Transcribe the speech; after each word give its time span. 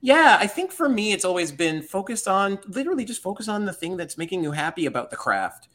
Yeah, 0.00 0.38
I 0.40 0.46
think 0.46 0.72
for 0.72 0.88
me, 0.88 1.12
it's 1.12 1.24
always 1.24 1.52
been 1.52 1.82
focused 1.82 2.26
on 2.26 2.58
literally 2.66 3.04
just 3.04 3.22
focus 3.22 3.48
on 3.48 3.66
the 3.66 3.72
thing 3.72 3.96
that's 3.96 4.16
making 4.16 4.42
you 4.42 4.52
happy 4.52 4.86
about 4.86 5.10
the 5.10 5.16
craft. 5.16 5.68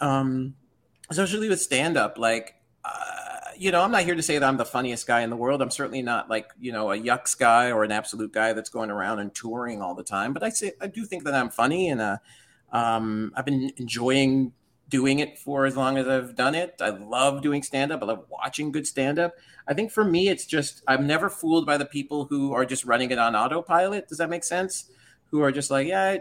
Um, 0.00 0.54
especially 1.10 1.48
with 1.48 1.60
stand 1.60 1.96
up, 1.96 2.18
like, 2.18 2.56
uh, 2.84 3.52
you 3.56 3.70
know, 3.70 3.82
I'm 3.82 3.90
not 3.90 4.04
here 4.04 4.14
to 4.14 4.22
say 4.22 4.38
that 4.38 4.46
I'm 4.46 4.56
the 4.58 4.64
funniest 4.64 5.06
guy 5.06 5.22
in 5.22 5.30
the 5.30 5.36
world. 5.36 5.62
I'm 5.62 5.70
certainly 5.70 6.02
not 6.02 6.28
like, 6.30 6.50
you 6.60 6.72
know, 6.72 6.92
a 6.92 6.98
yucks 6.98 7.38
guy 7.38 7.70
or 7.70 7.82
an 7.84 7.92
absolute 7.92 8.32
guy 8.32 8.52
that's 8.52 8.70
going 8.70 8.90
around 8.90 9.18
and 9.18 9.34
touring 9.34 9.82
all 9.82 9.94
the 9.94 10.04
time. 10.04 10.32
But 10.32 10.42
I 10.42 10.50
say, 10.50 10.72
I 10.80 10.86
do 10.86 11.04
think 11.04 11.24
that 11.24 11.34
I'm 11.34 11.50
funny 11.50 11.88
and, 11.88 12.00
uh, 12.00 12.18
um, 12.72 13.32
I've 13.34 13.44
been 13.44 13.72
enjoying 13.78 14.52
doing 14.90 15.20
it 15.20 15.38
for 15.38 15.64
as 15.64 15.76
long 15.76 15.96
as 15.96 16.06
I've 16.06 16.36
done 16.36 16.54
it. 16.54 16.74
I 16.80 16.90
love 16.90 17.42
doing 17.42 17.62
stand 17.62 17.92
up. 17.92 18.02
I 18.02 18.06
love 18.06 18.26
watching 18.28 18.72
good 18.72 18.86
stand 18.86 19.18
up. 19.18 19.34
I 19.66 19.72
think 19.72 19.92
for 19.92 20.04
me, 20.04 20.28
it's 20.28 20.44
just, 20.44 20.82
I'm 20.86 21.06
never 21.06 21.30
fooled 21.30 21.64
by 21.64 21.78
the 21.78 21.86
people 21.86 22.26
who 22.26 22.52
are 22.52 22.66
just 22.66 22.84
running 22.84 23.10
it 23.10 23.18
on 23.18 23.34
autopilot. 23.34 24.08
Does 24.08 24.18
that 24.18 24.28
make 24.28 24.44
sense? 24.44 24.90
Who 25.30 25.42
are 25.42 25.52
just 25.52 25.70
like, 25.70 25.86
yeah, 25.86 26.18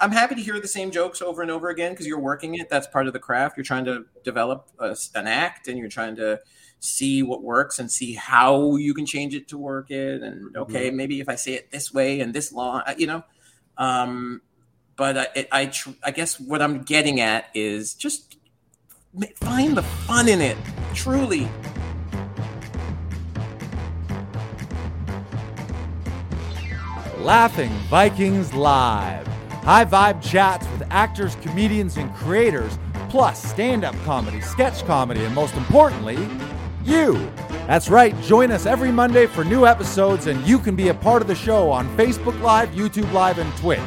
I'm 0.00 0.12
happy 0.12 0.34
to 0.34 0.40
hear 0.40 0.58
the 0.58 0.66
same 0.66 0.90
jokes 0.90 1.20
over 1.20 1.42
and 1.42 1.50
over 1.50 1.68
again 1.68 1.92
because 1.92 2.06
you're 2.06 2.18
working 2.18 2.54
it. 2.54 2.70
That's 2.70 2.86
part 2.86 3.06
of 3.06 3.12
the 3.12 3.18
craft. 3.18 3.58
You're 3.58 3.64
trying 3.64 3.84
to 3.84 4.06
develop 4.24 4.70
a, 4.78 4.96
an 5.14 5.26
act 5.26 5.68
and 5.68 5.76
you're 5.78 5.90
trying 5.90 6.16
to 6.16 6.40
see 6.78 7.22
what 7.22 7.42
works 7.42 7.78
and 7.78 7.92
see 7.92 8.14
how 8.14 8.76
you 8.76 8.94
can 8.94 9.04
change 9.04 9.34
it 9.34 9.48
to 9.48 9.58
work 9.58 9.90
it. 9.90 10.22
And 10.22 10.56
okay, 10.56 10.88
mm-hmm. 10.88 10.96
maybe 10.96 11.20
if 11.20 11.28
I 11.28 11.34
say 11.34 11.52
it 11.52 11.70
this 11.70 11.92
way 11.92 12.20
and 12.20 12.32
this 12.32 12.50
long, 12.50 12.82
you 12.96 13.06
know, 13.06 13.24
um, 13.76 14.40
but 15.00 15.16
I, 15.34 15.46
I, 15.50 15.66
tr- 15.66 15.92
I 16.04 16.10
guess 16.10 16.38
what 16.38 16.60
I'm 16.60 16.82
getting 16.82 17.22
at 17.22 17.46
is 17.54 17.94
just 17.94 18.36
find 19.36 19.74
the 19.74 19.82
fun 19.82 20.28
in 20.28 20.42
it. 20.42 20.58
Truly. 20.92 21.48
Laughing 27.16 27.70
Vikings 27.88 28.52
Live. 28.52 29.26
High 29.64 29.86
vibe 29.86 30.20
chats 30.20 30.66
with 30.68 30.86
actors, 30.90 31.34
comedians, 31.36 31.96
and 31.96 32.14
creators, 32.14 32.78
plus 33.08 33.42
stand 33.42 33.84
up 33.84 33.94
comedy, 34.04 34.42
sketch 34.42 34.84
comedy, 34.84 35.24
and 35.24 35.34
most 35.34 35.54
importantly, 35.54 36.28
you. 36.84 37.14
That's 37.66 37.88
right, 37.88 38.18
join 38.20 38.50
us 38.50 38.66
every 38.66 38.92
Monday 38.92 39.24
for 39.24 39.44
new 39.44 39.64
episodes, 39.64 40.26
and 40.26 40.46
you 40.46 40.58
can 40.58 40.76
be 40.76 40.88
a 40.88 40.94
part 40.94 41.22
of 41.22 41.28
the 41.28 41.34
show 41.34 41.70
on 41.70 41.88
Facebook 41.96 42.38
Live, 42.42 42.68
YouTube 42.70 43.10
Live, 43.14 43.38
and 43.38 43.50
Twitch. 43.56 43.80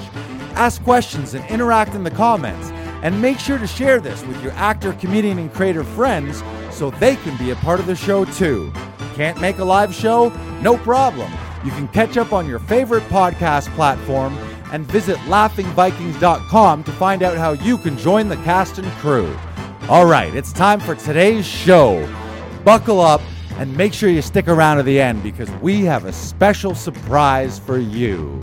Ask 0.54 0.84
questions 0.84 1.34
and 1.34 1.46
interact 1.50 1.96
in 1.96 2.04
the 2.04 2.12
comments. 2.12 2.70
And 3.04 3.22
make 3.22 3.40
sure 3.40 3.58
to 3.58 3.68
share 3.68 4.00
this 4.00 4.26
with 4.26 4.42
your 4.42 4.54
actor, 4.54 4.94
comedian, 4.94 5.38
and 5.38 5.54
creator 5.54 5.84
friends 5.84 6.42
so 6.72 6.90
they 6.90 7.18
can 7.18 7.38
be 7.38 7.52
a 7.52 7.56
part 7.58 7.80
of 7.80 7.86
the 7.86 7.96
show 7.96 8.26
too. 8.26 8.72
Can't 9.16 9.40
make 9.42 9.60
a 9.60 9.66
live 9.66 9.94
show? 9.94 10.30
No 10.62 10.78
problem. 10.78 11.32
You 11.64 11.72
can 11.72 11.88
catch 11.90 12.18
up 12.18 12.34
on 12.34 12.48
your 12.48 12.60
favorite 12.60 13.04
podcast 13.04 13.74
platform 13.76 14.38
and 14.72 14.86
visit 14.86 15.18
laughingvikings.com 15.28 16.84
to 16.84 16.92
find 16.94 17.24
out 17.24 17.38
how 17.38 17.52
you 17.52 17.78
can 17.78 17.98
join 17.98 18.28
the 18.28 18.38
cast 18.38 18.80
and 18.80 18.92
crew. 18.94 19.38
All 19.90 20.06
right, 20.06 20.34
it's 20.34 20.52
time 20.52 20.80
for 20.80 20.96
today's 20.96 21.46
show. 21.46 22.10
Buckle 22.64 23.02
up 23.02 23.22
and 23.58 23.76
make 23.76 23.94
sure 23.94 24.10
you 24.10 24.22
stick 24.22 24.48
around 24.48 24.78
to 24.78 24.84
the 24.84 25.00
end 25.00 25.22
because 25.22 25.52
we 25.62 25.82
have 25.82 26.06
a 26.06 26.14
special 26.14 26.74
surprise 26.74 27.60
for 27.60 27.78
you. 27.78 28.42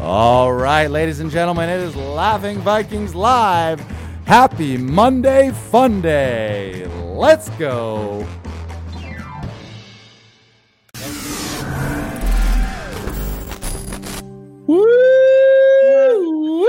All 0.00 0.52
right, 0.52 0.90
ladies 0.90 1.20
and 1.20 1.30
gentlemen, 1.30 1.70
it 1.70 1.80
is 1.80 1.96
Laughing 1.96 2.58
Vikings 2.58 3.14
Live. 3.14 3.80
Happy 4.26 4.76
Monday 4.76 5.52
Fun 5.52 6.02
Day. 6.02 6.86
Let's 6.86 7.48
go. 7.50 8.26
Woo! 14.66 16.68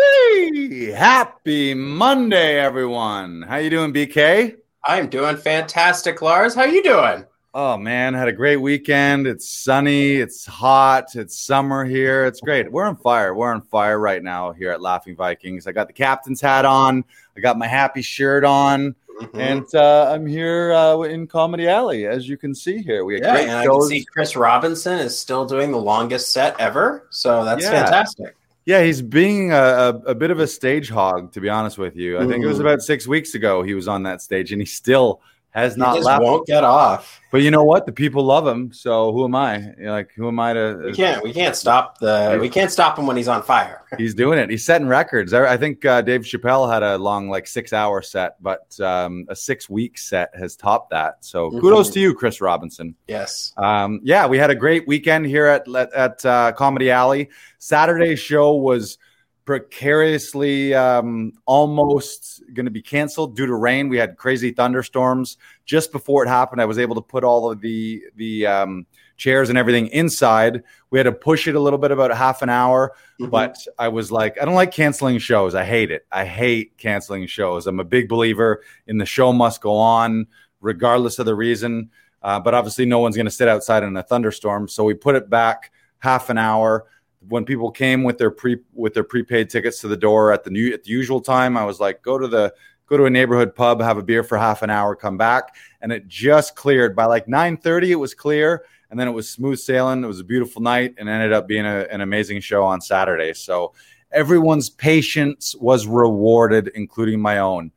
Happy 0.95 1.73
Monday, 1.73 2.59
everyone. 2.59 3.41
How 3.41 3.57
you 3.57 3.69
doing, 3.69 3.91
BK? 3.91 4.55
I'm 4.85 5.09
doing 5.09 5.35
fantastic, 5.35 6.21
Lars. 6.21 6.55
How 6.55 6.63
you 6.63 6.81
doing? 6.81 7.25
Oh 7.59 7.75
man, 7.75 8.13
had 8.13 8.27
a 8.27 8.33
great 8.33 8.57
weekend. 8.57 9.25
It's 9.25 9.49
sunny, 9.49 10.17
it's 10.17 10.45
hot, 10.45 11.15
it's 11.15 11.35
summer 11.35 11.85
here. 11.85 12.23
It's 12.25 12.39
great. 12.39 12.71
We're 12.71 12.83
on 12.83 12.97
fire. 12.97 13.33
We're 13.33 13.51
on 13.51 13.63
fire 13.63 13.97
right 13.97 14.21
now 14.21 14.51
here 14.51 14.69
at 14.69 14.79
Laughing 14.79 15.15
Vikings. 15.15 15.65
I 15.65 15.71
got 15.71 15.87
the 15.87 15.93
captain's 15.93 16.39
hat 16.39 16.65
on. 16.65 17.03
I 17.35 17.39
got 17.39 17.57
my 17.57 17.65
happy 17.65 18.03
shirt 18.03 18.43
on. 18.43 18.93
Mm-hmm. 19.19 19.39
And 19.39 19.65
uh, 19.73 20.11
I'm 20.13 20.27
here 20.27 20.71
uh, 20.71 21.01
in 21.01 21.25
Comedy 21.25 21.67
Alley, 21.67 22.05
as 22.05 22.29
you 22.29 22.37
can 22.37 22.53
see 22.53 22.77
here. 22.77 23.03
We 23.03 23.19
yeah, 23.19 23.35
and 23.35 23.49
I 23.49 23.65
can 23.65 23.81
see 23.87 24.05
Chris 24.05 24.35
Robinson 24.35 24.99
is 24.99 25.17
still 25.17 25.47
doing 25.47 25.71
the 25.71 25.81
longest 25.81 26.31
set 26.31 26.55
ever, 26.59 27.07
so 27.09 27.43
that's 27.43 27.63
yeah. 27.63 27.71
fantastic. 27.71 28.35
Yeah, 28.65 28.83
he's 28.83 29.01
being 29.01 29.51
a, 29.51 29.55
a, 29.55 29.89
a, 30.09 30.13
bit 30.13 30.29
of 30.29 30.39
a 30.39 30.45
stage 30.45 30.89
hog, 30.89 31.31
to 31.31 31.41
be 31.41 31.49
honest 31.49 31.79
with 31.79 31.95
you. 31.95 32.17
I 32.17 32.19
mm-hmm. 32.19 32.29
think 32.29 32.43
it 32.43 32.47
was 32.47 32.57
mm-hmm. 32.57 32.67
about 32.67 32.81
six 32.81 33.07
weeks 33.07 33.33
ago 33.33 33.63
he 33.63 33.73
was 33.73 33.87
on 33.87 34.03
that 34.03 34.21
stage, 34.21 34.51
and 34.51 34.61
he 34.61 34.67
still 34.67 35.21
has 35.57 35.73
he 35.73 35.79
not 35.79 35.95
just 35.95 36.05
left. 36.05 36.23
Won't 36.23 36.45
get 36.45 36.63
off. 36.63 37.19
But 37.31 37.41
you 37.41 37.51
know 37.51 37.63
what? 37.63 37.85
The 37.85 37.91
people 37.91 38.23
love 38.23 38.47
him. 38.47 38.71
So 38.71 39.11
who 39.11 39.25
am 39.25 39.33
I? 39.35 39.73
You're 39.77 39.91
like, 39.91 40.11
who 40.15 40.27
am 40.27 40.39
I 40.39 40.53
to? 40.53 40.81
We 40.85 40.93
can't. 40.93 41.23
We 41.23 41.33
can't 41.33 41.55
stop 41.55 41.99
the. 41.99 42.37
We 42.39 42.47
can't 42.47 42.71
stop 42.71 42.97
him 42.97 43.07
when 43.07 43.17
he's 43.17 43.27
on 43.27 43.41
fire. 43.41 43.83
he's 43.97 44.13
doing 44.13 44.37
it. 44.37 44.49
He's 44.49 44.63
setting 44.63 44.87
records. 44.87 45.33
I, 45.33 45.53
I 45.53 45.57
think 45.57 45.83
uh, 45.83 46.01
Dave 46.03 46.21
Chappelle 46.21 46.71
had 46.71 46.83
a 46.83 46.97
long, 46.97 47.27
like 47.29 47.47
six 47.47 47.73
hour 47.73 48.01
set, 48.01 48.41
but 48.41 48.79
um, 48.79 49.25
a 49.29 49.35
six 49.35 49.67
week 49.69 49.97
set 49.97 50.29
has 50.37 50.55
topped 50.55 50.91
that. 50.91 51.25
So 51.25 51.49
mm-hmm. 51.49 51.59
kudos 51.59 51.89
to 51.91 51.99
you, 51.99 52.13
Chris 52.13 52.39
Robinson. 52.39 52.95
Yes. 53.07 53.53
Um, 53.57 53.99
yeah, 54.03 54.27
we 54.27 54.37
had 54.37 54.51
a 54.51 54.55
great 54.55 54.87
weekend 54.87 55.25
here 55.25 55.47
at 55.47 55.67
at 55.67 56.25
uh, 56.25 56.51
Comedy 56.53 56.91
Alley. 56.91 57.29
Saturday's 57.57 58.19
show 58.19 58.55
was 58.55 58.99
precariously 59.47 60.73
um, 60.73 61.31
almost 61.45 62.43
going 62.53 62.65
to 62.65 62.71
be 62.71 62.81
canceled 62.81 63.33
due 63.33 63.45
to 63.45 63.55
rain. 63.55 63.87
We 63.87 63.97
had 63.97 64.17
crazy 64.17 64.51
thunderstorms 64.51 65.37
just 65.65 65.93
before 65.93 66.25
it 66.25 66.27
happened. 66.27 66.61
I 66.61 66.65
was 66.65 66.77
able 66.77 66.95
to 66.95 67.01
put 67.01 67.23
all 67.23 67.49
of 67.49 67.61
the 67.61 68.03
the 68.17 68.45
um, 68.45 68.85
chairs 69.15 69.47
and 69.47 69.57
everything 69.57 69.87
inside. 69.87 70.63
We 70.89 70.99
had 70.99 71.05
to 71.05 71.13
push 71.13 71.47
it 71.47 71.55
a 71.55 71.61
little 71.61 71.79
bit, 71.79 71.91
about 71.91 72.15
half 72.15 72.41
an 72.41 72.49
hour. 72.49 72.93
Mm-hmm. 73.21 73.31
But 73.31 73.57
I 73.79 73.87
was 73.87 74.11
like, 74.11 74.39
I 74.39 74.43
don't 74.43 74.53
like 74.53 74.71
canceling 74.71 75.17
shows. 75.17 75.55
I 75.55 75.63
hate 75.63 75.91
it. 75.91 76.05
I 76.11 76.25
hate 76.25 76.77
canceling 76.77 77.25
shows. 77.25 77.67
I'm 77.67 77.79
a 77.79 77.85
big 77.85 78.09
believer 78.09 78.61
in 78.85 78.97
the 78.97 79.05
show 79.05 79.31
must 79.31 79.61
go 79.61 79.77
on 79.77 80.27
regardless 80.59 81.19
of 81.19 81.25
the 81.25 81.35
reason. 81.35 81.89
Uh, 82.21 82.37
but 82.37 82.53
obviously, 82.53 82.85
no 82.85 82.99
one's 82.99 83.15
going 83.15 83.27
to 83.27 83.31
sit 83.31 83.47
outside 83.47 83.83
in 83.83 83.95
a 83.95 84.03
thunderstorm, 84.03 84.67
so 84.67 84.83
we 84.83 84.93
put 84.93 85.15
it 85.15 85.29
back 85.29 85.71
half 85.99 86.29
an 86.29 86.37
hour 86.37 86.85
when 87.27 87.45
people 87.45 87.71
came 87.71 88.03
with 88.03 88.17
their 88.17 88.31
pre 88.31 88.57
with 88.73 88.93
their 88.93 89.03
prepaid 89.03 89.49
tickets 89.49 89.81
to 89.81 89.87
the 89.87 89.97
door 89.97 90.31
at 90.31 90.43
the 90.43 90.49
new 90.49 90.73
at 90.73 90.83
the 90.83 90.91
usual 90.91 91.21
time, 91.21 91.57
I 91.57 91.65
was 91.65 91.79
like, 91.79 92.01
go 92.01 92.17
to 92.17 92.27
the 92.27 92.53
go 92.87 92.97
to 92.97 93.05
a 93.05 93.09
neighborhood 93.09 93.55
pub, 93.55 93.81
have 93.81 93.97
a 93.97 94.03
beer 94.03 94.23
for 94.23 94.37
half 94.37 94.61
an 94.61 94.69
hour, 94.69 94.95
come 94.95 95.17
back, 95.17 95.55
and 95.81 95.91
it 95.91 96.07
just 96.07 96.55
cleared 96.55 96.95
by 96.95 97.05
like 97.05 97.27
9:30. 97.27 97.91
It 97.91 97.95
was 97.95 98.13
clear, 98.13 98.65
and 98.89 98.99
then 98.99 99.07
it 99.07 99.11
was 99.11 99.29
smooth 99.29 99.59
sailing. 99.59 100.03
It 100.03 100.07
was 100.07 100.19
a 100.19 100.25
beautiful 100.25 100.61
night, 100.61 100.95
and 100.97 101.09
ended 101.09 101.33
up 101.33 101.47
being 101.47 101.65
a, 101.65 101.87
an 101.91 102.01
amazing 102.01 102.41
show 102.41 102.63
on 102.63 102.81
Saturday. 102.81 103.33
So 103.33 103.73
everyone's 104.11 104.69
patience 104.69 105.55
was 105.55 105.87
rewarded, 105.87 106.69
including 106.75 107.19
my 107.21 107.39
own. 107.39 107.71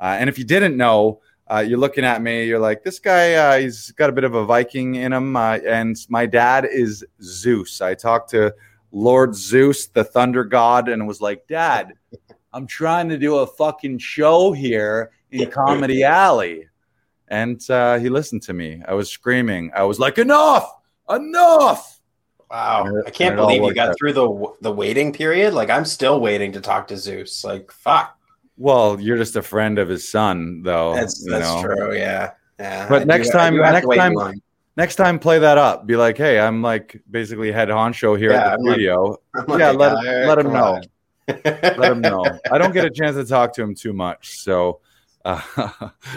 Uh, 0.00 0.16
and 0.18 0.28
if 0.28 0.38
you 0.38 0.44
didn't 0.44 0.76
know, 0.76 1.20
uh, 1.46 1.64
you're 1.66 1.78
looking 1.78 2.04
at 2.04 2.22
me, 2.22 2.46
you're 2.46 2.58
like, 2.58 2.82
this 2.82 2.98
guy, 2.98 3.34
uh, 3.34 3.58
he's 3.58 3.90
got 3.92 4.08
a 4.08 4.12
bit 4.12 4.24
of 4.24 4.34
a 4.34 4.44
Viking 4.44 4.94
in 4.94 5.12
him. 5.12 5.36
Uh, 5.36 5.58
and 5.66 5.96
my 6.08 6.24
dad 6.26 6.66
is 6.70 7.04
Zeus. 7.22 7.80
I 7.80 7.94
talked 7.94 8.30
to 8.30 8.54
Lord 8.94 9.34
Zeus, 9.34 9.88
the 9.88 10.04
thunder 10.04 10.44
god, 10.44 10.88
and 10.88 11.06
was 11.06 11.20
like, 11.20 11.46
Dad, 11.48 11.94
I'm 12.52 12.66
trying 12.66 13.08
to 13.08 13.18
do 13.18 13.38
a 13.38 13.46
fucking 13.46 13.98
show 13.98 14.52
here 14.52 15.10
in 15.32 15.50
Comedy 15.50 16.04
Alley. 16.04 16.68
And 17.26 17.60
uh, 17.68 17.98
he 17.98 18.08
listened 18.08 18.42
to 18.42 18.52
me. 18.52 18.80
I 18.86 18.94
was 18.94 19.10
screaming. 19.10 19.72
I 19.74 19.82
was 19.82 19.98
like, 19.98 20.18
enough, 20.18 20.70
enough. 21.10 22.00
Wow. 22.48 22.86
I 23.04 23.10
can't 23.10 23.34
believe 23.34 23.62
you 23.62 23.74
got 23.74 23.90
out. 23.90 23.98
through 23.98 24.12
the 24.12 24.54
the 24.60 24.70
waiting 24.70 25.12
period. 25.12 25.54
Like 25.54 25.70
I'm 25.70 25.84
still 25.84 26.20
waiting 26.20 26.52
to 26.52 26.60
talk 26.60 26.86
to 26.88 26.96
Zeus. 26.96 27.42
Like 27.42 27.72
fuck. 27.72 28.16
Well, 28.56 29.00
you're 29.00 29.16
just 29.16 29.34
a 29.34 29.42
friend 29.42 29.80
of 29.80 29.88
his 29.88 30.08
son, 30.08 30.62
though. 30.62 30.94
That's 30.94 31.26
that's 31.28 31.48
know. 31.48 31.62
true. 31.62 31.96
Yeah. 31.96 32.32
Yeah. 32.60 32.88
But 32.88 33.02
I 33.02 33.04
next 33.06 33.28
do, 33.28 33.32
time, 33.32 33.56
next 33.56 33.88
time, 33.96 34.14
next 34.76 34.96
time 34.96 35.18
play 35.18 35.38
that 35.38 35.58
up. 35.58 35.86
Be 35.86 35.96
like, 35.96 36.16
hey, 36.16 36.38
I'm 36.38 36.62
like 36.62 37.00
basically 37.10 37.52
head 37.52 37.68
honcho 37.68 38.18
here 38.18 38.32
yeah, 38.32 38.52
at 38.52 38.58
the 38.58 38.66
I'm 38.66 38.72
studio. 38.72 39.18
Like, 39.46 39.58
yeah, 39.58 39.70
let, 39.70 39.92
right, 39.92 40.04
let 40.26 40.38
him 40.38 40.52
know. 40.52 40.80
let 41.28 41.92
him 41.92 42.00
know. 42.00 42.24
I 42.50 42.58
don't 42.58 42.72
get 42.72 42.84
a 42.84 42.90
chance 42.90 43.16
to 43.16 43.24
talk 43.24 43.52
to 43.54 43.62
him 43.62 43.74
too 43.74 43.92
much. 43.92 44.38
So, 44.40 44.80
uh, 45.24 45.40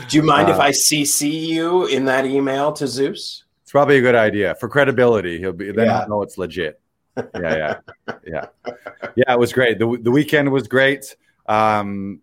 do 0.09 0.17
you 0.17 0.23
mind 0.23 0.49
uh, 0.49 0.53
if 0.53 0.59
I 0.59 0.71
CC 0.71 1.31
you 1.31 1.85
in 1.85 2.05
that 2.05 2.25
email 2.25 2.73
to 2.73 2.87
Zeus? 2.87 3.45
It's 3.63 3.71
probably 3.71 3.97
a 3.97 4.01
good 4.01 4.15
idea 4.15 4.55
for 4.55 4.69
credibility. 4.69 5.39
He'll 5.39 5.53
be 5.53 5.71
then 5.71 5.87
yeah. 5.87 5.99
he'll 5.99 6.09
know 6.09 6.21
it's 6.21 6.37
legit. 6.37 6.79
Yeah, 7.17 7.31
yeah, 7.33 8.15
yeah, 8.25 8.45
yeah. 9.15 9.33
It 9.33 9.39
was 9.39 9.51
great. 9.51 9.79
the 9.79 9.97
The 10.01 10.11
weekend 10.11 10.51
was 10.51 10.67
great. 10.67 11.15
Um, 11.47 12.21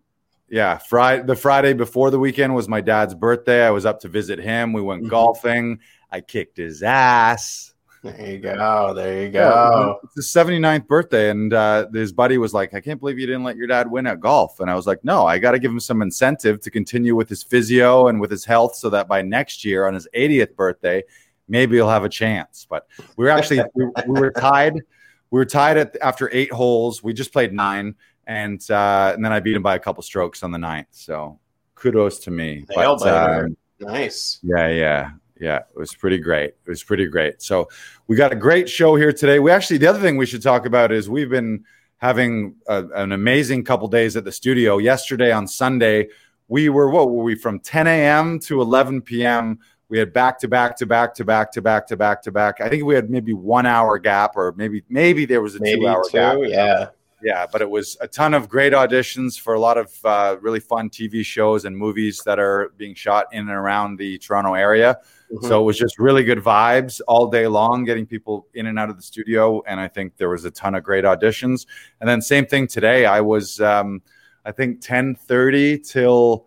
yeah, 0.48 0.78
Friday. 0.78 1.24
The 1.24 1.34
Friday 1.34 1.72
before 1.72 2.10
the 2.10 2.18
weekend 2.18 2.54
was 2.54 2.68
my 2.68 2.80
dad's 2.80 3.14
birthday. 3.14 3.66
I 3.66 3.70
was 3.70 3.86
up 3.86 4.00
to 4.00 4.08
visit 4.08 4.38
him. 4.38 4.72
We 4.72 4.82
went 4.82 5.02
mm-hmm. 5.02 5.10
golfing. 5.10 5.80
I 6.14 6.20
kicked 6.20 6.58
his 6.58 6.84
ass. 6.84 7.74
There 8.04 8.30
you 8.30 8.38
go. 8.38 8.94
There 8.94 9.22
you 9.24 9.30
go. 9.30 9.98
Yeah, 10.00 10.04
it's 10.04 10.14
his 10.14 10.26
79th 10.26 10.86
birthday, 10.86 11.28
and 11.30 11.52
uh, 11.52 11.88
his 11.92 12.12
buddy 12.12 12.38
was 12.38 12.54
like, 12.54 12.72
I 12.72 12.80
can't 12.80 13.00
believe 13.00 13.18
you 13.18 13.26
didn't 13.26 13.42
let 13.42 13.56
your 13.56 13.66
dad 13.66 13.90
win 13.90 14.06
at 14.06 14.20
golf. 14.20 14.60
And 14.60 14.70
I 14.70 14.76
was 14.76 14.86
like, 14.86 15.02
no, 15.02 15.26
I 15.26 15.40
got 15.40 15.52
to 15.52 15.58
give 15.58 15.72
him 15.72 15.80
some 15.80 16.02
incentive 16.02 16.60
to 16.60 16.70
continue 16.70 17.16
with 17.16 17.28
his 17.28 17.42
physio 17.42 18.06
and 18.06 18.20
with 18.20 18.30
his 18.30 18.44
health 18.44 18.76
so 18.76 18.90
that 18.90 19.08
by 19.08 19.22
next 19.22 19.64
year 19.64 19.88
on 19.88 19.94
his 19.94 20.06
80th 20.14 20.54
birthday, 20.54 21.02
maybe 21.48 21.74
he'll 21.74 21.88
have 21.88 22.04
a 22.04 22.08
chance. 22.08 22.64
But 22.70 22.86
we 23.16 23.24
were 23.24 23.30
actually, 23.30 23.62
we, 23.74 23.86
we, 24.06 24.20
were 24.20 24.30
tied. 24.30 24.74
We 24.74 25.40
were 25.40 25.44
tied 25.44 25.78
at, 25.78 25.96
after 26.00 26.30
eight 26.32 26.52
holes. 26.52 27.02
We 27.02 27.12
just 27.12 27.32
played 27.32 27.52
nine, 27.52 27.96
and 28.24 28.64
uh, 28.70 29.14
and 29.16 29.24
then 29.24 29.32
I 29.32 29.40
beat 29.40 29.56
him 29.56 29.64
by 29.64 29.74
a 29.74 29.80
couple 29.80 30.04
strokes 30.04 30.44
on 30.44 30.52
the 30.52 30.58
ninth. 30.58 30.86
So 30.92 31.40
kudos 31.74 32.20
to 32.20 32.30
me. 32.30 32.66
But, 32.68 33.02
um, 33.02 33.56
nice. 33.80 34.38
Yeah, 34.44 34.68
yeah. 34.68 35.10
Yeah, 35.40 35.58
it 35.58 35.76
was 35.76 35.94
pretty 35.94 36.18
great. 36.18 36.54
It 36.64 36.68
was 36.68 36.82
pretty 36.82 37.06
great. 37.06 37.42
So 37.42 37.68
we 38.06 38.16
got 38.16 38.32
a 38.32 38.36
great 38.36 38.68
show 38.68 38.94
here 38.94 39.12
today. 39.12 39.40
We 39.40 39.50
actually, 39.50 39.78
the 39.78 39.88
other 39.88 40.00
thing 40.00 40.16
we 40.16 40.26
should 40.26 40.42
talk 40.42 40.64
about 40.64 40.92
is 40.92 41.10
we've 41.10 41.30
been 41.30 41.64
having 41.98 42.54
a, 42.68 42.84
an 42.94 43.12
amazing 43.12 43.64
couple 43.64 43.88
days 43.88 44.16
at 44.16 44.24
the 44.24 44.32
studio. 44.32 44.78
Yesterday 44.78 45.32
on 45.32 45.48
Sunday, 45.48 46.08
we 46.48 46.68
were 46.68 46.90
what 46.90 47.10
were 47.10 47.22
we 47.22 47.34
from 47.34 47.58
10 47.58 47.86
a.m. 47.86 48.38
to 48.40 48.60
11 48.60 49.02
p.m. 49.02 49.58
We 49.88 49.98
had 49.98 50.12
back 50.12 50.38
to 50.40 50.48
back 50.48 50.76
to 50.78 50.86
back 50.86 51.14
to 51.14 51.24
back 51.24 51.52
to 51.52 51.62
back 51.62 51.86
to 51.88 51.96
back 51.96 52.22
to 52.22 52.32
back. 52.32 52.60
I 52.60 52.68
think 52.68 52.84
we 52.84 52.94
had 52.94 53.10
maybe 53.10 53.32
one 53.32 53.66
hour 53.66 53.98
gap, 53.98 54.36
or 54.36 54.52
maybe 54.56 54.82
maybe 54.88 55.24
there 55.24 55.40
was 55.40 55.56
a 55.56 55.60
maybe 55.60 55.80
two 55.80 55.88
hour 55.88 56.04
two, 56.04 56.12
gap. 56.12 56.38
Yeah, 56.42 56.88
yeah. 57.24 57.46
But 57.50 57.62
it 57.62 57.70
was 57.70 57.96
a 58.00 58.06
ton 58.06 58.34
of 58.34 58.48
great 58.48 58.74
auditions 58.74 59.40
for 59.40 59.54
a 59.54 59.60
lot 59.60 59.78
of 59.78 59.92
uh, 60.04 60.36
really 60.40 60.60
fun 60.60 60.90
TV 60.90 61.24
shows 61.24 61.64
and 61.64 61.76
movies 61.76 62.20
that 62.26 62.38
are 62.38 62.72
being 62.76 62.94
shot 62.94 63.26
in 63.32 63.40
and 63.40 63.50
around 63.50 63.96
the 63.96 64.18
Toronto 64.18 64.52
area. 64.54 64.98
Mm-hmm. 65.32 65.46
So 65.48 65.62
it 65.62 65.64
was 65.64 65.78
just 65.78 65.98
really 65.98 66.22
good 66.22 66.38
vibes 66.38 67.00
all 67.08 67.28
day 67.28 67.46
long, 67.46 67.84
getting 67.84 68.06
people 68.06 68.46
in 68.52 68.66
and 68.66 68.78
out 68.78 68.90
of 68.90 68.96
the 68.96 69.02
studio. 69.02 69.62
And 69.66 69.80
I 69.80 69.88
think 69.88 70.18
there 70.18 70.28
was 70.28 70.44
a 70.44 70.50
ton 70.50 70.74
of 70.74 70.84
great 70.84 71.04
auditions. 71.04 71.66
And 72.00 72.08
then 72.08 72.20
same 72.20 72.44
thing 72.44 72.66
today. 72.66 73.06
I 73.06 73.22
was, 73.22 73.58
um, 73.60 74.02
I 74.44 74.52
think, 74.52 74.82
ten 74.82 75.14
thirty 75.14 75.78
till 75.78 76.46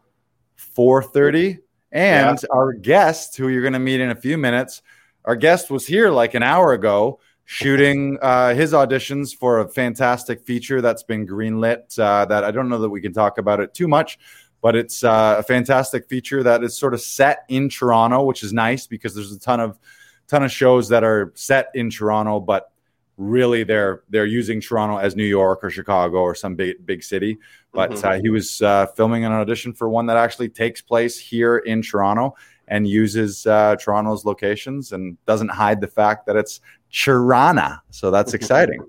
four 0.56 1.02
thirty, 1.02 1.58
and 1.92 2.40
yeah. 2.40 2.48
our 2.54 2.72
guest, 2.74 3.36
who 3.36 3.48
you're 3.48 3.64
going 3.64 3.74
to 3.74 3.80
meet 3.80 4.00
in 4.00 4.12
a 4.12 4.16
few 4.16 4.38
minutes, 4.38 4.84
our 5.26 5.36
guest 5.36 5.72
was 5.72 5.88
here 5.88 6.12
like 6.12 6.36
an 6.36 6.44
hour 6.44 6.74
ago 6.74 7.20
shooting 7.50 8.18
uh, 8.22 8.54
his 8.54 8.74
auditions 8.74 9.34
for 9.34 9.62
a 9.62 9.70
fantastic 9.70 10.46
feature 10.46 10.82
that's 10.82 11.02
been 11.02 11.26
greenlit. 11.26 11.98
Uh, 11.98 12.26
that 12.26 12.44
I 12.44 12.52
don't 12.52 12.68
know 12.68 12.80
that 12.80 12.90
we 12.90 13.00
can 13.00 13.14
talk 13.14 13.38
about 13.38 13.62
it 13.62 13.74
too 13.74 13.88
much, 13.88 14.20
but 14.62 14.76
it's 14.76 15.02
uh, 15.02 15.38
a 15.40 15.44
fantastic 15.44 16.10
feature 16.10 16.44
that 16.44 16.62
is 16.62 16.78
sort 16.78 16.94
of 16.94 17.00
set 17.00 17.46
in 17.48 17.70
Toronto, 17.70 18.26
which 18.26 18.44
is 18.44 18.52
nice 18.52 18.86
because 18.86 19.16
there's 19.16 19.32
a 19.32 19.40
ton 19.40 19.62
of 19.62 19.80
ton 20.28 20.44
of 20.44 20.52
shows 20.52 20.90
that 20.90 21.06
are 21.06 21.32
set 21.36 21.72
in 21.74 21.90
Toronto, 21.90 22.42
but 22.42 22.70
really 23.16 23.64
they're 23.64 24.04
they're 24.10 24.26
using 24.26 24.60
Toronto 24.60 24.98
as 24.98 25.16
New 25.16 25.24
York 25.24 25.64
or 25.64 25.70
Chicago 25.70 26.18
or 26.18 26.36
some 26.36 26.56
big 26.56 26.86
big 26.86 27.02
city. 27.02 27.38
But 27.72 27.92
mm-hmm. 27.92 28.08
uh, 28.08 28.20
he 28.22 28.30
was 28.30 28.62
uh, 28.62 28.88
filming 28.88 29.24
an 29.24 29.32
audition 29.32 29.72
for 29.72 29.88
one 29.88 30.08
that 30.08 30.18
actually 30.18 30.50
takes 30.50 30.82
place 30.82 31.18
here 31.18 31.60
in 31.60 31.82
Toronto 31.82 32.36
and 32.68 32.88
uses 32.88 33.46
uh, 33.48 33.76
Toronto's 33.78 34.26
locations 34.26 34.92
and 34.92 35.18
doesn't 35.26 35.50
hide 35.50 35.80
the 35.80 35.88
fact 35.88 36.26
that 36.26 36.36
it's 36.36 36.60
Chirana. 36.92 37.80
So 37.92 38.12
that's 38.12 38.34
exciting. 38.34 38.82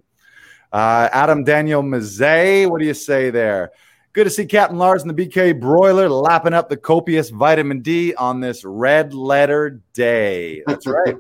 Uh, 0.73 1.09
Adam 1.13 1.45
Daniel 1.45 1.83
Mazet, 1.83 2.71
what 2.71 2.81
do 2.81 2.87
you 2.87 2.95
say 2.95 3.31
there? 3.31 3.73
Good 4.13 4.25
to 4.25 4.31
see 4.31 4.47
Captain 4.47 4.79
Lars 4.79 5.03
and 5.03 5.17
the 5.17 5.27
BK 5.27 5.61
broiler 5.61 6.09
lapping 6.09 6.53
up 6.53 6.69
the 6.69 6.77
copious 6.77 7.31
vitamin 7.31 7.81
D 7.81 8.15
on 8.15 8.41
this 8.41 8.65
red 8.65 9.15
letter 9.15 9.81
day. 9.93 10.63
That's 10.67 10.87
right. 10.87 11.17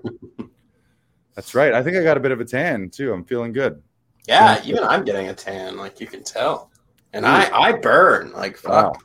That's 1.35 1.55
right. 1.55 1.73
I 1.73 1.83
think 1.83 1.97
I 1.97 2.03
got 2.03 2.17
a 2.17 2.21
bit 2.21 2.33
of 2.33 2.41
a 2.41 2.45
tan 2.45 2.91
too. 2.91 3.13
I'm 3.13 3.25
feeling 3.25 3.53
good. 3.53 3.81
Yeah, 4.27 4.61
even 4.65 4.83
I'm 4.83 5.05
getting 5.05 5.29
a 5.29 5.35
tan, 5.35 5.77
like 5.77 6.01
you 6.01 6.07
can 6.07 6.25
tell. 6.25 6.71
And 7.13 7.25
Ooh. 7.25 7.29
I 7.29 7.51
I 7.53 7.73
burn 7.73 8.33
like 8.33 8.57
fuck. 8.57 8.95
Wow. 8.95 9.01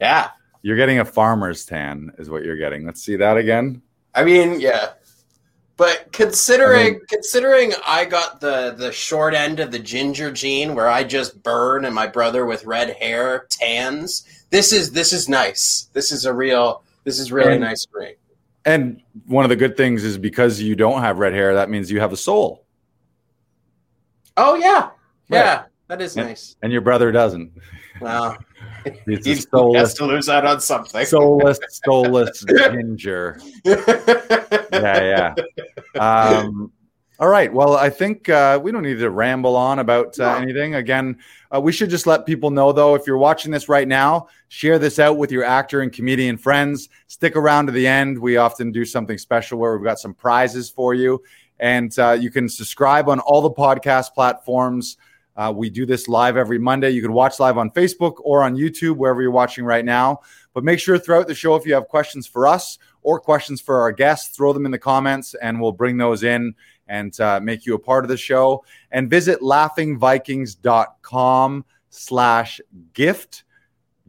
Yeah. 0.00 0.30
You're 0.62 0.76
getting 0.76 1.00
a 1.00 1.04
farmer's 1.04 1.64
tan, 1.64 2.12
is 2.18 2.30
what 2.30 2.44
you're 2.44 2.56
getting. 2.56 2.86
Let's 2.86 3.02
see 3.02 3.16
that 3.16 3.36
again. 3.36 3.82
I 4.14 4.24
mean, 4.24 4.60
yeah. 4.60 4.90
But 5.82 6.12
considering 6.12 6.80
I 6.80 6.90
mean, 6.90 7.00
considering 7.08 7.72
I 7.84 8.04
got 8.04 8.40
the 8.40 8.70
the 8.70 8.92
short 8.92 9.34
end 9.34 9.58
of 9.58 9.72
the 9.72 9.80
ginger 9.80 10.30
gene 10.30 10.76
where 10.76 10.88
I 10.88 11.02
just 11.02 11.42
burn 11.42 11.84
and 11.84 11.92
my 11.92 12.06
brother 12.06 12.46
with 12.46 12.64
red 12.64 12.90
hair 12.90 13.48
tans, 13.50 14.24
this 14.50 14.72
is 14.72 14.92
this 14.92 15.12
is 15.12 15.28
nice. 15.28 15.88
This 15.92 16.12
is 16.12 16.24
a 16.24 16.32
real 16.32 16.84
this 17.02 17.18
is 17.18 17.32
really 17.32 17.54
and, 17.54 17.62
nice 17.62 17.84
for 17.84 18.02
me. 18.02 18.14
And 18.64 19.02
one 19.26 19.44
of 19.44 19.48
the 19.48 19.56
good 19.56 19.76
things 19.76 20.04
is 20.04 20.18
because 20.18 20.62
you 20.62 20.76
don't 20.76 21.00
have 21.00 21.18
red 21.18 21.32
hair, 21.32 21.54
that 21.54 21.68
means 21.68 21.90
you 21.90 21.98
have 21.98 22.12
a 22.12 22.16
soul. 22.16 22.64
Oh 24.36 24.54
yeah. 24.54 24.82
Right. 24.82 24.92
Yeah. 25.30 25.64
That 25.88 26.00
is 26.00 26.16
and, 26.16 26.28
nice. 26.28 26.54
And 26.62 26.70
your 26.70 26.82
brother 26.82 27.10
doesn't. 27.10 27.50
Well, 28.00 28.38
He's 29.06 29.24
he 29.24 29.34
soulless, 29.36 29.80
has 29.80 29.94
to 29.94 30.06
lose 30.06 30.28
out 30.28 30.46
on 30.46 30.60
something. 30.60 31.04
soulless, 31.06 31.58
soulless 31.84 32.44
ginger. 32.48 33.40
yeah, 33.64 35.34
yeah. 35.94 35.98
Um, 35.98 36.72
all 37.22 37.28
right. 37.28 37.52
Well, 37.52 37.76
I 37.76 37.88
think 37.88 38.28
uh, 38.28 38.58
we 38.60 38.72
don't 38.72 38.82
need 38.82 38.98
to 38.98 39.10
ramble 39.10 39.54
on 39.54 39.78
about 39.78 40.18
uh, 40.18 40.34
anything. 40.40 40.74
Again, 40.74 41.18
uh, 41.54 41.60
we 41.60 41.70
should 41.70 41.88
just 41.88 42.04
let 42.04 42.26
people 42.26 42.50
know, 42.50 42.72
though, 42.72 42.96
if 42.96 43.06
you're 43.06 43.16
watching 43.16 43.52
this 43.52 43.68
right 43.68 43.86
now, 43.86 44.26
share 44.48 44.76
this 44.78 44.98
out 44.98 45.18
with 45.18 45.30
your 45.30 45.44
actor 45.44 45.82
and 45.82 45.92
comedian 45.92 46.36
friends. 46.36 46.88
Stick 47.06 47.36
around 47.36 47.66
to 47.66 47.72
the 47.72 47.86
end. 47.86 48.18
We 48.18 48.38
often 48.38 48.72
do 48.72 48.84
something 48.84 49.18
special 49.18 49.58
where 49.58 49.76
we've 49.76 49.84
got 49.84 50.00
some 50.00 50.14
prizes 50.14 50.68
for 50.68 50.94
you. 50.94 51.22
And 51.60 51.96
uh, 51.96 52.18
you 52.18 52.30
can 52.30 52.48
subscribe 52.48 53.08
on 53.08 53.20
all 53.20 53.40
the 53.40 53.52
podcast 53.52 54.14
platforms. 54.14 54.96
Uh, 55.36 55.52
we 55.54 55.68
do 55.70 55.86
this 55.86 56.08
live 56.08 56.36
every 56.36 56.58
Monday. 56.58 56.90
You 56.90 57.02
can 57.02 57.12
watch 57.12 57.38
live 57.40 57.58
on 57.58 57.70
Facebook 57.70 58.14
or 58.20 58.42
on 58.42 58.56
YouTube, 58.56 58.96
wherever 58.96 59.22
you're 59.22 59.30
watching 59.30 59.64
right 59.64 59.84
now. 59.84 60.20
But 60.54 60.64
make 60.64 60.78
sure 60.78 60.98
throughout 60.98 61.26
the 61.26 61.34
show, 61.34 61.56
if 61.56 61.66
you 61.66 61.74
have 61.74 61.88
questions 61.88 62.26
for 62.26 62.46
us 62.46 62.78
or 63.02 63.18
questions 63.18 63.60
for 63.60 63.80
our 63.80 63.92
guests, 63.92 64.36
throw 64.36 64.52
them 64.52 64.66
in 64.66 64.72
the 64.72 64.78
comments 64.78 65.34
and 65.34 65.60
we'll 65.60 65.72
bring 65.72 65.96
those 65.96 66.22
in 66.22 66.54
and 66.88 67.18
uh, 67.20 67.40
make 67.42 67.64
you 67.64 67.74
a 67.74 67.78
part 67.78 68.04
of 68.04 68.08
the 68.08 68.16
show. 68.16 68.64
And 68.90 69.08
visit 69.08 69.40
laughingvikings.com 69.40 71.64
slash 71.88 72.60
gift. 72.92 73.44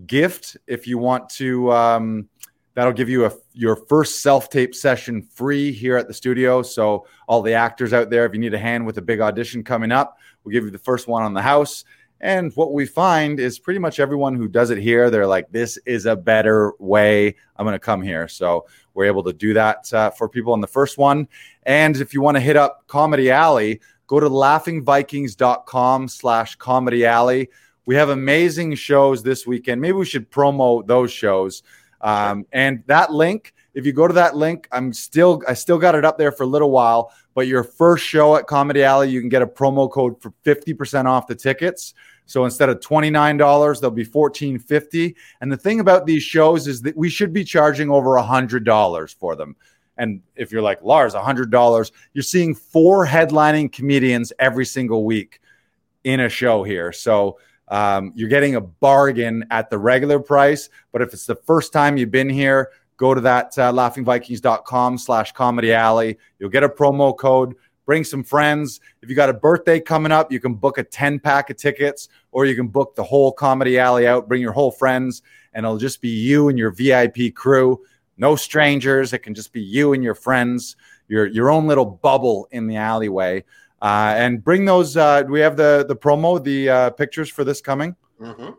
Gift, 0.08 0.58
if 0.68 0.88
you 0.88 0.98
want 0.98 1.30
to, 1.30 1.72
um, 1.72 2.28
that'll 2.74 2.94
give 2.94 3.10
you 3.10 3.26
a, 3.26 3.32
your 3.54 3.76
first 3.76 4.22
self 4.22 4.50
tape 4.50 4.74
session 4.74 5.22
free 5.22 5.72
here 5.72 5.98
at 5.98 6.08
the 6.08 6.14
studio. 6.14 6.64
So, 6.64 7.06
all 7.28 7.42
the 7.42 7.54
actors 7.54 7.94
out 7.94 8.10
there, 8.10 8.26
if 8.26 8.34
you 8.34 8.40
need 8.40 8.54
a 8.54 8.60
hand 8.60 8.86
with 8.86 8.98
a 8.98 9.02
big 9.02 9.22
audition 9.22 9.64
coming 9.64 9.92
up, 9.92 10.18
We'll 10.44 10.54
give 10.54 10.66
you 10.66 10.72
the 10.72 10.78
first 10.78 11.08
one 11.08 11.24
on 11.24 11.34
the 11.34 11.42
house. 11.42 11.86
And 12.22 12.54
what 12.56 12.72
we 12.72 12.86
find 12.86 13.40
is 13.40 13.60
pretty 13.60 13.80
much 13.80 14.00
everyone 14.00 14.36
who 14.36 14.48
does 14.48 14.70
it 14.70 14.78
here, 14.78 15.10
they're 15.10 15.28
like, 15.28 15.52
this 15.52 15.78
is 15.86 16.06
a 16.06 16.16
better 16.16 16.74
way. 16.80 17.36
I'm 17.58 17.66
going 17.66 17.74
to 17.74 17.80
come 17.80 18.02
here. 18.02 18.30
So 18.30 18.66
we're 18.94 19.06
able 19.06 19.24
to 19.24 19.34
do 19.34 19.54
that 19.56 19.94
uh, 19.94 20.10
for 20.10 20.30
people 20.30 20.54
on 20.54 20.62
the 20.62 20.68
first 20.68 20.98
one. 20.98 21.28
And 21.64 21.98
if 21.98 22.14
you 22.14 22.22
want 22.22 22.36
to 22.36 22.42
hit 22.42 22.56
up 22.56 22.88
Comedy 22.88 23.30
Alley, 23.30 23.82
go 24.08 24.22
to 24.22 24.30
laughingvikings.com 24.30 26.08
slash 26.08 26.56
comedy 26.56 27.06
alley. 27.06 27.50
We 27.86 27.96
have 27.96 28.10
amazing 28.10 28.76
shows 28.76 29.24
this 29.24 29.46
weekend. 29.46 29.82
Maybe 29.82 29.94
we 29.94 30.06
should 30.06 30.32
promo 30.32 30.86
those 30.88 31.12
shows. 31.12 31.64
Um, 32.00 32.46
and 32.52 32.84
that 32.88 33.12
link, 33.12 33.54
if 33.74 33.86
you 33.86 33.92
go 33.92 34.08
to 34.08 34.14
that 34.14 34.36
link, 34.36 34.68
I'm 34.72 34.94
still 34.94 35.42
I 35.48 35.54
still 35.54 35.78
got 35.78 35.96
it 35.96 36.06
up 36.06 36.18
there 36.18 36.32
for 36.32 36.44
a 36.44 36.48
little 36.48 36.72
while. 36.72 37.12
But 37.34 37.48
your 37.48 37.64
first 37.64 38.06
show 38.06 38.36
at 38.36 38.48
Comedy 38.48 38.84
Alley, 38.84 39.10
you 39.10 39.20
can 39.20 39.30
get 39.30 39.42
a 39.42 39.48
promo 39.48 39.90
code 39.90 40.22
for 40.22 40.34
50% 40.46 41.06
off 41.06 41.28
the 41.28 41.36
tickets. 41.36 41.94
So 42.26 42.46
instead 42.46 42.70
of 42.70 42.80
$29, 42.80 43.82
they'll 43.82 43.92
be 43.92 44.06
$14.50. 44.06 45.16
And 45.42 45.52
the 45.52 45.58
thing 45.58 45.80
about 45.80 46.06
these 46.06 46.24
shows 46.24 46.68
is 46.68 46.82
that 46.84 46.96
we 46.96 47.10
should 47.10 47.34
be 47.34 47.44
charging 47.44 47.90
over 47.90 48.12
$100 48.12 49.16
for 49.16 49.36
them. 49.36 49.56
And 49.98 50.22
if 50.36 50.52
you're 50.52 50.62
like, 50.62 50.82
Lars, 50.82 51.14
$100, 51.14 51.92
you're 52.14 52.24
seeing 52.24 52.56
four 52.56 53.06
headlining 53.06 53.72
comedians 53.72 54.34
every 54.40 54.66
single 54.66 55.06
week 55.06 55.40
in 56.04 56.22
a 56.22 56.30
show 56.30 56.64
here. 56.64 56.92
So 56.92 57.40
um, 57.68 58.12
you're 58.16 58.30
getting 58.30 58.56
a 58.56 58.62
bargain 58.62 59.46
at 59.52 59.70
the 59.70 59.78
regular 59.78 60.20
price. 60.20 60.70
But 60.92 61.02
if 61.02 61.14
it's 61.14 61.26
the 61.26 61.36
first 61.36 61.74
time 61.74 61.98
you've 61.98 62.12
been 62.12 62.30
here, 62.30 62.72
go 63.04 63.14
to 63.14 63.20
that 63.20 63.58
uh, 63.60 63.70
laughingvikings.com 63.74 64.98
slash 64.98 65.34
comedy 65.34 65.74
alley. 65.74 66.18
You'll 66.40 66.50
get 66.50 66.64
a 66.64 66.70
promo 66.70 67.18
code. 67.18 67.54
Bring 67.86 68.06
some 68.06 68.24
friends. 68.24 68.80
If 69.02 69.10
you 69.10 69.16
got 69.16 69.30
a 69.30 69.34
birthday 69.34 69.82
coming 69.82 70.14
up, 70.14 70.32
you 70.32 70.40
can 70.40 70.54
book 70.54 70.78
a 70.78 70.84
10 70.84 71.20
pack 71.20 71.50
of 71.50 71.58
tickets 71.58 72.08
or 72.32 72.46
you 72.46 72.56
can 72.56 72.70
book 72.70 72.96
the 72.96 73.04
whole 73.04 73.34
comedy 73.34 73.78
alley 73.78 74.08
out. 74.08 74.30
Bring 74.30 74.42
your 74.42 74.54
whole 74.54 74.72
friends, 74.72 75.22
and 75.54 75.66
it'll 75.66 75.78
just 75.78 76.00
be 76.00 76.08
you 76.08 76.48
and 76.48 76.58
your 76.58 76.72
VIP 76.72 77.36
crew. 77.36 77.82
No 78.18 78.38
strangers. 78.38 79.12
It 79.12 79.20
can 79.20 79.34
just 79.34 79.52
be 79.52 79.62
you 79.62 79.92
and 79.92 80.02
your 80.02 80.16
friends, 80.16 80.78
your, 81.10 81.26
your 81.26 81.52
own 81.52 81.68
little 81.68 81.86
bubble 81.86 82.48
in 82.52 82.68
the 82.68 82.78
alleyway. 82.78 83.44
Uh, 83.82 84.14
and 84.16 84.42
bring 84.42 84.64
those. 84.64 84.96
Uh, 84.96 85.24
we 85.28 85.42
have 85.42 85.58
the, 85.58 85.84
the 85.86 85.96
promo, 85.96 86.42
the 86.42 86.70
uh, 86.70 86.90
pictures 86.92 87.30
for 87.30 87.44
this 87.44 87.60
coming? 87.60 87.98
Mm-hmm. 88.22 88.52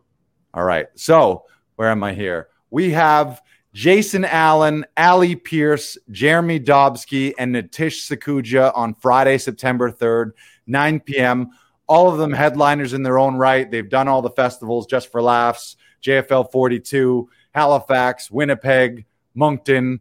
All 0.53 0.65
right. 0.65 0.89
So, 0.97 1.47
where 1.77 1.89
am 1.89 2.05
I 2.05 2.13
here? 2.13 2.49
We 2.71 2.91
have 2.91 3.41
Jason 3.75 4.25
Allen, 4.25 4.87
Ali 4.97 5.35
Pierce, 5.35 5.99
Jeremy 6.13 6.61
Dobsky, 6.61 7.35
and 7.37 7.53
Natish 7.53 8.09
Sakuja 8.09 8.71
on 8.73 8.95
Friday, 8.95 9.37
September 9.37 9.91
3rd, 9.91 10.31
9 10.69 11.01
p.m. 11.01 11.51
All 11.89 12.09
of 12.11 12.19
them 12.19 12.33
headliners 12.33 12.93
in 12.93 13.03
their 13.03 13.19
own 13.19 13.35
right. 13.35 13.69
They've 13.69 13.89
done 13.89 14.07
all 14.07 14.23
the 14.23 14.31
festivals 14.31 14.87
just 14.87 15.11
for 15.11 15.21
laughs. 15.21 15.77
JFL 16.05 16.53
42, 16.53 17.29
Halifax, 17.53 18.31
Winnipeg, 18.31 19.07
Moncton, 19.35 20.01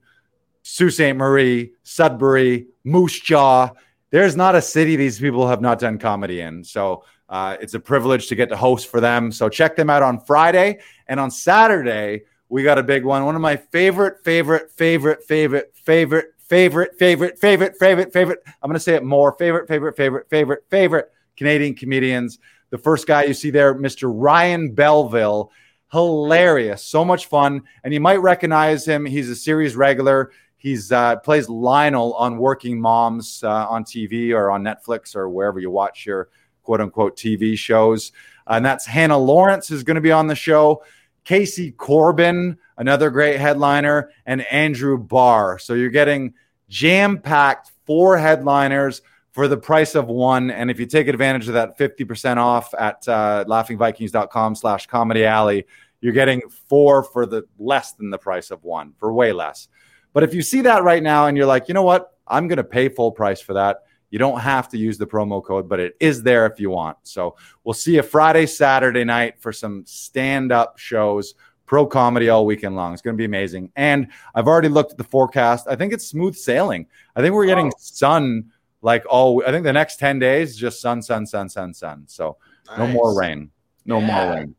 Sault 0.62 0.94
Ste. 0.94 1.16
Marie, 1.16 1.72
Sudbury, 1.82 2.68
Moose 2.84 3.20
Jaw. 3.20 3.72
There's 4.12 4.36
not 4.36 4.54
a 4.54 4.62
city 4.62 4.96
these 4.96 5.20
people 5.20 5.48
have 5.48 5.62
not 5.62 5.80
done 5.80 5.98
comedy 5.98 6.42
in. 6.42 6.64
So 6.64 7.06
uh, 7.28 7.58
it's 7.60 7.74
a 7.74 7.80
privilege 7.80 8.28
to 8.28 8.36
get 8.36 8.50
to 8.50 8.56
host 8.56 8.88
for 8.88 9.02
them. 9.02 9.32
So 9.32 9.50
check 9.50 9.76
them 9.76 9.90
out 9.90 10.04
on 10.04 10.20
Friday. 10.20 10.80
And 11.08 11.20
on 11.20 11.32
Saturday, 11.32 12.26
we 12.54 12.62
got 12.62 12.78
a 12.78 12.84
big 12.84 13.04
one. 13.04 13.26
One 13.26 13.34
of 13.34 13.42
my 13.42 13.58
favorite, 13.58 14.24
favorite, 14.24 14.72
favorite, 14.72 15.24
favorite, 15.24 15.76
favorite, 15.76 16.36
favorite, 16.38 17.00
favorite, 17.00 17.40
favorite, 17.40 17.76
favorite, 17.80 18.14
favorite. 18.14 18.40
I'm 18.62 18.70
going 18.70 18.76
to 18.76 18.80
say 18.80 18.94
it 18.94 19.04
more 19.04 19.32
favorite, 19.40 19.68
favorite, 19.68 19.98
favorite, 19.98 20.30
favorite, 20.30 20.64
favorite 20.70 21.12
Canadian 21.36 21.74
comedians. 21.74 22.38
The 22.70 22.78
first 22.78 23.08
guy 23.08 23.24
you 23.24 23.34
see 23.34 23.50
there, 23.50 23.74
Mr. 23.74 24.12
Ryan 24.14 24.72
Belleville. 24.72 25.50
Hilarious. 25.92 26.84
So 26.84 27.04
much 27.04 27.26
fun. 27.26 27.64
And 27.84 27.92
you 27.92 28.00
might 28.00 28.22
recognize 28.22 28.88
him. 28.88 29.04
He's 29.04 29.32
a 29.32 29.36
series 29.36 29.76
regular. 29.76 30.30
He's 30.58 30.92
uh, 30.92 31.16
plays 31.16 31.50
Lionel 31.50 32.14
on 32.14 32.38
Working 32.38 32.80
Moms 32.80 33.44
uh, 33.44 33.68
on 33.68 33.84
TV 33.84 34.32
or 34.32 34.52
on 34.52 34.64
Netflix 34.64 35.16
or 35.16 35.28
wherever 35.28 35.60
you 35.60 35.72
watch 35.72 36.06
your 36.06 36.30
quote 36.62 36.82
unquote 36.82 37.18
TV 37.18 37.58
shows. 37.58 38.12
and 38.46 38.64
that's 38.64 38.86
Hannah 38.86 39.18
Lawrence 39.18 39.72
is 39.72 39.82
going 39.82 39.96
to 39.96 40.02
be 40.02 40.12
on 40.12 40.28
the 40.28 40.36
show. 40.36 40.84
Casey 41.24 41.72
Corbin, 41.72 42.58
another 42.78 43.10
great 43.10 43.40
headliner, 43.40 44.12
and 44.26 44.42
Andrew 44.48 44.98
Barr. 44.98 45.60
So 45.60 45.74
you're 45.74 45.90
getting 45.90 46.34
jam 46.70 47.20
packed 47.20 47.72
four 47.86 48.18
headliners 48.18 49.02
for 49.32 49.48
the 49.48 49.58
price 49.58 49.96
of 49.96 50.08
one. 50.08 50.52
And 50.52 50.70
if 50.70 50.80
you 50.80 50.86
take 50.86 51.08
advantage 51.08 51.48
of 51.48 51.56
that 51.56 51.78
50% 51.78 52.38
off 52.38 52.74
at 52.74 53.08
uh, 53.08 53.46
laughingvikings.com 53.48 54.56
slash 54.56 54.88
comedy 54.88 55.26
alley, 55.26 55.66
you're 56.02 56.14
getting 56.14 56.42
four 56.68 57.04
for 57.04 57.26
the 57.26 57.44
less 57.58 57.94
than 57.94 58.10
the 58.10 58.18
price 58.18 58.52
of 58.52 58.64
one, 58.64 58.94
for 58.98 59.14
way 59.14 59.32
less. 59.32 59.68
But 60.12 60.24
if 60.24 60.34
you 60.34 60.42
see 60.42 60.62
that 60.62 60.84
right 60.84 61.02
now 61.02 61.28
and 61.28 61.36
you're 61.36 61.48
like, 61.48 61.68
you 61.68 61.74
know 61.74 61.84
what, 61.84 62.12
I'm 62.28 62.48
going 62.48 62.58
to 62.58 62.64
pay 62.64 62.90
full 62.90 63.12
price 63.12 63.42
for 63.42 63.54
that. 63.54 63.84
You 64.14 64.20
don't 64.20 64.42
have 64.42 64.70
to 64.70 64.78
use 64.78 65.00
the 65.00 65.08
promo 65.08 65.44
code, 65.44 65.68
but 65.68 65.80
it 65.80 65.98
is 66.00 66.22
there 66.22 66.46
if 66.46 66.60
you 66.60 66.70
want. 66.70 67.00
So 67.02 67.36
we'll 67.64 67.74
see 67.74 67.96
you 67.96 68.04
Friday, 68.04 68.46
Saturday 68.46 69.04
night 69.04 69.42
for 69.42 69.52
some 69.52 69.84
stand 69.88 70.52
up 70.52 70.78
shows, 70.78 71.34
pro 71.66 71.88
comedy 71.88 72.30
all 72.30 72.46
weekend 72.46 72.76
long. 72.76 72.94
It's 72.94 73.02
going 73.02 73.16
to 73.16 73.18
be 73.18 73.26
amazing. 73.26 73.72
And 73.76 74.10
I've 74.36 74.48
already 74.48 74.68
looked 74.68 74.92
at 74.92 75.00
the 75.00 75.04
forecast. 75.04 75.66
I 75.68 75.76
think 75.76 75.94
it's 75.94 76.06
smooth 76.06 76.36
sailing. 76.36 76.86
I 77.16 77.22
think 77.22 77.34
we're 77.34 77.48
getting 77.48 77.70
oh. 77.74 77.78
sun 77.80 78.52
like 78.84 79.04
all, 79.10 79.42
I 79.48 79.50
think 79.50 79.64
the 79.64 79.74
next 79.74 79.98
10 79.98 80.20
days, 80.20 80.56
just 80.56 80.80
sun, 80.80 81.02
sun, 81.02 81.26
sun, 81.26 81.50
sun, 81.50 81.74
sun. 81.74 82.04
So 82.06 82.38
nice. 82.68 82.78
no 82.78 82.86
more 82.86 83.20
rain. 83.20 83.50
No 83.84 83.98
yeah. 83.98 84.06
more 84.06 84.36
rain. 84.36 84.56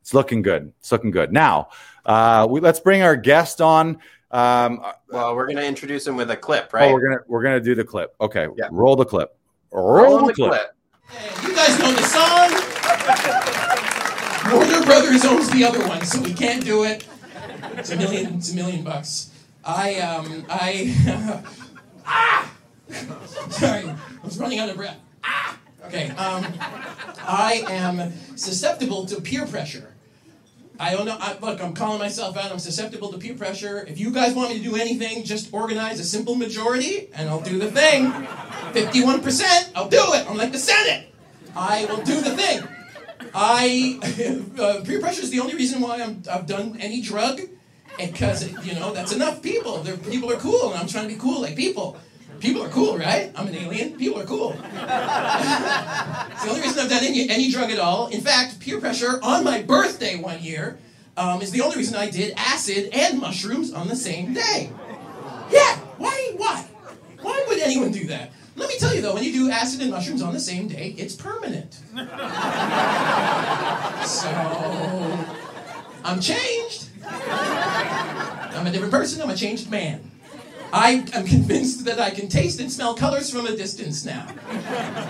It's 0.00 0.14
looking 0.14 0.40
good. 0.40 0.72
It's 0.80 0.90
looking 0.90 1.10
good. 1.10 1.30
Now, 1.30 1.68
uh, 2.06 2.46
we, 2.48 2.60
let's 2.60 2.80
bring 2.80 3.02
our 3.02 3.16
guest 3.16 3.60
on. 3.60 3.98
Um, 4.32 4.82
well, 5.10 5.36
we're 5.36 5.46
gonna 5.46 5.62
introduce 5.62 6.06
him 6.06 6.16
with 6.16 6.30
a 6.30 6.36
clip, 6.36 6.72
right? 6.72 6.90
Oh, 6.90 6.92
we're 6.94 7.06
gonna 7.06 7.20
we're 7.28 7.42
gonna 7.42 7.60
do 7.60 7.74
the 7.74 7.84
clip. 7.84 8.14
Okay, 8.20 8.48
yeah. 8.56 8.68
roll 8.70 8.96
the 8.96 9.04
clip. 9.04 9.36
Roll, 9.70 10.18
roll 10.18 10.26
the, 10.26 10.32
clip. 10.32 10.50
clip. 10.50 10.74
Hey, 11.08 11.48
you 11.48 11.54
guys 11.54 11.78
know 11.78 11.92
the 11.92 12.02
song. 12.02 12.50
Warner 14.52 14.84
Brothers 14.84 15.24
owns 15.24 15.50
the 15.50 15.64
other 15.64 15.86
one, 15.86 16.02
so 16.04 16.20
we 16.22 16.32
can't 16.32 16.64
do 16.64 16.84
it. 16.84 17.06
It's 17.76 17.90
a 17.90 17.96
million. 17.96 18.34
It's 18.34 18.52
a 18.52 18.56
million 18.56 18.82
bucks. 18.82 19.30
I 19.64 19.96
um 20.00 20.46
I 20.48 21.42
ah 22.06 22.52
sorry, 23.50 23.84
I 23.84 23.96
was 24.24 24.38
running 24.38 24.58
out 24.58 24.70
of 24.70 24.76
breath. 24.76 24.98
Ah 25.24 25.58
okay. 25.86 26.10
Um, 26.10 26.46
I 27.18 27.64
am 27.68 28.12
susceptible 28.36 29.06
to 29.06 29.20
peer 29.20 29.46
pressure. 29.46 29.91
I 30.78 30.92
don't 30.92 31.06
know. 31.06 31.16
I, 31.18 31.38
look, 31.38 31.62
I'm 31.62 31.74
calling 31.74 31.98
myself 31.98 32.36
out. 32.36 32.50
I'm 32.50 32.58
susceptible 32.58 33.12
to 33.12 33.18
peer 33.18 33.34
pressure. 33.34 33.84
If 33.86 33.98
you 34.00 34.10
guys 34.10 34.34
want 34.34 34.50
me 34.50 34.58
to 34.58 34.64
do 34.64 34.76
anything, 34.76 35.24
just 35.24 35.52
organize 35.52 36.00
a 36.00 36.04
simple 36.04 36.34
majority 36.34 37.10
and 37.14 37.28
I'll 37.28 37.40
do 37.40 37.58
the 37.58 37.70
thing. 37.70 38.10
51%, 38.10 39.72
I'll 39.74 39.88
do 39.88 40.02
it. 40.14 40.28
I'm 40.28 40.36
like 40.36 40.52
the 40.52 40.58
Senate. 40.58 41.12
I 41.54 41.84
will 41.86 42.02
do 42.02 42.20
the 42.20 42.36
thing. 42.36 42.66
I 43.34 43.98
uh, 44.60 44.82
peer 44.84 45.00
pressure 45.00 45.22
is 45.22 45.30
the 45.30 45.40
only 45.40 45.54
reason 45.54 45.80
why 45.80 46.00
I'm, 46.00 46.22
I've 46.30 46.46
done 46.46 46.76
any 46.80 47.00
drug, 47.00 47.40
because 47.98 48.50
you 48.66 48.74
know 48.74 48.92
that's 48.92 49.12
enough 49.12 49.42
people. 49.42 49.78
They're, 49.82 49.96
people 49.96 50.30
are 50.32 50.36
cool, 50.36 50.72
and 50.72 50.80
I'm 50.80 50.86
trying 50.86 51.08
to 51.08 51.14
be 51.14 51.20
cool 51.20 51.42
like 51.42 51.56
people. 51.56 51.98
People 52.42 52.64
are 52.64 52.68
cool, 52.70 52.98
right? 52.98 53.30
I'm 53.36 53.46
an 53.46 53.54
alien. 53.54 53.96
People 53.96 54.20
are 54.20 54.24
cool. 54.24 54.50
it's 54.50 56.42
the 56.42 56.48
only 56.48 56.60
reason 56.60 56.80
I've 56.80 56.90
done 56.90 57.04
any, 57.04 57.30
any 57.30 57.52
drug 57.52 57.70
at 57.70 57.78
all. 57.78 58.08
In 58.08 58.20
fact, 58.20 58.58
peer 58.58 58.80
pressure 58.80 59.20
on 59.22 59.44
my 59.44 59.62
birthday 59.62 60.16
one 60.16 60.42
year 60.42 60.76
um, 61.16 61.40
is 61.40 61.52
the 61.52 61.60
only 61.60 61.76
reason 61.76 61.94
I 61.94 62.10
did 62.10 62.34
acid 62.36 62.88
and 62.92 63.20
mushrooms 63.20 63.72
on 63.72 63.86
the 63.86 63.94
same 63.94 64.34
day. 64.34 64.72
Yeah, 65.52 65.76
why? 65.98 66.32
Why? 66.36 66.66
Why 67.20 67.44
would 67.48 67.60
anyone 67.60 67.92
do 67.92 68.08
that? 68.08 68.32
Let 68.56 68.68
me 68.68 68.76
tell 68.76 68.92
you 68.92 69.02
though, 69.02 69.14
when 69.14 69.22
you 69.22 69.32
do 69.32 69.48
acid 69.48 69.80
and 69.80 69.92
mushrooms 69.92 70.20
on 70.20 70.32
the 70.32 70.40
same 70.40 70.66
day, 70.66 70.96
it's 70.98 71.14
permanent. 71.14 71.74
so, 74.04 74.28
I'm 76.04 76.18
changed. 76.20 76.88
I'm 77.06 78.66
a 78.66 78.70
different 78.72 78.92
person. 78.92 79.22
I'm 79.22 79.30
a 79.30 79.36
changed 79.36 79.70
man. 79.70 80.11
I 80.72 81.04
am 81.12 81.26
convinced 81.26 81.84
that 81.84 82.00
I 82.00 82.10
can 82.10 82.28
taste 82.28 82.58
and 82.58 82.72
smell 82.72 82.94
colors 82.94 83.30
from 83.30 83.46
a 83.46 83.54
distance 83.54 84.06
now. 84.06 84.26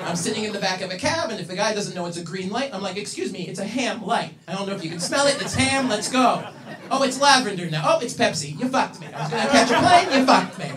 I'm 0.04 0.16
sitting 0.16 0.42
in 0.42 0.52
the 0.52 0.58
back 0.58 0.80
of 0.80 0.90
a 0.90 0.96
cab, 0.96 1.30
and 1.30 1.38
if 1.38 1.46
the 1.46 1.54
guy 1.54 1.72
doesn't 1.72 1.94
know 1.94 2.06
it's 2.06 2.16
a 2.16 2.24
green 2.24 2.50
light, 2.50 2.74
I'm 2.74 2.82
like, 2.82 2.96
excuse 2.96 3.32
me, 3.32 3.46
it's 3.46 3.60
a 3.60 3.64
ham 3.64 4.04
light. 4.04 4.34
I 4.48 4.54
don't 4.54 4.66
know 4.66 4.74
if 4.74 4.82
you 4.82 4.90
can 4.90 4.98
smell 4.98 5.28
it. 5.28 5.40
It's 5.40 5.54
ham. 5.54 5.88
Let's 5.88 6.10
go. 6.10 6.44
Oh, 6.90 7.04
it's 7.04 7.20
lavender 7.20 7.70
now. 7.70 7.82
Oh, 7.86 8.00
it's 8.00 8.14
Pepsi. 8.14 8.58
You 8.58 8.68
fucked 8.68 9.00
me. 9.00 9.06
I 9.14 9.22
was 9.22 9.30
gonna 9.30 9.48
catch 9.50 9.70
a 9.70 9.78
plane. 9.78 10.18
You 10.18 10.26
fucked 10.26 10.58
me. 10.58 10.70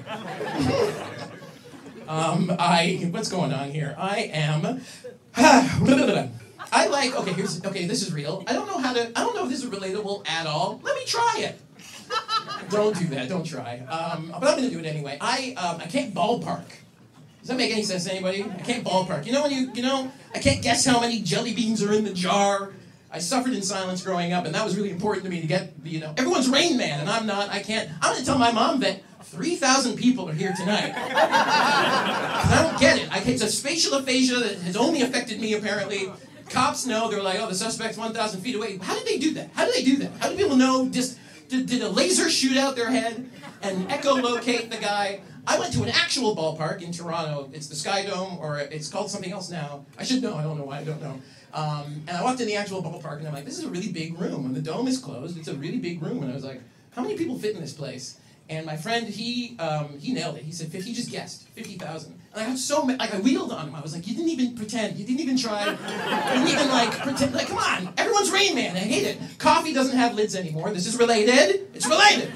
um, 2.07 2.55
I 2.59 3.09
what's 3.11 3.29
going 3.29 3.53
on 3.53 3.71
here? 3.71 3.95
I 3.97 4.29
am. 4.31 4.81
I 5.35 6.87
like. 6.87 7.15
Okay, 7.15 7.33
here's. 7.33 7.65
Okay, 7.65 7.85
this 7.85 8.03
is 8.03 8.13
real. 8.13 8.43
I 8.47 8.53
don't 8.53 8.67
know 8.67 8.77
how 8.77 8.93
to. 8.93 9.07
I 9.15 9.23
don't 9.23 9.35
know 9.35 9.45
if 9.45 9.49
this 9.49 9.63
is 9.63 9.69
relatable 9.69 10.29
at 10.29 10.45
all. 10.45 10.79
Let 10.83 10.95
me 10.95 11.05
try 11.05 11.37
it 11.39 11.59
don't 12.69 12.97
do 12.97 13.05
that. 13.07 13.29
Don't 13.29 13.45
try. 13.45 13.79
Um, 13.79 14.33
but 14.39 14.49
I'm 14.49 14.57
going 14.57 14.69
to 14.69 14.69
do 14.69 14.79
it 14.79 14.85
anyway. 14.85 15.17
I 15.21 15.53
um, 15.57 15.81
I 15.81 15.85
can't 15.85 16.13
ballpark. 16.13 16.65
Does 17.39 17.49
that 17.49 17.57
make 17.57 17.71
any 17.71 17.83
sense 17.83 18.05
to 18.05 18.11
anybody? 18.11 18.43
I 18.43 18.61
can't 18.61 18.83
ballpark. 18.83 19.25
You 19.25 19.31
know 19.31 19.43
when 19.43 19.51
you 19.51 19.71
you 19.73 19.83
know 19.83 20.11
I 20.33 20.39
can't 20.39 20.61
guess 20.61 20.85
how 20.85 20.99
many 20.99 21.21
jelly 21.21 21.53
beans 21.53 21.83
are 21.83 21.93
in 21.93 22.03
the 22.03 22.13
jar. 22.13 22.73
I 23.11 23.19
suffered 23.19 23.53
in 23.53 23.61
silence 23.61 24.03
growing 24.03 24.33
up, 24.33 24.45
and 24.45 24.53
that 24.55 24.65
was 24.65 24.75
really 24.75 24.89
important 24.89 25.23
to 25.25 25.31
me 25.31 25.39
to 25.41 25.47
get 25.47 25.73
you 25.83 25.99
know 25.99 26.13
everyone's 26.17 26.49
Rain 26.49 26.77
Man, 26.77 26.99
and 26.99 27.09
I'm 27.09 27.25
not. 27.25 27.49
I 27.49 27.61
can't. 27.61 27.89
I'm 28.01 28.13
going 28.13 28.19
to 28.19 28.25
tell 28.25 28.37
my 28.37 28.51
mom 28.51 28.79
that 28.81 29.01
3,000 29.25 29.97
people 29.97 30.29
are 30.29 30.33
here 30.33 30.53
tonight. 30.57 30.93
I 30.95 32.67
don't 32.69 32.79
get 32.79 32.99
it. 32.99 33.11
I, 33.11 33.19
it's 33.19 33.41
a 33.41 33.49
spatial 33.49 33.95
aphasia 33.95 34.35
that 34.39 34.57
has 34.59 34.77
only 34.77 35.01
affected 35.01 35.39
me 35.39 35.53
apparently. 35.53 36.11
Cops 36.49 36.85
know. 36.85 37.09
They're 37.09 37.23
like, 37.23 37.39
oh, 37.39 37.47
the 37.47 37.55
suspect's 37.55 37.97
1,000 37.97 38.41
feet 38.41 38.55
away. 38.55 38.77
How 38.77 38.93
did 38.95 39.05
they 39.07 39.17
do 39.17 39.33
that? 39.33 39.49
How 39.53 39.65
do 39.65 39.71
they 39.71 39.83
do 39.83 39.97
that? 39.97 40.11
How 40.19 40.29
do 40.29 40.37
people 40.37 40.55
know 40.55 40.87
just 40.89 41.17
did, 41.47 41.67
did 41.67 41.81
a 41.81 41.89
laser 41.89 42.29
shoot 42.29 42.57
out 42.57 42.75
their 42.75 42.89
head 42.89 43.29
and 43.61 43.89
echolocate 43.89 44.69
the 44.69 44.77
guy? 44.77 45.21
I 45.47 45.59
went 45.59 45.73
to 45.73 45.83
an 45.83 45.89
actual 45.89 46.35
ballpark 46.35 46.81
in 46.81 46.91
Toronto. 46.91 47.49
It's 47.53 47.67
the 47.67 47.75
Sky 47.75 48.05
Dome, 48.05 48.37
or 48.39 48.57
it's 48.57 48.89
called 48.89 49.11
something 49.11 49.31
else 49.31 49.49
now. 49.49 49.85
I 49.97 50.03
should 50.03 50.21
know. 50.23 50.35
I 50.35 50.43
don't 50.43 50.57
know 50.57 50.65
why. 50.65 50.79
I 50.79 50.83
don't 50.83 51.01
know. 51.01 51.21
Um, 51.53 52.03
and 52.07 52.17
I 52.17 52.23
walked 52.23 52.41
in 52.41 52.47
the 52.47 52.55
actual 52.55 52.83
ballpark, 52.83 53.19
and 53.19 53.27
I'm 53.27 53.33
like, 53.33 53.45
this 53.45 53.57
is 53.57 53.63
a 53.63 53.69
really 53.69 53.91
big 53.91 54.19
room. 54.19 54.45
And 54.45 54.55
the 54.55 54.61
dome 54.61 54.87
is 54.87 54.97
closed. 54.97 55.37
It's 55.37 55.47
a 55.47 55.55
really 55.55 55.77
big 55.77 56.01
room. 56.01 56.23
And 56.23 56.31
I 56.31 56.35
was 56.35 56.43
like, 56.43 56.61
how 56.91 57.01
many 57.01 57.15
people 57.15 57.37
fit 57.37 57.55
in 57.55 57.61
this 57.61 57.73
place? 57.73 58.19
And 58.49 58.65
my 58.65 58.75
friend, 58.75 59.07
he 59.07 59.57
um, 59.57 59.97
he 59.99 60.13
nailed 60.13 60.37
it. 60.37 60.43
He 60.43 60.51
said, 60.51 60.71
he 60.71 60.93
just 60.93 61.11
guessed, 61.11 61.47
50,000. 61.49 62.19
And 62.35 62.43
I 62.43 62.49
got 62.49 62.57
so 62.57 62.83
like 62.83 63.13
I 63.13 63.19
wheeled 63.19 63.53
on 63.53 63.69
him. 63.69 63.75
I 63.75 63.81
was 63.81 63.95
like, 63.95 64.05
you 64.07 64.13
didn't 64.13 64.29
even 64.29 64.55
pretend. 64.55 64.97
You 64.97 65.05
didn't 65.05 65.21
even 65.21 65.37
try. 65.37 65.71
You 65.71 65.77
didn't 65.77 66.49
even 66.49 66.67
like 66.67 66.91
pretend. 66.91 67.33
Like, 67.33 67.47
come 67.47 67.57
on, 67.57 67.93
everyone's 67.97 68.29
Rain 68.29 68.55
Man. 68.55 68.75
I 68.75 68.79
hate 68.79 69.05
it. 69.05 69.17
Coffee 69.37 69.71
doesn't 69.71 69.95
have 69.95 70.15
lids 70.15 70.35
anymore. 70.35 70.69
This 70.71 70.85
is 70.85 70.97
related. 70.97 71.69
It's 71.73 71.87
related. 71.87 72.33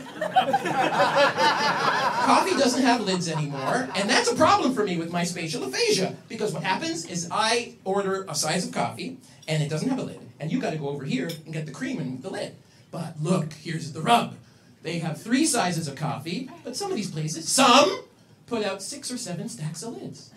Coffee 2.24 2.52
doesn't 2.52 2.82
have 2.82 3.02
lids 3.02 3.28
anymore, 3.28 3.90
and 3.96 4.10
that's 4.10 4.32
a 4.32 4.36
problem 4.36 4.74
for 4.74 4.86
me 4.86 4.98
with 4.98 5.12
my 5.12 5.26
spatial 5.26 5.66
aphasia 5.66 6.16
because 6.30 6.54
what 6.54 6.64
happens 6.64 7.06
is 7.06 7.28
I 7.30 7.74
order 7.84 8.26
a 8.30 8.36
size 8.36 8.66
of 8.66 8.74
coffee 8.74 9.18
and 9.50 9.62
it 9.62 9.70
doesn't 9.70 9.90
have 9.90 10.00
a 10.00 10.04
lid, 10.04 10.22
and 10.40 10.50
you 10.50 10.62
got 10.62 10.70
to 10.72 10.78
go 10.78 10.88
over 10.88 11.04
here 11.04 11.30
and 11.44 11.54
get 11.54 11.66
the 11.66 11.74
cream 11.74 12.00
and 12.00 12.24
the 12.24 12.30
lid. 12.30 12.56
But 12.90 13.16
look, 13.22 13.52
here's 13.52 13.92
the 13.92 14.02
rub. 14.02 14.36
They 14.82 15.00
have 15.00 15.22
three 15.22 15.46
sizes 15.46 15.90
of 15.90 15.96
coffee, 15.98 16.50
but 16.64 16.78
some 16.78 16.90
of 16.90 16.96
these 16.96 17.12
places, 17.12 17.50
some 17.52 18.04
put 18.50 18.64
out 18.64 18.82
six 18.82 19.12
or 19.12 19.18
seven 19.18 19.48
stacks 19.48 19.84
of 19.84 20.02
lids. 20.02 20.32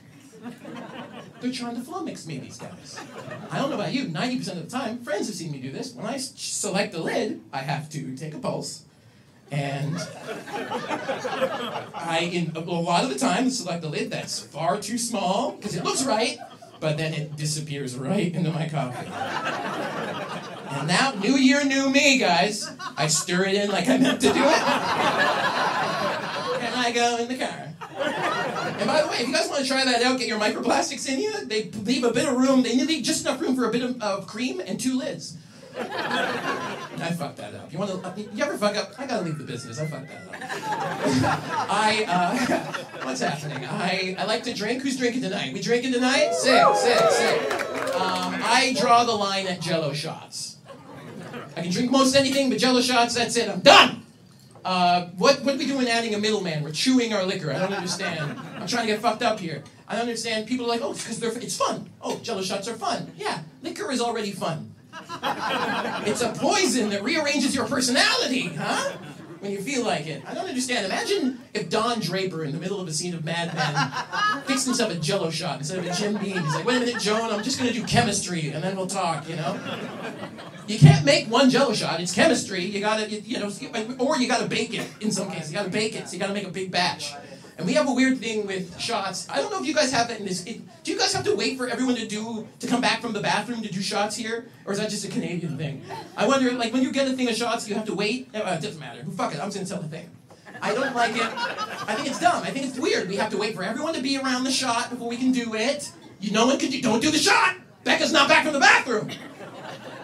They're 1.41 1.53
trying 1.53 1.77
to 1.77 1.83
flummox 1.83 2.27
me, 2.27 2.39
these 2.39 2.59
guys. 2.59 2.99
I 3.51 3.59
don't 3.59 3.71
know 3.71 3.77
about 3.77 3.93
you, 3.93 4.07
90% 4.07 4.49
of 4.53 4.71
the 4.71 4.77
time, 4.77 4.99
friends 5.03 5.27
have 5.29 5.37
seen 5.37 5.51
me 5.53 5.59
do 5.59 5.71
this. 5.71 5.93
When 5.93 6.05
I 6.07 6.17
select 6.19 6.93
the 6.93 7.01
lid, 7.01 7.41
I 7.53 7.59
have 7.59 7.89
to 7.91 8.17
take 8.17 8.35
a 8.35 8.39
pulse 8.39 8.85
And 9.51 9.97
I, 11.95 12.31
in 12.33 12.53
a 12.57 12.61
lot 12.61 13.05
of 13.05 13.11
the 13.11 13.19
time, 13.19 13.51
select 13.51 13.83
the 13.83 13.89
lid 13.89 14.11
that's 14.11 14.41
far 14.41 14.81
too 14.81 14.97
small 14.99 15.53
because 15.53 15.77
it 15.77 15.85
looks 15.85 16.05
right, 16.05 16.39
but 16.81 16.97
then 16.97 17.13
it 17.13 17.37
disappears 17.37 17.95
right 17.97 18.35
into 18.35 18.51
my 18.51 18.67
coffee. 18.69 19.09
And 20.71 20.89
now, 20.89 21.13
new 21.21 21.37
year, 21.37 21.65
new 21.65 21.91
me, 21.91 22.17
guys. 22.19 22.71
I 22.97 23.09
stir 23.09 23.45
it 23.45 23.55
in 23.55 23.71
like 23.71 23.89
I 23.89 23.99
meant 23.99 24.23
to 24.23 24.29
do 24.29 24.43
it. 24.43 24.63
And 26.63 26.75
I 26.75 26.91
go 26.95 27.19
in 27.19 27.29
the 27.29 27.37
car. 27.37 27.72
And 27.99 28.87
by 28.87 29.03
the 29.03 29.09
way, 29.09 29.17
if 29.21 29.29
you 29.29 29.35
guys 29.35 29.49
want 29.49 29.63
to 29.63 29.69
try 29.69 29.85
that 29.85 30.03
out, 30.03 30.19
get 30.19 30.29
your 30.29 30.39
microplastics 30.39 31.09
in 31.09 31.21
you. 31.21 31.45
They 31.47 31.71
leave 31.71 32.05
a 32.05 32.13
bit 32.13 32.27
of 32.27 32.37
room. 32.37 32.63
They 32.63 32.75
need 32.75 33.05
just 33.05 33.25
enough 33.25 33.41
room 33.41 33.55
for 33.55 33.69
a 33.69 33.71
bit 33.71 33.83
of, 34.01 34.27
cream 34.27 34.61
and 34.61 34.81
two 34.81 34.99
lids. 34.99 35.37
I 35.79 37.15
fucked 37.17 37.39
that 37.39 37.55
up. 37.55 37.73
You 37.73 37.79
want 37.79 38.03
to? 38.03 38.23
You 38.35 38.45
ever 38.45 38.59
fuck 38.59 38.77
up? 38.77 38.93
I 38.99 39.07
gotta 39.07 39.25
leave 39.25 39.39
the 39.39 39.45
business. 39.45 39.81
I 39.81 39.87
fucked 39.87 40.09
that 40.09 40.29
up. 40.29 41.69
I 41.71 42.05
uh, 42.07 42.83
what's 43.05 43.21
happening? 43.21 43.65
I 43.65 44.15
I 44.19 44.25
like 44.27 44.43
to 44.43 44.53
drink. 44.53 44.83
Who's 44.83 44.99
drinking 44.99 45.23
tonight? 45.23 45.55
We 45.55 45.63
drinking 45.63 45.95
tonight? 45.95 46.35
Sick, 46.35 46.63
sick, 46.77 47.11
sick. 47.11 47.53
Um, 47.95 48.35
I 48.45 48.77
draw 48.79 49.05
the 49.05 49.13
line 49.13 49.47
at 49.47 49.63
Jello 49.63 49.95
shots. 49.95 50.57
I 51.57 51.63
can 51.63 51.71
drink 51.71 51.91
most 51.91 52.15
anything, 52.17 52.51
but 52.51 52.59
Jello 52.59 52.83
shots. 52.83 53.15
That's 53.15 53.37
it. 53.37 53.49
I'm 53.49 53.61
done. 53.61 54.02
Uh, 54.65 55.07
what 55.19 55.43
what 55.43 55.55
are 55.55 55.59
we 55.59 55.67
doing 55.67 55.89
adding 55.89 56.15
a 56.15 56.19
middleman? 56.19 56.63
We're 56.63 56.73
chewing 56.73 57.13
our 57.13 57.25
liquor. 57.25 57.51
I 57.51 57.59
don't 57.59 57.73
understand. 57.73 58.39
I'm 58.57 58.67
trying 58.67 58.87
to 58.87 58.93
get 58.93 59.01
fucked 59.01 59.23
up 59.23 59.41
here. 59.41 59.63
I 59.89 59.93
don't 59.93 60.03
understand. 60.03 60.47
People 60.47 60.67
are 60.67 60.69
like, 60.69 60.81
oh, 60.83 60.93
it's 60.93 61.03
because 61.03 61.19
they're 61.19 61.37
it's 61.37 61.57
fun. 61.57 61.91
Oh, 62.01 62.19
Jello 62.19 62.43
shots 62.43 62.69
are 62.69 62.75
fun. 62.75 63.13
Yeah, 63.17 63.41
liquor 63.63 63.91
is 63.91 64.01
already 64.01 64.31
fun. 64.33 64.75
It's 66.05 66.23
a 66.23 66.33
poison 66.33 66.91
that 66.91 67.03
rearranges 67.03 67.55
your 67.55 67.67
personality, 67.67 68.49
huh? 68.49 68.93
When 69.43 69.51
you 69.51 69.61
feel 69.61 69.85
like 69.85 70.07
it. 70.07 70.23
I 70.25 70.35
don't 70.35 70.47
understand. 70.47 70.87
Imagine 70.87 71.41
if 71.53 71.69
Don 71.69 71.99
Draper, 71.99 72.45
in 72.45 72.53
the 72.53 72.59
middle 72.59 72.81
of 72.81 72.87
a 72.87 72.93
scene 72.93 73.13
of 73.13 73.25
Mad 73.25 73.53
Men, 73.53 74.43
fixed 74.47 74.67
himself 74.67 74.93
a 74.93 74.95
jello 74.95 75.31
shot 75.31 75.59
instead 75.59 75.81
of 75.81 75.87
a 75.87 75.93
Jim 75.93 76.17
Beam. 76.17 76.41
He's 76.41 76.55
like, 76.55 76.65
wait 76.65 76.77
a 76.77 76.81
minute, 76.87 77.03
Joan, 77.03 77.29
I'm 77.33 77.43
just 77.43 77.59
going 77.59 77.73
to 77.73 77.77
do 77.77 77.85
chemistry 77.85 78.51
and 78.51 78.63
then 78.63 78.77
we'll 78.77 78.87
talk, 78.87 79.29
you 79.29 79.35
know? 79.35 79.59
You 80.69 80.79
can't 80.79 81.05
make 81.05 81.27
one 81.27 81.51
jello 81.51 81.73
shot. 81.75 82.01
It's 82.01 82.15
chemistry. 82.15 82.65
You 82.65 82.79
gotta, 82.79 83.11
you, 83.11 83.21
you 83.25 83.41
know, 83.41 83.51
or 83.99 84.17
you 84.17 84.29
gotta 84.29 84.47
bake 84.47 84.75
it 84.75 84.89
in 85.01 85.11
some 85.11 85.29
cases. 85.29 85.51
You 85.51 85.59
gotta 85.59 85.71
bake 85.71 85.97
it, 85.97 86.09
so 86.09 86.13
you 86.15 86.21
gotta 86.21 86.35
make 86.35 86.47
a 86.47 86.51
big 86.51 86.71
batch. 86.71 87.13
And 87.63 87.69
we 87.69 87.75
have 87.75 87.89
a 87.89 87.93
weird 87.93 88.19
thing 88.19 88.45
with 88.45 88.77
shots. 88.81 89.29
I 89.31 89.37
don't 89.37 89.53
know 89.53 89.61
if 89.61 89.67
you 89.69 89.73
guys 89.73 89.93
have 89.93 90.09
that 90.09 90.19
in 90.19 90.27
this. 90.27 90.45
It, 90.47 90.63
do 90.83 90.91
you 90.91 90.99
guys 90.99 91.13
have 91.13 91.23
to 91.27 91.37
wait 91.37 91.57
for 91.57 91.69
everyone 91.69 91.95
to 91.95 92.09
do 92.09 92.49
to 92.59 92.67
come 92.67 92.81
back 92.81 93.01
from 93.01 93.13
the 93.13 93.21
bathroom 93.21 93.63
to 93.63 93.69
do 93.69 93.81
shots 93.81 94.17
here, 94.17 94.49
or 94.65 94.73
is 94.73 94.81
that 94.81 94.91
just 94.91 95.05
a 95.05 95.09
Canadian 95.09 95.57
thing? 95.57 95.85
I 96.17 96.27
wonder, 96.27 96.51
like 96.55 96.73
when 96.73 96.83
you 96.83 96.91
get 96.91 97.07
a 97.07 97.13
thing 97.13 97.29
of 97.29 97.37
shots, 97.37 97.69
you 97.69 97.77
have 97.77 97.85
to 97.85 97.95
wait. 97.95 98.31
Uh, 98.35 98.39
it 98.39 98.63
doesn't 98.63 98.81
matter. 98.81 99.03
Who 99.05 99.13
fuck 99.13 99.33
it. 99.33 99.39
I'm 99.39 99.53
just 99.53 99.59
gonna 99.59 99.69
tell 99.69 99.81
the 99.81 99.97
thing. 99.97 100.11
I 100.61 100.75
don't 100.75 100.93
like 100.97 101.15
it. 101.15 101.23
I 101.23 101.95
think 101.95 102.09
it's 102.09 102.19
dumb. 102.19 102.43
I 102.43 102.51
think 102.51 102.67
it's 102.67 102.81
weird. 102.81 103.09
We 103.09 103.15
have 103.15 103.31
to 103.31 103.39
wait 103.39 103.55
for 103.55 103.63
everyone 103.63 103.95
to 103.95 104.03
be 104.03 104.19
around 104.19 104.43
the 104.43 104.51
shot 104.51 104.91
before 104.91 105.09
we 105.09 105.17
can 105.17 105.31
do 105.31 105.55
it. 105.55 105.93
You, 106.19 106.33
no 106.33 106.47
one 106.47 106.59
can 106.59 106.69
do. 106.69 106.83
Don't 106.83 107.01
do 107.01 107.13
the 107.13 107.19
shot. 107.19 107.55
Becca's 107.85 108.13
not 108.13 108.29
back 108.29 108.43
from 108.43 108.55
the 108.55 108.61
bathroom. 108.61 109.09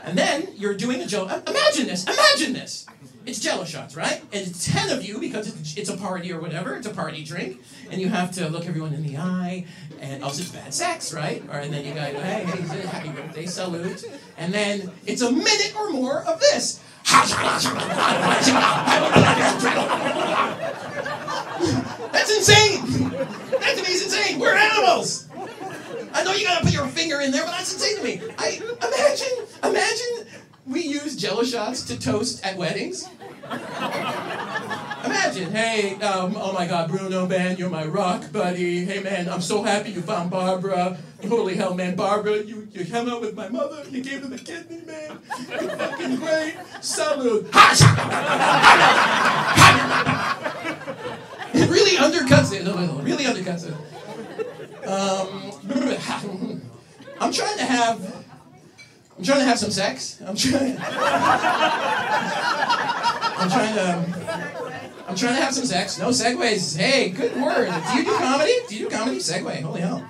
And 0.05 0.17
then 0.17 0.47
you're 0.55 0.75
doing 0.75 1.00
a 1.00 1.07
joke. 1.07 1.29
Imagine 1.49 1.88
this. 1.88 2.05
Imagine 2.05 2.53
this. 2.53 2.87
It's 3.27 3.41
jello 3.41 3.65
shots, 3.65 3.95
right? 3.95 4.21
And 4.33 4.47
it's 4.47 4.73
10 4.73 4.91
of 4.91 5.05
you 5.05 5.19
because 5.19 5.49
it's, 5.49 5.77
it's, 5.77 5.91
a 5.91 5.97
party 5.97 6.33
or 6.33 6.41
whatever. 6.41 6.77
It's 6.77 6.87
a 6.87 6.95
party 6.95 7.23
drink. 7.23 7.61
And 7.91 8.01
you 8.01 8.09
have 8.09 8.31
to 8.33 8.49
look 8.49 8.67
everyone 8.67 8.95
in 8.95 9.03
the 9.03 9.19
eye. 9.19 9.67
And 10.01 10.23
oh, 10.23 10.27
also, 10.27 10.43
it's 10.43 10.51
bad 10.51 10.73
sex, 10.73 11.13
right? 11.13 11.43
Or, 11.51 11.59
and 11.59 11.73
then 11.73 11.85
you 11.85 11.93
go, 11.93 12.01
hey, 12.01 12.45
hey, 12.45 12.87
happy 12.87 13.11
birthday, 13.11 13.47
salute. 13.47 14.05
And 14.39 14.55
then 14.55 14.91
it's 15.05 15.21
a 15.21 15.31
minute 15.31 15.75
or 15.77 15.91
more 15.91 16.23
of 16.25 16.41
this. 16.41 16.83
That's 22.13 22.37
insane. 22.37 23.11
That 23.61 23.75
to 23.77 23.83
me 23.83 23.89
is 23.89 24.05
insane. 24.05 24.39
We're 24.39 24.55
animals. 24.55 25.29
I 26.13 26.25
know 26.25 26.33
you 26.33 26.47
gotta 26.47 26.65
put 26.65 26.73
your 26.73 26.87
finger 26.87 27.21
in 27.21 27.31
there, 27.31 27.45
but 27.45 27.53
that's 27.53 27.73
insane 27.73 27.97
to 27.99 28.05
me. 28.05 28.35
I 28.39 28.61
imagine, 28.83 29.47
imagine 29.65 30.43
we 30.67 30.83
use 30.83 31.17
jello 31.17 31.45
shots 31.45 31.83
to 31.85 31.99
toast 31.99 32.45
at 32.45 32.57
weddings. 32.57 33.09
Imagine, 35.05 35.51
hey, 35.53 35.95
um, 36.03 36.37
oh 36.37 36.53
my 36.53 36.67
God, 36.67 36.91
Bruno, 36.91 37.27
man, 37.27 37.57
you're 37.57 37.71
my 37.71 37.87
rock 37.87 38.31
buddy. 38.33 38.85
Hey, 38.85 39.01
man, 39.01 39.29
I'm 39.29 39.41
so 39.41 39.63
happy 39.63 39.91
you 39.91 40.03
found 40.03 40.31
Barbara. 40.31 40.99
Holy 41.27 41.55
hell, 41.55 41.75
man, 41.75 41.97
Barbara, 41.97 42.43
you, 42.43 42.69
you 42.73 42.85
hung 42.85 43.09
out 43.09 43.21
with 43.21 43.35
my 43.35 43.49
mother. 43.49 43.85
You 43.89 44.03
gave 44.03 44.23
her 44.23 44.29
the 44.29 44.39
kidney, 44.39 44.83
man. 44.87 45.19
You're 45.49 45.71
fucking 45.71 46.17
great. 46.17 46.57
Salute. 46.81 47.47
it 51.55 51.71
really 51.71 51.97
undercuts 51.97 52.53
it 52.53 52.67
a 52.67 52.75
little. 52.75 53.01
Really 53.01 53.25
undercuts 53.25 53.67
it. 53.67 53.75
Um, 54.87 55.53
I'm 57.21 57.33
trying 57.33 57.59
to 57.59 57.65
have 57.65 58.28
I'm 59.18 59.24
trying 59.24 59.40
to 59.40 59.46
have 59.46 59.59
some 59.59 59.72
sex. 59.72 60.22
I'm 60.24 60.37
trying. 60.37 60.78
I'm 63.38 63.50
trying 63.50 63.74
to. 63.74 64.38
I'm 65.09 65.16
trying 65.16 65.35
to 65.35 65.42
have 65.42 65.54
some 65.54 65.64
sex. 65.64 65.98
No 65.98 66.11
segues. 66.11 66.76
Hey, 66.76 67.09
good 67.09 67.35
word. 67.35 67.66
Do 67.66 67.98
you 67.98 68.04
do 68.04 68.16
comedy? 68.16 68.52
Do 68.68 68.76
you 68.76 68.88
do 68.88 68.96
comedy? 68.96 69.18
Segue. 69.18 69.62
Holy 69.62 69.81
hell. 69.81 70.09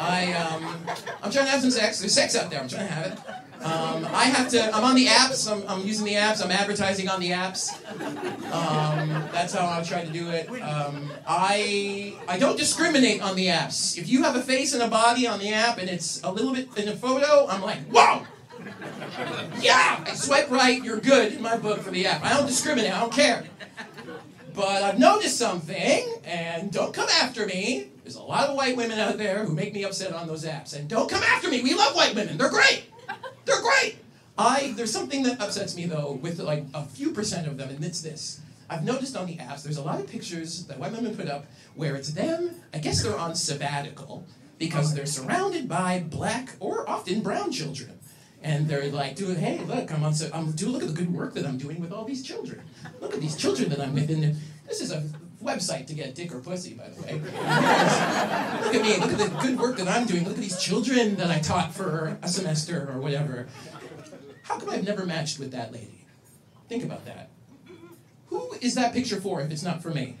I 0.00 0.32
um, 0.32 0.76
I'm 1.22 1.30
trying 1.30 1.44
to 1.44 1.50
have 1.52 1.60
some 1.60 1.70
sex. 1.70 2.00
There's 2.00 2.12
sex 2.12 2.34
out 2.34 2.50
there. 2.50 2.60
I'm 2.60 2.68
trying 2.68 2.88
to 2.88 2.92
have 2.92 3.06
it. 3.06 3.18
Um, 3.64 4.04
I 4.06 4.24
have 4.24 4.48
to. 4.50 4.74
I'm 4.74 4.82
on 4.82 4.96
the 4.96 5.06
apps. 5.06 5.48
I'm, 5.50 5.62
I'm 5.68 5.86
using 5.86 6.04
the 6.04 6.14
apps. 6.14 6.44
I'm 6.44 6.50
advertising 6.50 7.08
on 7.08 7.20
the 7.20 7.30
apps. 7.30 7.74
Um, 8.52 9.08
that's 9.32 9.52
how 9.52 9.68
I 9.68 9.84
try 9.84 10.04
to 10.04 10.10
do 10.10 10.30
it. 10.30 10.48
Um, 10.62 11.12
I 11.28 12.16
I 12.26 12.38
don't 12.40 12.56
discriminate 12.58 13.20
on 13.22 13.36
the 13.36 13.46
apps. 13.48 13.96
If 13.96 14.08
you 14.08 14.24
have 14.24 14.34
a 14.34 14.42
face 14.42 14.74
and 14.74 14.82
a 14.82 14.88
body 14.88 15.28
on 15.28 15.38
the 15.38 15.52
app 15.52 15.78
and 15.78 15.88
it's 15.88 16.20
a 16.24 16.32
little 16.32 16.52
bit 16.52 16.76
in 16.76 16.88
a 16.88 16.96
photo, 16.96 17.46
I'm 17.48 17.62
like, 17.62 17.78
wow. 17.92 18.26
Yeah, 19.60 20.04
I 20.06 20.14
swipe 20.14 20.50
right, 20.50 20.82
you're 20.82 21.00
good 21.00 21.32
in 21.32 21.42
my 21.42 21.56
book 21.56 21.80
for 21.80 21.90
the 21.90 22.06
app. 22.06 22.24
I 22.24 22.36
don't 22.36 22.46
discriminate, 22.46 22.92
I 22.92 23.00
don't 23.00 23.12
care. 23.12 23.44
But 24.54 24.82
I've 24.82 24.98
noticed 24.98 25.36
something, 25.36 26.04
and 26.24 26.72
don't 26.72 26.92
come 26.94 27.08
after 27.20 27.46
me. 27.46 27.90
There's 28.02 28.16
a 28.16 28.22
lot 28.22 28.48
of 28.48 28.56
white 28.56 28.76
women 28.76 28.98
out 28.98 29.18
there 29.18 29.44
who 29.44 29.54
make 29.54 29.72
me 29.74 29.84
upset 29.84 30.12
on 30.12 30.26
those 30.26 30.44
apps. 30.44 30.76
And 30.76 30.88
don't 30.88 31.10
come 31.10 31.22
after 31.22 31.48
me. 31.48 31.62
We 31.62 31.74
love 31.74 31.94
white 31.94 32.14
women. 32.14 32.38
They're 32.38 32.50
great. 32.50 32.84
They're 33.44 33.60
great. 33.60 33.98
I 34.36 34.72
there's 34.76 34.92
something 34.92 35.22
that 35.24 35.40
upsets 35.40 35.76
me 35.76 35.86
though 35.86 36.18
with 36.22 36.38
like 36.38 36.64
a 36.72 36.84
few 36.84 37.10
percent 37.10 37.46
of 37.46 37.56
them, 37.58 37.68
and 37.68 37.84
it's 37.84 38.00
this. 38.00 38.40
I've 38.70 38.84
noticed 38.84 39.16
on 39.16 39.26
the 39.26 39.36
apps 39.36 39.62
there's 39.62 39.78
a 39.78 39.82
lot 39.82 40.00
of 40.00 40.06
pictures 40.06 40.64
that 40.66 40.78
white 40.78 40.92
women 40.92 41.16
put 41.16 41.28
up 41.28 41.46
where 41.74 41.96
it's 41.96 42.10
them. 42.10 42.54
I 42.72 42.78
guess 42.78 43.02
they're 43.02 43.18
on 43.18 43.34
sabbatical 43.34 44.26
because 44.58 44.94
they're 44.94 45.06
surrounded 45.06 45.68
by 45.68 46.04
black 46.08 46.56
or 46.60 46.88
often 46.88 47.20
brown 47.20 47.50
children 47.52 47.97
and 48.42 48.68
they're 48.68 48.90
like, 48.90 49.16
"Dude, 49.16 49.38
hey, 49.38 49.58
look, 49.64 49.92
I'm 49.92 50.04
on. 50.04 50.14
So, 50.14 50.30
I'm 50.32 50.52
do 50.52 50.68
look 50.68 50.82
at 50.82 50.88
the 50.88 50.94
good 50.94 51.12
work 51.12 51.34
that 51.34 51.46
I'm 51.46 51.58
doing 51.58 51.80
with 51.80 51.92
all 51.92 52.04
these 52.04 52.22
children. 52.22 52.62
Look 53.00 53.14
at 53.14 53.20
these 53.20 53.36
children 53.36 53.68
that 53.70 53.80
I'm 53.80 53.94
with. 53.94 54.10
And 54.10 54.36
this 54.66 54.80
is 54.80 54.92
a 54.92 55.04
website 55.42 55.86
to 55.86 55.94
get 55.94 56.14
dick 56.14 56.34
or 56.34 56.40
pussy, 56.40 56.74
by 56.74 56.88
the 56.88 57.02
way. 57.02 57.12
look 57.20 58.74
at 58.74 58.82
me. 58.82 58.96
Look 58.96 59.12
at 59.12 59.18
the 59.18 59.38
good 59.40 59.58
work 59.58 59.76
that 59.78 59.88
I'm 59.88 60.06
doing. 60.06 60.24
Look 60.24 60.34
at 60.34 60.40
these 60.40 60.60
children 60.60 61.16
that 61.16 61.30
I 61.30 61.38
taught 61.38 61.74
for 61.74 62.18
a 62.22 62.28
semester 62.28 62.88
or 62.92 63.00
whatever. 63.00 63.48
How 64.42 64.58
come 64.58 64.70
I've 64.70 64.84
never 64.84 65.04
matched 65.04 65.38
with 65.38 65.52
that 65.52 65.72
lady? 65.72 66.06
Think 66.68 66.84
about 66.84 67.04
that. 67.06 67.30
Who 68.30 68.52
is 68.60 68.74
that 68.74 68.92
picture 68.92 69.20
for 69.20 69.40
if 69.40 69.50
it's 69.50 69.62
not 69.62 69.82
for 69.82 69.90
me? 69.90 70.18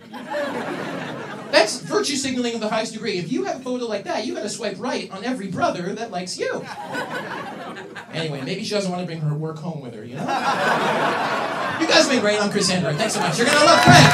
That's 1.50 1.80
virtue 1.80 2.16
signaling 2.16 2.54
of 2.54 2.60
the 2.60 2.68
highest 2.68 2.94
degree. 2.94 3.18
If 3.18 3.30
you 3.30 3.44
have 3.44 3.60
a 3.60 3.62
photo 3.62 3.84
like 3.86 4.04
that, 4.04 4.26
you 4.26 4.34
gotta 4.34 4.48
swipe 4.48 4.76
right 4.78 5.10
on 5.10 5.24
every 5.24 5.48
brother 5.48 5.94
that 5.94 6.10
likes 6.10 6.38
you. 6.38 6.64
Anyway, 8.12 8.40
maybe 8.42 8.64
she 8.64 8.70
doesn't 8.70 8.90
want 8.90 9.02
to 9.02 9.06
bring 9.06 9.20
her 9.20 9.34
work 9.34 9.58
home 9.58 9.82
with 9.82 9.94
her, 9.94 10.04
you 10.04 10.14
know? 10.14 10.22
You 10.22 11.86
guys 11.86 12.04
have 12.04 12.10
been 12.10 12.20
great. 12.20 12.40
I'm 12.40 12.50
Chris 12.50 12.70
Sandiford. 12.70 12.96
Thanks 12.96 13.14
so 13.14 13.20
much. 13.20 13.38
You're 13.38 13.46
gonna 13.46 13.64
love 13.64 13.82
Frank. 13.84 14.08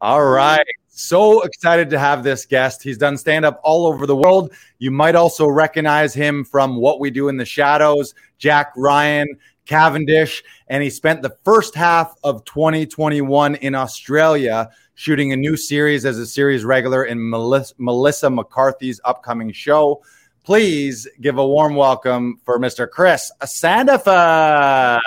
All 0.00 0.24
right. 0.24 0.66
So 0.98 1.42
excited 1.42 1.90
to 1.90 1.98
have 1.98 2.24
this 2.24 2.44
guest. 2.44 2.82
He's 2.82 2.98
done 2.98 3.16
stand 3.16 3.44
up 3.44 3.60
all 3.62 3.86
over 3.86 4.04
the 4.04 4.16
world. 4.16 4.52
You 4.80 4.90
might 4.90 5.14
also 5.14 5.46
recognize 5.46 6.12
him 6.12 6.44
from 6.44 6.74
What 6.74 6.98
We 6.98 7.08
Do 7.12 7.28
in 7.28 7.36
the 7.36 7.44
Shadows, 7.44 8.14
Jack 8.38 8.72
Ryan, 8.76 9.28
Cavendish, 9.64 10.42
and 10.66 10.82
he 10.82 10.90
spent 10.90 11.22
the 11.22 11.36
first 11.44 11.76
half 11.76 12.16
of 12.24 12.44
2021 12.46 13.54
in 13.54 13.76
Australia 13.76 14.70
shooting 14.96 15.32
a 15.32 15.36
new 15.36 15.56
series 15.56 16.04
as 16.04 16.18
a 16.18 16.26
series 16.26 16.64
regular 16.64 17.04
in 17.04 17.30
Melissa, 17.30 18.28
McCarthy's 18.28 19.00
upcoming 19.04 19.52
show. 19.52 20.02
Please 20.42 21.06
give 21.20 21.38
a 21.38 21.46
warm 21.46 21.76
welcome 21.76 22.40
for 22.44 22.58
Mr. 22.58 22.90
Chris 22.90 23.30
Sandiford. 23.42 24.98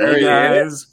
there 0.00 0.18
he 0.18 0.26
is. 0.66 0.88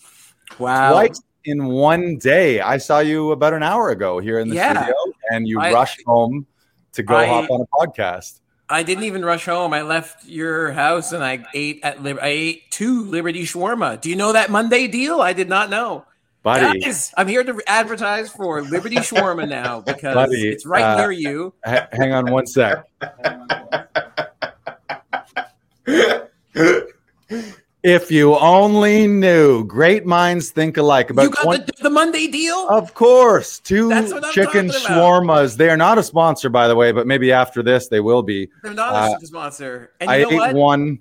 Wow. 0.60 0.92
Twice 0.92 1.20
in 1.46 1.66
one 1.66 2.18
day. 2.18 2.62
I 2.62 2.78
saw 2.78 3.00
you 3.00 3.32
about 3.32 3.54
an 3.54 3.64
hour 3.64 3.90
ago 3.90 4.20
here 4.20 4.40
in 4.40 4.50
the 4.50 4.56
Yeah. 4.56 4.74
studio, 4.74 4.96
and 5.32 5.48
you 5.48 5.60
I- 5.60 5.74
rushed 5.74 6.02
home 6.06 6.46
to 6.94 7.04
go 7.04 7.16
I- 7.16 7.26
hop 7.28 7.50
on 7.50 7.62
a 7.62 7.68
podcast. 7.68 8.40
I 8.70 8.82
didn't 8.82 9.04
even 9.04 9.24
rush 9.26 9.46
home. 9.46 9.74
I 9.74 9.82
left 9.82 10.26
your 10.26 10.72
house 10.72 11.12
and 11.12 11.24
I 11.24 11.46
ate 11.54 11.82
at 11.84 12.02
Lib- 12.02 12.18
I 12.22 12.28
ate 12.28 12.72
two 12.72 13.04
Liberty 13.04 13.44
shawarma. 13.44 14.00
Do 14.02 14.10
you 14.10 14.16
know 14.16 14.32
that 14.32 14.50
Monday 14.50 14.88
deal? 14.88 15.22
I 15.22 15.34
did 15.34 15.50
not 15.50 15.70
know. 15.70 16.06
buddy. 16.44 16.80
Guys, 16.82 17.14
I'm 17.16 17.28
here 17.30 17.44
to 17.44 17.62
advertise 17.68 18.30
for 18.30 18.62
Liberty 18.62 18.98
shawarma 18.98 19.48
now 19.48 19.80
because 19.86 20.14
Buddy, 20.16 20.50
it's 20.50 20.66
right 20.66 20.84
uh, 20.84 20.98
near 20.98 21.12
you. 21.12 21.54
Ha- 21.66 21.88
hang 21.94 22.12
on 22.14 22.32
one 22.32 22.48
sec. 22.48 22.84
If 27.84 28.10
you 28.10 28.38
only 28.38 29.08
knew, 29.08 29.66
great 29.66 30.06
minds 30.06 30.52
think 30.52 30.78
alike. 30.78 31.10
About 31.10 31.24
You 31.24 31.30
got 31.32 31.44
20 31.44 31.64
the, 31.66 31.84
the 31.84 31.90
Monday 31.90 32.28
deal? 32.28 32.68
Of 32.70 32.94
course, 32.94 33.60
two 33.60 33.90
That's 33.90 34.14
what 34.14 34.24
I'm 34.24 34.32
chicken 34.32 34.70
shawarmas. 34.70 35.58
They 35.58 35.70
are 35.70 35.76
not 35.76 35.98
a 35.98 36.04
sponsor, 36.04 36.48
by 36.50 36.70
the 36.70 36.78
way, 36.78 36.94
but 36.94 37.08
maybe 37.08 37.34
after 37.34 37.62
this 37.62 37.90
they 37.90 38.00
will 38.00 38.24
be. 38.24 38.50
They're 38.64 38.74
not 38.74 38.94
uh, 38.94 39.18
a 39.22 39.26
sponsor. 39.26 39.92
And 40.00 40.10
you 40.10 40.16
I 40.16 40.20
ate 40.32 40.34
what? 40.34 40.56
one. 40.56 41.00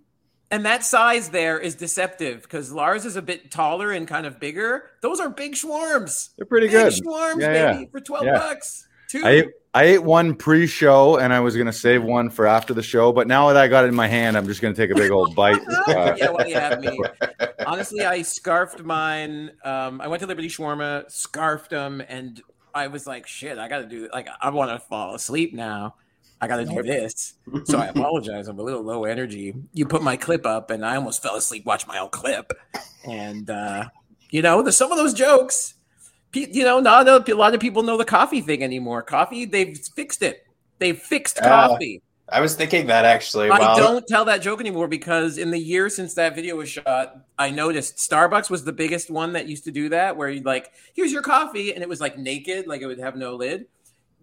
And 0.50 0.66
that 0.66 0.84
size 0.84 1.30
there 1.30 1.58
is 1.58 1.76
deceptive 1.76 2.42
because 2.42 2.72
Lars 2.72 3.04
is 3.06 3.14
a 3.14 3.22
bit 3.22 3.50
taller 3.52 3.92
and 3.92 4.06
kind 4.06 4.26
of 4.26 4.40
bigger. 4.40 4.90
Those 5.02 5.20
are 5.20 5.30
big 5.30 5.54
shawarms. 5.54 6.30
They're 6.36 6.44
pretty 6.46 6.66
Big 6.66 6.90
good. 6.90 6.92
shawarms, 6.92 7.40
Yeah, 7.40 7.72
baby, 7.74 7.88
for 7.92 8.00
12 8.00 8.24
Yeah. 8.26 8.38
bucks. 8.38 8.86
Two. 9.12 9.22
I 9.26 9.30
ate, 9.30 9.48
I 9.74 9.84
ate 9.84 10.02
one 10.02 10.34
pre-show, 10.34 11.18
and 11.18 11.34
I 11.34 11.40
was 11.40 11.54
gonna 11.54 11.70
save 11.70 12.02
one 12.02 12.30
for 12.30 12.46
after 12.46 12.72
the 12.72 12.82
show. 12.82 13.12
But 13.12 13.28
now 13.28 13.48
that 13.48 13.58
I 13.58 13.68
got 13.68 13.84
it 13.84 13.88
in 13.88 13.94
my 13.94 14.08
hand, 14.08 14.38
I'm 14.38 14.46
just 14.46 14.62
gonna 14.62 14.74
take 14.74 14.88
a 14.88 14.94
big 14.94 15.10
old 15.10 15.34
bite. 15.34 15.60
Uh, 15.68 16.16
yeah, 16.18 16.30
well, 16.30 16.80
me. 16.80 16.98
Honestly, 17.66 18.00
I 18.06 18.22
scarfed 18.22 18.82
mine. 18.82 19.50
Um, 19.66 20.00
I 20.00 20.08
went 20.08 20.20
to 20.20 20.26
Liberty 20.26 20.48
Shawarma, 20.48 21.10
scarfed 21.10 21.68
them, 21.68 22.02
and 22.08 22.40
I 22.74 22.86
was 22.86 23.06
like, 23.06 23.26
"Shit, 23.26 23.58
I 23.58 23.68
got 23.68 23.80
to 23.80 23.86
do 23.86 24.08
like 24.14 24.28
I 24.40 24.48
want 24.48 24.70
to 24.70 24.78
fall 24.78 25.14
asleep 25.14 25.52
now. 25.52 25.96
I 26.40 26.48
got 26.48 26.56
to 26.56 26.64
do 26.64 26.82
this." 26.82 27.34
So 27.64 27.78
I 27.78 27.88
apologize. 27.88 28.48
I'm 28.48 28.58
a 28.58 28.62
little 28.62 28.82
low 28.82 29.04
energy. 29.04 29.54
You 29.74 29.84
put 29.84 30.02
my 30.02 30.16
clip 30.16 30.46
up, 30.46 30.70
and 30.70 30.86
I 30.86 30.96
almost 30.96 31.22
fell 31.22 31.36
asleep 31.36 31.66
watching 31.66 31.88
my 31.88 31.98
own 31.98 32.08
clip. 32.08 32.54
And 33.04 33.50
uh, 33.50 33.90
you 34.30 34.40
know, 34.40 34.62
there's 34.62 34.78
some 34.78 34.90
of 34.90 34.96
those 34.96 35.12
jokes. 35.12 35.74
You 36.34 36.64
know, 36.64 36.80
not 36.80 37.06
a, 37.08 37.32
a 37.32 37.36
lot 37.36 37.54
of 37.54 37.60
people 37.60 37.82
know 37.82 37.96
the 37.96 38.04
coffee 38.04 38.40
thing 38.40 38.62
anymore. 38.62 39.02
Coffee, 39.02 39.44
they've 39.44 39.78
fixed 39.94 40.22
it. 40.22 40.46
They've 40.78 40.98
fixed 40.98 41.38
Uh, 41.40 41.68
coffee. 41.68 42.02
I 42.28 42.40
was 42.40 42.54
thinking 42.54 42.86
that 42.86 43.04
actually. 43.04 43.50
I 43.50 43.76
don't 43.76 44.06
tell 44.06 44.24
that 44.24 44.40
joke 44.40 44.58
anymore 44.60 44.88
because 44.88 45.36
in 45.36 45.50
the 45.50 45.58
year 45.58 45.90
since 45.90 46.14
that 46.14 46.34
video 46.34 46.56
was 46.56 46.70
shot, 46.70 47.26
I 47.38 47.50
noticed 47.50 47.98
Starbucks 47.98 48.48
was 48.48 48.64
the 48.64 48.72
biggest 48.72 49.10
one 49.10 49.34
that 49.34 49.46
used 49.46 49.64
to 49.64 49.70
do 49.70 49.90
that, 49.90 50.16
where 50.16 50.30
you 50.30 50.40
like, 50.40 50.72
here's 50.94 51.12
your 51.12 51.20
coffee, 51.20 51.74
and 51.74 51.82
it 51.82 51.88
was 51.88 52.00
like 52.00 52.16
naked, 52.16 52.66
like 52.66 52.80
it 52.80 52.86
would 52.86 53.00
have 53.00 53.16
no 53.16 53.34
lid. 53.34 53.66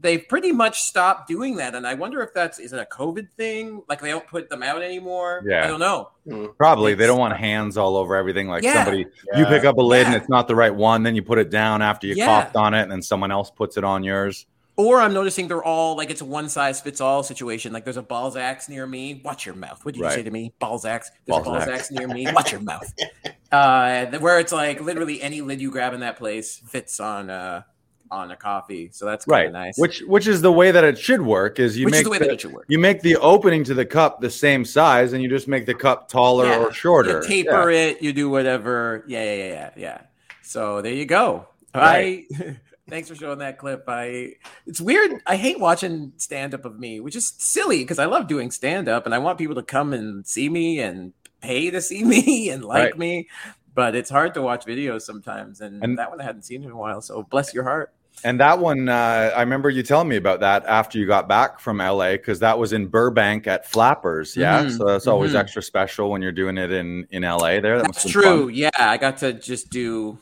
They've 0.01 0.25
pretty 0.29 0.51
much 0.53 0.81
stopped 0.81 1.27
doing 1.27 1.57
that, 1.57 1.75
and 1.75 1.85
I 1.85 1.93
wonder 1.93 2.21
if 2.21 2.33
that's 2.33 2.57
is 2.57 2.71
it 2.71 2.79
a 2.79 2.85
COVID 2.85 3.29
thing? 3.31 3.81
Like 3.89 3.99
they 3.99 4.09
don't 4.09 4.25
put 4.27 4.49
them 4.49 4.63
out 4.63 4.81
anymore. 4.81 5.43
Yeah. 5.45 5.65
I 5.65 5.67
don't 5.67 5.79
know. 5.81 6.11
Probably 6.57 6.93
they 6.93 7.05
don't 7.05 7.19
want 7.19 7.35
hands 7.35 7.75
all 7.77 7.97
over 7.97 8.15
everything. 8.15 8.47
Like 8.47 8.63
Yeah. 8.63 8.85
somebody, 8.85 9.05
you 9.35 9.45
pick 9.47 9.65
up 9.65 9.77
a 9.77 9.81
lid 9.81 10.05
and 10.07 10.15
it's 10.15 10.29
not 10.29 10.47
the 10.47 10.55
right 10.55 10.73
one, 10.73 11.03
then 11.03 11.15
you 11.15 11.21
put 11.21 11.37
it 11.37 11.49
down 11.49 11.81
after 11.81 12.07
you 12.07 12.15
Yeah. 12.15 12.25
coughed 12.27 12.55
on 12.55 12.73
it, 12.73 12.83
and 12.83 12.91
then 12.91 13.01
someone 13.01 13.29
else 13.31 13.51
puts 13.51 13.75
it 13.77 13.83
on 13.83 14.03
yours. 14.03 14.45
Or 14.77 15.01
I'm 15.01 15.13
noticing 15.13 15.49
they're 15.49 15.61
all 15.61 15.97
like 15.97 16.09
it's 16.09 16.21
a 16.21 16.25
one 16.25 16.47
size 16.47 16.79
fits 16.79 17.01
all 17.01 17.21
situation. 17.21 17.73
Like 17.73 17.83
there's 17.83 17.97
a 17.97 18.01
Balzac's 18.01 18.69
near 18.69 18.87
me. 18.87 19.19
Watch 19.25 19.45
your 19.45 19.55
mouth. 19.55 19.83
What 19.83 19.95
did 19.95 20.01
Right. 20.01 20.11
you 20.11 20.15
say 20.19 20.23
to 20.23 20.31
me? 20.31 20.53
Balzac's. 20.61 21.11
There's 21.25 21.39
a 21.39 21.43
Balzac's. 21.43 21.65
Balzac's 21.65 21.91
near 21.91 22.07
me. 22.07 22.25
Watch 22.31 22.51
your 22.53 22.61
mouth. 22.61 22.91
Uh, 23.51 24.05
where 24.19 24.37
it's 24.39 24.51
like 24.53 24.79
literally 24.79 25.23
any 25.23 25.41
lid 25.41 25.59
you 25.59 25.71
grab 25.71 25.91
in 25.95 26.01
that 26.01 26.17
place 26.17 26.61
fits 26.67 26.99
on 26.99 27.31
uh 27.31 27.63
on 28.11 28.31
a 28.31 28.35
coffee. 28.35 28.89
So 28.91 29.05
that's 29.05 29.25
kind 29.25 29.53
Right. 29.53 29.65
nice. 29.67 29.77
Which 29.77 30.01
which 30.01 30.27
is 30.27 30.41
the 30.41 30.51
way 30.51 30.71
that 30.71 30.83
it 30.83 30.97
should 30.97 31.21
work. 31.21 31.59
Is 31.59 31.77
you 31.77 31.85
Which 31.85 31.91
make 31.93 31.99
is 31.99 32.03
the 32.05 32.09
way 32.09 32.17
the, 32.19 32.25
that 32.25 32.33
it 32.33 32.41
should 32.41 32.53
work. 32.53 32.65
you 32.67 32.79
make 32.79 33.01
the 33.01 33.17
opening 33.17 33.63
to 33.65 33.73
the 33.73 33.85
cup 33.85 34.21
the 34.21 34.29
same 34.29 34.65
size, 34.65 35.13
and 35.13 35.21
you 35.23 35.29
just 35.29 35.47
make 35.47 35.65
the 35.65 35.73
cup 35.75 36.09
taller 36.09 36.45
Yeah. 36.47 36.59
or 36.59 36.73
shorter. 36.73 37.21
You 37.21 37.27
taper 37.27 37.71
Yeah. 37.71 37.79
it. 37.87 38.01
You 38.01 38.13
do 38.13 38.29
whatever. 38.29 39.03
Yeah, 39.07 39.23
yeah, 39.23 39.33
yeah, 39.35 39.47
yeah, 39.53 39.69
yeah. 39.77 40.01
So 40.41 40.81
there 40.81 40.93
you 40.93 41.05
go. 41.05 41.47
Right. 41.75 42.25
I 42.39 42.57
thanks 42.89 43.07
for 43.09 43.15
showing 43.15 43.39
that 43.39 43.59
clip. 43.59 43.83
I 43.87 44.33
it's 44.65 44.81
weird. 44.81 45.21
I 45.27 45.35
hate 45.35 45.59
watching 45.59 46.13
stand 46.17 46.53
up 46.55 46.65
of 46.65 46.79
me, 46.79 46.99
which 46.99 47.15
is 47.15 47.27
silly 47.37 47.79
because 47.79 47.99
I 47.99 48.05
love 48.05 48.27
doing 48.27 48.49
stand 48.49 48.87
up 48.89 49.05
and 49.05 49.13
I 49.13 49.19
want 49.19 49.37
people 49.37 49.55
to 49.55 49.63
come 49.63 49.93
and 49.93 50.25
see 50.25 50.49
me 50.49 50.79
and 50.79 51.13
pay 51.41 51.69
to 51.69 51.79
see 51.81 52.03
me 52.15 52.49
and 52.49 52.65
like 52.65 52.83
Right. 52.83 52.97
me. 52.97 53.27
But 53.75 53.95
it's 53.95 54.09
hard 54.09 54.33
to 54.33 54.41
watch 54.41 54.65
videos 54.65 55.03
sometimes, 55.03 55.61
and, 55.61 55.81
And- 55.83 55.97
that 55.99 56.09
one 56.09 56.19
I 56.19 56.23
hadn't 56.23 56.41
seen 56.41 56.63
in 56.63 56.71
a 56.71 56.75
while. 56.75 56.99
So 57.01 57.21
bless 57.23 57.53
your 57.53 57.63
heart. 57.63 57.93
And 58.23 58.39
that 58.39 58.59
one, 58.59 58.89
uh, 58.89 59.31
I 59.35 59.39
remember 59.41 59.69
you 59.69 59.81
telling 59.83 60.07
me 60.09 60.15
about 60.17 60.41
that 60.41 60.65
after 60.65 60.97
you 60.97 61.05
got 61.07 61.27
back 61.27 61.59
from 61.59 61.77
LA 61.77 62.11
because 62.11 62.39
that 62.39 62.59
was 62.59 62.73
in 62.73 62.87
Burbank 62.87 63.47
at 63.47 63.65
Flappers. 63.65 64.35
Yeah, 64.35 64.63
Mhm, 64.65 64.77
so 64.77 64.85
that's 64.85 65.07
always 65.07 65.31
mhm. 65.33 65.39
extra 65.39 65.61
special 65.61 66.09
when 66.09 66.21
you're 66.21 66.31
doing 66.31 66.57
it 66.57 66.71
in 66.71 67.07
in 67.11 67.23
LA. 67.23 67.59
There, 67.61 67.77
that 67.77 67.85
That's 67.85 68.05
must've 68.05 68.11
fun. 68.11 68.23
true. 68.23 68.47
Yeah, 68.49 68.69
I 68.77 68.97
got 68.97 69.17
to 69.19 69.33
just 69.33 69.69
do. 69.69 70.17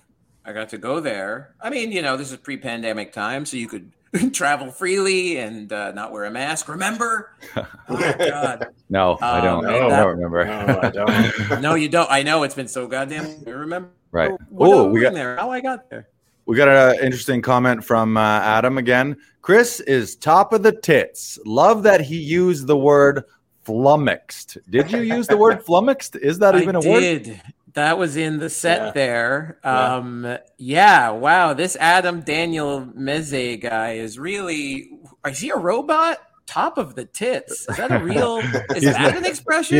I 0.45 0.53
got 0.53 0.69
to 0.69 0.77
go 0.77 0.99
there. 0.99 1.53
I 1.61 1.69
mean, 1.69 1.91
you 1.91 2.01
know, 2.01 2.15
this 2.17 2.31
is 2.31 2.37
pre-pandemic 2.37 3.11
time, 3.11 3.45
so 3.45 3.57
you 3.57 3.67
could 3.67 3.91
travel 4.33 4.71
freely 4.71 5.37
and 5.39 5.71
uh, 5.73 5.91
not 5.91 6.11
wear 6.13 6.23
a 6.25 6.31
mask. 6.31 6.69
Remember? 6.69 7.31
Oh 7.89 8.13
god! 8.17 8.67
No, 8.89 9.17
I 9.21 9.39
Um, 9.39 9.63
don't. 9.63 9.65
and 9.65 9.93
I 9.93 9.99
don't 10.03 10.17
remember. 10.17 10.45
No, 10.45 10.79
I 10.83 10.89
don't. 10.89 11.61
No, 11.61 11.75
you 11.75 11.87
don't. 11.89 12.09
I 12.11 12.21
know 12.23 12.43
it's 12.43 12.53
been 12.55 12.67
so 12.67 12.85
goddamn. 12.87 13.25
I 13.47 13.49
remember? 13.49 13.89
Right. 14.11 14.31
Oh, 14.57 14.87
we 14.89 14.99
got 15.01 15.09
doing 15.09 15.13
there. 15.15 15.37
How 15.37 15.51
I 15.51 15.61
got 15.61 15.89
there? 15.89 16.07
We 16.47 16.55
got 16.55 16.67
an 16.69 17.03
interesting 17.05 17.41
comment 17.41 17.83
from 17.83 18.17
uh, 18.17 18.21
Adam 18.21 18.77
again. 18.77 19.17
Chris 19.41 19.79
is 19.81 20.15
top 20.15 20.53
of 20.53 20.63
the 20.63 20.71
tits. 20.71 21.37
Love 21.45 21.83
that 21.83 22.01
he 22.01 22.17
used 22.17 22.67
the 22.67 22.77
word 22.77 23.23
flummoxed. 23.63 24.57
Did 24.69 24.91
you 24.91 25.01
use 25.01 25.27
the 25.27 25.37
word 25.37 25.63
flummoxed? 25.65 26.15
Is 26.15 26.39
that 26.39 26.55
even 26.55 26.75
I 26.75 26.79
a 26.79 26.81
word? 26.89 26.97
I 27.03 27.17
did. 27.17 27.41
That 27.73 27.97
was 27.99 28.17
in 28.17 28.39
the 28.39 28.49
set 28.49 28.81
Yeah. 28.81 28.91
there. 28.91 29.59
Yeah. 29.63 29.95
Um, 29.95 30.37
yeah. 30.57 31.09
Wow. 31.11 31.53
This 31.53 31.75
Adam 31.75 32.21
Daniel 32.21 32.81
Meze 32.97 33.61
guy 33.61 33.93
is 33.93 34.17
really. 34.17 34.89
Is 35.27 35.39
he 35.39 35.49
a 35.51 35.57
robot? 35.57 36.17
Top 36.47 36.77
of 36.77 36.95
the 36.95 37.05
tits. 37.05 37.67
Is 37.69 37.77
that 37.77 37.91
a 37.91 37.99
real? 38.03 38.37
Is 38.75 38.83
that 38.83 39.01
not- 39.01 39.17
an 39.17 39.25
expression? 39.25 39.77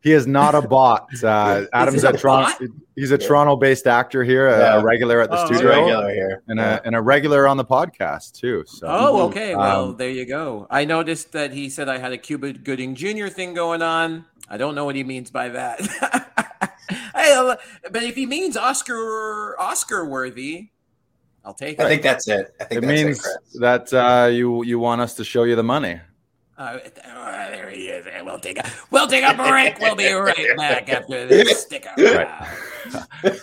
He 0.00 0.12
is. 0.12 0.26
Not 0.26 0.54
a 0.54 0.62
bot. 0.62 1.08
Uh, 1.24 1.64
Adam's 1.72 2.04
a 2.04 2.10
a 2.10 2.12
Toronto. 2.16 2.66
He's 2.94 3.10
a 3.10 3.18
Toronto-based 3.18 3.86
actor 3.86 4.22
here, 4.24 4.48
a, 4.48 4.58
Yeah. 4.58 4.80
a 4.80 4.82
regular 4.82 5.20
at 5.20 5.30
the 5.30 5.36
Oh, 5.38 5.48
He's 5.48 5.58
studio, 5.58 5.76
regular 5.84 6.10
here. 6.14 6.42
and 6.48 6.58
a 6.60 6.80
and 6.84 6.94
a 6.96 7.00
regular 7.02 7.46
on 7.48 7.56
the 7.56 7.64
podcast 7.64 8.32
too. 8.32 8.64
So 8.66 8.86
Oh, 8.88 9.22
okay. 9.28 9.54
Well, 9.54 9.90
Um, 9.90 9.96
there 9.96 10.10
you 10.10 10.24
go. 10.26 10.66
I 10.70 10.84
noticed 10.84 11.32
that 11.32 11.52
he 11.52 11.68
said 11.68 11.88
I 11.88 11.98
had 11.98 12.12
a 12.12 12.18
Cuba 12.18 12.52
Gooding 12.52 12.94
Jr. 12.94 13.26
thing 13.28 13.54
going 13.54 13.82
on. 13.82 14.24
I 14.48 14.56
don't 14.56 14.74
know 14.74 14.84
what 14.84 14.94
he 14.96 15.04
means 15.04 15.30
by 15.30 15.48
that. 15.50 15.80
Hey, 17.14 17.34
uh, 17.34 17.56
but 17.90 18.02
if 18.02 18.14
he 18.14 18.24
means 18.24 18.56
Oscar 18.56 19.54
Oscar 19.60 20.08
worthy, 20.08 20.70
I'll 21.44 21.52
take 21.52 21.78
it. 21.78 21.84
I 21.84 21.88
think 21.88 22.02
that's 22.02 22.26
it. 22.28 22.54
I 22.60 22.64
think 22.64 22.82
it 22.82 22.86
that's 22.86 23.02
means 23.02 23.26
it, 23.26 23.60
that 23.60 23.92
uh, 23.92 24.26
you 24.28 24.62
you 24.62 24.78
want 24.78 25.00
us 25.02 25.14
to 25.14 25.24
show 25.24 25.42
you 25.42 25.54
the 25.56 25.62
money. 25.64 26.00
Uh, 26.58 26.78
uh, 27.06 27.50
there 27.50 27.70
he 27.70 27.86
is. 27.88 28.04
We'll 28.24 28.40
take 28.40 28.58
a 28.58 28.68
we'll 28.90 29.06
take 29.06 29.24
a 29.24 29.34
break. 29.34 29.78
We'll 29.78 29.94
be 29.94 30.12
right 30.12 30.56
back 30.56 30.88
after 30.88 31.24
this. 31.26 31.62
Stick 31.62 31.86
around. 31.96 32.46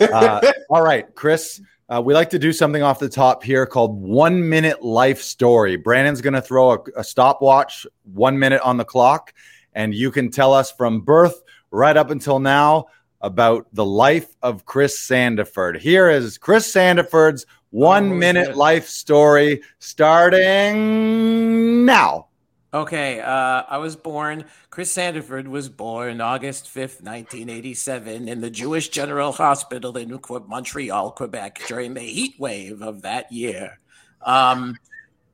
Uh, 0.02 0.42
all 0.70 0.82
right, 0.82 1.14
Chris. 1.16 1.62
Uh, 1.88 2.02
we 2.04 2.16
like 2.16 2.32
to 2.32 2.40
do 2.40 2.52
something 2.52 2.82
off 2.82 2.98
the 2.98 3.08
top 3.08 3.44
here 3.44 3.68
called 3.68 4.02
one 4.02 4.50
minute 4.50 4.82
life 4.84 5.22
story. 5.22 5.76
Brandon's 5.76 6.20
going 6.20 6.34
to 6.34 6.42
throw 6.42 6.72
a, 6.72 6.80
a 6.98 7.04
stopwatch, 7.04 7.86
one 8.12 8.40
minute 8.40 8.60
on 8.64 8.78
the 8.78 8.86
clock, 8.86 9.34
and 9.74 9.94
you 9.94 10.10
can 10.10 10.32
tell 10.32 10.52
us 10.54 10.72
from 10.72 11.02
birth 11.02 11.44
right 11.70 11.96
up 11.96 12.10
until 12.10 12.40
now 12.40 12.86
about 13.22 13.68
the 13.74 13.86
life 13.86 14.36
of 14.42 14.66
Chris 14.66 15.00
Sandiford. 15.00 15.78
Here 15.80 16.10
is 16.10 16.40
Chris 16.40 16.74
Sandiford's 16.74 17.46
one 17.70 18.14
Oh, 18.14 18.16
minute 18.16 18.48
shit. 18.48 18.58
life 18.58 18.88
story 18.88 19.62
starting 19.78 21.86
now. 21.86 22.30
Okay, 22.76 23.22
uh, 23.22 23.64
I 23.70 23.78
was 23.78 23.96
born. 23.96 24.44
Chris 24.70 24.94
Sandiford 24.94 25.48
was 25.48 25.70
born 25.70 26.20
August 26.20 26.66
5th, 26.66 27.02
1987, 27.02 28.28
in 28.28 28.42
the 28.42 28.50
Jewish 28.50 28.90
General 28.90 29.32
Hospital 29.32 29.96
in 29.96 30.20
Montreal, 30.50 31.12
Quebec, 31.12 31.62
during 31.70 31.94
the 31.94 32.02
heat 32.02 32.36
wave 32.38 32.82
of 32.82 33.04
that 33.04 33.32
year. 33.32 33.80
Um, 34.22 34.78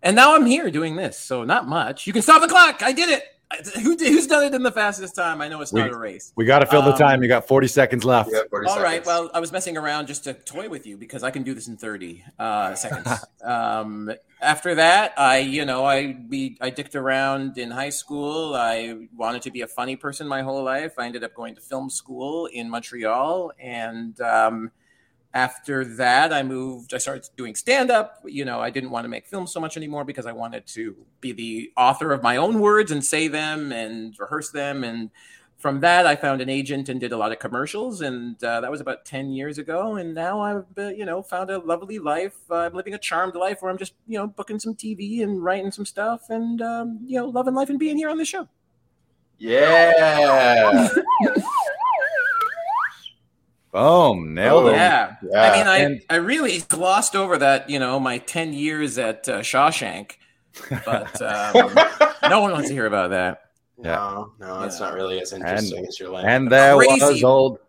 and 0.03 0.15
now 0.15 0.35
I'm 0.35 0.45
here 0.45 0.69
doing 0.69 0.95
this, 0.95 1.17
so 1.17 1.43
not 1.43 1.67
much. 1.67 2.05
You 2.05 2.13
can 2.13 2.21
stop 2.21 2.43
the 2.43 2.47
clock. 2.47 2.83
I 2.83 2.91
did 2.91 3.09
it. 3.09 3.23
I- 3.51 3.79
Who 3.81 3.95
did, 3.97 4.07
who's 4.07 4.27
done 4.27 4.45
it 4.45 4.53
in 4.53 4.63
the 4.63 4.71
fastest 4.71 5.13
time? 5.15 5.41
I 5.41 5.47
know 5.49 5.61
it's 5.61 5.73
not 5.73 5.89
We- 5.89 5.95
a 5.95 5.97
race. 5.97 6.31
We 6.35 6.45
got 6.45 6.59
to 6.59 6.65
fill 6.65 6.81
the 6.81 6.93
Um, 6.93 6.97
time. 6.97 7.21
You 7.21 7.27
got 7.27 7.47
40 7.47 7.67
seconds 7.67 8.05
left. 8.05 8.29
You 8.31 8.43
40 8.49 8.67
All 8.69 8.81
right. 8.81 9.03
seconds. 9.03 9.07
Well, 9.07 9.31
I 9.33 9.39
was 9.41 9.51
messing 9.51 9.77
around 9.77 10.07
just 10.07 10.23
to 10.23 10.33
toy 10.33 10.69
with 10.69 10.87
you 10.87 10.95
because 10.97 11.21
I 11.23 11.31
can 11.31 11.43
do 11.43 11.53
this 11.53 11.67
in 11.67 11.75
30 11.77 12.23
uh, 12.39 12.73
seconds. 12.83 13.09
um, 13.43 14.11
after 14.41 14.75
that, 14.75 15.13
I, 15.17 15.39
you 15.39 15.65
know, 15.65 15.83
I 15.85 16.13
be 16.13 16.57
I 16.61 16.69
dicked 16.69 16.95
around 16.95 17.57
in 17.57 17.69
high 17.71 17.89
school. 17.89 18.55
I 18.55 19.07
wanted 19.15 19.41
to 19.43 19.51
be 19.51 19.61
a 19.61 19.67
funny 19.67 19.95
person 19.95 20.27
my 20.27 20.41
whole 20.41 20.63
life. 20.63 20.93
I 20.97 21.05
ended 21.05 21.23
up 21.23 21.33
going 21.35 21.53
to 21.55 21.61
film 21.61 21.89
school 21.89 22.45
in 22.47 22.69
Montreal, 22.69 23.51
and 23.59 24.19
um, 24.21 24.71
after 25.33 25.85
that, 25.85 26.33
I 26.33 26.43
moved. 26.43 26.93
I 26.93 26.97
started 26.97 27.29
doing 27.37 27.55
stand 27.55 27.89
up. 27.89 28.21
You 28.25 28.43
know, 28.43 28.59
I 28.59 28.69
didn't 28.69 28.89
want 28.89 29.05
to 29.05 29.09
make 29.09 29.25
films 29.27 29.51
so 29.53 29.59
much 29.59 29.77
anymore 29.77 30.03
because 30.03 30.25
I 30.25 30.33
wanted 30.33 30.67
to 30.67 30.95
be 31.21 31.31
the 31.31 31.71
author 31.77 32.11
of 32.11 32.21
my 32.21 32.37
own 32.37 32.59
words 32.59 32.91
and 32.91 33.03
say 33.03 33.27
them 33.27 33.71
and 33.71 34.13
rehearse 34.19 34.49
them. 34.49 34.83
And 34.83 35.09
from 35.57 35.79
that, 35.81 36.05
I 36.05 36.17
found 36.17 36.41
an 36.41 36.49
agent 36.49 36.89
and 36.89 36.99
did 36.99 37.13
a 37.13 37.17
lot 37.17 37.31
of 37.31 37.39
commercials. 37.39 38.01
And 38.01 38.43
uh, 38.43 38.59
that 38.59 38.69
was 38.69 38.81
about 38.81 39.05
10 39.05 39.31
years 39.31 39.57
ago. 39.57 39.95
And 39.95 40.13
now 40.13 40.41
I've, 40.41 40.65
uh, 40.77 40.89
you 40.89 41.05
know, 41.05 41.21
found 41.21 41.49
a 41.49 41.59
lovely 41.59 41.99
life. 41.99 42.35
Uh, 42.49 42.55
I'm 42.55 42.73
living 42.73 42.93
a 42.93 42.99
charmed 42.99 43.35
life 43.35 43.61
where 43.61 43.71
I'm 43.71 43.77
just, 43.77 43.93
you 44.07 44.17
know, 44.17 44.27
booking 44.27 44.59
some 44.59 44.75
TV 44.75 45.23
and 45.23 45.41
writing 45.41 45.71
some 45.71 45.85
stuff 45.85 46.29
and, 46.29 46.61
um, 46.61 46.99
you 47.05 47.17
know, 47.17 47.27
loving 47.27 47.53
life 47.53 47.69
and 47.69 47.79
being 47.79 47.95
here 47.95 48.09
on 48.09 48.17
the 48.17 48.25
show. 48.25 48.49
Yeah. 49.37 50.89
Boom, 53.71 54.33
nailed 54.33 54.67
it. 54.67 54.73
Yeah. 54.73 55.15
Yeah. 55.23 55.41
I 55.41 55.57
mean, 55.57 55.67
I, 55.67 55.77
And- 55.77 56.01
I 56.09 56.15
really 56.15 56.59
glossed 56.59 57.15
over 57.15 57.37
that, 57.37 57.69
you 57.69 57.79
know, 57.79 57.99
my 57.99 58.17
10 58.17 58.53
years 58.53 58.97
at 58.97 59.27
uh, 59.29 59.39
Shawshank, 59.39 60.13
but 60.85 61.21
um, 61.21 61.73
no 62.29 62.41
one 62.41 62.51
wants 62.51 62.67
to 62.67 62.73
hear 62.73 62.85
about 62.85 63.11
that. 63.11 63.43
No, 63.77 64.33
no, 64.39 64.61
it's 64.63 64.79
Yeah. 64.79 64.87
not 64.87 64.95
really 64.95 65.21
as 65.21 65.33
interesting 65.33 65.85
as 65.87 65.99
your 65.99 66.09
life. 66.09 66.25
And 66.27 66.51
there 66.51 66.75
was 66.77 67.23
old. 67.23 67.59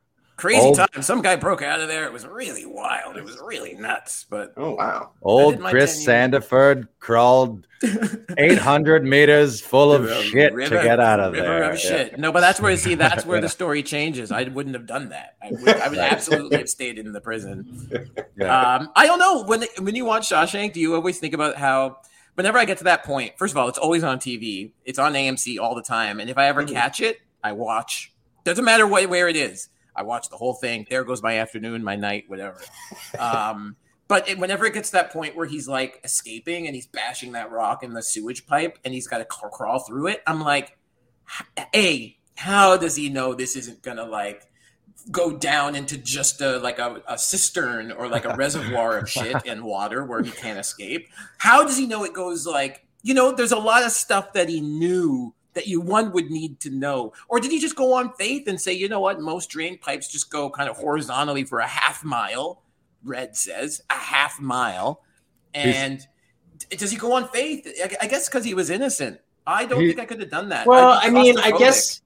Crazy 0.42 0.60
Old- 0.60 0.76
time. 0.76 1.02
Some 1.02 1.22
guy 1.22 1.36
broke 1.36 1.62
out 1.62 1.78
of 1.80 1.86
there. 1.86 2.04
It 2.04 2.12
was 2.12 2.26
really 2.26 2.66
wild. 2.66 3.16
It 3.16 3.22
was 3.22 3.38
really 3.40 3.74
nuts. 3.74 4.26
But 4.28 4.52
oh 4.56 4.74
wow. 4.74 5.10
Old 5.22 5.60
Chris 5.60 6.04
Sandiford 6.04 6.88
crawled 6.98 7.68
800 8.38 9.04
meters 9.04 9.60
full 9.60 9.92
of 9.92 10.10
shit 10.24 10.52
River- 10.52 10.78
to 10.78 10.82
get 10.82 10.98
out 10.98 11.20
of 11.20 11.32
river 11.34 11.46
there. 11.46 11.70
Of 11.70 11.78
shit. 11.78 12.18
No, 12.18 12.32
but 12.32 12.40
that's 12.40 12.60
where 12.60 12.76
see 12.76 12.96
that's 12.96 13.24
where 13.24 13.40
the 13.40 13.48
story 13.58 13.84
changes. 13.84 14.32
I 14.32 14.42
wouldn't 14.44 14.74
have 14.74 14.86
done 14.86 15.10
that. 15.10 15.36
I 15.40 15.50
would, 15.52 15.68
I 15.68 15.88
would 15.88 15.98
absolutely 15.98 16.58
have 16.58 16.68
stayed 16.68 16.98
in 16.98 17.12
the 17.12 17.20
prison. 17.20 17.88
Yeah. 18.36 18.76
Um, 18.76 18.88
I 18.96 19.06
don't 19.06 19.20
know 19.20 19.44
when 19.44 19.64
when 19.80 19.94
you 19.94 20.04
watch 20.04 20.28
Shawshank, 20.30 20.72
do 20.72 20.80
you 20.80 20.94
always 20.96 21.20
think 21.20 21.34
about 21.34 21.54
how 21.56 21.98
whenever 22.34 22.58
I 22.58 22.64
get 22.64 22.78
to 22.78 22.84
that 22.84 23.04
point, 23.04 23.34
first 23.38 23.52
of 23.54 23.58
all, 23.58 23.68
it's 23.68 23.78
always 23.78 24.02
on 24.02 24.18
TV. 24.18 24.72
It's 24.84 24.98
on 24.98 25.12
AMC 25.12 25.60
all 25.60 25.76
the 25.76 25.82
time, 25.82 26.18
and 26.18 26.28
if 26.28 26.36
I 26.36 26.46
ever 26.48 26.64
Mhm. 26.64 26.72
catch 26.72 27.00
it, 27.00 27.18
I 27.44 27.52
watch. 27.52 28.12
Doesn't 28.44 28.64
matter 28.64 28.88
what, 28.88 29.08
where 29.08 29.28
it 29.28 29.36
is. 29.36 29.68
I 29.94 30.02
watch 30.02 30.28
the 30.30 30.36
whole 30.36 30.54
thing. 30.54 30.86
There 30.88 31.04
goes 31.04 31.22
my 31.22 31.38
afternoon, 31.38 31.84
my 31.84 31.96
night, 31.96 32.24
whatever. 32.28 32.60
Um, 33.18 33.76
but 34.08 34.28
it, 34.28 34.38
whenever 34.38 34.66
it 34.66 34.74
gets 34.74 34.90
to 34.90 34.96
that 34.96 35.12
point 35.12 35.36
where 35.36 35.46
he's 35.46 35.68
like 35.68 36.00
escaping 36.04 36.66
and 36.66 36.74
he's 36.74 36.86
bashing 36.86 37.32
that 37.32 37.50
rock 37.50 37.82
in 37.82 37.92
the 37.92 38.02
sewage 38.02 38.46
pipe 38.46 38.78
and 38.84 38.94
he's 38.94 39.06
got 39.06 39.18
to 39.18 39.24
crawl, 39.24 39.50
crawl 39.50 39.78
through 39.80 40.08
it, 40.08 40.22
I'm 40.26 40.40
like, 40.40 40.76
h- 41.58 41.66
a 41.74 42.18
how 42.36 42.76
does 42.76 42.96
he 42.96 43.08
know 43.08 43.34
this 43.34 43.56
isn't 43.56 43.82
gonna 43.82 44.04
like 44.04 44.46
go 45.10 45.36
down 45.36 45.74
into 45.74 45.96
just 45.96 46.40
a 46.40 46.58
like 46.58 46.78
a, 46.78 47.02
a 47.08 47.18
cistern 47.18 47.92
or 47.92 48.08
like 48.08 48.24
a 48.24 48.34
reservoir 48.36 48.98
of 48.98 49.10
shit 49.10 49.36
and 49.46 49.62
water 49.62 50.04
where 50.04 50.22
he 50.22 50.30
can't 50.30 50.58
escape? 50.58 51.08
How 51.38 51.64
does 51.64 51.76
he 51.76 51.86
know 51.86 52.04
it 52.04 52.14
goes 52.14 52.46
like 52.46 52.86
you 53.02 53.14
know? 53.14 53.32
There's 53.32 53.52
a 53.52 53.58
lot 53.58 53.82
of 53.84 53.92
stuff 53.92 54.32
that 54.32 54.48
he 54.48 54.60
knew 54.60 55.34
that 55.54 55.66
you 55.66 55.80
one 55.80 56.12
would 56.12 56.30
need 56.30 56.60
to 56.60 56.70
know, 56.70 57.12
or 57.28 57.40
did 57.40 57.50
he 57.50 57.58
just 57.58 57.76
go 57.76 57.92
on 57.94 58.12
faith 58.14 58.48
and 58.48 58.60
say, 58.60 58.72
you 58.72 58.88
know 58.88 59.00
what, 59.00 59.20
most 59.20 59.50
drain 59.50 59.78
pipes 59.78 60.08
just 60.08 60.30
go 60.30 60.48
kind 60.50 60.70
of 60.70 60.76
horizontally 60.76 61.44
for 61.44 61.60
a 61.60 61.66
half 61.66 62.04
mile? 62.04 62.62
Red 63.04 63.36
says 63.36 63.82
a 63.90 63.94
half 63.94 64.40
mile, 64.40 65.02
and 65.54 66.06
d- 66.58 66.76
does 66.76 66.90
he 66.90 66.96
go 66.96 67.12
on 67.14 67.28
faith? 67.28 67.66
I, 67.82 67.96
I 68.02 68.06
guess 68.06 68.28
because 68.28 68.44
he 68.44 68.54
was 68.54 68.70
innocent. 68.70 69.20
I 69.46 69.66
don't 69.66 69.80
He- 69.80 69.88
think 69.88 70.00
I 70.00 70.04
could 70.04 70.20
have 70.20 70.30
done 70.30 70.50
that. 70.50 70.66
Well, 70.66 70.90
I'd 70.90 71.06
I 71.06 71.08
be 71.08 71.14
mean, 71.14 71.38
I 71.38 71.50
guess 71.50 72.00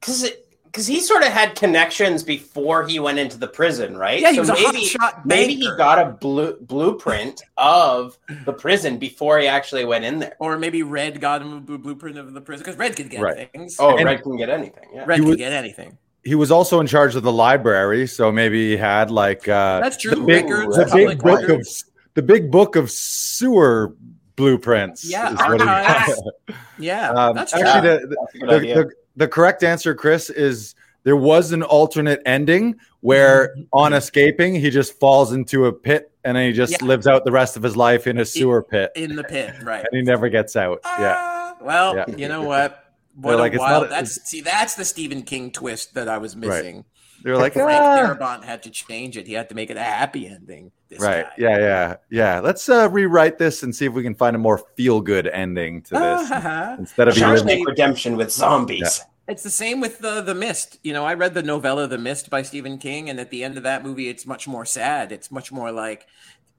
because 0.00 0.28
because 0.72 0.86
he 0.86 1.00
sort 1.00 1.20
of 1.22 1.28
had 1.28 1.54
connections 1.54 2.22
before 2.22 2.86
he 2.86 2.98
went 2.98 3.18
into 3.18 3.36
the 3.36 3.46
prison, 3.46 3.94
right? 3.94 4.18
Yeah, 4.18 4.30
he 4.30 4.36
So 4.36 4.40
was 4.40 4.48
a 4.48 4.54
maybe 4.54 4.86
hotshot 4.88 5.24
maybe 5.26 5.54
he 5.54 5.70
got 5.76 5.98
a 5.98 6.06
blue, 6.12 6.56
blueprint 6.62 7.42
of 7.58 8.16
the 8.46 8.54
prison 8.54 8.96
before 8.96 9.38
he 9.38 9.46
actually 9.46 9.84
went 9.84 10.06
in 10.06 10.20
there. 10.20 10.34
Or 10.38 10.56
maybe 10.58 10.82
Red 10.82 11.20
got 11.20 11.42
him 11.42 11.52
a 11.52 11.60
blueprint 11.60 12.16
of 12.16 12.32
the 12.32 12.40
prison 12.40 12.64
because 12.64 12.78
Red 12.78 12.96
could 12.96 13.10
get 13.10 13.20
Right. 13.20 13.52
things. 13.52 13.76
Oh, 13.78 13.96
And- 13.96 14.06
Red 14.06 14.22
can 14.22 14.38
get 14.38 14.48
anything. 14.48 14.84
Yeah. 14.94 15.04
Red 15.06 15.18
He 15.18 15.24
could 15.24 15.28
was- 15.28 15.36
get 15.36 15.52
anything. 15.52 15.98
he 16.24 16.34
was 16.34 16.50
also 16.50 16.80
in 16.80 16.86
charge 16.86 17.16
of 17.16 17.22
the 17.22 17.32
library, 17.32 18.06
so 18.06 18.32
maybe 18.32 18.70
he 18.70 18.76
had 18.78 19.10
like 19.10 19.46
uh, 19.48 19.80
That's 19.80 19.98
true. 19.98 20.12
The 20.14 20.20
big, 20.22 20.48
Records, 20.48 20.76
the 20.76 20.86
big 20.96 21.18
book 21.22 21.48
of 21.50 21.66
the 22.14 22.22
big 22.22 22.50
book 22.50 22.76
of 22.76 22.90
sewer 22.90 23.94
blueprints. 24.36 25.04
Yeah, 25.04 25.32
is 25.32 25.38
what 25.38 25.60
he- 25.60 26.54
Yeah, 26.86 27.10
Um, 27.28 27.36
that's 27.36 27.52
true. 27.52 27.60
actually, 27.62 27.88
the, 27.88 28.16
That's 28.16 28.34
a 28.34 28.38
good 28.38 28.48
the, 28.48 28.54
idea. 28.54 28.74
the, 28.76 28.90
the 29.16 29.28
correct 29.28 29.62
answer, 29.62 29.94
Chris, 29.94 30.30
is 30.30 30.74
there 31.04 31.16
was 31.16 31.52
an 31.52 31.62
alternate 31.62 32.20
ending 32.26 32.76
where 33.00 33.54
on 33.72 33.92
escaping 33.92 34.54
he 34.54 34.70
just 34.70 34.98
falls 35.00 35.32
into 35.32 35.66
a 35.66 35.72
pit 35.72 36.12
and 36.24 36.36
then 36.36 36.46
he 36.46 36.52
just 36.52 36.72
Yeah. 36.80 36.84
lives 36.86 37.06
out 37.06 37.24
the 37.24 37.32
rest 37.32 37.56
of 37.56 37.62
his 37.62 37.76
life 37.76 38.06
in 38.06 38.18
a 38.18 38.24
sewer 38.24 38.62
pit 38.62 38.92
in 38.94 39.16
the 39.16 39.24
pit, 39.24 39.54
right? 39.64 39.84
and 39.90 39.96
he 39.96 40.02
never 40.02 40.28
gets 40.28 40.54
out. 40.54 40.80
Yeah. 40.84 41.16
Ah, 41.18 41.56
well, 41.60 41.96
Yeah. 41.96 42.04
you 42.16 42.28
know 42.28 42.42
what? 42.42 42.78
What 43.16 43.34
a 43.34 43.38
like, 43.38 43.58
wild. 43.58 43.82
not- 43.82 43.90
that's 43.90 44.22
see, 44.28 44.40
that's 44.40 44.74
the 44.76 44.84
Stephen 44.84 45.22
King 45.22 45.50
twist 45.50 45.94
that 45.94 46.08
I 46.08 46.18
was 46.18 46.34
missing. 46.36 46.84
They're 47.22 47.36
like, 47.36 47.52
Frank 47.52 47.70
"Ah." 47.70 48.14
Darabont 48.14 48.44
had 48.44 48.62
to 48.64 48.70
change 48.70 49.16
it. 49.16 49.26
He 49.26 49.32
had 49.32 49.48
to 49.48 49.54
make 49.54 49.70
it 49.70 49.76
a 49.76 49.82
happy 49.82 50.26
ending. 50.26 50.72
This 50.88 51.00
right. 51.00 51.24
guy. 51.24 51.32
Yeah, 51.38 51.58
yeah, 51.58 51.96
yeah. 52.10 52.40
Let's 52.40 52.68
uh, 52.68 52.88
rewrite 52.90 53.38
this 53.38 53.62
and 53.62 53.74
see 53.74 53.86
if 53.86 53.92
we 53.92 54.02
can 54.02 54.14
find 54.14 54.36
a 54.36 54.38
more 54.38 54.58
feel 54.76 55.00
good 55.00 55.26
ending 55.28 55.82
to 55.82 55.94
this 55.94 56.00
Ah, 56.32 56.76
instead 56.78 57.08
of 57.08 57.16
you 57.16 57.22
Shawshank 57.22 57.44
living. 57.44 57.64
Redemption 57.64 58.16
with 58.16 58.30
zombies. 58.30 59.02
It's 59.28 59.42
the 59.42 59.50
same 59.50 59.80
with 59.80 60.00
the 60.00 60.20
the 60.20 60.34
Mist. 60.34 60.78
You 60.82 60.92
know, 60.92 61.04
I 61.04 61.14
read 61.14 61.34
the 61.34 61.42
novella 61.42 61.86
The 61.86 61.98
Mist 61.98 62.28
by 62.28 62.42
Stephen 62.42 62.78
King, 62.78 63.08
and 63.08 63.20
at 63.20 63.30
the 63.30 63.44
end 63.44 63.56
of 63.56 63.62
that 63.62 63.84
movie, 63.84 64.08
it's 64.08 64.26
much 64.26 64.48
more 64.48 64.64
sad. 64.64 65.12
It's 65.12 65.30
much 65.30 65.52
more 65.52 65.70
like 65.70 66.06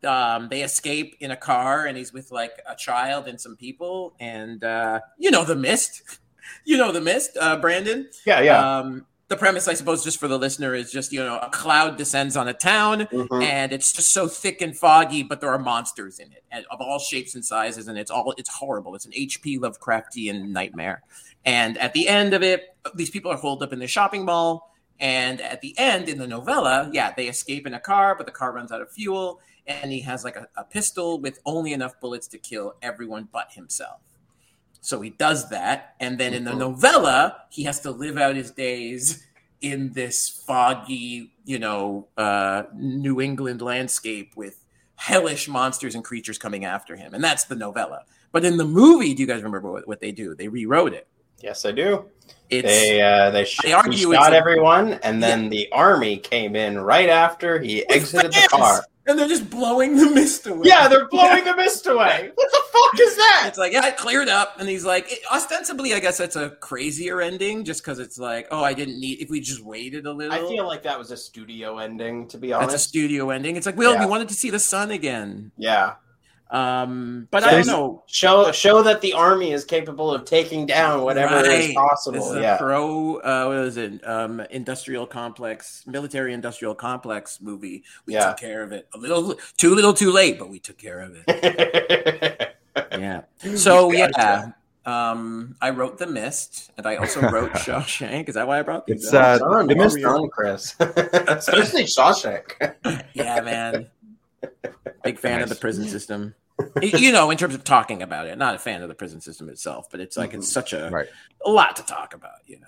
um, 0.06 0.50
they 0.50 0.64
escape 0.64 1.18
in 1.20 1.32
a 1.32 1.36
car, 1.36 1.86
and 1.86 1.98
he's 1.98 2.14
with 2.14 2.32
like 2.32 2.54
a 2.68 2.76
child 2.76 3.28
and 3.28 3.40
some 3.40 3.56
people, 3.56 4.16
and 4.20 4.64
uh, 4.64 5.02
you 5.18 5.30
know 5.30 5.44
the 5.44 5.56
Mist. 5.56 6.20
you 6.66 6.78
know 6.78 6.92
the 6.92 7.02
Mist, 7.02 7.38
uh, 7.40 7.58
Brandon. 7.58 8.10
Yeah, 8.26 8.42
yeah. 8.42 8.78
Um, 8.78 9.06
the 9.34 9.40
premise, 9.40 9.68
I 9.68 9.74
suppose, 9.74 10.04
just 10.04 10.20
for 10.20 10.28
the 10.28 10.38
listener, 10.38 10.76
is 10.76 10.92
just 10.92 11.12
you 11.12 11.20
know 11.24 11.38
a 11.40 11.50
cloud 11.50 11.98
descends 11.98 12.38
on 12.38 12.48
a 12.48 12.54
town, 12.54 13.02
Mhm. 13.12 13.44
and 13.44 13.74
it's 13.74 13.92
just 13.92 14.12
so 14.14 14.28
thick 14.28 14.62
and 14.62 14.78
foggy, 14.78 15.24
but 15.24 15.42
there 15.42 15.50
are 15.52 15.58
monsters 15.60 16.20
in 16.20 16.32
it, 16.32 16.44
and 16.52 16.66
of 16.72 16.80
all 16.82 17.00
shapes 17.00 17.34
and 17.36 17.44
sizes, 17.44 17.88
and 17.88 17.98
it's 17.98 18.12
all 18.12 18.34
it's 18.38 18.50
horrible. 18.50 18.94
It's 18.96 19.06
an 19.06 19.14
H.P. 19.16 19.58
Lovecraftian 19.60 20.50
nightmare. 20.50 21.04
And 21.46 21.78
at 21.78 21.94
the 21.94 22.08
end 22.08 22.34
of 22.34 22.42
it, 22.44 22.76
these 22.96 23.10
people 23.10 23.32
are 23.32 23.38
holed 23.38 23.64
up 23.64 23.74
in 23.74 23.80
the 23.80 23.88
shopping 23.88 24.24
mall. 24.26 24.70
And 25.00 25.42
at 25.42 25.60
the 25.62 25.78
end, 25.78 26.08
in 26.08 26.18
the 26.20 26.28
novella, 26.28 26.90
yeah, 26.94 27.14
they 27.18 27.28
escape 27.28 27.68
in 27.68 27.74
a 27.74 27.80
car, 27.80 28.16
but 28.16 28.26
the 28.26 28.32
car 28.32 28.54
runs 28.54 28.72
out 28.72 28.82
of 28.82 28.90
fuel, 28.92 29.42
and 29.68 29.92
he 29.92 30.02
has 30.02 30.24
like 30.24 30.36
a, 30.38 30.48
a 30.56 30.64
pistol 30.64 31.20
with 31.20 31.40
only 31.46 31.74
enough 31.74 32.00
bullets 32.00 32.28
to 32.28 32.38
kill 32.38 32.76
everyone 32.82 33.28
but 33.32 33.52
himself. 33.54 34.00
So 34.84 35.00
he 35.00 35.12
does 35.12 35.50
that, 35.50 35.96
and 36.02 36.20
then 36.20 36.34
in 36.34 36.44
the 36.44 36.52
Mhm. 36.52 36.58
novella, 36.60 37.38
he 37.50 37.64
has 37.64 37.80
to 37.80 37.92
live 37.92 38.18
out 38.18 38.36
his 38.36 38.52
days 38.52 39.26
in 39.62 39.94
this 39.94 40.28
foggy, 40.46 41.32
you 41.46 41.58
know, 41.58 42.10
uh, 42.18 42.64
New 42.76 43.22
England 43.22 43.62
landscape 43.62 44.34
with 44.36 44.66
hellish 44.96 45.48
monsters 45.48 45.96
and 45.96 46.04
creatures 46.04 46.38
coming 46.38 46.66
after 46.66 46.98
him, 46.98 47.14
and 47.14 47.24
that's 47.24 47.46
the 47.46 47.56
novella. 47.56 48.04
But 48.34 48.44
in 48.44 48.58
the 48.58 48.66
movie, 48.66 49.14
do 49.14 49.22
you 49.24 49.28
guys 49.28 49.42
remember 49.42 49.72
what, 49.72 49.88
what 49.88 50.02
they 50.02 50.12
do? 50.12 50.36
They 50.36 50.50
rewrote 50.50 50.94
it. 50.94 51.08
Yes, 51.40 51.64
I 51.64 51.72
do. 51.72 52.06
It's 52.50 52.68
They 52.68 53.02
uh, 53.02 53.30
they, 53.32 53.46
sh- 53.46 53.66
I 53.66 53.72
argue 53.74 53.94
he 53.94 54.16
it's 54.16 54.26
shot 54.26 54.34
everyone, 54.34 54.94
and 55.02 55.24
then 55.24 55.48
the 55.50 55.70
army 55.72 56.18
came 56.18 56.58
in 56.58 56.78
right 56.78 57.08
after 57.10 57.60
he 57.60 57.88
exited 57.90 58.34
the 58.34 58.48
car. 58.50 58.84
And 59.06 59.20
they're 59.20 59.28
just 59.28 59.50
blowing 59.50 59.96
the 59.98 60.10
mist 60.10 60.48
away. 60.48 60.62
Yeah, 60.68 60.88
they're 60.88 61.08
blowing 61.08 61.44
the 61.44 61.56
mist 61.56 61.86
away. 61.88 62.32
What 62.44 62.52
the 62.52 62.62
fuck 62.72 63.00
is 63.00 63.16
that? 63.18 63.44
It's 63.48 63.58
like, 63.58 63.72
yeah, 63.74 63.86
it 63.88 63.98
cleared 63.98 64.30
up. 64.30 64.60
And 64.60 64.68
he's 64.68 64.84
like, 64.86 65.12
it, 65.12 65.20
ostensibly, 65.32 65.94
I 65.94 66.00
guess 66.00 66.18
that's 66.18 66.36
a 66.36 66.50
crazier 66.50 67.22
ending 67.22 67.64
just 67.66 67.84
because 67.84 68.00
it's 68.00 68.18
like, 68.18 68.48
oh, 68.50 68.64
I 68.64 68.74
didn't 68.74 69.00
need, 69.00 69.22
if 69.22 69.30
we 69.30 69.40
just 69.42 69.64
waited 69.64 70.06
a 70.08 70.12
little. 70.12 70.34
I 70.34 70.40
feel 70.40 70.66
like 70.66 70.84
that 70.84 70.98
was 70.98 71.12
a 71.12 71.18
studio 71.18 71.78
ending, 71.78 72.28
to 72.30 72.38
be 72.38 72.52
honest. 72.54 72.72
that's 72.72 72.84
a 72.84 72.88
studio 72.88 73.30
ending. 73.30 73.56
It's 73.56 73.66
like, 73.68 73.78
well, 73.78 73.94
Yeah. 73.94 74.00
we 74.00 74.06
wanted 74.08 74.30
to 74.30 74.34
see 74.34 74.50
the 74.50 74.60
sun 74.60 74.90
again. 74.92 75.52
yeah, 75.58 75.94
Um, 76.54 77.28
but 77.32 77.42
So 77.42 77.50
I 77.50 77.52
don't 77.52 77.66
know. 77.68 78.04
show 78.06 78.52
show 78.52 78.84
that 78.84 79.02
the 79.02 79.14
army 79.14 79.54
is 79.54 79.66
capable 79.66 80.12
of 80.14 80.24
taking 80.24 80.68
down 80.68 81.02
whatever 81.02 81.34
Right. 81.38 81.46
is 81.48 81.68
This 81.68 81.74
possible. 81.76 82.32
is 82.32 82.38
a 82.38 82.42
yeah, 82.42 82.58
pro, 82.58 83.16
uh, 83.18 83.46
what 83.48 83.58
is 83.66 83.76
it? 83.78 84.08
Um, 84.08 84.40
industrial 84.52 85.08
complex, 85.08 85.84
military 85.88 86.32
industrial 86.32 86.76
complex 86.76 87.42
movie. 87.42 87.84
We 88.06 88.14
Yeah. 88.14 88.28
took 88.28 88.38
care 88.38 88.62
of 88.62 88.72
it 88.72 88.88
a 88.94 89.00
little, 89.00 89.36
too 89.58 89.74
little, 89.74 89.96
too 89.96 90.12
late, 90.12 90.38
but 90.38 90.48
we 90.50 90.60
took 90.60 90.78
care 90.78 91.00
of 91.00 91.16
it. 91.26 92.56
yeah. 92.92 93.22
So 93.56 93.92
You 93.92 94.08
yeah, 94.16 94.52
um, 94.86 95.56
I 95.60 95.72
wrote 95.72 95.98
The 95.98 96.06
Mist, 96.06 96.72
and 96.78 96.86
I 96.86 96.98
also 96.98 97.22
wrote 97.22 97.54
Shawshank. 97.66 98.30
Is 98.30 98.36
that 98.36 98.46
why 98.48 98.60
I 98.60 98.62
brought 98.62 98.86
these? 98.86 99.06
It's, 99.06 99.14
up? 99.16 99.42
uh, 99.42 99.50
Done, 99.50 99.66
the 99.68 99.76
well 99.76 99.86
mist- 99.86 100.02
done, 100.02 100.30
Chris. 100.30 100.76
Especially 100.80 101.86
Shawshank. 101.86 102.76
yeah, 103.16 103.42
man. 103.42 103.88
Big 105.04 105.18
fan 105.18 105.42
of 105.42 105.50
the 105.50 105.56
prison 105.56 105.88
system. 105.88 106.36
Y- 106.60 106.92
you 106.98 107.12
know, 107.12 107.30
in 107.32 107.38
terms 107.38 107.56
of 107.56 107.64
talking 107.64 108.02
about 108.02 108.28
it, 108.28 108.38
not 108.38 108.56
a 108.56 108.60
fan 108.60 108.82
of 108.82 108.90
the 108.90 108.96
prison 108.96 109.20
system 109.22 109.50
itself, 109.50 109.88
but 109.92 110.00
it's 110.00 110.18
like 110.18 110.34
it's 110.34 110.52
such 110.52 110.74
a 110.74 110.90
Right. 110.92 111.08
a 111.46 111.50
lot 111.50 111.76
to 111.78 111.84
talk 111.84 112.14
about. 112.14 112.38
You 112.46 112.60
know. 112.60 112.68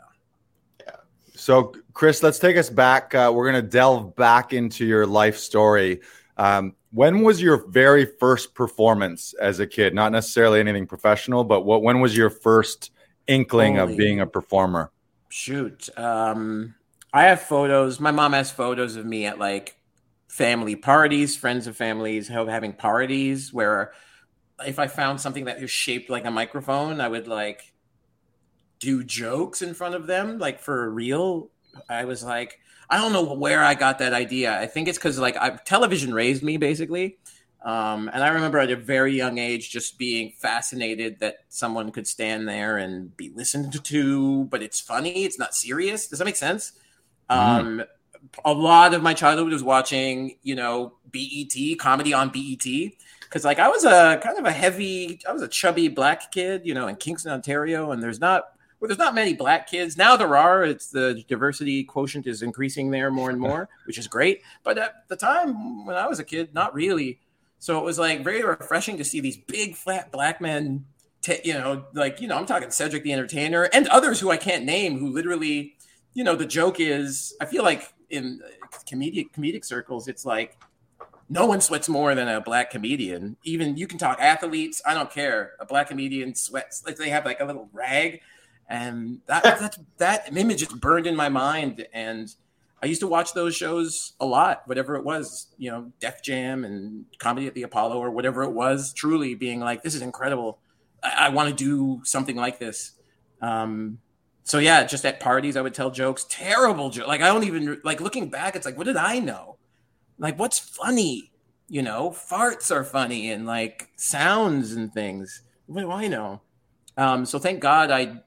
Yeah. 0.85 0.95
So, 1.35 1.73
Chris, 1.93 2.23
let's 2.23 2.39
take 2.39 2.57
us 2.57 2.69
back. 2.69 3.13
Uh, 3.13 3.31
we're 3.33 3.49
going 3.51 3.63
to 3.63 3.69
delve 3.69 4.15
back 4.15 4.53
into 4.53 4.85
your 4.85 5.05
life 5.05 5.37
story. 5.37 6.01
Um, 6.37 6.75
when 6.91 7.21
was 7.23 7.41
your 7.41 7.67
very 7.67 8.05
first 8.05 8.55
performance 8.55 9.33
as 9.39 9.59
a 9.59 9.67
kid? 9.67 9.93
Not 9.93 10.11
necessarily 10.11 10.59
anything 10.59 10.87
professional, 10.87 11.43
but 11.43 11.61
what? 11.61 11.81
When 11.83 11.99
was 11.99 12.15
your 12.17 12.29
first 12.29 12.91
inkling 13.27 13.75
Holy. 13.75 13.91
of 13.93 13.97
being 13.97 14.19
a 14.21 14.25
performer? 14.27 14.91
Shoot, 15.29 15.89
um, 15.97 16.75
I 17.13 17.23
have 17.23 17.41
photos. 17.41 17.99
My 17.99 18.11
mom 18.11 18.33
has 18.33 18.49
photos 18.51 18.95
of 18.95 19.05
me 19.05 19.25
at 19.25 19.37
like 19.39 19.75
family 20.35 20.75
parties, 20.75 21.37
friends 21.37 21.65
of 21.65 21.77
families 21.77 22.27
having 22.27 22.73
parties 22.73 23.53
where 23.53 23.93
if 24.67 24.79
I 24.79 24.87
found 24.87 25.21
something 25.21 25.45
that 25.45 25.61
was 25.61 25.71
shaped 25.71 26.09
like 26.09 26.25
a 26.25 26.31
microphone, 26.31 26.99
I 26.99 27.07
would 27.07 27.25
like 27.25 27.71
do 28.79 29.01
jokes 29.01 29.61
in 29.61 29.73
front 29.73 29.95
of 29.95 30.07
them, 30.07 30.37
like 30.37 30.59
for 30.59 30.89
real. 30.89 31.51
I 31.89 32.03
was 32.03 32.21
like, 32.21 32.59
I 32.89 32.97
don't 32.97 33.13
know 33.13 33.33
where 33.33 33.63
I 33.63 33.75
got 33.75 33.99
that 33.99 34.11
idea. 34.11 34.59
I 34.59 34.65
think 34.65 34.89
it's 34.89 34.97
because 34.97 35.17
like 35.17 35.37
I, 35.37 35.51
television 35.51 36.13
raised 36.13 36.43
me 36.43 36.57
basically. 36.57 37.17
Um, 37.63 38.09
and 38.13 38.21
I 38.21 38.27
remember 38.27 38.59
at 38.59 38.69
a 38.69 38.75
very 38.75 39.15
young 39.15 39.37
age 39.37 39.71
just 39.71 39.97
being 39.97 40.33
fascinated 40.37 41.19
that 41.21 41.45
someone 41.47 41.91
could 41.91 42.07
stand 42.07 42.45
there 42.45 42.75
and 42.75 43.15
be 43.15 43.31
listened 43.33 43.81
to, 43.85 44.43
but 44.45 44.61
it's 44.61 44.81
funny. 44.81 45.23
It's 45.23 45.39
not 45.39 45.55
serious. 45.55 46.09
Does 46.09 46.19
that 46.19 46.25
make 46.25 46.35
sense? 46.35 46.73
Mm. 47.31 47.37
Um, 47.37 47.83
a 48.43 48.53
lot 48.53 48.93
of 48.93 49.01
my 49.01 49.13
childhood 49.13 49.51
was 49.51 49.63
watching, 49.63 50.37
you 50.43 50.55
know, 50.55 50.93
BET, 51.11 51.77
comedy 51.79 52.13
on 52.13 52.29
BET. 52.29 52.65
Cause 53.29 53.43
like 53.43 53.59
I 53.59 53.67
was 53.67 53.83
a 53.83 54.19
kind 54.23 54.37
of 54.37 54.45
a 54.45 54.51
heavy, 54.51 55.19
I 55.27 55.33
was 55.33 55.41
a 55.41 55.47
chubby 55.47 55.87
black 55.87 56.31
kid, 56.31 56.61
you 56.63 56.73
know, 56.73 56.87
in 56.87 56.95
Kingston, 56.95 57.31
Ontario. 57.31 57.91
And 57.91 58.01
there's 58.01 58.19
not 58.19 58.45
well, 58.79 58.89
there's 58.89 58.99
not 58.99 59.15
many 59.15 59.33
black 59.33 59.67
kids 59.67 59.97
now. 59.97 60.15
There 60.15 60.35
are. 60.35 60.63
It's 60.63 60.89
the 60.89 61.23
diversity 61.27 61.83
quotient 61.83 62.27
is 62.27 62.41
increasing 62.41 62.91
there 62.91 63.09
more 63.09 63.29
and 63.29 63.39
more, 63.39 63.69
which 63.85 63.97
is 63.97 64.07
great. 64.07 64.41
But 64.63 64.77
at 64.77 65.07
the 65.07 65.15
time 65.15 65.85
when 65.85 65.95
I 65.95 66.07
was 66.07 66.19
a 66.19 66.23
kid, 66.23 66.53
not 66.53 66.73
really. 66.73 67.19
So 67.59 67.79
it 67.79 67.83
was 67.83 67.97
like 67.97 68.23
very 68.23 68.43
refreshing 68.43 68.97
to 68.97 69.03
see 69.03 69.21
these 69.21 69.37
big 69.37 69.75
flat 69.75 70.11
black 70.11 70.39
men. 70.41 70.85
T- 71.21 71.39
you 71.43 71.53
know, 71.53 71.85
like 71.93 72.21
you 72.21 72.27
know, 72.27 72.37
I'm 72.37 72.45
talking 72.45 72.69
Cedric 72.69 73.03
the 73.03 73.13
Entertainer 73.13 73.63
and 73.73 73.87
others 73.87 74.19
who 74.19 74.29
I 74.29 74.37
can't 74.37 74.65
name, 74.65 74.99
who 74.99 75.09
literally, 75.09 75.75
you 76.13 76.23
know, 76.23 76.35
the 76.35 76.45
joke 76.45 76.79
is, 76.79 77.33
I 77.41 77.45
feel 77.45 77.63
like 77.63 77.91
in 78.09 78.41
comedic 78.89 79.31
comedic 79.31 79.65
circles, 79.65 80.07
it's 80.07 80.25
like 80.25 80.57
no 81.29 81.45
one 81.45 81.61
sweats 81.61 81.89
more 81.89 82.13
than 82.15 82.27
a 82.27 82.41
black 82.41 82.69
comedian. 82.69 83.37
Even 83.43 83.77
you 83.77 83.87
can 83.87 83.97
talk 83.97 84.19
athletes, 84.19 84.81
I 84.85 84.93
don't 84.93 85.11
care. 85.11 85.53
A 85.59 85.65
black 85.65 85.89
comedian 85.89 86.35
sweats 86.35 86.83
like 86.85 86.97
they 86.97 87.09
have 87.09 87.25
like 87.25 87.39
a 87.39 87.45
little 87.45 87.69
rag 87.73 88.21
and 88.69 89.19
that 89.27 89.43
that 89.43 89.77
that 89.97 90.37
image 90.37 90.59
just 90.59 90.79
burned 90.79 91.07
in 91.07 91.15
my 91.15 91.29
mind 91.29 91.87
and 91.93 92.33
I 92.83 92.87
used 92.87 93.01
to 93.01 93.07
watch 93.07 93.33
those 93.33 93.55
shows 93.55 94.13
a 94.19 94.25
lot, 94.25 94.61
whatever 94.65 94.95
it 94.95 95.03
was, 95.03 95.47
you 95.57 95.71
know, 95.71 95.91
Def 95.99 96.21
Jam 96.21 96.63
and 96.63 97.05
Comedy 97.17 97.47
at 97.47 97.55
the 97.55 97.63
Apollo 97.63 97.97
or 97.97 98.11
whatever 98.11 98.43
it 98.43 98.51
was, 98.51 98.93
truly 98.93 99.33
being 99.33 99.59
like, 99.59 99.81
this 99.81 99.95
is 99.95 100.03
incredible. 100.03 100.59
I, 101.01 101.27
I 101.27 101.29
want 101.29 101.49
to 101.49 101.55
do 101.55 102.01
something 102.03 102.35
like 102.35 102.59
this. 102.59 102.91
Um, 103.41 103.99
so 104.45 104.59
yeah, 104.59 104.85
just 104.85 105.05
at 105.05 105.19
parties, 105.19 105.57
I 105.57 105.61
would 105.61 105.73
tell 105.73 105.91
jokes, 105.91 106.25
terrible 106.29 106.89
jokes. 106.89 107.07
Like 107.07 107.21
I 107.21 107.27
don't 107.27 107.43
even 107.43 107.81
like 107.83 107.99
looking 107.99 108.29
back. 108.29 108.55
It's 108.55 108.65
like, 108.65 108.77
what 108.77 108.85
did 108.85 108.95
I 108.95 109.19
know? 109.19 109.57
Like, 110.17 110.39
what's 110.39 110.59
funny? 110.59 111.31
You 111.67 111.81
know, 111.81 112.11
farts 112.11 112.71
are 112.71 112.83
funny 112.83 113.31
and 113.31 113.45
like 113.45 113.89
sounds 113.97 114.71
and 114.71 114.93
things. 114.93 115.41
What 115.65 115.81
do 115.81 115.91
I 115.91 116.07
know? 116.07 116.41
Um, 116.95 117.25
so 117.25 117.39
thank 117.39 117.59
God 117.59 117.91
I 117.91 118.21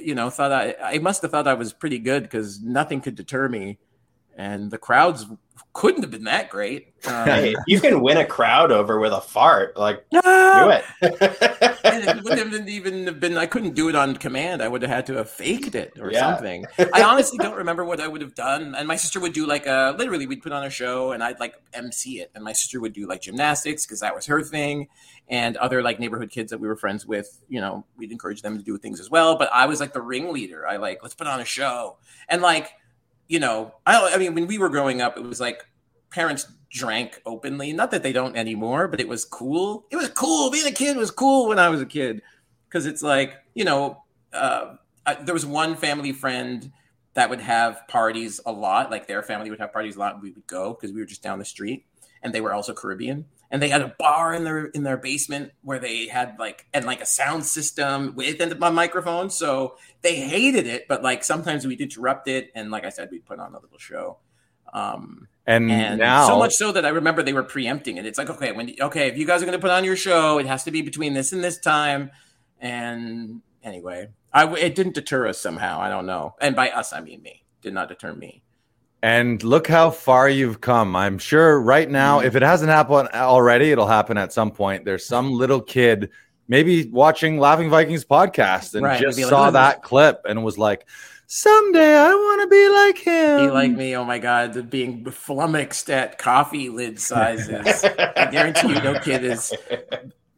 you 0.00 0.14
know, 0.14 0.30
thought 0.30 0.52
I, 0.52 0.74
I 0.82 0.98
must 0.98 1.22
have 1.22 1.30
thought 1.30 1.46
I 1.48 1.54
was 1.54 1.72
pretty 1.72 1.98
good 1.98 2.24
because 2.24 2.60
nothing 2.60 3.00
could 3.00 3.14
deter 3.14 3.48
me. 3.48 3.78
And 4.36 4.70
the 4.70 4.78
crowds 4.78 5.26
couldn't 5.72 6.02
have 6.02 6.10
been 6.10 6.24
that 6.24 6.50
great. 6.50 6.92
Um, 7.06 7.54
you 7.66 7.80
can 7.80 8.00
win 8.00 8.16
a 8.16 8.24
crowd 8.24 8.72
over 8.72 8.98
with 8.98 9.12
a 9.12 9.20
fart. 9.20 9.76
Like, 9.76 10.06
no! 10.10 10.22
do 10.22 11.10
it. 11.10 11.73
it 11.84 12.24
wouldn't 12.24 12.68
even 12.68 13.06
have 13.06 13.20
been. 13.20 13.36
I 13.36 13.46
couldn't 13.46 13.74
do 13.74 13.88
it 13.88 13.94
on 13.94 14.16
command. 14.16 14.62
I 14.62 14.68
would 14.68 14.82
have 14.82 14.90
had 14.90 15.06
to 15.06 15.14
have 15.14 15.28
faked 15.28 15.74
it 15.74 15.92
or 16.00 16.10
yeah. 16.10 16.20
something. 16.20 16.64
I 16.92 17.02
honestly 17.02 17.38
don't 17.38 17.56
remember 17.56 17.84
what 17.84 18.00
I 18.00 18.08
would 18.08 18.20
have 18.22 18.34
done. 18.34 18.74
And 18.74 18.88
my 18.88 18.96
sister 18.96 19.20
would 19.20 19.32
do 19.32 19.46
like 19.46 19.66
a 19.66 19.94
literally, 19.98 20.26
we'd 20.26 20.42
put 20.42 20.52
on 20.52 20.64
a 20.64 20.70
show, 20.70 21.12
and 21.12 21.22
I'd 21.22 21.40
like 21.40 21.54
MC 21.72 22.20
it, 22.20 22.30
and 22.34 22.42
my 22.42 22.52
sister 22.52 22.80
would 22.80 22.92
do 22.92 23.06
like 23.06 23.20
gymnastics 23.20 23.84
because 23.84 24.00
that 24.00 24.14
was 24.14 24.26
her 24.26 24.42
thing, 24.42 24.88
and 25.28 25.56
other 25.58 25.82
like 25.82 26.00
neighborhood 26.00 26.30
kids 26.30 26.50
that 26.50 26.58
we 26.58 26.68
were 26.68 26.76
friends 26.76 27.06
with. 27.06 27.40
You 27.48 27.60
know, 27.60 27.84
we'd 27.96 28.12
encourage 28.12 28.42
them 28.42 28.56
to 28.56 28.64
do 28.64 28.78
things 28.78 29.00
as 29.00 29.10
well. 29.10 29.36
But 29.36 29.50
I 29.52 29.66
was 29.66 29.80
like 29.80 29.92
the 29.92 30.02
ringleader. 30.02 30.66
I 30.66 30.76
like 30.76 31.02
let's 31.02 31.14
put 31.14 31.26
on 31.26 31.40
a 31.40 31.44
show, 31.44 31.98
and 32.28 32.40
like 32.42 32.72
you 33.28 33.40
know, 33.40 33.74
I, 33.86 34.12
I 34.14 34.18
mean, 34.18 34.34
when 34.34 34.46
we 34.46 34.58
were 34.58 34.68
growing 34.68 35.00
up, 35.00 35.16
it 35.16 35.22
was 35.22 35.40
like 35.40 35.66
parents 36.10 36.46
drank 36.74 37.22
openly. 37.24 37.72
Not 37.72 37.92
that 37.92 38.02
they 38.02 38.12
don't 38.12 38.36
anymore, 38.36 38.88
but 38.88 39.00
it 39.00 39.08
was 39.08 39.24
cool. 39.24 39.86
It 39.90 39.96
was 39.96 40.10
cool. 40.10 40.50
Being 40.50 40.66
a 40.66 40.72
kid 40.72 40.96
was 40.96 41.10
cool 41.10 41.48
when 41.48 41.58
I 41.58 41.68
was 41.68 41.80
a 41.80 41.86
kid 41.86 42.20
because 42.68 42.84
it's 42.84 43.02
like, 43.02 43.34
you 43.54 43.64
know, 43.64 44.02
uh, 44.32 44.74
I, 45.06 45.14
there 45.14 45.32
was 45.32 45.46
one 45.46 45.76
family 45.76 46.12
friend 46.12 46.72
that 47.14 47.30
would 47.30 47.40
have 47.40 47.86
parties 47.86 48.40
a 48.44 48.50
lot. 48.50 48.90
Like 48.90 49.06
their 49.06 49.22
family 49.22 49.50
would 49.50 49.60
have 49.60 49.72
parties 49.72 49.94
a 49.94 50.00
lot. 50.00 50.20
We 50.20 50.32
would 50.32 50.46
go 50.48 50.74
because 50.74 50.92
we 50.92 51.00
were 51.00 51.06
just 51.06 51.22
down 51.22 51.38
the 51.38 51.44
street, 51.44 51.86
and 52.22 52.34
they 52.34 52.40
were 52.40 52.52
also 52.52 52.74
Caribbean. 52.74 53.26
And 53.50 53.62
they 53.62 53.68
had 53.68 53.82
a 53.82 53.94
bar 53.96 54.34
in 54.34 54.42
their 54.42 54.66
in 54.66 54.82
their 54.82 54.96
basement 54.96 55.52
where 55.62 55.78
they 55.78 56.08
had 56.08 56.36
like 56.40 56.66
and 56.74 56.84
like 56.84 57.00
a 57.00 57.06
sound 57.06 57.44
system 57.44 58.14
with 58.16 58.40
and 58.40 58.50
a 58.50 58.70
microphone. 58.72 59.30
So 59.30 59.76
they 60.02 60.16
hated 60.16 60.66
it, 60.66 60.88
but 60.88 61.04
like 61.04 61.22
sometimes 61.22 61.64
we'd 61.64 61.80
interrupt 61.80 62.26
it, 62.26 62.50
and 62.56 62.72
like 62.72 62.84
I 62.84 62.88
said, 62.88 63.10
we'd 63.12 63.24
put 63.24 63.38
on 63.38 63.54
a 63.54 63.60
little 63.60 63.78
show. 63.78 64.18
Um, 64.74 65.28
and, 65.46 65.70
and 65.70 65.98
now, 65.98 66.26
so 66.26 66.38
much 66.38 66.54
so 66.54 66.72
that 66.72 66.84
I 66.84 66.90
remember 66.90 67.22
they 67.22 67.32
were 67.32 67.42
preempting 67.42 67.96
it. 67.96 68.06
It's 68.06 68.18
like, 68.18 68.30
okay, 68.30 68.52
when 68.52 68.74
okay, 68.80 69.08
if 69.08 69.16
you 69.16 69.26
guys 69.26 69.42
are 69.42 69.46
going 69.46 69.56
to 69.56 69.62
put 69.62 69.70
on 69.70 69.84
your 69.84 69.96
show, 69.96 70.38
it 70.38 70.46
has 70.46 70.64
to 70.64 70.70
be 70.70 70.82
between 70.82 71.14
this 71.14 71.32
and 71.32 71.42
this 71.42 71.58
time. 71.58 72.10
And 72.60 73.42
anyway, 73.62 74.08
I 74.32 74.52
it 74.54 74.74
didn't 74.74 74.94
deter 74.94 75.28
us 75.28 75.38
somehow. 75.38 75.80
I 75.80 75.88
don't 75.88 76.06
know. 76.06 76.34
And 76.40 76.56
by 76.56 76.70
us, 76.70 76.92
I 76.92 77.00
mean 77.00 77.22
me. 77.22 77.44
Did 77.62 77.74
not 77.74 77.88
deter 77.88 78.12
me. 78.14 78.42
And 79.02 79.42
look 79.42 79.66
how 79.66 79.90
far 79.90 80.30
you've 80.30 80.62
come. 80.62 80.96
I'm 80.96 81.18
sure 81.18 81.60
right 81.60 81.90
now, 81.90 82.18
mm-hmm. 82.18 82.26
if 82.26 82.36
it 82.36 82.42
hasn't 82.42 82.70
happened 82.70 83.10
already, 83.12 83.70
it'll 83.70 83.86
happen 83.86 84.16
at 84.16 84.32
some 84.32 84.50
point. 84.50 84.86
There's 84.86 85.04
some 85.04 85.32
little 85.32 85.60
kid 85.60 86.10
maybe 86.48 86.88
watching 86.88 87.38
Laughing 87.38 87.70
Vikings 87.70 88.04
podcast 88.04 88.74
and 88.74 88.84
right, 88.84 89.00
just 89.00 89.18
saw 89.20 89.50
that 89.50 89.82
clip 89.82 90.22
and 90.26 90.42
was 90.44 90.58
like, 90.58 90.86
someday 91.34 91.96
I 91.96 92.14
want 92.14 92.42
to 92.42 92.46
be 92.46 92.68
like 92.68 92.98
him. 92.98 93.46
Be 93.46 93.50
like 93.50 93.72
me. 93.72 93.96
Oh 93.96 94.04
my 94.04 94.18
God. 94.18 94.70
Being 94.70 95.04
flummoxed 95.10 95.90
at 95.90 96.16
coffee 96.16 96.68
lid 96.68 97.00
sizes. 97.00 97.84
I 97.84 98.28
guarantee 98.30 98.68
you, 98.68 98.80
no 98.82 98.98
kid 99.00 99.24
is 99.24 99.52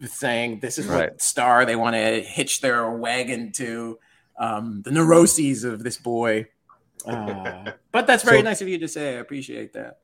saying 0.07 0.61
this 0.61 0.79
is 0.79 0.87
right. 0.87 1.11
what 1.11 1.21
star 1.21 1.67
they 1.67 1.77
want 1.77 1.97
to 1.97 2.23
hitch 2.23 2.61
their 2.61 2.91
wagon 2.91 3.53
to. 3.53 3.99
Um, 4.39 4.83
the 4.83 4.91
neuroses 4.91 5.65
of 5.65 5.83
this 5.83 5.97
boy. 5.97 6.49
Uh, 7.07 7.73
but 7.93 8.07
that's 8.07 8.23
very 8.23 8.39
so, 8.39 8.45
nice 8.45 8.61
of 8.61 8.69
you 8.69 8.79
to 8.79 8.89
say. 8.89 9.17
I 9.17 9.21
appreciate 9.21 9.73
that 9.75 9.99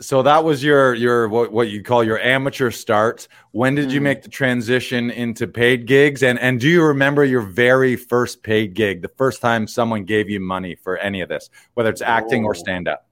so 0.00 0.22
that 0.22 0.44
was 0.44 0.62
your 0.62 0.94
your 0.94 1.28
what, 1.28 1.52
what 1.52 1.68
you 1.68 1.82
call 1.82 2.04
your 2.04 2.20
amateur 2.20 2.70
start 2.70 3.26
when 3.50 3.74
did 3.74 3.90
you 3.90 3.98
hmm. 3.98 4.04
make 4.04 4.22
the 4.22 4.28
transition 4.28 5.10
into 5.10 5.46
paid 5.46 5.86
gigs 5.86 6.22
and 6.22 6.38
and 6.38 6.60
do 6.60 6.68
you 6.68 6.84
remember 6.84 7.24
your 7.24 7.42
very 7.42 7.96
first 7.96 8.42
paid 8.42 8.74
gig 8.74 9.02
the 9.02 9.08
first 9.08 9.40
time 9.40 9.66
someone 9.66 10.04
gave 10.04 10.30
you 10.30 10.38
money 10.38 10.74
for 10.74 10.98
any 10.98 11.20
of 11.20 11.28
this 11.28 11.50
whether 11.74 11.90
it's 11.90 12.02
acting 12.02 12.42
Whoa. 12.42 12.50
or 12.50 12.54
stand 12.54 12.86
up 12.86 13.08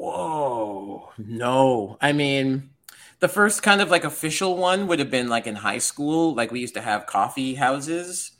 Whoa, 0.00 1.10
no. 1.18 1.98
I 2.00 2.12
mean, 2.12 2.70
the 3.18 3.28
first 3.28 3.62
kind 3.62 3.80
of 3.80 3.90
like 3.90 4.04
official 4.04 4.56
one 4.56 4.86
would 4.86 4.98
have 4.98 5.10
been 5.10 5.28
like 5.28 5.46
in 5.46 5.56
high 5.56 5.78
school. 5.78 6.34
Like 6.34 6.52
we 6.52 6.60
used 6.60 6.74
to 6.74 6.80
have 6.80 7.06
coffee 7.06 7.54
houses, 7.54 8.32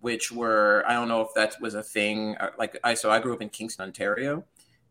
which 0.00 0.32
were 0.32 0.84
I 0.86 0.94
don't 0.94 1.08
know 1.08 1.22
if 1.22 1.28
that 1.34 1.56
was 1.60 1.74
a 1.74 1.82
thing. 1.82 2.36
Uh, 2.38 2.50
like 2.58 2.78
I 2.82 2.94
so 2.94 3.10
I 3.10 3.20
grew 3.20 3.32
up 3.32 3.40
in 3.40 3.48
Kingston, 3.48 3.84
Ontario, 3.84 4.44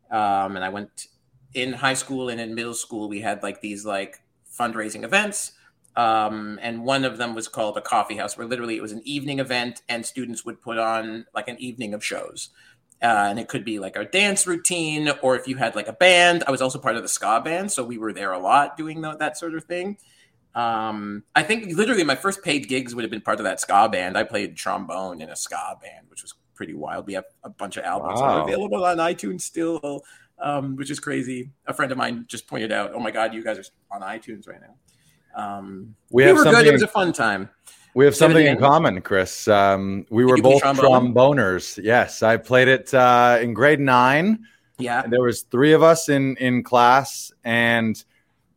um, 0.09 0.55
and 0.55 0.63
I 0.63 0.69
went 0.69 1.07
in 1.55 1.73
high 1.73 1.93
school 1.93 2.29
and 2.29 2.39
in 2.39 2.53
middle 2.53 2.73
school, 2.73 3.09
we 3.09 3.21
had 3.21 3.41
like 3.41 3.61
these 3.61 3.85
like 3.85 4.21
fundraising 4.51 5.03
events. 5.03 5.53
Um, 5.95 6.59
and 6.61 6.83
one 6.83 7.05
of 7.05 7.17
them 7.17 7.33
was 7.33 7.47
called 7.47 7.77
a 7.77 7.81
coffee 7.81 8.17
house, 8.17 8.37
where 8.37 8.45
literally 8.45 8.75
it 8.75 8.81
was 8.81 8.91
an 8.91 9.01
evening 9.05 9.39
event, 9.39 9.81
and 9.87 10.05
students 10.05 10.43
would 10.43 10.61
put 10.61 10.77
on 10.77 11.25
like 11.33 11.47
an 11.47 11.57
evening 11.57 11.93
of 11.93 12.03
shows. 12.03 12.49
Uh, 13.01 13.27
and 13.29 13.39
it 13.39 13.47
could 13.47 13.63
be 13.63 13.79
like 13.79 13.95
a 13.95 14.03
dance 14.03 14.45
routine, 14.45 15.09
or 15.21 15.37
if 15.37 15.47
you 15.47 15.55
had 15.55 15.75
like 15.75 15.87
a 15.87 15.93
band. 15.93 16.43
I 16.47 16.51
was 16.51 16.61
also 16.61 16.79
part 16.79 16.97
of 16.97 17.01
the 17.01 17.07
ska 17.07 17.41
band, 17.43 17.71
so 17.71 17.83
we 17.83 17.97
were 17.97 18.11
there 18.11 18.33
a 18.33 18.39
lot 18.39 18.75
doing 18.75 19.01
the, 19.01 19.15
that 19.17 19.37
sort 19.37 19.55
of 19.55 19.63
thing. 19.63 19.97
Um, 20.53 21.23
I 21.33 21.43
think 21.43 21.75
literally 21.77 22.03
my 22.03 22.15
first 22.15 22.43
paid 22.43 22.67
gigs 22.67 22.93
would 22.93 23.03
have 23.03 23.11
been 23.11 23.21
part 23.21 23.39
of 23.39 23.45
that 23.45 23.61
ska 23.61 23.87
band. 23.89 24.17
I 24.17 24.23
played 24.23 24.57
trombone 24.57 25.21
in 25.21 25.29
a 25.29 25.35
ska 25.35 25.77
band, 25.81 26.07
which 26.09 26.23
was 26.23 26.33
pretty 26.55 26.73
wild. 26.73 27.07
We 27.07 27.13
have 27.13 27.25
a 27.43 27.49
bunch 27.49 27.77
of 27.77 27.83
albums 27.83 28.19
wow. 28.19 28.43
available 28.43 28.83
on 28.85 28.97
iTunes 28.97 29.41
still 29.41 30.03
um, 30.41 30.75
which 30.75 30.89
is 30.89 30.99
crazy. 30.99 31.51
A 31.67 31.73
friend 31.73 31.91
of 31.91 31.97
mine 31.97 32.25
just 32.27 32.47
pointed 32.47 32.71
out, 32.71 32.91
"Oh 32.93 32.99
my 32.99 33.11
God, 33.11 33.33
you 33.33 33.43
guys 33.43 33.57
are 33.59 33.63
on 33.91 34.01
iTunes 34.01 34.47
right 34.47 34.59
now." 34.61 34.75
Um, 35.35 35.95
we, 36.11 36.25
we 36.25 36.33
were 36.33 36.43
good. 36.43 36.65
It 36.65 36.73
was 36.73 36.81
a 36.81 36.87
fun 36.87 37.13
time. 37.13 37.49
We 37.93 38.03
have 38.03 38.15
something 38.15 38.45
in 38.45 38.57
common, 38.57 39.01
Chris. 39.01 39.47
Um, 39.47 40.05
we 40.09 40.25
were 40.25 40.37
both 40.37 40.61
trombone? 40.61 41.13
tromboners. 41.13 41.81
Yes, 41.81 42.23
I 42.23 42.35
played 42.37 42.67
it 42.67 42.93
uh, 42.93 43.39
in 43.41 43.53
grade 43.53 43.79
nine. 43.79 44.45
Yeah. 44.77 45.01
And 45.01 45.13
there 45.13 45.21
was 45.21 45.43
three 45.43 45.71
of 45.71 45.81
us 45.81 46.09
in 46.09 46.35
in 46.37 46.63
class, 46.63 47.31
and 47.43 48.01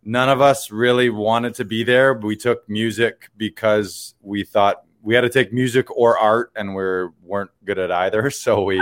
none 0.04 0.28
of 0.28 0.40
us 0.40 0.72
really 0.72 1.10
wanted 1.10 1.54
to 1.54 1.64
be 1.64 1.84
there. 1.84 2.14
We 2.14 2.34
took 2.34 2.68
music 2.68 3.30
because 3.36 4.14
we 4.22 4.42
thought 4.42 4.82
we 5.02 5.14
had 5.14 5.20
to 5.20 5.28
take 5.28 5.52
music 5.52 5.88
or 5.96 6.18
art, 6.18 6.50
and 6.56 6.74
we 6.74 6.82
weren't 7.22 7.50
good 7.64 7.78
at 7.78 7.92
either. 7.92 8.30
So 8.38 8.62
we 8.64 8.80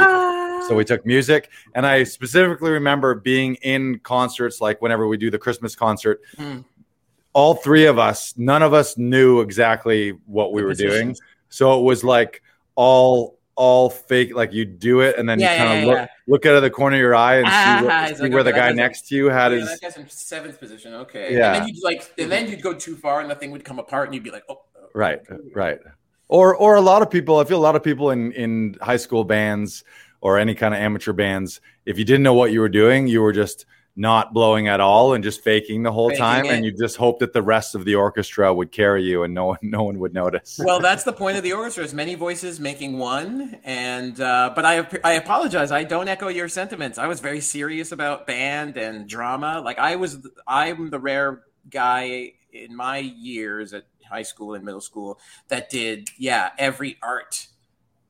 so 0.69 0.75
we 0.75 0.85
took 0.85 1.05
music. 1.07 1.51
And 1.75 1.87
I 1.87 2.05
specifically 2.05 2.71
remember 2.71 3.15
being 3.15 3.55
in 3.57 3.99
concerts, 4.01 4.61
like 4.61 4.81
whenever 4.83 5.07
we 5.07 5.17
do 5.17 5.31
the 5.31 5.39
Christmas 5.39 5.75
concert. 5.75 6.21
Hmm. 6.37 6.61
All 7.33 7.55
three 7.55 7.85
of 7.85 7.99
us, 7.99 8.33
none 8.39 8.63
of 8.63 8.73
us 8.73 8.97
knew 8.97 9.41
exactly 9.41 10.11
what 10.25 10.53
we 10.53 10.63
The 10.63 10.67
were 10.69 10.75
doing. 10.75 11.15
So 11.51 11.79
it 11.79 11.83
was 11.83 12.03
like 12.03 12.43
all 12.77 13.37
all 13.57 13.91
fake. 13.91 14.35
Like 14.35 14.53
you 14.55 14.65
do 14.65 15.01
it, 15.01 15.19
and 15.19 15.29
then 15.29 15.39
Yeah, 15.39 15.53
you 15.53 15.59
kind 15.59 15.71
yeah, 15.71 15.79
of 15.81 15.87
look 15.87 15.97
yeah. 15.99 16.07
look 16.29 16.47
out 16.47 16.55
of 16.57 16.63
the 16.63 16.71
corner 16.71 16.97
of 16.97 17.01
your 17.01 17.15
eye 17.15 17.37
and 17.37 17.47
Ah, 17.47 17.77
see, 17.81 17.85
what, 17.87 18.17
see 18.17 18.23
like, 18.25 18.33
where 18.33 18.43
the 18.43 18.53
guy 18.53 18.73
next 18.73 19.09
to 19.09 19.15
you 19.15 19.27
had 19.27 19.53
Yeah, 19.53 19.59
his. 19.59 19.69
that 19.69 19.81
guy's 19.83 19.97
in 19.99 20.09
seventh 20.09 20.59
position. 20.59 20.95
Okay. 20.95 21.35
Yeah. 21.35 21.53
And 21.53 21.63
then 21.63 21.69
you'd 21.69 21.85
like, 21.85 22.11
and 22.19 22.33
then 22.33 22.49
you'd 22.51 22.63
go 22.63 22.73
too 22.73 22.97
far, 22.97 23.21
and 23.21 23.31
the 23.31 23.35
thing 23.35 23.51
would 23.51 23.65
come 23.65 23.79
apart, 23.79 24.09
and 24.09 24.15
you'd 24.15 24.25
be 24.25 24.31
like, 24.31 24.45
oh. 24.49 24.63
oh, 24.77 24.89
Right, 24.95 25.21
right. 25.55 25.79
Or 26.29 26.57
or 26.57 26.77
a 26.77 26.81
lot 26.81 27.03
of 27.03 27.11
people, 27.11 27.39
I 27.39 27.45
feel 27.45 27.59
a 27.59 27.67
lot 27.69 27.77
of 27.77 27.83
people 27.83 28.11
in 28.11 28.33
in 28.33 28.77
high 28.81 28.97
school 28.97 29.25
bands 29.25 29.85
or 30.27 30.41
any 30.41 30.57
kind 30.57 30.75
of 30.75 30.81
amateur 30.81 31.13
bands, 31.13 31.61
if 31.85 32.01
you 32.01 32.05
didn't 32.05 32.25
know 32.25 32.35
what 32.35 32.51
you 32.51 32.59
were 32.59 32.69
doing, 32.69 33.07
you 33.07 33.23
were 33.23 33.33
just 33.33 33.65
not 33.95 34.35
blowing 34.35 34.67
at 34.67 34.81
all 34.81 35.15
and 35.15 35.23
just 35.23 35.41
faking 35.41 35.85
the 35.85 35.93
whole 35.93 36.09
Faking 36.09 36.21
time 36.21 36.45
it. 36.47 36.51
and 36.51 36.65
you 36.65 36.73
just 36.73 36.97
hope 36.97 37.21
that 37.21 37.33
the 37.33 37.41
rest 37.41 37.77
of 37.77 37.85
the 37.85 37.95
orchestra 37.95 38.53
would 38.53 38.73
carry 38.73 39.05
you 39.05 39.23
and 39.23 39.33
no 39.33 39.47
one 39.47 39.59
no 39.63 39.85
one 39.85 40.01
would 40.01 40.13
notice. 40.13 40.61
Well, 40.63 40.81
that's 40.81 41.05
the 41.05 41.13
point 41.13 41.37
of 41.37 41.45
the 41.45 41.53
orchestra: 41.53 41.85
is 41.85 41.95
many 41.95 42.17
voices 42.17 42.59
making 42.59 42.99
one. 42.99 43.61
And 43.63 44.21
uh, 44.21 44.51
but 44.53 44.65
I 44.65 44.85
I 45.05 45.13
apologize. 45.13 45.71
I 45.71 45.85
don't 45.85 46.09
echo 46.09 46.27
your 46.27 46.49
sentiments. 46.49 46.99
I 46.99 47.07
was 47.07 47.21
very 47.21 47.41
serious 47.41 47.93
about 47.93 48.27
band 48.27 48.77
and 48.77 49.09
drama. 49.09 49.63
Like 49.65 49.79
I 49.79 49.95
was, 49.95 50.19
I'm 50.45 50.91
the 50.91 50.99
rare 50.99 51.45
guy 51.71 52.33
in 52.53 52.75
my 52.75 52.99
years 52.99 53.73
at 53.73 53.85
high 54.11 54.23
school 54.23 54.55
and 54.55 54.65
middle 54.65 54.81
school 54.81 55.21
that 55.49 55.71
did 55.71 56.11
yeah 56.19 56.51
every 56.59 56.99
art 57.01 57.47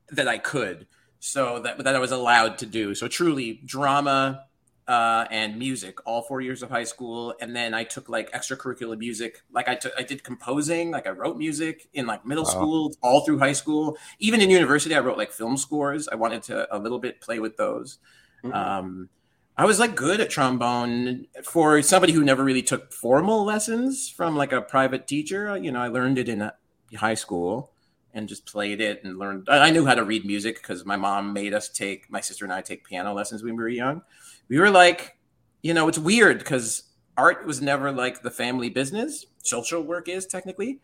that 0.09 0.27
I 0.27 0.39
could. 0.39 0.87
So 1.19 1.59
that 1.59 1.83
that 1.83 1.95
I 1.95 1.99
was 1.99 2.11
allowed 2.11 2.57
to 2.59 2.65
do. 2.65 2.93
So 2.95 3.07
truly, 3.07 3.61
drama 3.65 4.45
uh, 4.87 5.25
and 5.31 5.57
music 5.57 5.97
all 6.05 6.21
four 6.21 6.39
years 6.41 6.63
of 6.63 6.69
high 6.69 6.83
school, 6.85 7.33
and 7.41 7.55
then 7.55 7.73
I 7.73 7.83
took 7.83 8.07
like 8.07 8.31
extracurricular 8.31 8.97
music. 8.97 9.41
Like 9.51 9.67
I 9.67 9.75
took, 9.75 9.91
I 9.97 10.03
did 10.03 10.23
composing. 10.23 10.91
Like 10.91 11.07
I 11.07 11.09
wrote 11.11 11.37
music 11.37 11.89
in 11.93 12.05
like 12.05 12.25
middle 12.25 12.45
Wow. 12.45 12.49
school, 12.51 12.93
all 13.01 13.21
through 13.25 13.39
high 13.39 13.53
school. 13.53 13.97
Even 14.19 14.39
in 14.41 14.49
university, 14.49 14.95
I 14.95 14.99
wrote 14.99 15.17
like 15.17 15.31
film 15.31 15.57
scores. 15.57 16.07
I 16.07 16.15
wanted 16.15 16.43
to 16.43 16.73
a 16.75 16.77
little 16.79 16.99
bit 16.99 17.19
play 17.19 17.39
with 17.39 17.57
those. 17.57 17.97
Mhm. 18.43 18.53
Um, 18.53 19.09
I 19.57 19.65
was 19.65 19.79
like 19.79 19.95
good 19.95 20.21
at 20.21 20.29
trombone 20.29 21.25
for 21.43 21.81
somebody 21.81 22.13
who 22.13 22.23
never 22.23 22.43
really 22.43 22.61
took 22.61 22.93
formal 22.93 23.43
lessons 23.43 24.07
from 24.09 24.35
like 24.35 24.51
a 24.53 24.61
private 24.61 25.07
teacher. 25.07 25.57
You 25.57 25.71
know, 25.71 25.81
I 25.81 25.87
learned 25.87 26.19
it 26.19 26.29
in 26.29 26.51
high 26.95 27.15
school 27.15 27.73
and 28.17 28.27
just 28.27 28.47
played 28.47 28.81
it 28.81 29.03
and 29.03 29.19
learned. 29.19 29.47
I 29.47 29.69
knew 29.69 29.85
how 29.85 29.93
to 29.93 30.03
read 30.03 30.25
music 30.25 30.57
because 30.57 30.83
my 30.85 30.95
mom 30.95 31.33
made 31.33 31.53
us 31.53 31.69
take 31.69 32.09
my 32.09 32.19
sister 32.19 32.43
and 32.43 32.51
I 32.51 32.61
take 32.61 32.83
piano 32.83 33.13
lessons 33.13 33.43
when 33.43 33.55
we 33.55 33.61
were 33.61 33.69
young. 33.69 34.01
We 34.49 34.59
were 34.59 34.71
like, 34.71 35.17
you 35.61 35.75
know, 35.75 35.87
it's 35.87 35.99
weird 35.99 36.39
because 36.39 36.83
art 37.15 37.45
was 37.45 37.61
never 37.61 37.91
like 37.91 38.23
the 38.23 38.31
family 38.31 38.69
business. 38.69 39.27
Social 39.43 39.83
work 39.83 40.09
is 40.09 40.25
technically, 40.25 40.79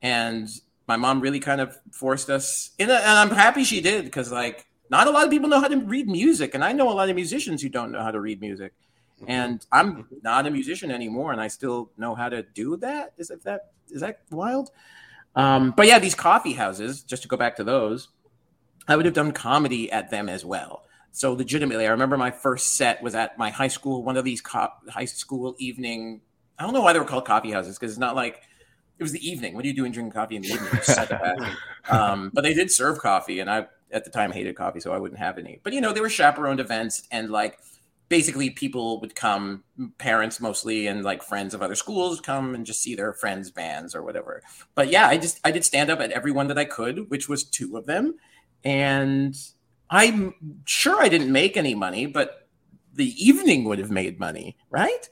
and 0.00 0.48
my 0.86 0.96
mom 0.96 1.20
really 1.20 1.40
kind 1.40 1.60
of 1.60 1.78
forced 1.92 2.30
us 2.30 2.70
in. 2.78 2.88
A, 2.88 2.94
uh, 2.94 3.00
and 3.00 3.18
I'm 3.18 3.30
happy 3.30 3.64
she 3.64 3.82
did 3.82 4.06
because 4.06 4.32
like 4.32 4.66
not 4.88 5.06
a 5.06 5.10
lot 5.10 5.26
of 5.26 5.30
people 5.30 5.50
know 5.50 5.60
how 5.60 5.68
to 5.68 5.76
read 5.76 6.08
music, 6.08 6.54
and 6.54 6.64
I 6.64 6.72
know 6.72 6.90
a 6.90 6.94
lot 6.94 7.10
of 7.10 7.16
musicians 7.16 7.60
who 7.60 7.68
don't 7.68 7.92
know 7.92 8.02
how 8.02 8.10
to 8.10 8.20
read 8.20 8.40
music. 8.40 8.72
Mm-hmm. 9.20 9.30
And 9.30 9.66
I'm 9.72 10.06
not 10.22 10.46
a 10.46 10.50
musician 10.50 10.90
anymore, 10.90 11.32
and 11.32 11.40
I 11.40 11.48
still 11.48 11.90
know 11.98 12.14
how 12.14 12.30
to 12.30 12.44
do 12.54 12.78
that. 12.78 13.12
Is 13.18 13.28
that 13.28 13.44
that 13.44 13.72
is 13.90 14.00
that 14.00 14.20
wild? 14.30 14.70
Um, 15.38 15.70
but 15.70 15.86
yeah, 15.86 16.00
these 16.00 16.16
coffee 16.16 16.54
houses, 16.54 17.02
just 17.02 17.22
to 17.22 17.28
go 17.28 17.36
back 17.36 17.56
to 17.56 17.64
those, 17.64 18.08
I 18.88 18.96
would 18.96 19.04
have 19.04 19.14
done 19.14 19.30
comedy 19.30 19.90
at 19.92 20.10
them 20.10 20.28
as 20.28 20.44
well. 20.44 20.82
So 21.12 21.32
legitimately, 21.32 21.86
I 21.86 21.90
remember 21.90 22.16
my 22.16 22.32
first 22.32 22.74
set 22.74 23.00
was 23.02 23.14
at 23.14 23.38
my 23.38 23.50
high 23.50 23.68
school, 23.68 24.02
one 24.02 24.16
of 24.16 24.24
these 24.24 24.40
co- 24.40 24.72
high 24.88 25.04
school 25.04 25.54
evening. 25.58 26.22
I 26.58 26.64
don't 26.64 26.74
know 26.74 26.80
why 26.80 26.92
they 26.92 26.98
were 26.98 27.04
called 27.04 27.24
coffee 27.24 27.52
houses 27.52 27.78
because 27.78 27.92
it's 27.92 28.00
not 28.00 28.16
like 28.16 28.42
it 28.98 29.02
was 29.02 29.12
the 29.12 29.26
evening. 29.26 29.54
What 29.54 29.64
are 29.64 29.68
you 29.68 29.74
doing 29.74 29.92
drinking 29.92 30.12
coffee 30.12 30.34
in 30.34 30.42
the 30.42 30.48
evening? 30.48 30.70
Just 30.72 30.86
set 30.86 31.10
it 31.10 31.20
back. 31.20 31.38
um, 31.88 32.32
but 32.34 32.42
they 32.42 32.52
did 32.52 32.70
serve 32.72 32.98
coffee, 32.98 33.38
and 33.38 33.48
I 33.48 33.68
at 33.92 34.04
the 34.04 34.10
time 34.10 34.32
hated 34.32 34.56
coffee, 34.56 34.80
so 34.80 34.92
I 34.92 34.98
wouldn't 34.98 35.20
have 35.20 35.38
any. 35.38 35.60
But 35.62 35.72
you 35.72 35.80
know, 35.80 35.92
they 35.92 36.00
were 36.00 36.08
chaperoned 36.08 36.58
events, 36.58 37.06
and 37.12 37.30
like 37.30 37.58
basically 38.08 38.50
people 38.50 39.00
would 39.00 39.14
come, 39.14 39.64
parents 39.98 40.40
mostly, 40.40 40.86
and 40.86 41.04
like 41.04 41.22
friends 41.22 41.54
of 41.54 41.62
other 41.62 41.74
schools 41.74 42.20
come 42.20 42.54
and 42.54 42.66
just 42.66 42.82
see 42.82 42.94
their 42.94 43.12
friends' 43.12 43.50
bands 43.50 43.94
or 43.94 44.02
whatever. 44.02 44.42
But 44.74 44.88
yeah, 44.88 45.08
I 45.08 45.18
just 45.18 45.40
I 45.44 45.50
did 45.50 45.64
stand 45.64 45.90
up 45.90 46.00
at 46.00 46.10
every 46.12 46.32
one 46.32 46.48
that 46.48 46.58
I 46.58 46.64
could, 46.64 47.10
which 47.10 47.28
was 47.28 47.44
two 47.44 47.76
of 47.76 47.86
them, 47.86 48.16
and 48.64 49.36
I'm 49.90 50.34
sure 50.64 51.00
I 51.00 51.08
didn't 51.08 51.32
make 51.32 51.56
any 51.56 51.74
money, 51.74 52.06
but 52.06 52.48
the 52.94 53.12
evening 53.22 53.64
would 53.64 53.78
have 53.78 53.90
made 53.90 54.18
money, 54.18 54.56
right? 54.70 55.08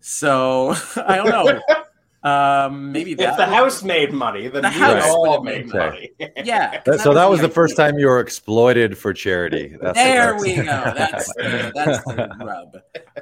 So 0.00 0.74
I 0.96 1.16
don't 1.16 1.28
know. 1.30 1.60
Um, 2.24 2.92
maybe 2.92 3.12
If 3.12 3.18
that 3.18 3.36
the 3.36 3.46
house 3.46 3.82
made 3.82 4.12
money, 4.12 4.46
then 4.48 4.62
The 4.62 4.68
we 4.68 4.74
house 4.74 5.02
all 5.06 5.42
made 5.42 5.66
made 5.66 5.74
money. 5.74 6.10
yeah. 6.44 6.80
That- 6.84 7.00
so 7.00 7.12
that 7.14 7.28
was 7.28 7.40
the 7.40 7.46
idea. 7.46 7.54
first 7.54 7.76
time 7.76 7.98
you 7.98 8.06
were 8.06 8.20
exploited 8.20 8.96
for 8.96 9.12
charity. 9.12 9.74
That's 9.80 9.98
there 9.98 10.36
that's- 10.38 10.40
we 10.42 10.54
go. 10.56 10.62
That's 10.96 11.26
the, 11.34 11.72
that's 11.74 12.04
the 12.04 12.30
rub. 12.44 12.76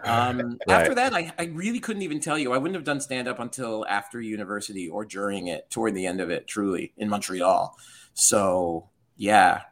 Um, 0.04 0.58
Right. 0.68 0.80
After 0.80 0.94
that, 0.96 1.14
I, 1.14 1.32
I 1.38 1.44
really 1.46 1.80
couldn't 1.80 2.02
even 2.02 2.20
tell 2.20 2.38
you. 2.38 2.52
I 2.52 2.58
wouldn't 2.58 2.74
have 2.74 2.84
done 2.84 3.00
stand 3.00 3.26
up 3.26 3.38
until 3.40 3.86
after 3.88 4.20
university 4.20 4.88
or 4.88 5.04
during 5.06 5.46
it, 5.46 5.70
toward 5.70 5.94
the 5.94 6.06
end 6.06 6.20
of 6.20 6.28
it, 6.30 6.46
truly 6.46 6.92
in 6.98 7.08
Montreal. 7.08 7.76
So 8.14 8.88
yeah. 9.16 9.62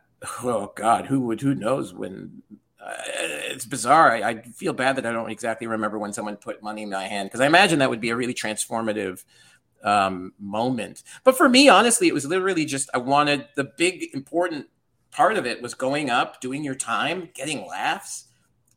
Oh 0.43 0.73
God, 0.75 1.07
who 1.07 1.21
would? 1.21 1.41
Who 1.43 1.55
knows 1.55 1.93
when? 1.95 2.43
Uh, 2.89 2.95
it's 3.51 3.67
bizarre. 3.67 4.13
I, 4.13 4.31
I 4.31 4.43
feel 4.43 4.73
bad 4.73 4.97
that 4.97 5.05
I 5.05 5.13
don't 5.13 5.31
exactly 5.31 5.67
remember 5.67 5.99
when 5.99 6.15
someone 6.15 6.37
put 6.37 6.63
money 6.63 6.85
in 6.85 6.91
my 6.91 7.07
hand 7.07 7.29
because 7.29 7.41
I 7.41 7.47
imagine 7.47 7.81
that 7.81 7.91
would 7.91 8.01
be 8.01 8.09
a 8.09 8.17
really 8.17 8.33
transformative 8.33 9.25
um, 9.85 10.33
moment. 10.39 11.03
But 11.23 11.37
for 11.37 11.51
me, 11.51 11.69
honestly, 11.69 12.09
it 12.09 12.15
was 12.15 12.25
literally 12.25 12.65
just 12.65 12.89
I 12.95 12.99
wanted 12.99 13.47
the 13.57 13.65
big 13.65 14.15
important 14.15 14.69
part 15.11 15.37
of 15.37 15.47
it 15.47 15.61
was 15.61 15.75
going 15.75 16.09
up, 16.09 16.41
doing 16.41 16.65
your 16.65 16.75
time, 16.75 17.29
getting 17.35 17.67
laughs, 17.67 18.29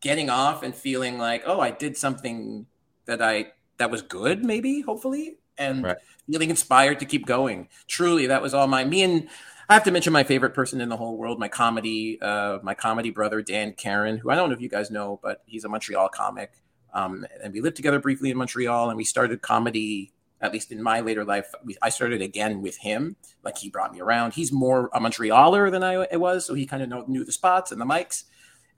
getting 0.02 0.30
off, 0.30 0.62
and 0.62 0.76
feeling 0.76 1.18
like, 1.18 1.44
oh, 1.46 1.62
I 1.62 1.72
did 1.72 1.96
something 1.96 2.66
that 3.06 3.22
I 3.22 3.54
that 3.78 3.92
was 3.92 4.02
good, 4.02 4.44
maybe, 4.44 4.82
hopefully, 4.82 5.38
and 5.62 5.84
Right. 5.84 5.98
feeling 6.30 6.50
inspired 6.50 7.00
to 7.00 7.06
keep 7.06 7.26
going. 7.26 7.70
Truly, 7.88 8.28
that 8.28 8.42
was 8.42 8.54
all 8.54 8.68
my 8.68 8.84
me 8.86 9.04
and. 9.04 9.28
I 9.70 9.74
have 9.76 9.86
to 9.86 9.92
mention 9.92 10.12
my 10.12 10.24
favorite 10.26 10.54
person 10.54 10.82
in 10.82 10.90
the 10.90 10.98
whole 10.98 11.16
world, 11.16 11.40
my 11.40 11.48
comedy, 11.48 12.20
uh, 12.22 12.60
my 12.62 12.74
comedy 12.74 13.10
brother 13.10 13.42
Dan 13.42 13.72
Karen, 13.72 14.18
who 14.18 14.30
I 14.30 14.36
don't 14.36 14.50
know 14.50 14.56
if 14.56 14.60
you 14.60 14.68
guys 14.68 14.92
know, 14.92 15.18
but 15.24 15.44
he's 15.46 15.64
a 15.64 15.70
Montreal 15.70 16.10
comic, 16.10 16.52
um, 16.94 17.26
and 17.42 17.54
we 17.54 17.62
lived 17.62 17.78
together 17.78 17.98
briefly 17.98 18.32
in 18.32 18.38
Montreal, 18.38 18.90
and 18.90 18.98
we 18.98 19.06
started 19.06 19.42
comedy. 19.42 20.12
At 20.42 20.52
least 20.52 20.74
in 20.74 20.82
my 20.84 21.00
later 21.00 21.24
life, 21.24 21.54
we, 21.64 21.78
I 21.82 21.90
started 21.90 22.22
again 22.22 22.62
with 22.62 22.80
him. 22.80 23.16
Like 23.44 23.60
he 23.60 23.70
brought 23.70 23.94
me 23.94 24.02
around. 24.02 24.34
He's 24.34 24.52
more 24.52 24.90
a 24.92 25.00
Montrealer 25.00 25.72
than 25.72 25.84
I 25.84 26.18
was, 26.18 26.46
so 26.48 26.54
he 26.54 26.66
kind 26.66 26.84
of 26.84 26.90
know, 26.90 27.06
knew 27.08 27.24
the 27.24 27.32
spots 27.32 27.72
and 27.72 27.80
the 27.80 27.86
mics. 27.86 28.24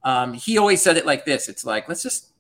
Um, 0.04 0.34
he 0.34 0.60
always 0.60 0.82
said 0.82 0.98
it 0.98 1.08
like 1.08 1.26
this: 1.26 1.50
"It's 1.50 1.66
like 1.66 1.90
let's 1.90 2.04
just 2.04 2.34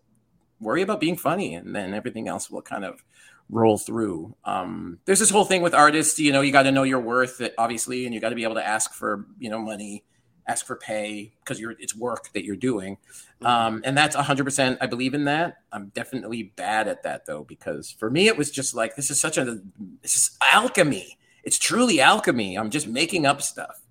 worry 0.59 0.83
about 0.83 0.99
being 0.99 1.17
funny, 1.17 1.55
and 1.55 1.73
then 1.75 1.95
everything 1.95 2.27
else 2.27 2.51
will 2.51 2.61
kind 2.61 2.85
of 2.85 3.03
roll 3.49 3.77
through." 3.77 4.35
Um, 4.45 4.99
there's 5.05 5.19
this 5.19 5.29
whole 5.29 5.45
thing 5.45 5.61
with 5.61 5.73
artists. 5.73 6.19
You 6.19 6.31
know, 6.31 6.41
you 6.41 6.51
got 6.51 6.63
to 6.63 6.71
know 6.71 6.83
your 6.83 6.99
worth, 6.99 7.41
obviously, 7.57 8.05
and 8.05 8.13
you 8.13 8.19
got 8.19 8.29
to 8.29 8.35
be 8.35 8.43
able 8.43 8.55
to 8.55 8.65
ask 8.65 8.93
for 8.93 9.25
you 9.39 9.49
know 9.49 9.59
money, 9.59 10.03
ask 10.47 10.65
for 10.65 10.75
pay 10.75 11.33
because 11.43 11.59
you're 11.59 11.71
it's 11.79 11.95
work 11.95 12.31
that 12.33 12.43
you're 12.43 12.55
doing. 12.55 12.97
Um, 13.41 13.81
and 13.83 13.97
that's 13.97 14.15
100% 14.15 14.77
I 14.79 14.85
believe 14.85 15.13
in 15.13 15.25
that. 15.25 15.57
I'm 15.71 15.89
definitely 15.89 16.43
bad 16.43 16.87
at 16.87 17.03
that 17.03 17.25
though 17.25 17.43
because 17.43 17.91
for 17.91 18.09
me 18.09 18.27
it 18.27 18.37
was 18.37 18.51
just 18.51 18.73
like 18.73 18.95
this 18.95 19.09
is 19.09 19.19
such 19.19 19.37
a 19.37 19.59
this 20.01 20.15
is 20.15 20.37
alchemy. 20.53 21.17
It's 21.43 21.59
truly 21.59 21.99
alchemy. 21.99 22.57
I'm 22.57 22.69
just 22.69 22.87
making 22.87 23.25
up 23.25 23.41
stuff. 23.41 23.81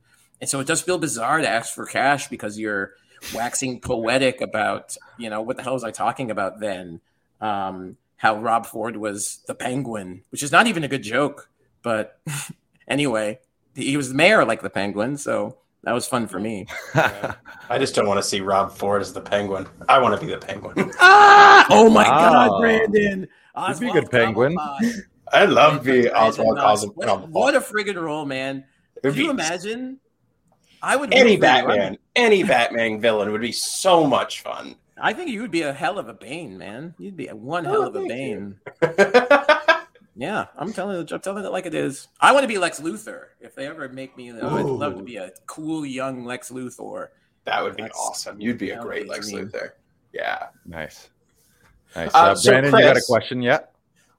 And 0.41 0.49
so 0.49 0.59
it 0.61 0.67
does 0.67 0.81
feel 0.81 0.99
bizarre 0.99 1.39
to 1.39 1.49
ask 1.49 1.75
for 1.75 1.87
cash 1.87 2.29
because 2.29 2.59
you're 2.59 2.95
waxing 3.35 3.81
poetic 3.81 4.41
about, 4.41 4.97
you 5.17 5.31
know, 5.31 5.41
what 5.43 5.57
the 5.57 5.63
hell 5.63 5.75
was 5.75 5.85
I 5.85 5.91
talking 5.91 6.31
about 6.31 6.59
then? 6.61 7.01
Um, 7.41 7.97
how 8.23 8.39
Rob 8.39 8.67
Ford 8.67 8.97
was 8.97 9.41
the 9.49 9.55
penguin, 9.55 10.23
which 10.31 10.45
is 10.45 10.53
not 10.53 10.69
even 10.69 10.85
a 10.85 10.89
good 10.89 11.03
joke, 11.03 11.51
but 11.83 12.21
anyway, 12.89 13.41
he 13.75 13.97
was 13.97 14.11
the 14.11 14.15
mayor 14.15 14.45
like 14.45 14.63
the 14.63 14.71
penguin, 14.71 15.17
so 15.17 15.59
that 15.83 15.91
was 15.91 16.07
fun 16.07 16.29
for 16.29 16.39
me. 16.39 16.69
I 16.95 17.79
just 17.81 17.97
don't 17.97 18.07
want 18.07 18.19
to 18.19 18.23
see 18.23 18.41
Rob 18.41 18.77
Ford 18.77 19.03
as 19.03 19.13
the 19.13 19.21
penguin. 19.21 19.67
I 19.89 19.99
want 19.99 20.15
to 20.21 20.25
be 20.25 20.33
the 20.33 20.39
penguin. 20.39 20.93
Ah! 21.01 21.67
Oh 21.69 21.91
my 21.91 22.05
Wow. 22.09 22.31
God, 22.49 22.61
Brandon! 22.61 23.27
You'd 23.69 23.81
be 23.81 23.89
a 23.89 23.93
good 23.93 24.11
penguin. 24.13 24.57
I 25.33 25.45
love 25.47 25.83
being 25.83 26.07
Oswald 26.11 26.59
What, 26.59 27.09
Cobblepot. 27.09 27.29
what 27.31 27.55
a 27.57 27.61
friggin' 27.61 28.01
role, 28.01 28.25
man! 28.25 28.65
It'd 29.03 29.15
Could 29.17 29.21
you 29.21 29.31
imagine? 29.31 29.99
I 30.81 30.95
would 30.95 31.13
Any 31.13 31.33
root. 31.33 31.45
I 31.45 31.63
Batman, 31.63 31.99
any 32.15 32.45
Batman 32.45 33.01
villain 33.01 33.33
would 33.33 33.41
be 33.41 33.51
so 33.53 34.07
much 34.07 34.43
fun. 34.43 34.77
I 35.05 35.13
think 35.13 35.31
you 35.31 35.41
would 35.43 35.51
be 35.51 35.63
a 35.63 35.73
hell 35.73 35.99
of 35.99 36.09
a 36.09 36.15
Bane, 36.15 36.57
man. 36.57 36.95
You'd 36.97 37.17
be 37.17 37.27
a 37.27 37.35
one 37.35 37.65
hell 37.65 37.83
Oh, 37.83 37.87
of 37.89 37.97
a 37.97 38.07
Bane. 38.07 38.57
Yeah, 40.15 40.47
I'm 40.59 40.75
telling 40.75 41.01
it. 41.01 41.11
I'm 41.11 41.21
telling 41.21 41.43
it 41.43 41.51
like 41.53 41.65
it 41.65 41.75
is. 41.75 42.09
I 42.21 42.33
want 42.33 42.45
to 42.45 42.49
be 42.49 42.59
Lex 42.59 42.81
Luthor. 42.81 43.29
If 43.41 43.55
they 43.55 43.67
ever 43.67 43.89
make 43.89 44.15
me, 44.15 44.31
I'd 44.31 44.43
love 44.43 44.99
to 44.99 45.03
be 45.03 45.17
a 45.17 45.31
cool 45.47 45.87
young 45.87 46.27
Lex 46.27 46.51
Luthor. 46.51 47.09
that 47.45 47.63
would 47.63 47.77
be 47.77 47.83
That's- 47.85 47.99
awesome. 47.99 48.39
You'd 48.39 48.59
be 48.59 48.71
a 48.71 48.79
great 48.81 49.05
be 49.05 49.09
Lex 49.09 49.31
dream. 49.31 49.47
Luthor. 49.49 49.71
Yeah. 50.13 50.49
Nice. 50.67 51.09
Nice. 51.97 52.15
Uh, 52.15 52.19
Uh, 52.19 52.35
so 52.35 52.51
Brandon, 52.51 52.73
you 52.75 52.81
got 52.83 52.97
a 52.99 53.03
question 53.09 53.41
yet? 53.41 53.73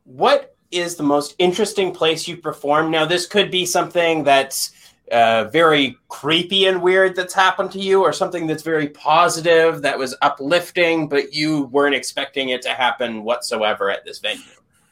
What 0.06 0.56
is 0.72 0.96
the 0.96 1.04
most 1.04 1.36
interesting 1.38 1.94
place 1.94 2.28
you 2.28 2.38
performed? 2.38 2.90
Now, 2.90 3.06
this 3.06 3.28
could 3.28 3.52
be 3.52 3.64
something 3.66 4.24
that's 4.24 4.72
uh, 5.12 5.46
very 5.46 5.98
creepy 6.08 6.66
and 6.66 6.82
weird 6.82 7.16
that's 7.16 7.34
happened 7.34 7.72
to 7.72 7.80
you, 7.80 8.02
or 8.02 8.14
something 8.14 8.48
that's 8.48 8.64
very 8.64 8.90
positive 8.90 9.82
that 9.82 9.98
was 9.98 10.16
uplifting, 10.22 11.08
but 11.08 11.34
you 11.34 11.64
weren't 11.66 11.96
expecting 11.96 12.50
it 12.50 12.62
to 12.64 12.70
happen 12.70 13.24
whatsoever 13.24 13.90
at 13.90 14.06
this 14.06 14.20
venue. 14.20 14.44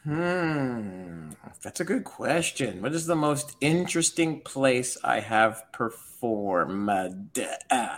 Hmm, 0.03 1.29
that's 1.61 1.79
a 1.79 1.85
good 1.85 2.03
question. 2.03 2.81
What 2.81 2.93
is 2.93 3.05
the 3.05 3.15
most 3.15 3.55
interesting 3.61 4.41
place 4.41 4.97
I 5.03 5.19
have 5.19 5.63
performed? 5.71 6.89
Uh, 7.69 7.97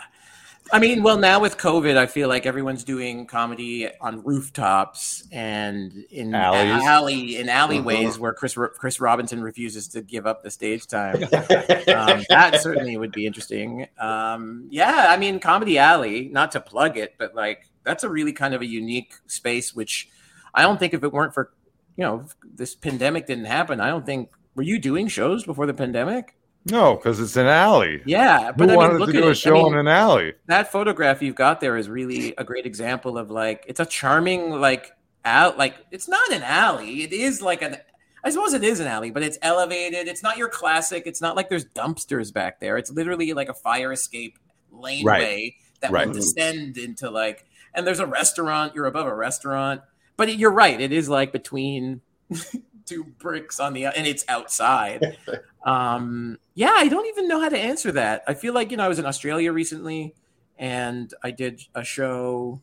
I 0.72 0.78
mean, 0.78 1.02
well, 1.02 1.18
now 1.18 1.40
with 1.40 1.58
COVID, 1.58 1.96
I 1.96 2.06
feel 2.06 2.28
like 2.28 2.46
everyone's 2.46 2.84
doing 2.84 3.26
comedy 3.26 3.88
on 4.00 4.22
rooftops 4.22 5.24
and 5.30 5.92
in 6.10 6.34
Alleys. 6.34 6.84
alley 6.84 7.36
in 7.36 7.48
alleyways 7.48 8.18
where 8.18 8.32
Chris 8.32 8.56
Chris 8.78 8.98
Robinson 8.98 9.42
refuses 9.42 9.88
to 9.88 10.02
give 10.02 10.26
up 10.26 10.42
the 10.42 10.50
stage 10.50 10.86
time. 10.86 11.22
um, 11.24 12.24
that 12.28 12.60
certainly 12.60 12.96
would 12.96 13.12
be 13.12 13.26
interesting. 13.26 13.86
Um, 13.98 14.66
yeah, 14.70 15.06
I 15.10 15.16
mean, 15.16 15.38
Comedy 15.38 15.78
Alley, 15.78 16.28
not 16.28 16.52
to 16.52 16.60
plug 16.60 16.96
it, 16.96 17.14
but 17.18 17.34
like 17.34 17.68
that's 17.84 18.02
a 18.02 18.08
really 18.08 18.32
kind 18.32 18.54
of 18.54 18.62
a 18.62 18.66
unique 18.66 19.14
space, 19.26 19.74
which 19.74 20.08
I 20.54 20.62
don't 20.62 20.78
think 20.78 20.94
if 20.94 21.04
it 21.04 21.12
weren't 21.12 21.34
for, 21.34 21.52
you 21.96 22.04
know, 22.04 22.24
if 22.24 22.34
this 22.42 22.74
pandemic 22.74 23.26
didn't 23.26 23.44
happen, 23.44 23.80
I 23.80 23.88
don't 23.88 24.06
think, 24.06 24.30
were 24.54 24.62
you 24.62 24.78
doing 24.78 25.08
shows 25.08 25.44
before 25.44 25.66
the 25.66 25.74
pandemic? 25.74 26.36
No, 26.66 26.96
because 26.96 27.20
it's 27.20 27.36
an 27.36 27.46
alley. 27.46 28.00
Yeah. 28.06 28.52
Who 28.52 28.58
But 28.58 28.64
I 28.64 28.66
mean, 28.68 28.76
wanted 28.76 28.98
to 28.98 29.04
at 29.04 29.12
do 29.12 29.18
it. 29.18 29.24
a 29.26 29.30
I 29.30 29.32
show 29.34 29.52
mean, 29.64 29.72
in 29.74 29.78
an 29.80 29.88
alley? 29.88 30.32
that 30.46 30.72
photograph 30.72 31.20
you've 31.22 31.34
got 31.34 31.60
there 31.60 31.76
is 31.76 31.88
really 31.88 32.34
a 32.38 32.44
great 32.44 32.64
example 32.66 33.18
of 33.18 33.30
like, 33.30 33.64
it's 33.68 33.80
a 33.80 33.86
charming, 33.86 34.50
like, 34.50 34.90
out, 35.26 35.58
like, 35.58 35.74
it's 35.90 36.08
not 36.08 36.32
an 36.32 36.42
alley. 36.42 37.02
It 37.02 37.12
is 37.12 37.42
like 37.42 37.60
an, 37.62 37.76
I 38.24 38.30
suppose 38.30 38.54
it 38.54 38.64
is 38.64 38.80
an 38.80 38.86
alley, 38.86 39.10
but 39.10 39.22
it's 39.22 39.36
elevated. 39.42 40.08
It's 40.08 40.22
not 40.22 40.38
your 40.38 40.48
classic. 40.48 41.02
It's 41.06 41.20
not 41.20 41.36
like 41.36 41.50
there's 41.50 41.66
dumpsters 41.66 42.32
back 42.32 42.60
there. 42.60 42.78
It's 42.78 42.90
literally 42.90 43.32
like 43.34 43.50
a 43.50 43.54
fire 43.54 43.92
escape 43.92 44.38
laneway 44.72 45.56
that 45.80 45.90
Right. 45.90 46.06
will 46.06 46.14
descend 46.14 46.78
into 46.78 47.10
like, 47.10 47.44
and 47.74 47.86
there's 47.86 48.00
a 48.00 48.06
restaurant. 48.06 48.74
You're 48.74 48.86
above 48.86 49.06
a 49.06 49.14
restaurant, 49.14 49.82
but 50.16 50.34
you're 50.38 50.50
right. 50.52 50.80
It 50.80 50.92
is 50.92 51.08
like 51.10 51.32
between 51.32 52.00
two 52.86 53.04
bricks 53.18 53.60
on 53.60 53.72
the, 53.72 53.86
and 53.86 54.06
it's 54.06 54.24
outside. 54.28 55.16
um, 55.64 56.38
yeah, 56.54 56.72
I 56.74 56.88
don't 56.88 57.06
even 57.06 57.28
know 57.28 57.40
how 57.40 57.48
to 57.48 57.58
answer 57.58 57.92
that. 57.92 58.22
I 58.26 58.34
feel 58.34 58.54
like 58.54 58.70
you 58.70 58.76
know 58.76 58.84
I 58.84 58.88
was 58.88 58.98
in 58.98 59.06
Australia 59.06 59.52
recently, 59.52 60.14
and 60.58 61.12
I 61.22 61.30
did 61.30 61.62
a 61.74 61.84
show 61.84 62.60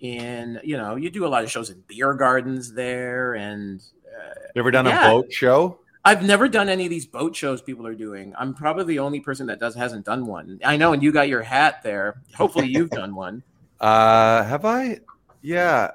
in 0.00 0.60
you 0.64 0.76
know 0.76 0.96
you 0.96 1.10
do 1.10 1.26
a 1.26 1.28
lot 1.28 1.44
of 1.44 1.50
shows 1.50 1.70
in 1.70 1.82
beer 1.86 2.14
gardens 2.14 2.72
there, 2.72 3.34
and 3.34 3.80
uh, 4.06 4.34
You 4.54 4.60
ever 4.60 4.70
done 4.70 4.86
Yeah. 4.86 5.06
a 5.06 5.10
boat 5.10 5.32
show? 5.32 5.78
I've 6.06 6.22
never 6.22 6.48
done 6.48 6.68
any 6.68 6.84
of 6.84 6.90
these 6.90 7.06
boat 7.06 7.34
shows 7.34 7.62
people 7.62 7.86
are 7.86 7.94
doing. 7.94 8.34
I'm 8.38 8.52
probably 8.52 8.84
the 8.84 8.98
only 8.98 9.20
person 9.20 9.46
that 9.46 9.58
does 9.58 9.74
hasn't 9.74 10.04
done 10.04 10.26
one. 10.26 10.60
I 10.62 10.76
know, 10.76 10.92
and 10.92 11.02
you 11.02 11.12
got 11.12 11.28
your 11.28 11.42
hat 11.42 11.82
there. 11.82 12.20
Hopefully, 12.34 12.66
you've 12.68 12.90
done 12.90 13.14
one. 13.14 13.42
Uh, 13.80 14.42
have 14.44 14.64
I? 14.64 15.00
Yeah, 15.42 15.90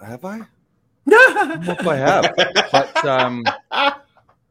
have 0.00 0.24
I? 0.24 0.42
Don't 1.08 1.68
if 1.68 1.86
I 1.86 1.96
have, 1.96 2.34
but 2.72 3.04
um, 3.04 3.44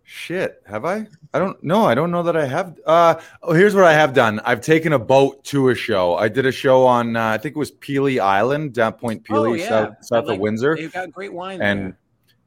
shit, 0.03 0.61
have 0.65 0.85
I? 0.85 1.07
I 1.33 1.39
don't 1.39 1.61
know. 1.63 1.85
I 1.85 1.95
don't 1.95 2.11
know 2.11 2.23
that 2.23 2.37
I 2.37 2.45
have. 2.45 2.77
Uh, 2.85 3.15
oh, 3.41 3.53
here's 3.53 3.73
what 3.73 3.85
I 3.85 3.93
have 3.93 4.13
done. 4.13 4.39
I've 4.45 4.61
taken 4.61 4.93
a 4.93 4.99
boat 4.99 5.43
to 5.45 5.69
a 5.69 5.75
show. 5.75 6.15
I 6.15 6.27
did 6.27 6.45
a 6.45 6.51
show 6.51 6.85
on, 6.85 7.15
uh, 7.15 7.25
I 7.29 7.37
think 7.39 7.55
it 7.55 7.59
was 7.59 7.71
Pelee 7.71 8.19
Island, 8.19 8.73
down 8.73 8.93
Point 8.93 9.23
Pelee, 9.25 9.49
Oh, 9.49 9.53
yeah. 9.53 9.67
south, 9.69 9.95
south 10.01 10.25
Like, 10.27 10.35
of 10.35 10.41
Windsor. 10.41 10.75
They've 10.75 10.93
got 10.93 11.11
great 11.11 11.33
wine 11.33 11.59
and 11.61 11.79
there. 11.81 11.97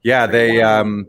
yeah, 0.03 0.27
Great 0.27 0.33
they 0.53 0.59
wine. 0.63 0.67
um 0.81 1.07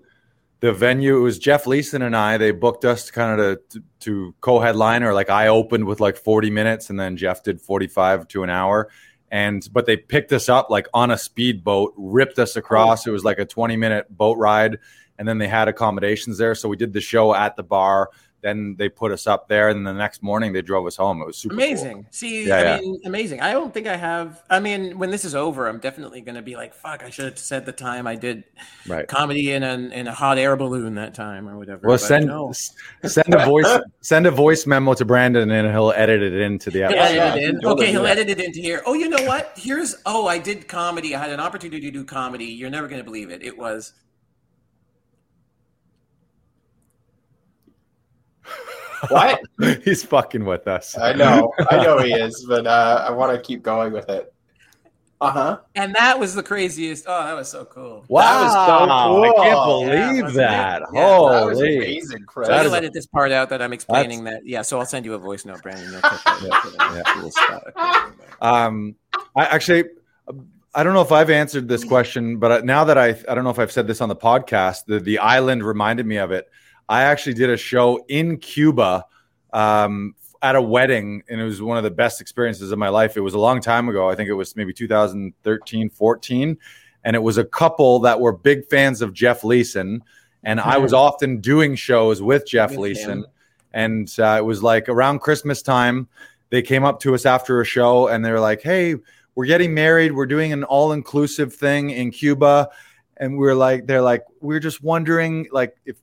the 0.59 0.73
venue 0.73 1.17
it 1.17 1.19
was 1.21 1.37
Jeff 1.37 1.67
Leeson 1.67 2.01
and 2.01 2.15
I. 2.17 2.37
They 2.39 2.49
booked 2.49 2.83
us 2.83 3.11
kind 3.11 3.39
of 3.39 3.59
to, 3.69 3.83
to 3.99 4.33
co-headline 4.41 5.03
or 5.03 5.13
like 5.13 5.29
I 5.29 5.49
opened 5.49 5.85
with 5.85 5.99
like 5.99 6.17
40 6.17 6.49
minutes 6.49 6.89
and 6.89 6.99
then 6.99 7.15
Jeff 7.15 7.43
did 7.43 7.61
45 7.61 8.27
to 8.29 8.41
an 8.41 8.49
hour. 8.49 8.89
And 9.29 9.67
but 9.73 9.85
they 9.85 9.97
picked 9.97 10.31
us 10.31 10.47
up 10.49 10.69
like 10.69 10.87
on 10.93 11.11
a 11.11 11.17
speedboat, 11.17 11.93
ripped 11.97 12.39
us 12.39 12.55
across. 12.55 13.05
Oh. 13.05 13.11
It 13.11 13.13
was 13.13 13.25
like 13.25 13.39
a 13.39 13.45
20 13.45 13.75
minute 13.75 14.05
boat 14.09 14.37
ride, 14.37 14.79
and 15.19 15.27
then 15.27 15.37
they 15.37 15.47
had 15.47 15.67
accommodations 15.67 16.37
there. 16.37 16.55
So 16.55 16.69
we 16.69 16.77
did 16.77 16.93
the 16.93 17.01
show 17.01 17.33
at 17.33 17.55
the 17.55 17.63
bar. 17.63 18.09
Then 18.41 18.75
they 18.77 18.87
put 18.87 19.11
us 19.11 19.25
up 19.25 19.47
there, 19.47 19.69
and 19.69 19.85
the 19.85 19.93
next 19.93 20.21
morning 20.21 20.53
they 20.53 20.61
drove 20.61 20.85
us 20.85 20.95
home. 20.95 21.21
It 21.21 21.25
was 21.25 21.37
super 21.37 21.55
cool. 21.55 21.63
amazing. 21.63 22.05
See, 22.11 22.47
Yeah, 22.47 22.55
I 22.55 22.61
yeah. 22.63 22.79
mean, 22.79 23.01
amazing. 23.05 23.41
I 23.41 23.51
don't 23.51 23.73
think 23.73 23.87
I 23.87 23.97
have. 23.97 24.43
I 24.49 24.59
mean, 24.59 24.99
when 24.99 25.09
this 25.09 25.25
is 25.25 25.33
over, 25.33 25.67
I'm 25.67 25.79
definitely 25.79 26.21
going 26.21 26.35
to 26.35 26.43
be 26.43 26.55
like, 26.55 26.73
"Fuck!" 26.75 27.03
I 27.03 27.09
should 27.09 27.25
have 27.25 27.39
said 27.39 27.65
the 27.65 27.71
time 27.71 28.05
I 28.05 28.15
did 28.15 28.43
Right. 28.87 29.07
comedy 29.07 29.51
in 29.53 29.63
an 29.63 29.91
in 29.91 30.07
a 30.07 30.13
hot 30.13 30.37
air 30.37 30.55
balloon 30.55 30.95
that 30.95 31.15
time 31.15 31.49
or 31.49 31.57
whatever. 31.57 31.87
Well, 31.87 31.95
But 31.97 32.01
send 32.01 32.27
no. 32.27 32.51
send 33.05 33.33
a 33.33 33.43
voice 33.43 33.79
send 34.01 34.27
a 34.27 34.31
voice 34.31 34.67
memo 34.67 34.93
to 34.93 35.03
Brandon, 35.05 35.49
and 35.49 35.71
he'll 35.71 35.91
edit 35.95 36.21
it 36.21 36.33
into 36.33 36.69
the 36.69 36.83
episode. 36.83 36.97
Yeah, 37.15 37.25
edit 37.33 37.43
it 37.43 37.49
in. 37.55 37.65
Okay, 37.65 37.91
he'll 37.91 38.05
edit 38.05 38.29
it 38.29 38.39
into 38.39 38.59
here. 38.59 38.83
Oh, 38.85 38.93
you 38.93 39.09
know 39.09 39.23
what? 39.25 39.53
Here's 39.57 39.95
oh, 40.05 40.27
I 40.27 40.37
did 40.37 40.67
comedy. 40.67 41.15
I 41.15 41.19
had 41.21 41.31
an 41.31 41.39
opportunity 41.39 41.81
to 41.81 41.91
do 41.91 42.03
comedy. 42.03 42.45
You're 42.45 42.69
never 42.69 42.87
going 42.87 42.99
to 42.99 43.03
believe 43.03 43.31
it. 43.31 43.41
It 43.43 43.57
was 43.57 43.93
What? 49.09 49.39
He's 49.83 50.03
fucking 50.03 50.45
with 50.45 50.67
us. 50.67 50.97
I 50.97 51.13
know, 51.13 51.51
I 51.69 51.83
know 51.83 51.99
he 51.99 52.13
is, 52.13 52.45
but 52.47 52.65
uh, 52.65 53.05
I 53.07 53.11
want 53.11 53.31
to 53.35 53.41
keep 53.41 53.61
going 53.63 53.93
with 53.93 54.09
it. 54.09 54.33
Uh 55.19 55.31
huh. 55.31 55.59
and 55.73 55.95
that 55.95 56.19
was 56.19 56.35
the 56.35 56.43
craziest. 56.43 57.05
Oh, 57.07 57.23
that 57.25 57.33
was 57.33 57.49
so 57.49 57.65
cool. 57.65 58.05
Wow, 58.07 58.21
That 58.21 58.43
was 58.43 58.53
so 58.53 58.85
cool. 58.85 59.23
I 59.23 59.47
can't 59.47 59.59
cool. 59.63 59.87
Yeah, 59.87 60.07
believe 60.13 60.33
that. 60.35 60.81
it? 60.83 60.87
Yeah, 60.93 61.07
Holy. 61.17 61.33
That 61.39 61.45
was 61.47 61.59
amazing, 61.59 62.23
Chris. 62.27 62.47
So 62.47 62.51
That 62.53 62.63
you'll 62.63 62.73
is- 62.73 62.77
edit 62.77 62.93
this 62.93 63.07
part 63.07 63.31
out 63.31 63.49
that 63.49 63.59
I'm 63.61 63.73
explaining 63.73 64.25
that. 64.25 64.45
Yeah, 64.45 64.61
so 64.61 64.77
I'll 64.79 64.85
send 64.85 65.05
you 65.05 65.15
a 65.15 65.17
voice 65.17 65.43
note, 65.43 65.63
Brandon. 65.63 65.91
You'll 65.91 66.01
catch 66.01 66.23
that. 66.23 66.75
Yeah, 66.79 66.95
yeah. 66.97 67.01
Cool 67.19 67.31
stuff. 67.31 67.63
Um, 68.41 68.95
I 69.35 69.45
actually, 69.45 69.85
I 70.75 70.83
don't 70.83 70.93
know 70.93 71.01
if 71.01 71.11
I've 71.11 71.31
answered 71.31 71.67
this 71.67 71.83
question, 71.83 72.37
but 72.37 72.63
now 72.63 72.83
that 72.83 72.99
I, 72.99 73.09
I 73.27 73.33
don't 73.33 73.43
know 73.43 73.49
if 73.49 73.57
I've 73.57 73.71
said 73.71 73.87
this 73.87 74.01
on 74.01 74.09
the 74.09 74.15
podcast. 74.15 74.85
The 74.85 74.99
the 74.99 75.17
island 75.17 75.63
reminded 75.63 76.05
me 76.05 76.17
of 76.17 76.29
it. 76.31 76.47
I 76.89 77.03
actually 77.03 77.33
did 77.33 77.49
a 77.49 77.57
show 77.57 78.03
in 78.07 78.37
Cuba 78.37 79.05
um, 79.53 80.15
at 80.41 80.55
a 80.55 80.61
wedding, 80.61 81.23
and 81.29 81.41
it 81.41 81.43
was 81.43 81.61
one 81.61 81.77
of 81.77 81.83
the 81.83 81.91
best 81.91 82.21
experiences 82.21 82.71
of 82.71 82.79
my 82.79 82.89
life. 82.89 83.17
It 83.17 83.21
was 83.21 83.33
a 83.33 83.39
long 83.39 83.61
time 83.61 83.89
ago. 83.89 84.09
I 84.09 84.15
think 84.15 84.29
it 84.29 84.33
was 84.33 84.55
maybe 84.55 84.73
2013, 84.73 85.89
14, 85.89 86.57
and 87.03 87.15
it 87.15 87.19
was 87.19 87.37
a 87.37 87.43
couple 87.43 87.99
that 87.99 88.19
were 88.19 88.31
big 88.31 88.67
fans 88.69 89.01
of 89.01 89.13
Jeff 89.13 89.43
Leeson, 89.43 90.03
and 90.43 90.59
I 90.59 90.77
was 90.77 90.93
often 91.07 91.39
doing 91.41 91.75
shows 91.75 92.21
with 92.21 92.45
Jeff 92.47 92.71
With 92.71 92.79
Leeson, 92.79 93.19
him. 93.19 93.25
and 93.73 94.15
uh, 94.19 94.35
it 94.37 94.45
was 94.45 94.63
like 94.63 94.87
around 94.89 95.19
Christmas 95.19 95.61
time 95.61 96.07
they 96.49 96.61
came 96.61 96.83
up 96.83 96.99
to 97.01 97.13
us 97.13 97.25
after 97.25 97.59
a 97.59 97.65
show 97.65 98.07
and 98.07 98.23
they 98.23 98.31
were 98.31 98.39
like, 98.39 98.61
"Hey, 98.61 98.95
we're 99.35 99.45
getting 99.45 99.73
married. 99.73 100.13
We're 100.13 100.25
doing 100.25 100.53
an 100.53 100.63
all-inclusive 100.63 101.53
thing 101.53 101.89
in 101.89 102.11
Cuba." 102.11 102.69
And 103.17 103.37
we 103.37 103.47
are 103.47 103.55
like, 103.55 103.87
they're 103.87 104.01
like, 104.01 104.23
"We're 104.39 104.59
just 104.59 104.81
wondering 104.81 105.47
like 105.51 105.75
if 105.85 105.97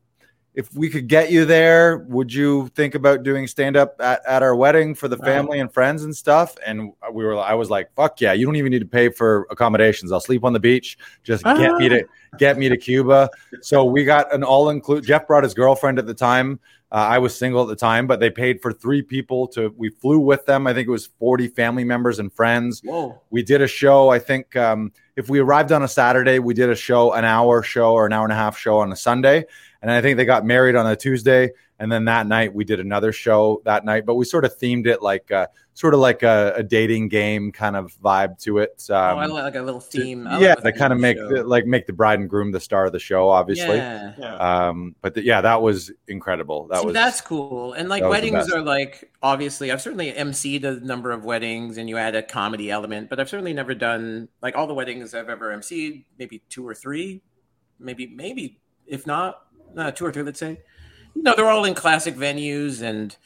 if 0.54 0.72
we 0.74 0.88
could 0.88 1.08
get 1.08 1.32
you 1.32 1.44
there, 1.44 1.98
would 2.08 2.32
you 2.32 2.68
think 2.76 2.94
about 2.94 3.24
doing 3.24 3.46
stand 3.46 3.76
up 3.76 3.96
at, 4.00 4.22
at 4.26 4.42
our 4.42 4.54
wedding 4.54 4.94
for 4.94 5.08
the 5.08 5.16
family 5.18 5.58
and 5.58 5.72
friends 5.72 6.04
and 6.04 6.14
stuff?" 6.14 6.56
And 6.64 6.92
we 7.12 7.24
were 7.24 7.36
I 7.36 7.54
was 7.54 7.70
like, 7.70 7.92
"Fuck 7.94 8.20
yeah, 8.20 8.32
you 8.32 8.46
don't 8.46 8.56
even 8.56 8.70
need 8.70 8.80
to 8.80 8.86
pay 8.86 9.08
for 9.08 9.46
accommodations. 9.50 10.12
I'll 10.12 10.20
sleep 10.20 10.44
on 10.44 10.52
the 10.52 10.60
beach. 10.60 10.96
Just 11.22 11.44
get 11.44 11.74
me 11.76 11.88
to 11.88 12.04
get 12.38 12.56
me 12.56 12.68
to 12.68 12.76
Cuba." 12.76 13.30
So 13.62 13.84
we 13.84 14.04
got 14.04 14.32
an 14.32 14.44
all-inclusive 14.44 15.06
Jeff 15.06 15.26
brought 15.26 15.44
his 15.44 15.54
girlfriend 15.54 15.98
at 15.98 16.06
the 16.06 16.14
time. 16.14 16.60
Uh, 16.92 16.98
I 16.98 17.18
was 17.18 17.36
single 17.36 17.62
at 17.62 17.66
the 17.66 17.74
time, 17.74 18.06
but 18.06 18.20
they 18.20 18.30
paid 18.30 18.62
for 18.62 18.72
three 18.72 19.02
people 19.02 19.48
to. 19.48 19.74
We 19.76 19.88
flew 19.88 20.20
with 20.20 20.46
them. 20.46 20.68
I 20.68 20.72
think 20.72 20.86
it 20.86 20.92
was 20.92 21.06
forty 21.06 21.48
family 21.48 21.82
members 21.82 22.20
and 22.20 22.32
friends. 22.32 22.80
Whoa. 22.84 23.20
We 23.30 23.42
did 23.42 23.62
a 23.62 23.66
show. 23.66 24.10
I 24.10 24.20
think 24.20 24.54
um, 24.54 24.92
if 25.16 25.28
we 25.28 25.40
arrived 25.40 25.72
on 25.72 25.82
a 25.82 25.88
Saturday, 25.88 26.38
we 26.38 26.54
did 26.54 26.70
a 26.70 26.76
show, 26.76 27.12
an 27.12 27.24
hour 27.24 27.64
show 27.64 27.94
or 27.94 28.06
an 28.06 28.12
hour 28.12 28.22
and 28.22 28.32
a 28.32 28.36
half 28.36 28.56
show 28.56 28.78
on 28.78 28.92
a 28.92 28.96
Sunday, 28.96 29.44
and 29.84 29.92
I 29.92 30.00
think 30.00 30.16
they 30.16 30.24
got 30.24 30.46
married 30.46 30.76
on 30.76 30.86
a 30.86 30.96
Tuesday, 30.96 31.50
and 31.78 31.92
then 31.92 32.06
that 32.06 32.26
night 32.26 32.54
we 32.54 32.64
did 32.64 32.80
another 32.80 33.12
show 33.12 33.60
that 33.66 33.84
night, 33.84 34.06
but 34.06 34.14
we 34.14 34.24
sort 34.24 34.46
of 34.46 34.58
themed 34.58 34.86
it 34.86 35.02
like 35.02 35.30
uh, 35.30 35.48
sort 35.74 35.92
of 35.92 36.00
like 36.00 36.22
a, 36.22 36.54
a, 36.56 36.62
dating 36.62 37.08
game 37.08 37.52
kind 37.52 37.76
of 37.76 37.94
vibe 38.02 38.38
to 38.44 38.60
it. 38.60 38.82
Um, 38.88 38.96
oh, 38.96 39.20
I 39.20 39.26
like 39.26 39.56
a 39.56 39.60
little 39.60 39.80
theme. 39.80 40.24
To, 40.24 40.38
yeah, 40.40 40.54
they 40.54 40.72
kind 40.72 40.90
of 40.90 40.98
make 40.98 41.18
the, 41.18 41.44
like 41.44 41.66
make 41.66 41.86
the 41.86 41.92
bride 41.92 42.18
and 42.18 42.30
groom 42.30 42.50
the 42.50 42.60
star 42.60 42.86
of 42.86 42.92
the 42.92 42.98
show, 42.98 43.28
obviously. 43.28 43.76
Yeah. 43.76 44.14
yeah. 44.18 44.36
Um, 44.36 44.94
but 45.02 45.12
the, 45.12 45.22
yeah, 45.22 45.42
that 45.42 45.60
was 45.60 45.92
incredible. 46.08 46.66
That 46.68 46.80
See, 46.80 46.86
was 46.86 46.94
that's 46.94 47.20
cool. 47.20 47.74
And 47.74 47.90
like 47.90 48.04
weddings 48.04 48.50
are 48.50 48.62
like 48.62 49.12
obviously 49.22 49.70
I've 49.70 49.82
certainly 49.82 50.12
emceed 50.12 50.64
a 50.64 50.80
number 50.80 51.10
of 51.10 51.26
weddings, 51.26 51.76
and 51.76 51.90
you 51.90 51.98
add 51.98 52.14
a 52.14 52.22
comedy 52.22 52.70
element, 52.70 53.10
but 53.10 53.20
I've 53.20 53.28
certainly 53.28 53.52
never 53.52 53.74
done 53.74 54.30
like 54.40 54.56
all 54.56 54.66
the 54.66 54.72
weddings 54.72 55.12
I've 55.12 55.28
ever 55.28 55.54
emceed, 55.54 56.06
maybe 56.18 56.42
two 56.48 56.66
or 56.66 56.74
three, 56.74 57.20
maybe 57.78 58.06
maybe 58.06 58.62
if 58.86 59.06
not 59.06 59.43
uh, 59.76 59.90
two 59.90 60.06
or 60.06 60.12
three, 60.12 60.22
let's 60.22 60.40
say. 60.40 60.60
You 61.14 61.22
know, 61.22 61.34
they're 61.36 61.48
all 61.48 61.64
in 61.64 61.74
classic 61.74 62.16
venues 62.16 62.82
and 62.82 63.16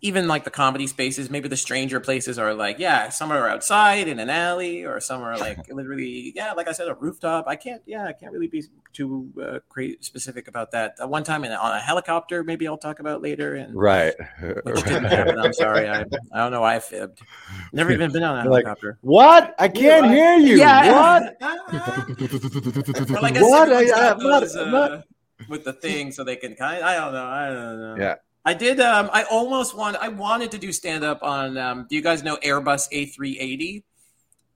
even 0.00 0.28
like 0.28 0.44
the 0.44 0.50
comedy 0.50 0.86
spaces, 0.86 1.28
maybe 1.28 1.48
the 1.48 1.56
stranger 1.56 1.98
places 1.98 2.38
are 2.38 2.54
like, 2.54 2.78
yeah, 2.78 3.08
some 3.08 3.32
are 3.32 3.48
outside 3.48 4.06
in 4.06 4.20
an 4.20 4.30
alley, 4.30 4.84
or 4.84 5.00
some 5.00 5.22
are 5.22 5.36
like 5.36 5.58
literally, 5.72 6.32
yeah, 6.36 6.52
like 6.52 6.68
I 6.68 6.72
said, 6.72 6.86
a 6.88 6.94
rooftop. 6.94 7.46
I 7.48 7.56
can't, 7.56 7.82
yeah, 7.84 8.06
I 8.06 8.12
can't 8.12 8.32
really 8.32 8.46
be 8.46 8.62
too 8.92 9.32
uh, 9.42 9.58
specific 10.00 10.46
about 10.46 10.70
that. 10.70 10.94
Uh, 11.02 11.08
one 11.08 11.24
time 11.24 11.44
in, 11.44 11.50
on 11.50 11.76
a 11.76 11.80
helicopter, 11.80 12.44
maybe 12.44 12.68
I'll 12.68 12.78
talk 12.78 13.00
about 13.00 13.22
later. 13.22 13.56
And 13.56 13.74
right, 13.74 14.14
which 14.62 14.84
didn't 14.84 15.04
happen. 15.04 15.38
I'm 15.40 15.52
sorry, 15.52 15.88
I, 15.88 16.02
I 16.32 16.38
don't 16.38 16.52
know 16.52 16.60
why 16.60 16.76
I 16.76 16.80
fibbed. 16.80 17.20
Never 17.72 17.90
even 17.90 18.12
been 18.12 18.22
on 18.22 18.38
a 18.38 18.42
helicopter. 18.44 18.98
Like, 19.02 19.10
what? 19.10 19.54
I 19.58 19.66
can't 19.68 20.06
yeah, 20.06 20.12
hear 20.12 20.34
you. 20.36 20.56
Yeah. 20.58 20.92
What? 20.92 21.36
well, 21.40 23.24
I 23.24 23.32
what? 23.32 23.72
I, 23.72 23.82
am 23.82 24.18
not, 24.18 24.56
I'm 24.56 24.70
not 24.70 24.92
uh, 24.92 25.02
with 25.48 25.64
the 25.64 25.72
thing 25.72 26.10
so 26.12 26.24
they 26.24 26.36
can 26.36 26.54
kind 26.54 26.78
of, 26.78 26.84
I 26.84 26.94
don't 26.96 27.12
know. 27.12 27.26
I 27.26 27.46
don't 27.48 27.80
know. 27.80 27.96
Yeah. 28.04 28.14
I 28.44 28.54
did 28.54 28.80
um 28.80 29.10
I 29.12 29.24
almost 29.24 29.76
want 29.76 29.96
I 29.96 30.08
wanted 30.08 30.52
to 30.52 30.58
do 30.58 30.72
stand 30.72 31.04
up 31.04 31.22
on 31.22 31.58
um 31.58 31.86
do 31.88 31.96
you 31.96 32.02
guys 32.02 32.22
know 32.22 32.36
Airbus 32.38 32.90
A380? 32.90 33.82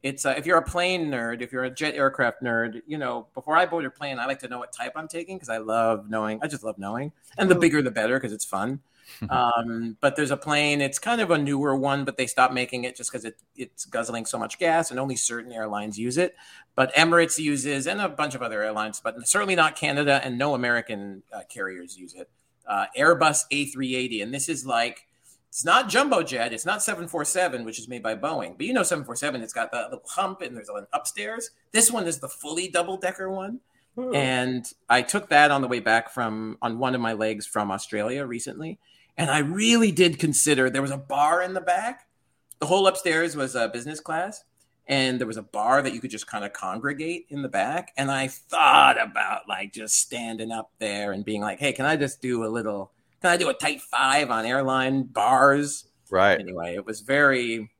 It's 0.02 0.26
uh, 0.26 0.34
if 0.36 0.46
you're 0.46 0.58
a 0.58 0.62
plane 0.62 1.10
nerd, 1.10 1.42
if 1.42 1.52
you're 1.52 1.64
a 1.64 1.70
jet 1.70 1.94
aircraft 1.94 2.42
nerd, 2.42 2.82
you 2.86 2.98
know, 2.98 3.28
before 3.34 3.56
I 3.56 3.66
board 3.66 3.84
a 3.84 3.90
plane, 3.90 4.18
I 4.18 4.26
like 4.26 4.40
to 4.40 4.48
know 4.48 4.58
what 4.58 4.72
type 4.72 4.92
I'm 4.96 5.08
taking 5.08 5.36
because 5.36 5.48
I 5.48 5.58
love 5.58 6.08
knowing. 6.08 6.40
I 6.42 6.48
just 6.48 6.64
love 6.64 6.78
knowing. 6.78 7.12
And 7.38 7.50
the 7.50 7.54
bigger 7.54 7.82
the 7.82 7.90
better 7.90 8.18
because 8.18 8.32
it's 8.32 8.44
fun. 8.44 8.80
um, 9.30 9.96
but 10.00 10.16
there's 10.16 10.30
a 10.30 10.36
plane. 10.36 10.80
It's 10.80 10.98
kind 10.98 11.20
of 11.20 11.30
a 11.30 11.38
newer 11.38 11.76
one, 11.76 12.04
but 12.04 12.16
they 12.16 12.26
stopped 12.26 12.54
making 12.54 12.84
it 12.84 12.96
just 12.96 13.10
because 13.10 13.24
it, 13.24 13.36
it's 13.56 13.84
guzzling 13.84 14.26
so 14.26 14.38
much 14.38 14.58
gas, 14.58 14.90
and 14.90 14.98
only 14.98 15.16
certain 15.16 15.52
airlines 15.52 15.98
use 15.98 16.18
it. 16.18 16.36
But 16.74 16.94
Emirates 16.94 17.38
uses, 17.38 17.86
and 17.86 18.00
a 18.00 18.08
bunch 18.08 18.34
of 18.34 18.42
other 18.42 18.62
airlines, 18.62 19.00
but 19.02 19.28
certainly 19.28 19.54
not 19.54 19.76
Canada, 19.76 20.20
and 20.24 20.38
no 20.38 20.54
American 20.54 21.22
uh, 21.32 21.42
carriers 21.48 21.96
use 21.96 22.14
it. 22.14 22.30
Uh, 22.66 22.86
Airbus 22.96 23.42
A380, 23.52 24.22
and 24.22 24.32
this 24.32 24.48
is 24.48 24.64
like 24.64 25.06
it's 25.52 25.66
not 25.66 25.90
jumbo 25.90 26.22
jet, 26.22 26.54
it's 26.54 26.64
not 26.64 26.82
747, 26.82 27.66
which 27.66 27.78
is 27.78 27.86
made 27.86 28.02
by 28.02 28.14
Boeing, 28.14 28.56
but 28.56 28.64
you 28.64 28.72
know 28.72 28.82
747, 28.82 29.42
it's 29.42 29.52
got 29.52 29.70
that 29.72 29.90
little 29.90 30.08
hump 30.08 30.40
and 30.40 30.56
there's 30.56 30.70
an 30.70 30.86
upstairs. 30.94 31.50
This 31.72 31.90
one 31.90 32.06
is 32.06 32.20
the 32.20 32.28
fully 32.28 32.68
double 32.68 32.96
decker 32.96 33.28
one. 33.28 33.60
And 34.14 34.66
I 34.88 35.02
took 35.02 35.28
that 35.28 35.50
on 35.50 35.60
the 35.60 35.68
way 35.68 35.80
back 35.80 36.08
from 36.10 36.56
on 36.62 36.78
one 36.78 36.94
of 36.94 37.02
my 37.02 37.12
legs 37.12 37.46
from 37.46 37.70
Australia 37.70 38.24
recently 38.24 38.78
and 39.16 39.30
I 39.30 39.38
really 39.38 39.92
did 39.92 40.18
consider 40.18 40.70
there 40.70 40.82
was 40.82 40.90
a 40.90 40.96
bar 40.96 41.42
in 41.42 41.54
the 41.54 41.60
back. 41.60 42.06
The 42.60 42.66
whole 42.66 42.86
upstairs 42.86 43.36
was 43.36 43.54
a 43.54 43.68
business 43.68 44.00
class, 44.00 44.44
and 44.86 45.20
there 45.20 45.26
was 45.26 45.36
a 45.36 45.42
bar 45.42 45.82
that 45.82 45.92
you 45.92 46.00
could 46.00 46.10
just 46.10 46.26
kind 46.26 46.44
of 46.44 46.52
congregate 46.52 47.26
in 47.28 47.42
the 47.42 47.48
back. 47.48 47.92
And 47.96 48.10
I 48.10 48.28
thought 48.28 49.00
about 49.00 49.48
like 49.48 49.72
just 49.72 49.96
standing 49.96 50.50
up 50.50 50.70
there 50.78 51.12
and 51.12 51.24
being 51.24 51.40
like, 51.40 51.58
hey, 51.58 51.72
can 51.72 51.86
I 51.86 51.96
just 51.96 52.22
do 52.22 52.44
a 52.44 52.48
little, 52.48 52.92
can 53.20 53.30
I 53.30 53.36
do 53.36 53.48
a 53.48 53.54
tight 53.54 53.82
five 53.82 54.30
on 54.30 54.46
airline 54.46 55.04
bars? 55.04 55.86
Right. 56.10 56.38
Anyway, 56.38 56.74
it 56.74 56.86
was 56.86 57.00
very, 57.00 57.70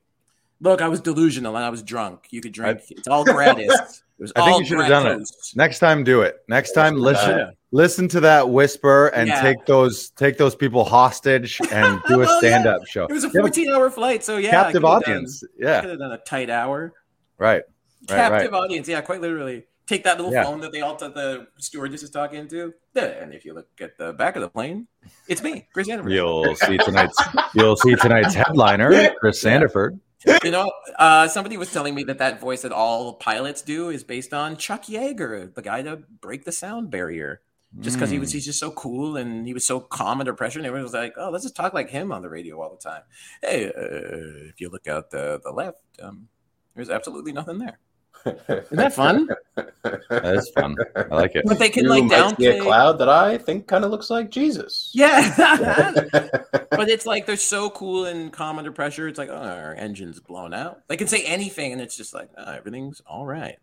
look, 0.61 0.83
I 0.83 0.89
was 0.89 1.01
delusional 1.01 1.57
and 1.57 1.65
I 1.65 1.71
was 1.71 1.83
drunk. 1.83 2.29
You 2.31 2.41
could 2.41 2.53
drink, 2.53 2.81
I, 2.81 2.85
it's 2.91 3.09
all 3.09 3.25
gratis. 3.25 4.03
I 4.37 4.45
think 4.45 4.61
you 4.61 4.67
should 4.67 4.79
have 4.79 4.89
done 4.89 5.21
it. 5.21 5.29
Next 5.57 5.81
time, 5.81 6.05
do 6.05 6.23
it. 6.23 6.43
Next 6.49 6.73
time, 6.73 6.97
listen 6.97 7.57
listen 7.73 8.07
to 8.07 8.21
that 8.21 8.51
whisper 8.51 9.09
and 9.09 9.29
yeah. 9.29 9.41
take 9.41 9.65
those 9.67 10.11
take 10.11 10.39
those 10.39 10.55
people 10.55 10.85
hostage 10.85 11.61
and 11.73 12.01
do 12.09 12.21
a 12.21 12.29
stand 12.39 12.67
up 12.67 12.83
yeah. 12.83 12.91
show. 12.91 13.05
It 13.07 13.13
was 13.13 13.25
a 13.25 13.31
14 13.31 13.71
hour 13.71 13.91
flight, 13.91 14.23
so 14.23 14.37
yeah, 14.37 14.51
captive 14.51 14.85
audience. 14.85 15.41
Done, 15.41 15.51
yeah, 15.59 15.81
could 15.81 15.91
have 15.91 15.99
done 15.99 16.13
a 16.13 16.19
tight 16.19 16.51
hour. 16.51 16.93
Right. 17.39 17.63
right 18.09 18.17
captive 18.17 18.53
right. 18.53 18.59
audience. 18.61 18.87
Yeah, 18.87 19.01
quite 19.01 19.21
literally. 19.21 19.65
Take 19.85 20.05
that 20.05 20.17
little 20.17 20.33
yeah. 20.33 20.45
phone 20.45 20.61
that 20.61 20.71
they 20.71 20.81
all 20.81 20.95
t- 20.95 21.09
the 21.09 21.49
stewardess 21.59 22.05
is 22.05 22.11
talking 22.11 22.47
to, 22.49 22.73
and 22.95 23.35
if 23.35 23.45
you 23.45 23.53
look 23.53 23.69
at 23.81 23.99
the 23.99 24.13
back 24.13 24.37
of 24.37 24.43
the 24.43 24.49
plane, 24.49 24.87
it's 25.27 25.43
me, 25.43 25.67
Chris 25.73 25.89
Sandiford. 25.89 26.13
You'll 26.13 26.55
see 26.55 26.79
tonight's 26.79 27.21
you'll 27.55 27.77
see 27.77 27.97
tonight's 27.97 28.33
headliner, 28.33 29.13
Chris 29.19 29.43
Sandiford. 29.43 29.99
You 30.45 30.53
know, 30.53 30.71
uh, 31.01 31.27
somebody 31.27 31.57
was 31.57 31.73
telling 31.73 31.97
me 31.97 32.05
that 32.05 32.19
that 32.19 32.41
voice 32.41 32.63
that 32.63 32.71
all 32.71 33.15
pilots 33.15 33.61
do 33.61 33.89
is 33.89 34.05
based 34.05 34.33
on 34.33 34.57
Chuck 34.57 34.85
Yeager, 34.85 35.53
the 35.53 35.63
guy 35.63 35.83
to 35.83 36.05
break 36.21 36.45
the 36.45 36.53
sound 36.53 36.93
barrier 36.93 37.41
just 37.81 37.97
because 37.97 38.11
mm. 38.11 38.15
he 38.15 38.19
was 38.19 38.33
hmm. 38.33 38.37
he's 38.37 38.45
just 38.45 38.59
so 38.59 38.71
cool 38.73 39.17
and 39.17 39.47
he 39.47 39.55
was 39.55 39.67
so 39.67 39.81
calm 39.81 40.21
under 40.21 40.35
pressure 40.35 40.59
and 40.59 40.67
everyone 40.67 40.85
was 40.85 40.93
like 40.93 41.15
oh 41.17 41.31
let's 41.31 41.45
just 41.45 41.57
talk 41.57 41.73
like 41.73 41.89
him 41.89 42.13
on 42.13 42.23
the 42.23 42.29
radio 42.29 42.61
all 42.61 42.71
the 42.71 42.77
time. 42.77 43.03
Hey 43.41 43.67
uh, 43.69 44.49
if 44.49 44.61
you 44.61 44.69
look 44.69 44.87
out 44.87 45.11
the, 45.11 45.41
the 45.43 45.51
left 45.51 45.83
um, 46.03 46.29
there's 46.75 46.91
absolutely 46.91 47.33
nothing 47.33 47.59
there. 47.59 47.79
Isn't 48.25 48.77
that 48.77 48.93
fun? 48.93 49.29
That 49.85 50.37
is 50.37 50.49
fun. 50.51 50.77
I 50.95 51.15
like 51.15 51.35
it. 51.35 51.45
But 51.45 51.59
they 51.59 51.69
can 51.69 51.85
you 51.85 51.91
like 51.91 52.05
downplay 52.05 52.61
a 52.61 52.63
cloud 52.63 52.93
that 52.99 53.09
i 53.09 53.37
think 53.37 53.67
kind 53.67 53.85
of 53.85 53.91
looks 53.91 54.11
like 54.11 54.31
jesus. 54.31 54.91
Yeah. 54.95 55.93
But 56.71 56.89
it's 56.89 57.05
like 57.05 57.27
they're 57.27 57.37
so 57.37 57.69
cool 57.71 58.07
and 58.07 58.33
calm 58.33 58.59
under 58.59 58.73
pressure 58.73 59.09
it's 59.09 59.19
like 59.19 59.29
oh 59.29 59.35
our 59.35 59.75
engine's 59.75 60.21
blown 60.21 60.55
out. 60.55 60.83
They 60.89 60.97
can 60.97 61.09
say 61.09 61.25
anything 61.25 61.73
and 61.73 61.81
it's 61.81 61.97
just 61.97 62.15
like 62.15 62.31
oh, 62.39 62.53
everything's 62.53 63.03
all 63.07 63.27
right 63.27 63.59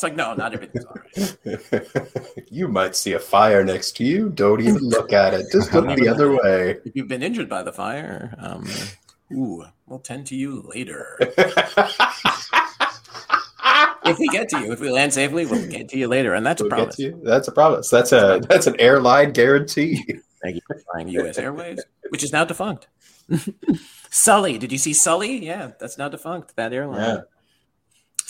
it's 0.00 0.02
like, 0.02 0.16
no, 0.16 0.32
not 0.32 0.54
everything's 0.54 0.86
all 0.86 0.96
right. 0.96 2.46
you 2.50 2.68
might 2.68 2.96
see 2.96 3.12
a 3.12 3.18
fire 3.18 3.62
next 3.62 3.98
to 3.98 4.04
you. 4.04 4.30
Don't 4.30 4.62
even 4.62 4.78
look 4.78 5.12
at 5.12 5.34
it. 5.34 5.44
Just 5.52 5.70
look 5.74 5.94
the 5.94 6.08
other 6.08 6.34
way. 6.34 6.78
If 6.86 6.96
you've 6.96 7.06
been 7.06 7.22
injured 7.22 7.50
by 7.50 7.62
the 7.62 7.72
fire, 7.72 8.34
um, 8.38 8.66
ooh, 9.30 9.62
we'll 9.86 9.98
tend 9.98 10.26
to 10.28 10.34
you 10.34 10.66
later. 10.74 11.18
if 14.06 14.18
we 14.18 14.28
get 14.28 14.48
to 14.48 14.60
you, 14.60 14.72
if 14.72 14.80
we 14.80 14.90
land 14.90 15.12
safely, 15.12 15.44
we'll 15.44 15.68
get 15.68 15.90
to 15.90 15.98
you 15.98 16.08
later, 16.08 16.32
and 16.32 16.46
that's 16.46 16.62
we'll 16.62 16.72
a 16.72 16.76
promise. 16.76 16.98
That's 17.22 17.48
a 17.48 17.52
promise. 17.52 17.90
That's 17.90 18.12
a 18.12 18.40
that's 18.48 18.66
an 18.66 18.80
airline 18.80 19.32
guarantee. 19.32 20.02
Thank 20.42 20.54
you 20.54 20.62
for 20.66 20.78
flying 20.78 21.08
U.S. 21.08 21.36
Airways, 21.36 21.84
which 22.08 22.24
is 22.24 22.32
now 22.32 22.46
defunct. 22.46 22.88
Sully, 24.08 24.56
did 24.56 24.72
you 24.72 24.78
see 24.78 24.94
Sully? 24.94 25.44
Yeah, 25.44 25.72
that's 25.78 25.98
now 25.98 26.08
defunct. 26.08 26.56
That 26.56 26.72
airline. 26.72 27.00
Yeah. 27.00 27.20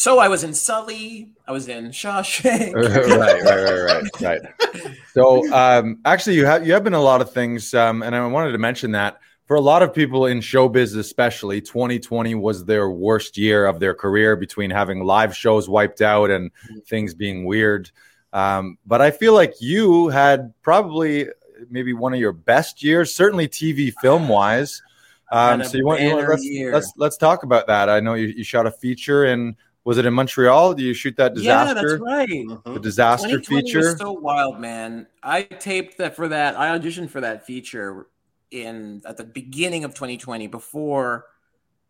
So 0.01 0.19
I 0.19 0.29
was 0.29 0.45
in 0.45 0.55
Sully. 0.55 1.29
I 1.47 1.53
was 1.53 1.69
in 1.69 1.91
Shawshank. 1.91 2.73
right, 2.75 3.43
right, 3.43 3.43
right, 3.45 4.03
right, 4.23 4.43
right. 4.75 4.97
So 5.13 5.53
um, 5.53 5.99
actually, 6.07 6.37
you 6.37 6.47
have 6.47 6.67
you 6.67 6.73
have 6.73 6.83
been 6.83 6.95
a 6.95 7.03
lot 7.03 7.21
of 7.21 7.35
things, 7.35 7.75
um, 7.75 8.03
and 8.03 8.17
I 8.17 8.27
wanted 8.27 8.53
to 8.53 8.59
mention 8.59 8.93
that 8.93 9.21
for 9.45 9.57
a 9.57 9.61
lot 9.61 9.83
of 9.83 9.93
people 9.93 10.25
in 10.25 10.39
showbiz, 10.39 10.97
especially, 10.97 11.61
2020 11.61 12.35
was 12.35 12.65
their 12.65 12.89
worst 12.89 13.37
year 13.37 13.67
of 13.67 13.79
their 13.79 13.93
career 13.93 14.37
between 14.37 14.71
having 14.71 15.05
live 15.05 15.37
shows 15.37 15.69
wiped 15.69 16.01
out 16.01 16.31
and 16.31 16.51
things 16.87 17.13
being 17.13 17.45
weird. 17.45 17.91
Um, 18.33 18.79
but 18.87 19.03
I 19.03 19.11
feel 19.11 19.35
like 19.35 19.61
you 19.61 20.09
had 20.09 20.55
probably 20.63 21.29
maybe 21.69 21.93
one 21.93 22.15
of 22.15 22.21
your 22.21 22.33
best 22.33 22.83
years, 22.83 23.15
certainly 23.15 23.49
TV 23.49 23.93
film 24.01 24.29
wise. 24.31 24.83
Um, 25.33 25.63
so 25.63 25.79
you 25.79 25.87
want, 25.87 26.01
you 26.01 26.13
want 26.13 26.29
let's, 26.29 26.45
let's, 26.73 26.93
let's 26.97 27.17
talk 27.17 27.45
about 27.45 27.69
that. 27.69 27.89
I 27.89 28.01
know 28.01 28.15
you, 28.15 28.27
you 28.27 28.43
shot 28.43 28.67
a 28.67 28.71
feature 28.73 29.27
in 29.27 29.55
was 29.85 29.99
it 29.99 30.07
in 30.07 30.15
Montreal? 30.15 30.75
Do 30.75 30.83
you 30.83 30.95
shoot 30.95 31.17
that 31.17 31.35
disaster? 31.35 31.75
Yeah, 31.75 31.75
that's 31.75 32.01
right. 32.01 32.29
Mm-hmm. 32.29 32.75
The 32.75 32.81
disaster 32.81 33.41
feature. 33.41 33.79
Was 33.79 33.99
so 33.99 34.13
wild, 34.13 34.61
man. 34.61 35.07
I 35.23 35.43
taped 35.43 35.99
that 35.99 36.17
for 36.17 36.29
that. 36.29 36.59
I 36.59 36.79
auditioned 36.79 37.11
for 37.11 37.21
that 37.21 37.47
feature 37.47 38.07
in 38.51 39.03
at 39.07 39.17
the 39.17 39.25
beginning 39.25 39.85
of 39.85 39.95
2020 39.95 40.47
before 40.49 41.27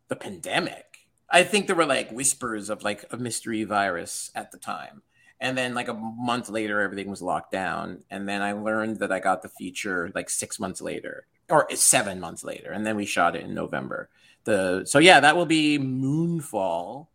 the 0.09 0.17
pandemic. 0.17 0.87
I 1.31 1.43
think 1.45 1.67
there 1.67 1.77
were 1.77 1.87
like 1.87 2.11
whispers 2.11 2.71
of 2.71 2.83
like 2.83 3.05
a 3.11 3.17
mystery 3.17 3.65
virus 3.65 4.31
at 4.35 4.51
the 4.53 4.59
time. 4.59 5.03
And 5.41 5.57
then 5.57 5.75
like 5.75 5.89
a 5.89 5.95
month 5.95 6.51
later 6.51 6.81
everything 6.81 7.09
was 7.09 7.23
locked 7.23 7.51
down 7.51 8.03
and 8.11 8.29
then 8.29 8.43
I 8.43 8.53
learned 8.53 8.99
that 8.99 9.11
I 9.11 9.21
got 9.21 9.41
the 9.41 9.49
feature 9.49 10.11
like 10.15 10.29
6 10.29 10.61
months 10.61 10.83
later 10.83 11.25
or 11.49 11.67
7 11.75 12.21
months 12.21 12.45
later 12.45 12.73
and 12.73 12.85
then 12.85 12.95
we 12.97 13.07
shot 13.07 13.37
it 13.37 13.45
in 13.45 13.55
November. 13.55 14.11
The 14.45 14.85
so 14.85 14.99
yeah, 14.99 15.21
that 15.21 15.37
will 15.37 15.47
be 15.47 15.79
Moonfall 15.79 17.07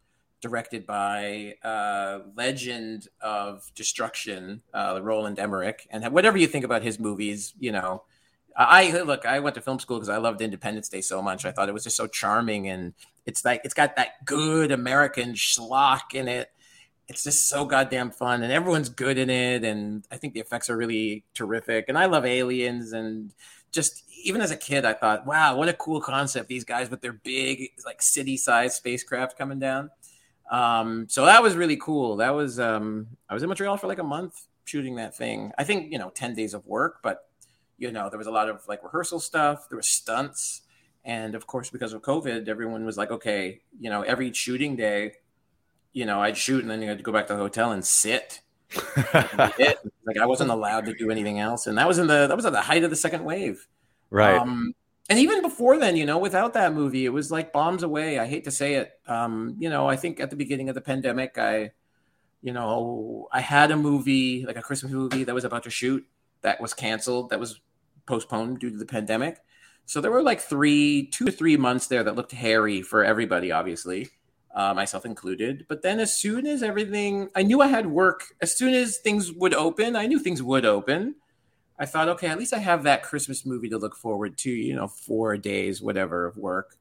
directed 0.46 0.86
by 0.86 1.56
uh, 1.64 2.20
legend 2.36 3.08
of 3.20 3.72
destruction, 3.74 4.62
uh, 4.76 5.00
Roland 5.02 5.40
Emmerich, 5.40 5.88
and 5.90 6.06
whatever 6.14 6.38
you 6.38 6.46
think 6.46 6.64
about 6.64 6.84
his 6.84 7.00
movies, 7.00 7.56
you 7.60 7.72
know, 7.72 8.04
I 8.56 8.92
look. 9.02 9.26
I 9.26 9.40
went 9.40 9.56
to 9.56 9.62
film 9.62 9.80
school 9.80 9.98
because 9.98 10.08
I 10.08 10.18
loved 10.18 10.42
Independence 10.42 10.88
Day 10.88 11.02
so 11.02 11.20
much. 11.20 11.46
I 11.46 11.52
thought 11.52 11.68
it 11.68 11.74
was 11.74 11.84
just 11.84 11.98
so 11.98 12.06
charming, 12.06 12.68
and 12.70 12.94
it's 13.26 13.44
like 13.44 13.62
it's 13.64 13.74
got 13.74 13.96
that 13.96 14.24
good 14.24 14.72
American 14.72 15.34
schlock 15.34 16.14
in 16.14 16.28
it. 16.28 16.52
it's 17.08 17.24
just 17.24 17.50
so 17.50 17.66
goddamn 17.66 18.12
fun, 18.12 18.44
and 18.44 18.54
everyone's 18.54 18.90
good 18.90 19.18
in 19.18 19.32
it, 19.32 19.64
and 19.64 20.06
I 20.12 20.18
think 20.18 20.34
the 20.36 20.40
effects 20.42 20.70
are 20.70 20.78
really 20.78 21.24
terrific. 21.34 21.86
And 21.88 21.98
I 21.98 22.06
love 22.06 22.24
aliens, 22.26 22.94
and 22.94 23.34
just 23.72 24.04
even 24.24 24.42
as 24.42 24.52
a 24.52 24.56
kid, 24.58 24.86
I 24.86 24.94
thought, 24.94 25.26
wow, 25.26 25.58
what 25.58 25.70
a 25.70 25.74
cool 25.74 26.02
concept! 26.02 26.48
These 26.48 26.66
guys 26.66 26.90
with 26.92 27.02
their 27.02 27.14
big, 27.14 27.72
like 27.84 28.02
city-sized 28.02 28.76
spacecraft 28.76 29.38
coming 29.40 29.60
down. 29.60 29.90
Um, 30.52 31.08
so 31.10 31.26
that 31.26 31.42
was 31.42 31.56
really 31.56 31.78
cool. 31.78 32.18
That 32.18 32.36
was 32.36 32.60
um, 32.60 33.08
I 33.30 33.34
was 33.34 33.44
in 33.44 33.50
Montreal 33.50 33.78
for 33.78 33.88
like 33.88 34.00
a 34.00 34.04
month 34.04 34.48
shooting 34.66 34.96
that 34.96 35.16
thing. 35.16 35.52
I 35.58 35.64
think 35.64 35.92
you 35.92 35.98
know, 35.98 36.10
ten 36.10 36.36
days 36.36 36.54
of 36.54 36.66
work, 36.66 37.00
but 37.02 37.28
you 37.78 37.92
know, 37.92 38.10
there 38.10 38.18
was 38.18 38.28
a 38.28 38.32
lot 38.32 38.50
of 38.50 38.68
like 38.68 38.84
rehearsal 38.84 39.20
stuff. 39.20 39.68
There 39.70 39.78
was 39.78 39.88
stunts, 39.88 40.62
and 41.04 41.36
of 41.36 41.48
course, 41.48 41.70
because 41.70 41.94
of 41.94 42.02
COVID, 42.02 42.48
everyone 42.48 42.86
was 42.86 42.98
like, 42.98 43.12
okay, 43.12 43.62
you 43.80 43.90
know, 43.90 44.02
every 44.02 44.32
shooting 44.34 44.76
day, 44.76 45.14
you 45.94 46.06
know, 46.06 46.22
I'd 46.22 46.38
shoot 46.38 46.62
and 46.62 46.70
then 46.70 46.82
you 46.82 46.90
had 46.90 46.98
to 46.98 47.04
go 47.04 47.12
back 47.12 47.28
to 47.28 47.34
the 47.34 47.40
hotel 47.40 47.72
and 47.72 47.84
sit. 47.84 48.42
like 49.06 50.18
I 50.20 50.26
wasn't 50.26 50.50
allowed 50.50 50.86
to 50.86 50.94
do 50.94 51.10
anything 51.10 51.40
else, 51.40 51.68
and 51.68 51.78
that 51.78 51.88
was 51.88 51.98
in 51.98 52.08
the 52.08 52.28
that 52.28 52.36
was 52.36 52.46
at 52.46 52.52
the 52.52 52.62
height 52.62 52.84
of 52.84 52.90
the 52.90 52.96
second 52.96 53.24
wave, 53.24 53.68
right? 54.10 54.38
Um, 54.38 54.74
and 55.10 55.20
even 55.20 55.42
before 55.42 55.78
then, 55.78 55.96
you 55.96 56.06
know, 56.06 56.18
without 56.18 56.54
that 56.54 56.74
movie, 56.74 57.06
it 57.06 57.10
was 57.10 57.32
like 57.32 57.54
bombs 57.54 57.84
away. 57.84 58.18
I 58.18 58.26
hate 58.26 58.46
to 58.46 58.52
say 58.52 58.76
it. 58.76 58.92
Um, 59.08 59.56
you 59.60 59.70
know, 59.70 59.88
I 59.88 59.96
think 59.96 60.20
at 60.20 60.30
the 60.32 60.36
beginning 60.36 60.70
of 60.70 60.76
the 60.76 60.82
pandemic, 60.82 61.38
I, 61.38 61.72
you 62.42 62.54
know, 62.54 63.28
I 63.32 63.42
had 63.42 63.72
a 63.72 63.78
movie, 63.78 64.46
like 64.46 64.58
a 64.58 64.62
Christmas 64.62 64.92
movie 64.92 65.24
that 65.24 65.36
was 65.36 65.44
about 65.44 65.64
to 65.64 65.70
shoot 65.70 66.06
that 66.42 66.62
was 66.62 66.74
canceled, 66.74 67.30
that 67.30 67.40
was 67.40 67.60
postponed 68.06 68.60
due 68.60 68.70
to 68.70 68.78
the 68.78 68.86
pandemic. 68.86 69.40
So 69.86 70.02
there 70.02 70.12
were 70.12 70.24
like 70.24 70.42
three, 70.42 71.08
two 71.08 71.26
to 71.26 71.32
three 71.32 71.58
months 71.58 71.88
there 71.88 72.04
that 72.04 72.16
looked 72.16 72.32
hairy 72.32 72.82
for 72.82 73.04
everybody, 73.04 73.52
obviously, 73.52 74.10
uh, 74.56 74.74
myself 74.74 75.06
included. 75.06 75.66
But 75.68 75.84
then 75.84 76.00
as 76.00 76.18
soon 76.18 76.48
as 76.48 76.64
everything, 76.64 77.30
I 77.36 77.44
knew 77.44 77.62
I 77.62 77.68
had 77.68 77.86
work. 77.86 78.24
As 78.42 78.56
soon 78.58 78.74
as 78.74 78.98
things 78.98 79.32
would 79.32 79.54
open, 79.54 79.96
I 79.96 80.08
knew 80.08 80.20
things 80.20 80.42
would 80.42 80.66
open. 80.66 81.16
I 81.78 81.86
thought, 81.86 82.08
okay, 82.10 82.28
at 82.28 82.40
least 82.40 82.54
I 82.54 82.60
have 82.60 82.84
that 82.84 83.04
Christmas 83.04 83.46
movie 83.46 83.70
to 83.70 83.78
look 83.78 83.96
forward 83.96 84.38
to, 84.40 84.50
you 84.50 84.76
know, 84.76 84.88
four 84.88 85.38
days, 85.38 85.82
whatever, 85.82 86.26
of 86.26 86.38
work, 86.38 86.78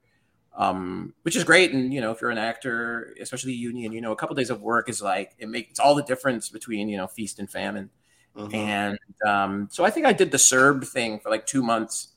um, 0.56 1.14
which 1.22 1.34
is 1.34 1.42
great. 1.42 1.72
And, 1.72 1.92
you 1.92 2.00
know, 2.00 2.12
if 2.12 2.20
you're 2.20 2.30
an 2.30 2.38
actor, 2.38 3.14
especially 3.20 3.54
union, 3.54 3.92
you 3.92 4.00
know, 4.00 4.12
a 4.12 4.16
couple 4.16 4.36
days 4.36 4.50
of 4.50 4.60
work 4.60 4.88
is 4.88 5.02
like, 5.02 5.34
it 5.38 5.48
makes 5.48 5.80
all 5.80 5.94
the 5.94 6.02
difference 6.04 6.48
between, 6.48 6.88
you 6.88 6.96
know, 6.96 7.08
feast 7.08 7.40
and 7.40 7.50
famine. 7.50 7.90
Mm-hmm. 8.36 8.54
And 8.54 8.98
um, 9.26 9.68
so 9.70 9.84
I 9.84 9.90
think 9.90 10.06
I 10.06 10.12
did 10.12 10.30
the 10.30 10.38
CERB 10.38 10.86
thing 10.86 11.18
for 11.18 11.30
like 11.30 11.46
two 11.46 11.62
months. 11.62 12.08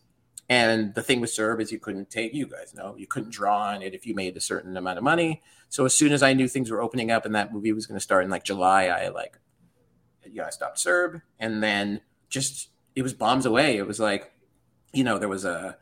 And 0.50 0.94
the 0.96 1.04
thing 1.04 1.20
with 1.20 1.32
CERB 1.32 1.62
is 1.62 1.72
you 1.72 1.80
couldn't 1.80 2.10
take, 2.10 2.34
you 2.34 2.46
guys 2.46 2.74
know, 2.74 2.96
you 2.98 3.06
couldn't 3.06 3.32
draw 3.32 3.70
on 3.70 3.82
it 3.82 3.94
if 3.94 4.06
you 4.06 4.16
made 4.16 4.38
a 4.38 4.42
certain 4.42 4.78
amount 4.78 4.98
of 4.98 5.04
money. 5.04 5.42
So 5.70 5.84
as 5.84 5.94
soon 5.94 6.14
as 6.14 6.24
I 6.24 6.34
knew 6.34 6.48
things 6.48 6.72
were 6.72 6.82
opening 6.82 7.12
up 7.12 7.26
and 7.26 7.36
that 7.36 7.52
movie 7.52 7.74
was 7.74 7.86
going 7.86 7.98
to 7.98 8.04
start 8.04 8.24
in 8.24 8.30
like 8.30 8.46
July, 8.46 8.86
I 8.86 9.10
like, 9.10 9.38
yeah, 10.26 10.46
I 10.46 10.52
stopped 10.52 10.78
CERB. 10.78 11.22
And 11.40 11.62
then 11.62 12.02
just 12.30 12.70
it 12.96 13.04
was 13.04 13.14
bombs 13.14 13.46
away. 13.46 13.78
It 13.78 13.88
was 13.88 14.00
like, 14.00 14.32
you 14.94 15.04
know, 15.04 15.18
there 15.18 15.30
was 15.30 15.46
a 15.46 15.78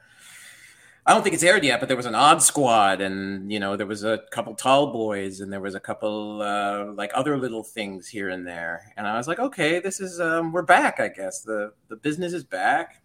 I 1.08 1.14
don't 1.14 1.22
think 1.22 1.36
it's 1.36 1.44
aired 1.44 1.64
yet, 1.64 1.80
but 1.80 1.88
there 1.88 1.98
was 1.98 2.08
an 2.08 2.16
odd 2.16 2.42
squad, 2.42 3.00
and 3.00 3.52
you 3.52 3.60
know, 3.60 3.78
there 3.78 3.86
was 3.86 4.04
a 4.04 4.22
couple 4.32 4.56
tall 4.56 4.92
boys, 4.92 5.40
and 5.40 5.54
there 5.54 5.62
was 5.62 5.76
a 5.76 5.80
couple 5.80 6.42
uh, 6.42 6.86
like 6.94 7.12
other 7.14 7.38
little 7.38 7.64
things 7.64 8.08
here 8.08 8.30
and 8.30 8.46
there. 8.46 8.92
And 8.98 9.06
I 9.06 9.16
was 9.16 9.28
like, 9.28 9.38
okay, 9.38 9.80
this 9.80 10.00
is 10.00 10.20
um, 10.20 10.52
we're 10.52 10.64
back. 10.64 11.00
I 11.00 11.10
guess 11.10 11.42
the 11.42 11.74
the 11.90 11.96
business 11.96 12.34
is 12.34 12.44
back. 12.44 13.04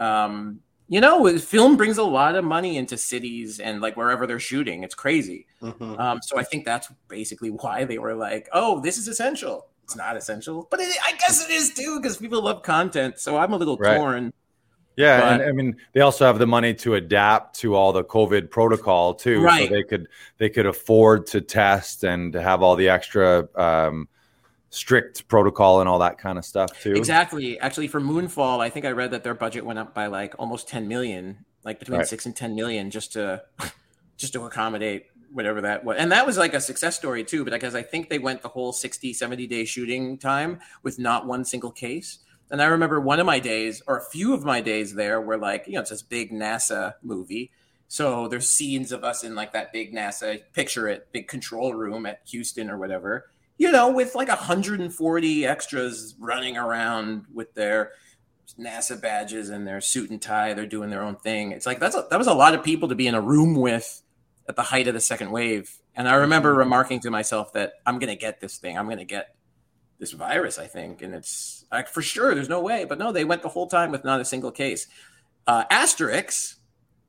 Um, 0.00 0.60
you 0.88 1.00
know, 1.00 1.38
film 1.38 1.76
brings 1.76 1.98
a 1.98 2.04
lot 2.04 2.34
of 2.34 2.44
money 2.44 2.76
into 2.78 2.96
cities 2.96 3.60
and 3.60 3.80
like 3.80 3.96
wherever 3.96 4.26
they're 4.26 4.40
shooting. 4.40 4.82
It's 4.82 4.94
crazy. 4.94 5.46
Mm-hmm. 5.62 6.00
Um, 6.00 6.20
so 6.22 6.38
I 6.38 6.42
think 6.42 6.64
that's 6.64 6.88
basically 7.08 7.50
why 7.62 7.84
they 7.84 7.98
were 7.98 8.14
like, 8.14 8.48
oh, 8.52 8.80
this 8.80 8.98
is 8.98 9.06
essential 9.06 9.68
it's 9.86 9.94
not 9.94 10.16
essential, 10.16 10.66
but 10.68 10.80
it, 10.80 10.96
I 11.06 11.12
guess 11.12 11.48
it 11.48 11.52
is 11.52 11.72
too 11.72 12.00
because 12.00 12.16
people 12.16 12.42
love 12.42 12.64
content. 12.64 13.20
So 13.20 13.36
I'm 13.36 13.52
a 13.52 13.56
little 13.56 13.76
right. 13.76 13.96
torn. 13.96 14.32
Yeah, 14.96 15.20
but, 15.20 15.32
and 15.34 15.42
I 15.48 15.52
mean 15.52 15.76
they 15.92 16.00
also 16.00 16.26
have 16.26 16.40
the 16.40 16.46
money 16.46 16.74
to 16.74 16.96
adapt 16.96 17.60
to 17.60 17.76
all 17.76 17.92
the 17.92 18.02
COVID 18.02 18.50
protocol 18.50 19.14
too, 19.14 19.42
right. 19.42 19.68
so 19.68 19.74
they 19.74 19.84
could 19.84 20.08
they 20.38 20.48
could 20.48 20.66
afford 20.66 21.28
to 21.28 21.40
test 21.40 22.02
and 22.02 22.32
to 22.32 22.42
have 22.42 22.64
all 22.64 22.74
the 22.74 22.88
extra 22.88 23.48
um, 23.54 24.08
strict 24.70 25.28
protocol 25.28 25.78
and 25.78 25.88
all 25.88 26.00
that 26.00 26.18
kind 26.18 26.36
of 26.36 26.44
stuff 26.44 26.82
too. 26.82 26.94
Exactly. 26.94 27.60
Actually, 27.60 27.86
for 27.86 28.00
Moonfall, 28.00 28.58
I 28.58 28.68
think 28.68 28.86
I 28.86 28.90
read 28.90 29.12
that 29.12 29.22
their 29.22 29.34
budget 29.34 29.64
went 29.64 29.78
up 29.78 29.94
by 29.94 30.06
like 30.06 30.34
almost 30.36 30.66
10 30.66 30.88
million, 30.88 31.44
like 31.62 31.78
between 31.78 31.98
right. 31.98 32.08
six 32.08 32.26
and 32.26 32.34
10 32.34 32.56
million, 32.56 32.90
just 32.90 33.12
to 33.12 33.44
just 34.16 34.32
to 34.32 34.46
accommodate 34.46 35.06
whatever 35.36 35.60
that 35.60 35.84
was. 35.84 35.98
And 35.98 36.10
that 36.12 36.26
was 36.26 36.38
like 36.38 36.54
a 36.54 36.60
success 36.60 36.96
story 36.96 37.22
too, 37.22 37.44
but 37.44 37.52
because 37.52 37.74
I 37.74 37.82
think 37.82 38.08
they 38.08 38.18
went 38.18 38.40
the 38.40 38.48
whole 38.48 38.72
60, 38.72 39.12
70 39.12 39.46
day 39.46 39.66
shooting 39.66 40.16
time 40.16 40.60
with 40.82 40.98
not 40.98 41.26
one 41.26 41.44
single 41.44 41.70
case. 41.70 42.18
And 42.50 42.62
I 42.62 42.66
remember 42.66 43.00
one 43.00 43.20
of 43.20 43.26
my 43.26 43.38
days, 43.38 43.82
or 43.86 43.98
a 43.98 44.04
few 44.04 44.32
of 44.32 44.44
my 44.44 44.62
days 44.62 44.94
there, 44.94 45.20
were 45.20 45.36
like, 45.36 45.66
you 45.66 45.74
know, 45.74 45.80
it's 45.80 45.90
this 45.90 46.02
big 46.02 46.32
NASA 46.32 46.94
movie. 47.02 47.50
So 47.86 48.28
there's 48.28 48.48
scenes 48.48 48.92
of 48.92 49.04
us 49.04 49.22
in 49.22 49.34
like 49.34 49.52
that 49.52 49.72
big 49.72 49.94
NASA, 49.94 50.40
picture 50.54 50.88
it, 50.88 51.08
big 51.12 51.28
control 51.28 51.74
room 51.74 52.06
at 52.06 52.20
Houston 52.28 52.70
or 52.70 52.78
whatever, 52.78 53.26
you 53.58 53.70
know, 53.70 53.92
with 53.92 54.14
like 54.14 54.28
140 54.28 55.46
extras 55.46 56.14
running 56.18 56.56
around 56.56 57.26
with 57.32 57.52
their 57.54 57.92
NASA 58.58 59.00
badges 59.00 59.50
and 59.50 59.66
their 59.66 59.80
suit 59.80 60.10
and 60.10 60.22
tie. 60.22 60.54
They're 60.54 60.66
doing 60.66 60.88
their 60.88 61.02
own 61.02 61.16
thing. 61.16 61.52
It's 61.52 61.66
like 61.66 61.78
that's 61.78 61.96
a, 61.96 62.06
that 62.10 62.18
was 62.18 62.26
a 62.26 62.34
lot 62.34 62.54
of 62.54 62.64
people 62.64 62.88
to 62.88 62.94
be 62.94 63.06
in 63.06 63.14
a 63.14 63.20
room 63.20 63.54
with 63.54 64.02
at 64.48 64.56
the 64.56 64.62
height 64.62 64.88
of 64.88 64.94
the 64.94 65.00
second 65.00 65.30
wave. 65.30 65.76
And 65.94 66.08
I 66.08 66.14
remember 66.14 66.50
mm-hmm. 66.50 66.58
remarking 66.58 67.00
to 67.00 67.10
myself 67.10 67.52
that 67.54 67.74
I'm 67.84 67.98
going 67.98 68.08
to 68.08 68.16
get 68.16 68.40
this 68.40 68.58
thing. 68.58 68.78
I'm 68.78 68.86
going 68.86 68.98
to 68.98 69.04
get 69.04 69.34
this 69.98 70.12
virus, 70.12 70.58
I 70.58 70.66
think. 70.66 71.02
And 71.02 71.14
it's 71.14 71.64
like, 71.72 71.88
for 71.88 72.02
sure, 72.02 72.34
there's 72.34 72.48
no 72.48 72.60
way. 72.60 72.84
But 72.84 72.98
no, 72.98 73.12
they 73.12 73.24
went 73.24 73.42
the 73.42 73.48
whole 73.48 73.66
time 73.66 73.90
with 73.90 74.04
not 74.04 74.20
a 74.20 74.24
single 74.24 74.50
case. 74.50 74.86
Uh, 75.46 75.64
Asterix, 75.70 76.56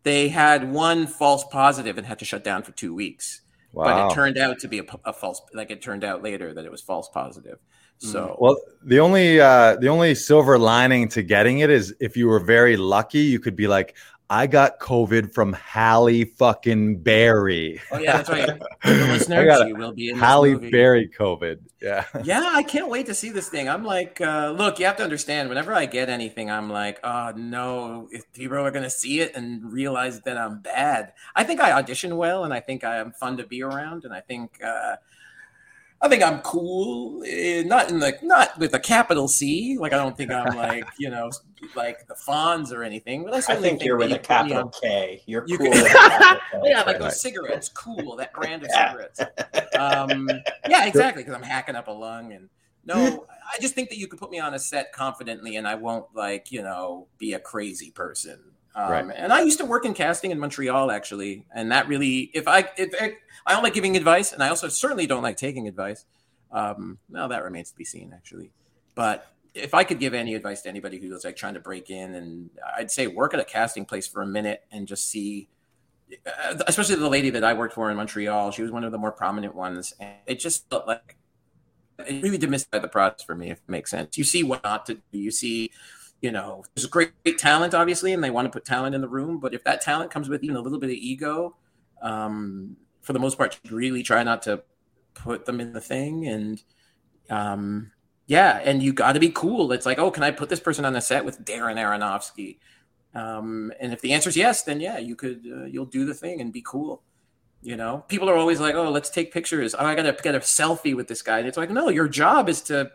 they 0.04 0.30
had 0.30 0.72
one 0.72 1.08
false 1.08 1.44
positive 1.46 1.98
and 1.98 2.08
had 2.08 2.20
to 2.20 2.26
shut 2.26 2.44
down 2.44 2.64
for 2.64 2.72
two 2.72 2.94
weeks. 2.94 3.42
Wow. 3.74 3.84
But 3.84 4.12
it 4.12 4.16
turned 4.16 4.38
out 4.38 4.60
to 4.60 4.68
be 4.68 4.80
a, 4.80 4.86
a, 5.06 5.14
false, 5.14 5.42
like 5.54 5.70
it 5.70 5.82
turned 5.82 6.04
out 6.04 6.24
later 6.24 6.54
that 6.54 6.66
it 6.66 6.72
was 6.72 6.82
false 6.82 7.10
positive. 7.10 7.60
Mm. 8.02 8.12
So 8.12 8.38
well, 8.40 8.58
the 8.84 9.00
only 9.00 9.40
uh, 9.42 9.76
the 9.76 9.88
only 9.88 10.16
silver 10.16 10.58
lining 10.58 11.10
to 11.10 11.24
getting 11.24 11.60
it 11.60 11.70
is 11.70 11.94
if 12.00 12.16
you 12.16 12.28
were 12.28 12.40
very 12.40 12.78
lucky, 12.78 13.20
you 13.20 13.40
could 13.40 13.56
be 13.56 13.68
like, 13.68 13.96
I 14.30 14.48
got 14.48 14.80
COVID 14.80 15.34
from 15.34 15.54
Halle 15.54 16.26
fucking 16.26 17.00
Berry. 17.02 17.80
Oh 17.92 17.98
yeah, 17.98 18.18
that's 18.18 18.30
right. 18.30 18.50
The 18.84 19.08
listener, 19.08 19.66
she 19.66 19.74
will 19.74 19.94
be 19.94 20.10
in 20.10 20.18
Halle 20.18 20.56
Berry 20.56 21.10
COVID. 21.18 21.60
Yeah. 21.82 22.06
Yeah, 22.24 22.44
I 22.54 22.64
can't 22.64 22.90
wait 22.90 23.06
to 23.06 23.14
see 23.14 23.30
this 23.30 23.48
thing. 23.48 23.70
I'm 23.70 23.86
like, 23.86 24.20
uh, 24.20 24.54
look, 24.58 24.80
you 24.80 24.86
have 24.86 24.98
to 24.98 25.04
understand. 25.04 25.48
Whenever 25.48 25.74
I 25.74 25.86
get 25.86 26.10
anything, 26.10 26.52
I'm 26.52 26.70
like, 26.70 27.00
oh 27.04 27.32
no, 27.36 28.10
if 28.12 28.32
people 28.34 28.58
are 28.58 28.72
gonna 28.72 28.90
see 28.90 29.22
it 29.22 29.34
and 29.36 29.72
realize 29.72 30.22
that 30.22 30.38
I'm 30.38 30.60
bad. 30.60 31.14
I 31.36 31.46
think 31.46 31.62
I 31.62 31.72
audition 31.72 32.18
well, 32.18 32.44
and 32.44 32.54
I 32.54 32.60
think 32.60 32.84
I 32.84 32.98
am 32.98 33.14
fun 33.14 33.38
to 33.38 33.46
be 33.46 33.64
around, 33.64 34.04
and 34.04 34.14
I 34.14 34.22
think. 34.22 34.60
Uh, 34.64 34.98
I 36.00 36.10
think 36.10 36.22
I'm 36.22 36.40
cool, 36.42 37.24
eh, 37.26 37.64
not 37.64 37.90
in 37.90 38.00
the 38.00 38.16
not 38.22 38.58
with 38.60 38.74
a 38.76 38.80
capital 38.80 39.28
C. 39.28 39.78
Like 39.80 39.94
I 39.94 39.98
don't 39.98 40.16
think 40.16 40.32
I'm 40.32 40.56
like 40.56 40.86
you 41.00 41.10
know 41.10 41.32
like 41.76 42.08
the 42.08 42.14
Fonz 42.14 42.72
or 42.72 42.84
anything. 42.84 43.24
But 43.24 43.34
I, 43.34 43.38
I 43.38 43.42
think, 43.42 43.62
think, 43.62 43.84
you're 43.84 43.98
with 43.98 44.12
a 44.12 44.20
capital 44.20 44.70
K. 44.70 45.24
You're 45.26 45.46
you 45.48 45.58
cool. 45.58 45.68
yeah, 46.64 46.84
like 46.86 47.00
those 47.00 47.20
cigarettes, 47.20 47.70
cool. 47.70 48.16
That 48.18 48.34
brand 48.34 48.64
of 48.64 48.70
cigarettes. 48.72 49.22
Um, 49.78 50.30
yeah, 50.70 50.86
exactly. 50.86 51.24
Because 51.24 51.36
I'm 51.36 51.44
hacking 51.44 51.76
up 51.76 51.88
a 51.88 51.92
lung 51.92 52.32
and 52.32 52.50
no, 52.88 53.26
I 53.30 53.60
just 53.60 53.76
think 53.76 53.90
that 53.90 53.98
you 53.98 54.08
could 54.08 54.18
put 54.18 54.32
me 54.32 54.40
on 54.40 54.54
a 54.54 54.60
set 54.60 54.94
confidently, 54.94 55.58
and 55.58 55.68
I 55.68 55.76
won't 55.76 56.06
like 56.16 56.52
you 56.52 56.62
know 56.62 57.08
be 57.18 57.34
a 57.34 57.40
crazy 57.40 57.92
person. 57.92 58.40
Um, 58.78 58.92
right. 58.92 59.16
And 59.18 59.34
I 59.34 59.42
used 59.42 59.58
to 59.58 59.66
work 59.66 59.86
in 59.86 59.96
casting 59.96 60.30
in 60.30 60.40
Montreal 60.40 60.92
actually, 60.92 61.46
and 61.54 61.72
that 61.72 61.88
really, 61.88 62.30
if 62.36 62.48
I 62.48 62.70
if 62.78 62.94
I 63.46 63.54
don't 63.54 63.64
like 63.64 63.74
giving 63.74 63.98
advice, 63.98 64.32
and 64.34 64.44
I 64.44 64.50
also 64.50 64.68
certainly 64.68 65.08
don't 65.08 65.24
like 65.24 65.36
taking 65.36 65.68
advice. 65.68 66.06
Um, 66.52 67.00
well, 67.10 67.28
that 67.30 67.44
remains 67.44 67.72
to 67.72 67.76
be 67.76 67.84
seen, 67.84 68.14
actually. 68.14 68.52
But 68.94 69.34
if 69.56 69.74
I 69.74 69.84
could 69.84 70.00
give 70.00 70.14
any 70.14 70.36
advice 70.36 70.62
to 70.62 70.70
anybody 70.70 71.00
who's 71.00 71.26
like 71.26 71.36
trying 71.36 71.56
to 71.56 71.60
break 71.60 71.90
in, 71.90 72.14
and 72.14 72.52
I'd 72.78 72.92
say 72.92 73.08
work 73.08 73.34
at 73.34 73.40
a 73.40 73.46
casting 73.46 73.84
place 73.84 74.08
for 74.08 74.22
a 74.22 74.28
minute 74.28 74.64
and 74.72 74.88
just 74.88 75.10
see, 75.10 75.50
uh, 76.28 76.58
especially 76.68 76.98
the 76.98 77.10
lady 77.10 77.32
that 77.32 77.44
I 77.44 77.54
worked 77.56 77.74
for 77.74 77.90
in 77.90 77.98
Montreal. 77.98 78.52
She 78.52 78.62
was 78.62 78.72
one 78.72 78.84
of 78.84 78.92
the 78.92 79.00
more 79.00 79.12
prominent 79.12 79.56
ones, 79.56 79.92
and 80.00 80.14
it 80.28 80.40
just 80.40 80.70
felt 80.70 80.86
like 80.86 81.18
it 82.00 82.22
really 82.22 82.38
demystified 82.38 82.84
the 82.84 82.88
process 82.88 83.26
for 83.26 83.34
me. 83.34 83.50
If 83.50 83.58
it 83.58 83.70
makes 83.70 83.90
sense, 83.90 84.20
you 84.20 84.24
see 84.24 84.44
what 84.44 84.64
not 84.64 84.86
to 84.86 84.96
do. 84.96 85.18
You 85.18 85.32
see, 85.32 85.72
you 86.22 86.32
know, 86.32 86.64
there's 86.76 86.86
great, 86.88 87.12
great 87.24 87.38
talent, 87.38 87.74
obviously, 87.74 88.14
and 88.14 88.24
they 88.24 88.32
want 88.32 88.46
to 88.46 88.52
put 88.52 88.66
talent 88.66 88.96
in 88.96 89.02
the 89.02 89.08
room. 89.08 89.40
But 89.40 89.54
if 89.54 89.64
that 89.66 89.82
talent 89.82 90.12
comes 90.12 90.30
with 90.30 90.44
even 90.44 90.56
a 90.56 90.62
little 90.62 90.80
bit 90.80 90.90
of 90.90 90.96
ego, 90.96 91.56
um, 92.02 92.78
for 93.02 93.14
the 93.14 93.20
most 93.20 93.38
part, 93.38 93.60
really 93.70 94.04
try 94.04 94.24
not 94.24 94.42
to 94.44 94.64
put 95.14 95.46
them 95.46 95.60
in 95.60 95.74
the 95.74 95.82
thing. 95.82 96.28
And 96.28 96.62
um, 97.30 97.92
yeah, 98.26 98.62
and 98.64 98.82
you 98.82 98.94
got 98.94 99.14
to 99.14 99.20
be 99.20 99.30
cool. 99.30 99.72
It's 99.72 99.86
like, 99.86 100.00
oh, 100.00 100.12
can 100.12 100.24
I 100.24 100.32
put 100.32 100.50
this 100.50 100.60
person 100.60 100.86
on 100.86 100.94
the 100.94 101.02
set 101.02 101.24
with 101.24 101.44
Darren 101.46 101.78
Aronofsky? 101.78 102.58
Um, 103.14 103.72
and 103.80 103.94
if 103.94 104.02
the 104.02 104.14
answer 104.14 104.30
is 104.30 104.38
yes, 104.38 104.64
then 104.64 104.80
yeah, 104.80 104.98
you 104.98 105.16
could, 105.16 105.42
uh, 105.52 105.66
you'll 105.66 105.86
do 105.86 106.06
the 106.06 106.14
thing 106.14 106.42
and 106.42 106.52
be 106.52 106.62
cool. 106.66 107.02
You 107.62 107.76
know, 107.76 108.06
people 108.08 108.30
are 108.30 108.36
always 108.36 108.60
like, 108.60 108.76
"Oh, 108.76 108.92
let's 108.92 109.10
take 109.10 109.34
pictures. 109.34 109.74
Oh, 109.74 109.84
I 109.84 109.96
gotta 109.96 110.16
get 110.22 110.36
a 110.36 110.40
selfie 110.40 110.96
with 110.96 111.08
this 111.08 111.24
guy." 111.24 111.40
And 111.40 111.48
it's 111.48 111.58
like, 111.58 111.72
no, 111.72 111.90
your 111.90 112.08
job 112.08 112.50
is 112.50 112.62
to 112.64 112.92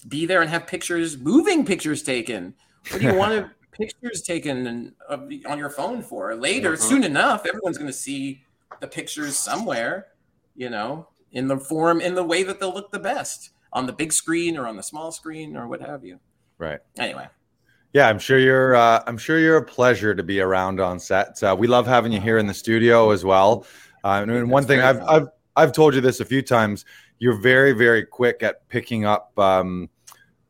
be 0.00 0.26
there 0.26 0.40
and 0.40 0.50
have 0.50 0.66
pictures, 0.66 1.18
moving 1.18 1.64
pictures 1.64 2.02
taken. 2.02 2.54
What 2.90 3.00
do 3.00 3.06
you 3.06 3.14
want 3.14 3.32
to 3.44 3.50
pictures 3.72 4.22
taken 4.22 4.66
and, 4.66 4.92
uh, 5.08 5.18
on 5.46 5.58
your 5.58 5.70
phone 5.70 6.02
for 6.02 6.34
later? 6.34 6.72
Mhm. 6.72 6.78
Soon 6.78 7.04
enough, 7.04 7.46
everyone's 7.46 7.78
going 7.78 7.90
to 7.90 7.96
see 7.96 8.42
the 8.80 8.88
pictures 8.88 9.36
somewhere. 9.36 10.08
You 10.54 10.68
know, 10.70 11.08
in 11.32 11.48
the 11.48 11.56
form, 11.56 12.00
in 12.00 12.14
the 12.14 12.24
way 12.24 12.42
that 12.42 12.60
they'll 12.60 12.74
look 12.74 12.92
the 12.92 12.98
best 12.98 13.50
on 13.72 13.86
the 13.86 13.92
big 13.92 14.12
screen 14.12 14.58
or 14.58 14.66
on 14.66 14.76
the 14.76 14.82
small 14.82 15.10
screen 15.10 15.56
or 15.56 15.66
what 15.66 15.80
have 15.80 16.04
you. 16.04 16.18
Right. 16.58 16.78
Anyway, 16.98 17.26
Yeah, 17.94 18.08
I'm 18.08 18.18
sure 18.18 18.38
you're. 18.38 18.74
Uh, 18.74 19.02
I'm 19.06 19.16
sure 19.18 19.38
you're 19.38 19.56
a 19.56 19.64
pleasure 19.64 20.14
to 20.14 20.22
be 20.22 20.40
around 20.40 20.80
on 20.80 20.98
set. 21.00 21.42
Uh, 21.42 21.56
we 21.58 21.66
love 21.66 21.86
having 21.86 22.12
you 22.12 22.20
here 22.20 22.38
in 22.38 22.46
the 22.46 22.54
studio 22.54 23.10
as 23.10 23.24
well. 23.24 23.66
Uh, 24.04 24.20
and, 24.22 24.30
and 24.30 24.50
one 24.50 24.64
thing 24.64 24.80
I've. 24.80 25.00
I've 25.02 25.28
I've 25.54 25.72
told 25.72 25.94
you 25.94 26.00
this 26.00 26.20
a 26.20 26.24
few 26.24 26.40
times. 26.40 26.84
You're 27.22 27.40
very 27.40 27.70
very 27.70 28.04
quick 28.04 28.42
at 28.42 28.68
picking 28.68 29.04
up 29.04 29.38
um, 29.38 29.88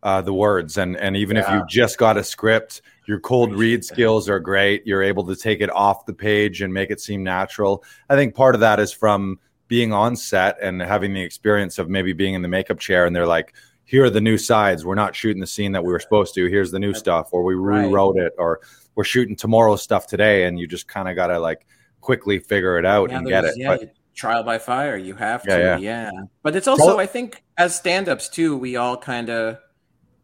uh, 0.02 0.22
the 0.22 0.32
words, 0.32 0.78
and 0.78 0.96
and 0.96 1.18
even 1.18 1.36
if 1.36 1.46
you 1.50 1.62
just 1.68 1.98
got 1.98 2.16
a 2.16 2.24
script, 2.24 2.80
your 3.06 3.20
cold 3.20 3.54
read 3.54 3.84
skills 3.84 4.26
are 4.26 4.40
great. 4.40 4.86
You're 4.86 5.02
able 5.02 5.26
to 5.26 5.36
take 5.36 5.60
it 5.60 5.68
off 5.70 6.06
the 6.06 6.14
page 6.14 6.62
and 6.62 6.72
make 6.72 6.90
it 6.90 6.98
seem 6.98 7.22
natural. 7.22 7.84
I 8.08 8.16
think 8.16 8.34
part 8.34 8.54
of 8.54 8.62
that 8.62 8.80
is 8.80 8.90
from 8.90 9.38
being 9.68 9.92
on 9.92 10.16
set 10.16 10.56
and 10.62 10.80
having 10.80 11.12
the 11.12 11.20
experience 11.20 11.78
of 11.78 11.90
maybe 11.90 12.14
being 12.14 12.32
in 12.32 12.40
the 12.40 12.48
makeup 12.48 12.78
chair, 12.78 13.04
and 13.04 13.14
they're 13.14 13.26
like 13.26 13.54
here 13.84 14.04
are 14.04 14.10
the 14.10 14.22
new 14.22 14.38
sides. 14.38 14.82
We're 14.82 14.94
not 14.94 15.14
shooting 15.14 15.42
the 15.42 15.46
scene 15.46 15.72
that 15.72 15.84
we 15.84 15.92
were 15.92 16.00
supposed 16.00 16.34
to. 16.36 16.46
Here's 16.46 16.70
the 16.70 16.78
new 16.78 16.94
stuff, 16.94 17.28
or 17.32 17.42
we 17.42 17.54
Right. 17.54 17.82
rewrote 17.84 18.16
it, 18.16 18.32
or 18.38 18.60
we're 18.94 19.04
shooting 19.04 19.36
tomorrow's 19.36 19.82
stuff 19.82 20.06
today, 20.06 20.44
and 20.44 20.58
you 20.58 20.66
just 20.66 20.88
kind 20.88 21.06
of 21.10 21.16
got 21.16 21.26
to 21.26 21.38
like 21.38 21.66
quickly 22.00 22.38
figure 22.38 22.78
it 22.78 22.86
out 22.86 23.10
Yeah, 23.10 23.18
and 23.18 23.28
get 23.28 23.44
it. 23.44 23.58
Yeah, 23.58 23.76
But 23.76 23.94
trial 24.14 24.42
by 24.42 24.58
fire. 24.58 24.96
You 24.96 25.14
have 25.14 25.42
to. 25.44 25.48
Yeah, 25.50 25.76
Yeah, 25.76 26.10
yeah. 26.12 26.22
But 26.42 26.56
it's 26.56 26.66
also, 26.68 26.98
I 26.98 27.06
think, 27.06 27.42
as 27.58 27.74
stand-ups 27.76 28.28
too, 28.28 28.56
we 28.56 28.76
all 28.76 28.96
kind 28.96 29.30
of, 29.30 29.58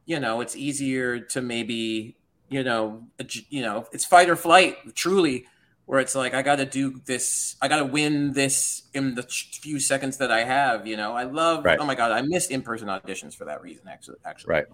you 0.06 0.20
know, 0.20 0.40
it's 0.40 0.56
easier 0.56 1.20
to 1.20 1.40
maybe, 1.42 2.16
you 2.48 2.62
know, 2.64 3.04
you 3.50 3.62
know, 3.62 3.86
it's 3.92 4.04
fight 4.04 4.28
or 4.30 4.36
flight. 4.36 4.76
Truly, 4.94 5.46
where 5.86 6.00
it's 6.00 6.14
like 6.14 6.34
I 6.34 6.42
got 6.42 6.56
to 6.56 6.66
do 6.66 7.00
this, 7.06 7.56
I 7.62 7.68
got 7.68 7.78
to 7.78 7.84
win 7.84 8.32
this 8.32 8.82
in 8.94 9.14
the 9.14 9.22
few 9.22 9.80
seconds 9.80 10.18
that 10.18 10.30
I 10.30 10.44
have. 10.44 10.86
You 10.86 10.96
know, 10.96 11.12
I 11.14 11.24
love. 11.24 11.64
Right. 11.64 11.78
Oh 11.80 11.84
my 11.86 11.94
god, 11.94 12.12
I 12.12 12.22
miss 12.22 12.48
in-person 12.48 12.88
auditions 12.88 13.34
for 13.34 13.44
that 13.46 13.62
reason. 13.62 13.88
Actually, 13.88 14.18
actually, 14.24 14.50
Right. 14.54 14.66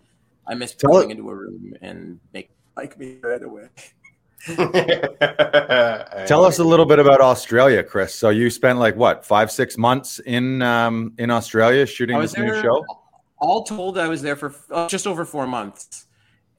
I 0.46 0.54
miss 0.54 0.74
Tell 0.74 0.90
going 0.92 1.10
it- 1.10 1.18
into 1.18 1.30
a 1.30 1.34
room 1.34 1.74
and 1.80 2.20
make 2.32 2.50
like 2.76 2.98
me 2.98 3.18
right 3.22 3.42
away. 3.42 3.68
tell 6.26 6.44
us 6.44 6.58
a 6.58 6.64
little 6.64 6.84
bit 6.84 6.98
about 6.98 7.22
Australia, 7.22 7.82
Chris. 7.82 8.14
So 8.14 8.28
you 8.28 8.50
spent 8.50 8.78
like 8.78 8.94
what 8.94 9.24
five, 9.24 9.50
six 9.50 9.78
months 9.78 10.18
in 10.20 10.60
um, 10.60 11.14
in 11.16 11.30
Australia 11.30 11.86
shooting 11.86 12.16
I 12.16 12.18
was 12.18 12.32
this 12.32 12.40
new 12.40 12.60
show. 12.60 12.84
All 13.38 13.64
told, 13.64 13.98
I 13.98 14.08
was 14.08 14.20
there 14.22 14.36
for 14.36 14.54
uh, 14.70 14.88
just 14.88 15.06
over 15.06 15.24
four 15.24 15.46
months, 15.46 16.06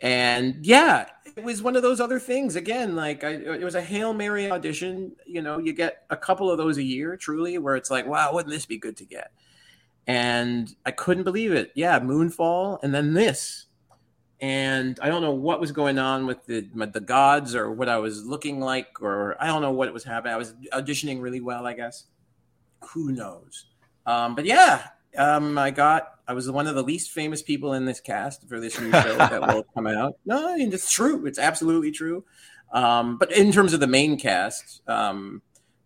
and 0.01 0.65
yeah, 0.65 1.05
it 1.35 1.43
was 1.43 1.61
one 1.61 1.75
of 1.75 1.83
those 1.83 1.99
other 1.99 2.19
things. 2.19 2.55
Again, 2.55 2.95
like 2.95 3.23
I, 3.23 3.33
it 3.33 3.63
was 3.63 3.75
a 3.75 3.81
hail 3.81 4.13
mary 4.13 4.49
audition. 4.49 5.11
You 5.25 5.43
know, 5.43 5.59
you 5.59 5.73
get 5.73 6.05
a 6.09 6.17
couple 6.17 6.49
of 6.49 6.57
those 6.57 6.77
a 6.77 6.83
year, 6.83 7.15
truly, 7.17 7.57
where 7.59 7.75
it's 7.75 7.91
like, 7.91 8.07
wow, 8.07 8.33
wouldn't 8.33 8.51
this 8.51 8.65
be 8.65 8.77
good 8.77 8.97
to 8.97 9.05
get? 9.05 9.31
And 10.07 10.73
I 10.85 10.91
couldn't 10.91 11.23
believe 11.23 11.51
it. 11.51 11.71
Yeah, 11.75 11.99
Moonfall, 11.99 12.79
and 12.81 12.93
then 12.93 13.13
this, 13.13 13.64
and 14.41 14.99
I 15.01 15.07
don't 15.07 15.21
know 15.21 15.31
what 15.31 15.59
was 15.59 15.71
going 15.71 15.97
on 15.97 16.27
with 16.27 16.45
the 16.45 16.67
the 16.91 16.99
gods 16.99 17.55
or 17.55 17.71
what 17.71 17.89
I 17.89 17.97
was 17.97 18.25
looking 18.25 18.59
like, 18.59 19.01
or 19.01 19.41
I 19.41 19.47
don't 19.47 19.61
know 19.61 19.71
what 19.71 19.91
was 19.93 20.03
happening. 20.03 20.33
I 20.33 20.37
was 20.37 20.53
auditioning 20.73 21.21
really 21.21 21.41
well, 21.41 21.65
I 21.65 21.73
guess. 21.73 22.05
Who 22.93 23.11
knows? 23.11 23.65
Um, 24.05 24.35
but 24.35 24.45
yeah, 24.45 24.87
um, 25.17 25.57
I 25.57 25.71
got. 25.71 26.11
I 26.27 26.33
was 26.33 26.49
one 26.49 26.67
of 26.67 26.75
the 26.75 26.83
least 26.83 27.11
famous 27.11 27.41
people 27.41 27.73
in 27.73 27.85
this 27.85 27.99
cast 27.99 28.47
for 28.49 28.59
this 28.59 28.79
new 28.79 28.91
show 28.91 29.17
that 29.17 29.41
will 29.41 29.63
come 29.75 29.87
out. 29.87 30.17
No, 30.25 30.53
I 30.53 30.57
mean 30.57 30.73
it's 30.73 30.91
true. 30.91 31.25
It's 31.25 31.39
absolutely 31.39 31.91
true. 31.91 32.25
Um, 32.73 33.17
but 33.17 33.31
in 33.31 33.51
terms 33.51 33.73
of 33.73 33.79
the 33.79 33.87
main 33.87 34.17
cast, 34.17 34.81
um, 34.87 35.41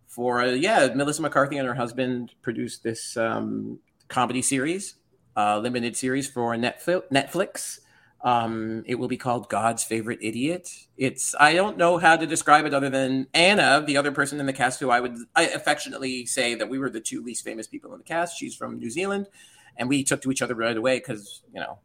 for 0.08 0.40
uh, 0.40 0.46
yeah, 0.46 0.88
Melissa 0.94 1.22
McCarthy 1.22 1.56
and 1.56 1.68
her 1.68 1.74
husband 1.74 2.34
produced 2.42 2.82
this 2.82 3.16
um, 3.16 3.78
comedy 4.08 4.42
series, 4.42 4.96
uh, 5.36 5.58
limited 5.58 5.96
series 5.96 6.28
for 6.28 6.54
Netflix. 6.56 7.02
Netflix. 7.12 7.80
Um, 8.22 8.84
it 8.86 8.96
will 8.96 9.08
be 9.08 9.16
called 9.16 9.48
God's 9.48 9.82
Favorite 9.82 10.18
Idiot. 10.20 10.68
It's 10.98 11.34
I 11.40 11.54
don't 11.54 11.78
know 11.78 11.96
how 11.96 12.16
to 12.16 12.26
describe 12.26 12.66
it 12.66 12.74
other 12.74 12.90
than 12.90 13.28
Anna, 13.32 13.82
the 13.86 13.96
other 13.96 14.12
person 14.12 14.38
in 14.38 14.46
the 14.46 14.52
cast 14.52 14.78
who 14.78 14.90
I 14.90 15.00
would 15.00 15.16
I 15.34 15.44
affectionately 15.44 16.26
say 16.26 16.54
that 16.54 16.68
we 16.68 16.78
were 16.78 16.90
the 16.90 17.00
two 17.00 17.22
least 17.22 17.44
famous 17.44 17.66
people 17.66 17.92
in 17.92 17.98
the 17.98 18.04
cast. 18.04 18.38
She's 18.38 18.54
from 18.54 18.78
New 18.78 18.90
Zealand, 18.90 19.26
and 19.76 19.88
we 19.88 20.04
took 20.04 20.20
to 20.22 20.30
each 20.30 20.42
other 20.42 20.54
right 20.54 20.76
away 20.76 20.98
because 20.98 21.42
you 21.54 21.60
know 21.60 21.78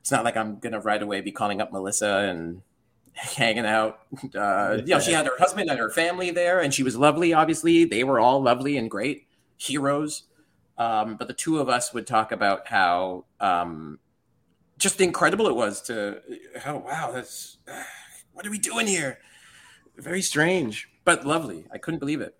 it's 0.00 0.10
not 0.10 0.22
like 0.22 0.36
I'm 0.36 0.58
gonna 0.58 0.80
right 0.80 1.00
away 1.00 1.22
be 1.22 1.32
calling 1.32 1.62
up 1.62 1.72
Melissa 1.72 2.28
and 2.28 2.60
hanging 3.14 3.66
out. 3.66 4.00
Uh, 4.34 4.78
you 4.84 4.94
know, 4.94 5.00
she 5.00 5.12
had 5.12 5.26
her 5.26 5.38
husband 5.38 5.70
and 5.70 5.78
her 5.78 5.90
family 5.90 6.30
there, 6.30 6.60
and 6.60 6.74
she 6.74 6.82
was 6.82 6.96
lovely. 6.96 7.32
Obviously, 7.32 7.84
they 7.84 8.04
were 8.04 8.20
all 8.20 8.42
lovely 8.42 8.76
and 8.76 8.90
great 8.90 9.26
heroes. 9.56 10.24
Um, 10.78 11.16
but 11.16 11.28
the 11.28 11.34
two 11.34 11.58
of 11.58 11.68
us 11.68 11.92
would 11.92 12.06
talk 12.06 12.32
about 12.32 12.66
how 12.68 13.26
um, 13.38 13.98
just 14.80 15.00
incredible 15.00 15.46
it 15.46 15.54
was 15.54 15.80
to 15.82 16.20
oh 16.66 16.78
wow 16.78 17.10
that's 17.12 17.58
what 18.32 18.46
are 18.46 18.50
we 18.50 18.58
doing 18.58 18.86
here 18.86 19.18
very 19.96 20.22
strange 20.22 20.88
but 21.04 21.24
lovely 21.26 21.66
i 21.72 21.78
couldn't 21.78 22.00
believe 22.00 22.20
it 22.20 22.34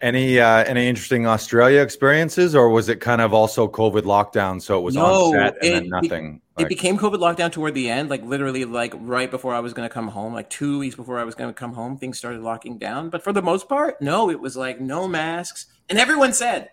Any 0.00 0.40
uh, 0.40 0.64
any 0.64 0.88
interesting 0.88 1.26
Australia 1.26 1.82
experiences, 1.82 2.54
or 2.54 2.70
was 2.70 2.88
it 2.88 3.00
kind 3.02 3.20
of 3.20 3.34
also 3.34 3.68
COVID 3.68 4.04
lockdown? 4.08 4.56
So 4.62 4.78
it 4.78 4.82
was 4.88 4.94
No, 4.94 5.04
on 5.04 5.32
set 5.32 5.56
and 5.60 5.64
it 5.64 5.72
then 5.74 5.88
nothing. 5.90 6.40
it 6.56 6.62
Like- 6.62 6.68
became 6.70 6.96
covid 6.96 7.20
lockdown 7.20 7.52
toward 7.52 7.74
the 7.74 7.90
end 7.90 8.08
like 8.08 8.22
literally 8.24 8.64
like 8.64 8.94
right 9.16 9.30
before 9.30 9.54
i 9.54 9.60
was 9.60 9.72
going 9.74 9.86
to 9.88 9.92
come 9.92 10.08
home 10.08 10.32
like 10.32 10.48
two 10.48 10.78
weeks 10.78 10.96
before 10.96 11.18
i 11.20 11.24
was 11.24 11.34
going 11.34 11.50
to 11.50 11.54
come 11.62 11.74
home 11.74 11.98
things 11.98 12.16
started 12.18 12.40
locking 12.40 12.78
down 12.78 13.10
but 13.10 13.22
for 13.22 13.32
the 13.34 13.42
most 13.42 13.68
part 13.68 14.00
no 14.00 14.30
it 14.30 14.40
was 14.40 14.56
like 14.56 14.80
no 14.80 15.06
masks 15.06 15.66
and 15.90 15.98
everyone 15.98 16.32
said 16.32 16.70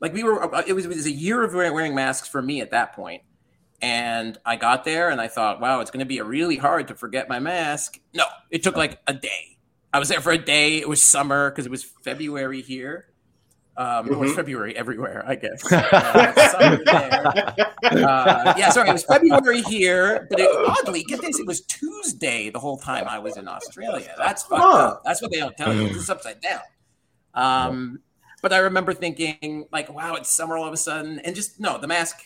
like 0.00 0.12
we 0.14 0.22
were 0.24 0.36
it 0.66 0.72
was, 0.74 0.84
it 0.86 0.96
was 1.02 1.06
a 1.06 1.10
year 1.26 1.42
of 1.44 1.52
wearing 1.54 1.94
masks 1.94 2.26
for 2.28 2.40
me 2.40 2.60
at 2.62 2.70
that 2.70 2.94
point 2.94 3.20
and 3.82 4.38
i 4.44 4.56
got 4.56 4.84
there 4.84 5.10
and 5.10 5.20
i 5.20 5.28
thought 5.28 5.60
wow 5.60 5.80
it's 5.80 5.90
going 5.90 6.00
to 6.00 6.06
be 6.06 6.20
really 6.20 6.56
hard 6.56 6.88
to 6.88 6.94
forget 6.94 7.28
my 7.28 7.38
mask 7.38 7.98
no 8.14 8.24
it 8.50 8.62
took 8.62 8.76
like 8.76 8.98
a 9.06 9.12
day 9.14 9.58
i 9.92 9.98
was 9.98 10.08
there 10.08 10.20
for 10.20 10.32
a 10.32 10.38
day 10.38 10.78
it 10.78 10.88
was 10.88 11.02
summer 11.02 11.50
because 11.50 11.66
it 11.66 11.70
was 11.70 11.84
february 11.84 12.62
here 12.62 13.06
um, 13.78 14.08
it 14.10 14.16
was 14.18 14.30
Mhm. 14.30 14.36
February 14.36 14.74
everywhere, 14.74 15.22
I 15.28 15.34
guess. 15.34 15.62
Uh, 17.86 17.88
uh, 17.92 18.54
yeah, 18.56 18.70
sorry, 18.70 18.88
it 18.88 18.92
was 18.92 19.04
February 19.04 19.60
here, 19.62 20.26
but 20.30 20.40
it, 20.40 20.48
oddly, 20.66 21.02
get 21.04 21.20
this, 21.20 21.38
it 21.38 21.46
was 21.46 21.60
Tuesday 21.60 22.50
the 22.50 22.58
whole 22.58 22.78
time 22.78 23.06
I 23.06 23.18
was 23.18 23.36
in 23.36 23.46
Australia. 23.48 24.14
That's 24.18 24.42
fucked 24.44 24.62
up. 24.62 25.02
That's 25.04 25.20
what 25.20 25.30
they 25.30 25.38
don't 25.38 25.56
tell 25.56 25.74
you. 25.74 25.86
It's 25.88 26.08
upside 26.08 26.40
down. 26.40 26.60
Um, 27.34 28.00
but 28.42 28.52
I 28.52 28.58
remember 28.58 28.94
thinking, 28.94 29.66
like, 29.70 29.92
wow, 29.92 30.14
it's 30.14 30.34
summer 30.34 30.56
all 30.56 30.66
of 30.66 30.72
a 30.72 30.76
sudden, 30.78 31.18
and 31.20 31.36
just 31.36 31.60
no, 31.60 31.78
the 31.78 31.86
mask 31.86 32.16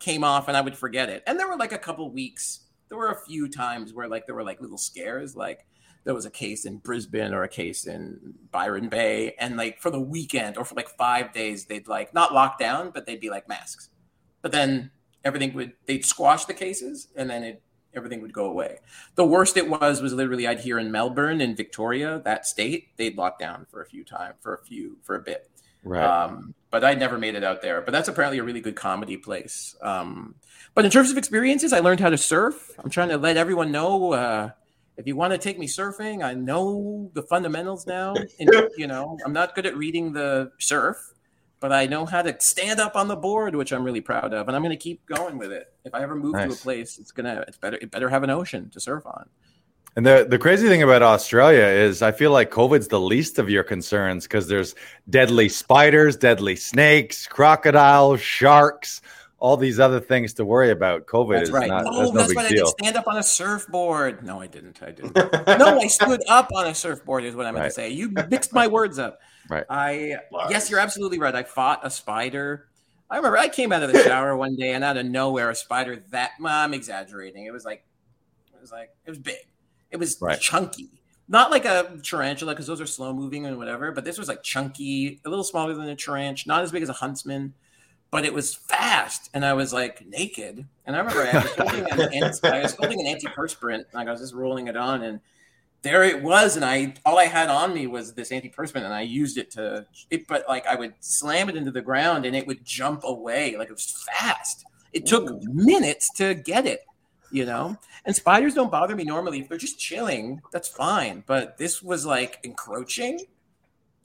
came 0.00 0.24
off, 0.24 0.48
and 0.48 0.56
I 0.56 0.60
would 0.60 0.76
forget 0.76 1.08
it. 1.08 1.22
And 1.26 1.38
there 1.38 1.48
were 1.48 1.56
like 1.56 1.72
a 1.72 1.78
couple 1.78 2.10
weeks. 2.10 2.60
There 2.88 2.98
were 2.98 3.10
a 3.10 3.20
few 3.20 3.48
times 3.48 3.94
where 3.94 4.08
like 4.08 4.26
there 4.26 4.34
were 4.34 4.42
like 4.42 4.60
little 4.60 4.78
scares, 4.78 5.36
like 5.36 5.66
there 6.04 6.14
was 6.14 6.26
a 6.26 6.30
case 6.30 6.64
in 6.64 6.78
Brisbane 6.78 7.34
or 7.34 7.42
a 7.42 7.48
case 7.48 7.86
in 7.86 8.34
Byron 8.50 8.88
Bay, 8.88 9.34
and 9.38 9.56
like 9.56 9.80
for 9.80 9.90
the 9.90 10.00
weekend 10.00 10.56
or 10.56 10.64
for 10.64 10.74
like 10.74 10.88
five 10.88 11.32
days, 11.32 11.66
they'd 11.66 11.86
like 11.86 12.12
not 12.14 12.34
lock 12.34 12.58
down, 12.58 12.90
but 12.90 13.06
they'd 13.06 13.20
be 13.20 13.30
like 13.30 13.48
masks. 13.48 13.90
But 14.42 14.52
then 14.52 14.90
everything 15.24 15.52
would 15.54 15.74
they'd 15.86 16.04
squash 16.04 16.46
the 16.46 16.54
cases, 16.54 17.08
and 17.14 17.28
then 17.28 17.44
it 17.44 17.62
everything 17.94 18.20
would 18.22 18.32
go 18.32 18.46
away. 18.46 18.78
The 19.16 19.26
worst 19.26 19.56
it 19.56 19.68
was 19.68 20.00
was 20.00 20.12
literally 20.12 20.46
I'd 20.46 20.60
hear 20.60 20.78
in 20.78 20.90
Melbourne 20.90 21.40
in 21.40 21.56
Victoria, 21.56 22.22
that 22.24 22.46
state, 22.46 22.96
they'd 22.96 23.16
lock 23.16 23.38
down 23.38 23.66
for 23.70 23.82
a 23.82 23.86
few 23.86 24.04
time 24.04 24.34
for 24.40 24.54
a 24.54 24.64
few 24.64 24.96
for 25.02 25.16
a 25.16 25.20
bit. 25.20 25.49
Right. 25.84 26.04
Um, 26.04 26.54
but 26.70 26.84
I 26.84 26.94
never 26.94 27.18
made 27.18 27.34
it 27.34 27.44
out 27.44 27.62
there. 27.62 27.80
But 27.80 27.92
that's 27.92 28.08
apparently 28.08 28.38
a 28.38 28.44
really 28.44 28.60
good 28.60 28.76
comedy 28.76 29.16
place. 29.16 29.74
Um, 29.82 30.36
but 30.74 30.84
in 30.84 30.90
terms 30.90 31.10
of 31.10 31.18
experiences, 31.18 31.72
I 31.72 31.80
learned 31.80 32.00
how 32.00 32.10
to 32.10 32.18
surf. 32.18 32.70
I'm 32.78 32.90
trying 32.90 33.08
to 33.08 33.18
let 33.18 33.36
everyone 33.36 33.72
know 33.72 34.12
uh, 34.12 34.50
if 34.96 35.06
you 35.06 35.16
want 35.16 35.32
to 35.32 35.38
take 35.38 35.58
me 35.58 35.66
surfing, 35.66 36.22
I 36.22 36.34
know 36.34 37.10
the 37.14 37.22
fundamentals 37.22 37.86
now. 37.86 38.14
And, 38.38 38.50
you 38.76 38.86
know, 38.86 39.18
I'm 39.24 39.32
not 39.32 39.54
good 39.54 39.66
at 39.66 39.76
reading 39.76 40.12
the 40.12 40.52
surf, 40.58 41.14
but 41.58 41.72
I 41.72 41.86
know 41.86 42.06
how 42.06 42.22
to 42.22 42.36
stand 42.38 42.80
up 42.80 42.96
on 42.96 43.08
the 43.08 43.16
board, 43.16 43.56
which 43.56 43.72
I'm 43.72 43.82
really 43.82 44.00
proud 44.00 44.32
of, 44.32 44.46
and 44.46 44.56
I'm 44.56 44.62
going 44.62 44.76
to 44.76 44.82
keep 44.82 45.04
going 45.06 45.38
with 45.38 45.52
it. 45.52 45.72
If 45.84 45.94
I 45.94 46.02
ever 46.02 46.14
move 46.14 46.34
to 46.36 46.50
a 46.50 46.54
place, 46.54 46.98
it's 46.98 47.12
gonna 47.12 47.44
it's 47.48 47.58
better 47.58 47.78
it 47.80 47.90
better 47.90 48.08
have 48.08 48.22
an 48.22 48.30
ocean 48.30 48.70
to 48.70 48.80
surf 48.80 49.04
on. 49.06 49.28
And 49.96 50.06
the 50.06 50.26
the 50.28 50.38
crazy 50.38 50.68
thing 50.68 50.82
about 50.82 51.02
Australia 51.02 51.64
is 51.64 52.00
I 52.00 52.12
feel 52.12 52.30
like 52.30 52.50
COVID's 52.50 52.88
the 52.88 53.00
least 53.00 53.38
of 53.38 53.50
your 53.50 53.64
concerns 53.64 54.24
because 54.24 54.46
there's 54.48 54.74
deadly 55.08 55.48
spiders, 55.48 56.16
deadly 56.16 56.54
snakes, 56.56 57.26
crocodiles, 57.26 58.20
sharks, 58.20 59.02
all 59.40 59.56
these 59.56 59.80
other 59.80 59.98
things 59.98 60.32
to 60.34 60.44
worry 60.44 60.70
about. 60.70 61.06
COVID 61.06 61.32
That's 61.38 61.48
is 61.48 61.52
right. 61.52 61.68
not. 61.68 61.84
oh, 61.86 62.02
that's 62.02 62.12
no 62.12 62.18
that's 62.18 62.28
big 62.28 62.36
right. 62.36 62.46
I 62.46 62.48
deal. 62.50 62.66
did 62.66 62.74
stand 62.78 62.96
up 62.96 63.08
on 63.08 63.16
a 63.16 63.22
surfboard. 63.22 64.24
No, 64.24 64.40
I 64.40 64.46
didn't. 64.46 64.80
I 64.80 64.92
didn't. 64.92 65.14
no, 65.58 65.80
I 65.80 65.86
stood 65.88 66.22
up 66.28 66.50
on 66.54 66.68
a 66.68 66.74
surfboard. 66.74 67.24
Is 67.24 67.34
what 67.34 67.46
I 67.46 67.50
meant 67.50 67.62
Right. 67.62 67.68
to 67.68 67.74
say. 67.74 67.90
You 67.90 68.10
mixed 68.30 68.52
my 68.52 68.68
words 68.68 68.98
up. 69.00 69.18
Right. 69.48 69.64
I 69.68 70.18
Lars. 70.30 70.50
yes, 70.52 70.70
you're 70.70 70.78
absolutely 70.80 71.18
right. 71.18 71.34
I 71.34 71.42
fought 71.42 71.80
a 71.82 71.90
spider. 71.90 72.68
I 73.10 73.16
remember 73.16 73.38
I 73.38 73.48
came 73.48 73.72
out 73.72 73.82
of 73.82 73.92
the 73.92 74.00
shower 74.04 74.36
one 74.36 74.54
day 74.54 74.72
and 74.74 74.84
out 74.84 74.96
of 74.96 75.04
nowhere 75.04 75.50
a 75.50 75.54
spider 75.56 76.00
that 76.10 76.30
well, 76.40 76.54
I'm 76.56 76.74
exaggerating. 76.74 77.44
It 77.46 77.52
was 77.52 77.64
like 77.64 77.82
it 78.54 78.60
was 78.60 78.70
like 78.70 78.90
it 79.04 79.10
was 79.10 79.18
big. 79.18 79.34
It 79.90 79.96
was 79.98 80.16
Right. 80.20 80.40
chunky. 80.40 80.90
Not 81.28 81.50
like 81.50 81.64
a 81.64 81.98
tarantula 82.02 82.52
because 82.52 82.66
those 82.66 82.80
are 82.80 82.86
slow 82.86 83.12
moving 83.12 83.46
and 83.46 83.56
whatever, 83.56 83.92
but 83.92 84.04
this 84.04 84.18
was 84.18 84.26
like 84.28 84.42
chunky, 84.42 85.20
a 85.24 85.28
little 85.28 85.44
smaller 85.44 85.74
than 85.74 85.88
a 85.88 85.94
tarantula, 85.96 86.56
not 86.56 86.64
as 86.64 86.72
big 86.72 86.82
as 86.82 86.88
a 86.88 86.94
huntsman, 86.94 87.54
but 88.10 88.24
it 88.24 88.34
was 88.34 88.52
fast. 88.54 89.30
And 89.32 89.44
I 89.44 89.52
was 89.52 89.72
like 89.72 90.04
naked. 90.06 90.66
And 90.86 90.96
I 90.96 90.98
remember 90.98 91.22
I 91.22 91.34
was 91.42 91.52
holding 91.52 91.90
an, 91.92 92.00
anti- 92.24 92.48
I 92.48 92.62
was 92.62 92.74
holding 92.74 93.06
an 93.06 93.16
antiperspirant. 93.16 93.84
Like 93.94 94.08
I 94.08 94.10
was 94.10 94.20
just 94.20 94.34
rolling 94.34 94.66
it 94.68 94.76
on 94.76 95.02
and 95.02 95.20
there 95.82 96.02
it 96.02 96.22
was 96.22 96.56
and 96.56 96.64
i 96.66 96.92
all 97.06 97.18
i 97.18 97.24
had 97.24 97.48
on 97.48 97.72
me 97.72 97.86
was 97.86 98.12
this 98.12 98.28
antiperspirant 98.32 98.84
and 98.84 98.92
i 98.92 99.00
used 99.00 99.38
it 99.38 99.50
to 99.50 99.86
it 100.10 100.26
but 100.26 100.44
like 100.46 100.66
i 100.66 100.74
would 100.74 100.92
slam 101.00 101.48
it 101.48 101.56
into 101.56 101.70
the 101.70 101.80
ground 101.80 102.26
and 102.26 102.36
it 102.36 102.46
would 102.46 102.62
jump 102.66 103.00
away 103.02 103.56
like 103.56 103.68
it 103.70 103.72
was 103.72 104.04
fast 104.14 104.66
it 104.92 105.06
took 105.06 105.42
minutes 105.44 106.12
to 106.12 106.34
get 106.34 106.66
it 106.66 106.80
you 107.32 107.44
know 107.44 107.76
and 108.04 108.14
spiders 108.14 108.54
don't 108.54 108.70
bother 108.70 108.96
me 108.96 109.04
normally 109.04 109.40
if 109.40 109.48
they're 109.48 109.58
just 109.58 109.78
chilling 109.78 110.40
that's 110.52 110.68
fine 110.68 111.22
but 111.26 111.56
this 111.58 111.82
was 111.82 112.04
like 112.06 112.38
encroaching 112.42 113.20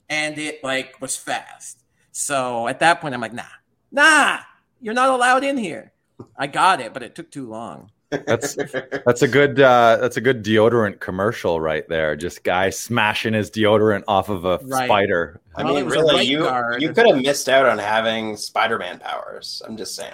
and 0.08 0.38
it 0.38 0.62
like 0.62 1.00
was 1.00 1.16
fast 1.16 1.82
so 2.12 2.68
at 2.68 2.80
that 2.80 3.00
point 3.00 3.14
i'm 3.14 3.20
like 3.20 3.32
nah 3.32 3.42
nah 3.90 4.38
you're 4.80 4.94
not 4.94 5.10
allowed 5.10 5.42
in 5.44 5.56
here 5.56 5.92
i 6.38 6.46
got 6.46 6.80
it 6.80 6.92
but 6.94 7.02
it 7.02 7.14
took 7.14 7.30
too 7.30 7.48
long 7.48 7.90
That's 8.10 8.56
that's 9.04 9.22
a 9.22 9.28
good 9.28 9.58
uh, 9.60 9.98
that's 10.00 10.16
a 10.16 10.20
good 10.20 10.44
deodorant 10.44 11.00
commercial 11.00 11.60
right 11.60 11.86
there. 11.88 12.14
Just 12.14 12.44
guy 12.44 12.70
smashing 12.70 13.34
his 13.34 13.50
deodorant 13.50 14.04
off 14.06 14.28
of 14.28 14.44
a 14.44 14.60
Right. 14.62 14.86
spider. 14.86 15.40
I 15.56 15.64
Well, 15.64 15.74
mean, 15.74 15.86
was 15.86 15.96
really, 15.96 16.22
you 16.22 16.38
guard. 16.38 16.80
you 16.82 16.92
could 16.92 17.06
have 17.08 17.20
missed 17.20 17.48
out 17.48 17.66
on 17.66 17.78
having 17.78 18.36
Spider-Man 18.36 19.00
powers. 19.00 19.60
I'm 19.66 19.76
just 19.76 19.96
saying. 19.96 20.12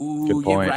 Ooh, 0.00 0.26
Good 0.28 0.36
you 0.36 0.42
point. 0.42 0.70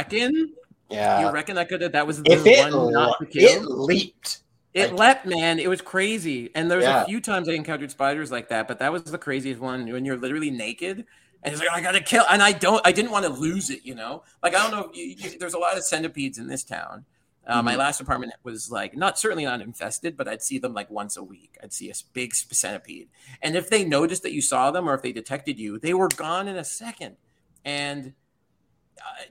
Reckon? 0.90 1.20
you 1.26 1.32
reckon 1.32 1.58
I 1.58 1.64
could 1.64 1.80
have? 1.82 1.92
That 1.92 2.06
was 2.06 2.22
the 2.22 2.32
If 2.32 2.46
it 2.46 2.72
one 2.72 2.92
not 2.92 3.18
to 3.20 3.26
kill. 3.26 3.62
it 3.62 3.68
leaped. 3.68 4.38
It 4.74 4.90
like- 4.92 4.98
leapt, 5.24 5.26
man. 5.26 5.58
It 5.58 5.68
was 5.68 5.80
crazy. 5.80 6.50
And 6.54 6.70
there 6.70 6.78
was 6.78 6.86
Yeah. 6.86 7.02
a 7.02 7.06
few 7.06 7.20
times 7.20 7.48
I 7.48 7.52
encountered 7.52 7.90
spiders 7.90 8.30
like 8.30 8.48
that, 8.50 8.68
but 8.68 8.78
that 8.80 8.92
was 8.92 9.04
the 9.04 9.18
craziest 9.18 9.60
one 9.60 9.90
when 9.90 10.04
you're 10.04 10.18
literally 10.18 10.50
naked 10.50 11.04
and 11.42 11.52
it's 11.54 11.62
like 11.62 11.70
I 11.70 11.80
gotta 11.80 12.00
kill. 12.00 12.24
And 12.30 12.42
I 12.42 12.52
don't. 12.52 12.84
I 12.84 12.90
didn't 12.92 13.10
want 13.12 13.24
to 13.24 13.30
lose 13.32 13.70
it. 13.70 13.84
You 13.84 13.94
know, 13.94 14.24
like 14.42 14.54
I 14.54 14.62
don't 14.62 14.70
know. 14.72 14.90
If 14.90 14.96
you, 14.96 15.04
you, 15.30 15.38
there's 15.38 15.54
a 15.54 15.58
lot 15.58 15.76
of 15.76 15.84
centipedes 15.84 16.38
in 16.38 16.48
this 16.48 16.64
town. 16.64 17.04
Uh, 17.46 17.62
My 17.62 17.74
Mhm. 17.74 17.78
last 17.78 18.00
apartment 18.00 18.32
was 18.42 18.72
like 18.72 18.96
not 18.96 19.16
certainly 19.18 19.44
not 19.44 19.60
infested, 19.60 20.16
but 20.16 20.26
I'd 20.26 20.42
see 20.42 20.58
them 20.58 20.74
like 20.74 20.90
once 20.90 21.16
a 21.16 21.22
week. 21.22 21.56
I'd 21.62 21.72
see 21.72 21.88
a 21.88 21.94
big 22.12 22.34
centipede, 22.34 23.08
and 23.42 23.54
if 23.54 23.70
they 23.70 23.84
noticed 23.84 24.24
that 24.24 24.32
you 24.32 24.42
saw 24.42 24.72
them 24.72 24.88
or 24.88 24.94
if 24.94 25.02
they 25.02 25.12
detected 25.12 25.56
you, 25.60 25.78
they 25.78 25.94
were 25.94 26.08
gone 26.08 26.48
in 26.48 26.56
a 26.56 26.64
second. 26.64 27.16
And 27.64 28.14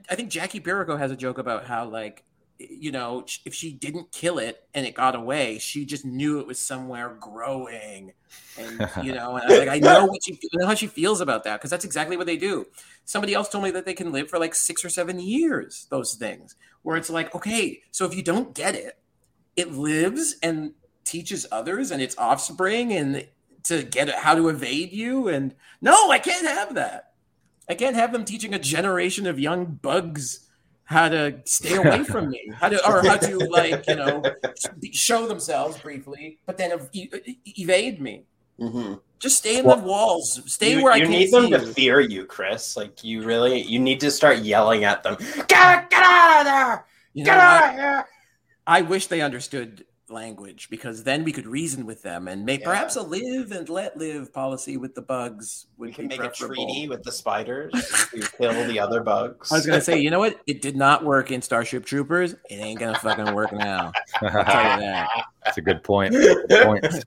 I- 0.10 0.16
think 0.16 0.30
Jackie 0.30 0.60
Pirico 0.60 0.98
has 0.98 1.12
a 1.12 1.16
joke 1.16 1.38
about 1.38 1.66
how 1.66 1.86
like 1.86 2.24
you 2.58 2.92
know 2.92 3.26
if 3.44 3.54
she 3.54 3.74
didn't 3.74 4.12
kill 4.12 4.40
it 4.40 4.68
and 4.74 4.86
it 4.86 4.94
got 4.96 5.16
away, 5.16 5.58
she 5.60 5.86
just 5.86 6.06
knew 6.06 6.40
it 6.40 6.48
was 6.48 6.60
somewhere 6.60 7.10
growing, 7.20 8.14
and 8.58 8.90
you 9.04 9.14
know, 9.14 9.36
and 9.36 9.52
I, 9.52 9.58
like 9.58 9.68
I 9.70 9.80
know 9.80 10.06
what 10.06 10.24
she 10.24 10.34
I 10.34 10.58
know 10.58 10.68
how 10.68 10.76
she 10.76 10.88
feels 10.88 11.22
about 11.22 11.44
that 11.44 11.58
because 11.60 11.70
that's 11.70 11.86
exactly 11.86 12.18
what 12.18 12.28
they 12.28 12.38
do. 12.38 12.66
Somebody 13.04 13.34
else 13.34 13.50
told 13.50 13.64
me 13.64 13.72
that 13.72 13.86
they 13.86 13.94
can 13.94 14.12
live 14.12 14.30
for 14.30 14.40
like 14.40 14.56
six 14.56 14.84
or 14.86 14.90
seven 14.90 15.20
years. 15.20 15.88
Those 15.90 16.14
things 16.16 16.56
where 16.82 16.98
it's 16.98 17.10
like 17.10 17.34
okay, 17.36 17.82
so 17.92 18.06
if 18.06 18.16
you 18.16 18.24
don't 18.24 18.56
get 18.56 18.76
it, 18.76 18.98
it 19.56 19.74
lives 19.74 20.36
and 20.42 20.74
teaches 21.04 21.46
others 21.52 21.92
and 21.92 22.02
its 22.02 22.18
offspring 22.18 22.92
and 22.92 23.28
to 23.64 23.84
get 23.84 24.10
it 24.10 24.16
how 24.16 24.36
to 24.36 24.50
evade 24.50 24.92
you 24.92 25.28
and 25.28 25.56
no, 25.82 26.10
I 26.10 26.20
can't 26.20 26.48
have 26.48 26.76
that. 26.76 27.12
I 27.70 27.76
can't 27.76 27.96
have 27.96 28.12
them 28.12 28.26
teaching 28.26 28.54
a 28.54 28.60
generation 28.60 29.26
of 29.28 29.40
young 29.40 29.66
bugs 29.82 30.42
how 30.86 31.10
to 31.10 31.40
stay 31.46 31.76
away 31.76 32.04
from 32.12 32.30
me, 32.30 32.52
how 32.56 32.70
to 32.70 32.88
or 32.90 33.04
how 33.04 33.18
to 33.18 33.38
like 33.50 33.88
you 33.88 33.96
know 33.96 34.24
show 34.94 35.28
themselves 35.28 35.78
briefly, 35.80 36.40
but 36.46 36.58
then 36.58 36.72
ev- 36.72 36.90
evade 36.94 38.00
me. 38.02 38.24
Mhm. 38.60 39.02
Just 39.20 39.38
stay 39.38 39.58
in 39.58 39.66
Well, 39.66 39.78
the 39.78 39.88
walls. 39.88 40.42
Stay 40.46 40.78
you 40.78 40.84
where 40.84 40.94
I 40.94 40.98
you 40.98 41.04
can 41.04 41.12
need 41.12 41.30
see 41.30 41.50
them 41.50 41.50
to 41.52 41.60
fear 41.74 42.00
you, 42.00 42.26
Chris. 42.26 42.78
Like 42.78 43.04
you 43.04 43.24
really, 43.24 43.62
you 43.62 43.80
need 43.80 44.00
to 44.02 44.12
start 44.12 44.40
yelling 44.40 44.84
at 44.84 45.04
them. 45.04 45.16
Get 45.48 45.90
get 45.90 46.04
out 46.04 46.40
of 46.42 46.46
there! 46.46 46.86
You 47.14 47.26
Get 47.26 47.38
out 47.38 47.70
of 47.70 47.76
here! 47.76 48.06
I 48.68 48.82
wish 48.82 49.08
they 49.08 49.22
understood 49.22 49.86
language 50.10 50.70
because 50.70 51.04
then 51.04 51.24
we 51.24 51.32
could 51.32 51.48
reason 51.48 51.86
with 51.86 52.02
them 52.04 52.28
and 52.28 52.46
make 52.46 52.62
Yeah. 52.62 52.68
perhaps 52.68 52.96
a 52.96 53.02
live 53.02 53.52
and 53.52 53.68
let 53.70 53.98
live 53.98 54.32
policy 54.34 54.78
with 54.78 54.94
the 54.96 55.02
bugs 55.02 55.66
would 55.78 55.90
We 55.90 55.94
can 55.94 56.08
be 56.08 56.18
make 56.18 56.28
a 56.28 56.34
treaty 56.34 56.88
with 56.88 57.04
the 57.04 57.12
spiders 57.12 57.72
to 58.12 58.20
kill 58.38 58.68
the 58.68 58.80
other 58.80 59.02
bugs. 59.02 59.52
I 59.52 59.56
was 59.56 59.66
gonna 59.66 59.82
say, 59.82 59.98
you 60.00 60.10
know 60.12 60.20
what? 60.20 60.40
It 60.48 60.62
did 60.62 60.76
not 60.76 61.04
work 61.04 61.32
in 61.32 61.42
Starship 61.42 61.86
Troopers. 61.86 62.34
It 62.34 62.56
ain't 62.56 62.80
gonna 62.80 63.00
fucking 63.00 63.34
work 63.34 63.52
now. 63.54 63.92
I'll 64.22 64.30
tell 64.30 64.74
you 64.76 64.80
that. 64.82 65.10
That's 65.44 65.58
a 65.58 65.62
good 65.62 65.84
point. 65.84 66.14
Good 66.14 66.50
point. 66.50 66.86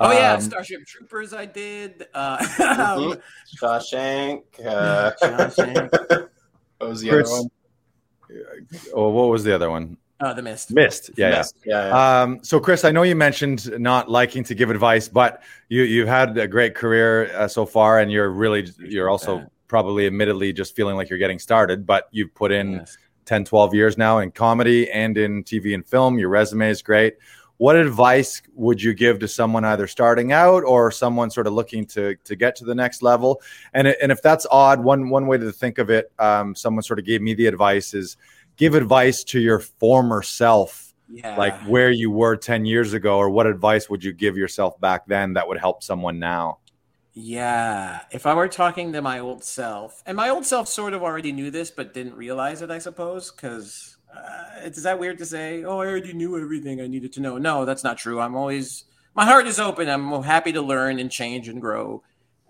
Oh 0.00 0.12
yeah, 0.12 0.34
Um, 0.34 0.40
Starship 0.40 0.86
Troopers. 0.86 1.32
I 1.34 1.44
did. 1.44 2.06
Uh, 2.14 2.38
Mhm. 2.38 3.20
Shawshank. 3.60 4.42
Uh, 4.64 5.10
Shawshank. 5.20 6.28
what 6.78 6.88
was 6.88 7.00
the 7.00 7.08
Chris- 7.08 7.28
other 7.28 7.40
one? 7.40 7.50
oh, 8.94 9.08
what 9.10 9.28
was 9.30 9.42
the 9.42 9.52
other 9.52 9.68
one? 9.70 9.96
Uh, 10.20 10.32
the 10.34 10.42
Mist. 10.42 10.72
Missed. 10.72 11.10
Yeah, 11.16 11.30
yeah. 11.30 11.36
Mist. 11.38 11.56
yeah. 11.64 11.88
yeah. 11.88 12.22
Um, 12.22 12.40
so, 12.42 12.58
Chris, 12.60 12.84
I 12.84 12.90
know 12.90 13.02
you 13.02 13.14
mentioned 13.14 13.70
not 13.80 14.10
liking 14.10 14.44
to 14.44 14.54
give 14.54 14.70
advice, 14.70 15.08
but 15.08 15.42
you 15.68 15.82
you've 15.82 16.08
had 16.08 16.36
a 16.38 16.48
great 16.48 16.74
career 16.74 17.30
uh, 17.36 17.48
so 17.48 17.64
far, 17.66 18.00
and 18.00 18.10
you're 18.10 18.30
really 18.30 18.68
you're 18.78 19.08
also 19.08 19.38
that. 19.38 19.50
probably 19.68 20.06
admittedly 20.06 20.52
just 20.52 20.74
feeling 20.74 20.96
like 20.96 21.08
you're 21.10 21.18
getting 21.18 21.38
started, 21.38 21.86
but 21.86 22.08
you've 22.10 22.34
put 22.34 22.50
in 22.52 22.72
Yes. 22.72 22.98
10, 23.26 23.44
12 23.44 23.74
years 23.74 23.98
now 23.98 24.18
in 24.20 24.30
comedy 24.30 24.90
and 24.90 25.18
in 25.18 25.44
TV 25.44 25.74
and 25.74 25.86
film. 25.86 26.18
Your 26.18 26.30
resume 26.30 26.70
is 26.70 26.80
great. 26.80 27.16
What 27.58 27.76
advice 27.76 28.40
would 28.54 28.80
you 28.80 28.94
give 28.94 29.18
to 29.18 29.28
someone 29.28 29.64
either 29.64 29.86
starting 29.88 30.30
out 30.32 30.62
or 30.64 30.90
someone 30.92 31.28
sort 31.28 31.46
of 31.48 31.52
looking 31.52 31.84
to 31.86 32.14
to 32.24 32.36
get 32.36 32.54
to 32.56 32.64
the 32.64 32.74
next 32.74 33.02
level? 33.02 33.42
And 33.74 33.88
and 33.88 34.10
if 34.12 34.22
that's 34.22 34.46
odd, 34.50 34.82
one 34.82 35.10
one 35.10 35.26
way 35.26 35.38
to 35.38 35.52
think 35.52 35.78
of 35.78 35.90
it, 35.90 36.10
um, 36.20 36.54
someone 36.54 36.82
sort 36.84 36.98
of 37.00 37.04
gave 37.04 37.20
me 37.20 37.34
the 37.34 37.46
advice 37.46 37.94
is 37.94 38.16
give 38.58 38.74
advice 38.74 39.24
to 39.24 39.40
your 39.40 39.58
former 39.60 40.22
self 40.22 40.92
Yeah. 41.08 41.36
like 41.38 41.58
where 41.62 41.90
you 41.90 42.10
were 42.10 42.36
10 42.36 42.66
years 42.66 42.92
ago 42.92 43.16
or 43.16 43.30
what 43.30 43.46
advice 43.46 43.88
would 43.88 44.04
you 44.04 44.12
give 44.12 44.36
yourself 44.36 44.78
back 44.80 45.06
then 45.06 45.32
that 45.34 45.48
would 45.48 45.58
help 45.58 45.82
someone 45.82 46.18
now 46.18 46.58
Yeah. 47.14 48.00
If 48.12 48.26
I 48.26 48.34
were 48.34 48.48
talking 48.48 48.92
to 48.92 49.02
my 49.02 49.18
old 49.18 49.42
self, 49.42 50.02
and 50.06 50.16
my 50.16 50.28
old 50.28 50.46
self 50.46 50.68
sort 50.68 50.92
of 50.94 51.02
already 51.02 51.32
knew 51.32 51.50
this, 51.50 51.70
but 51.70 51.92
didn't 51.94 52.14
realize 52.14 52.62
it, 52.62 52.70
I 52.70 52.78
suppose, 52.78 53.32
because 53.32 53.96
uh, 54.14 54.60
is 54.62 54.84
that 54.84 54.98
weird 55.00 55.18
to 55.18 55.26
say? 55.26 55.64
Oh, 55.64 55.80
I 55.80 55.86
already 55.86 56.12
knew 56.12 56.38
everything 56.40 56.80
I 56.80 56.86
needed 56.86 57.12
to 57.14 57.20
know. 57.20 57.36
No, 57.38 57.64
that's 57.64 57.82
not 57.84 57.98
true. 57.98 58.20
I'm 58.20 58.36
always, 58.36 58.84
my 59.16 59.24
heart 59.24 59.46
is 59.48 59.58
open. 59.58 59.88
I'm 59.88 60.22
happy 60.22 60.52
to 60.52 60.62
learn 60.62 60.98
and 61.00 61.10
change 61.10 61.48
and 61.48 61.60
grow. 61.60 62.02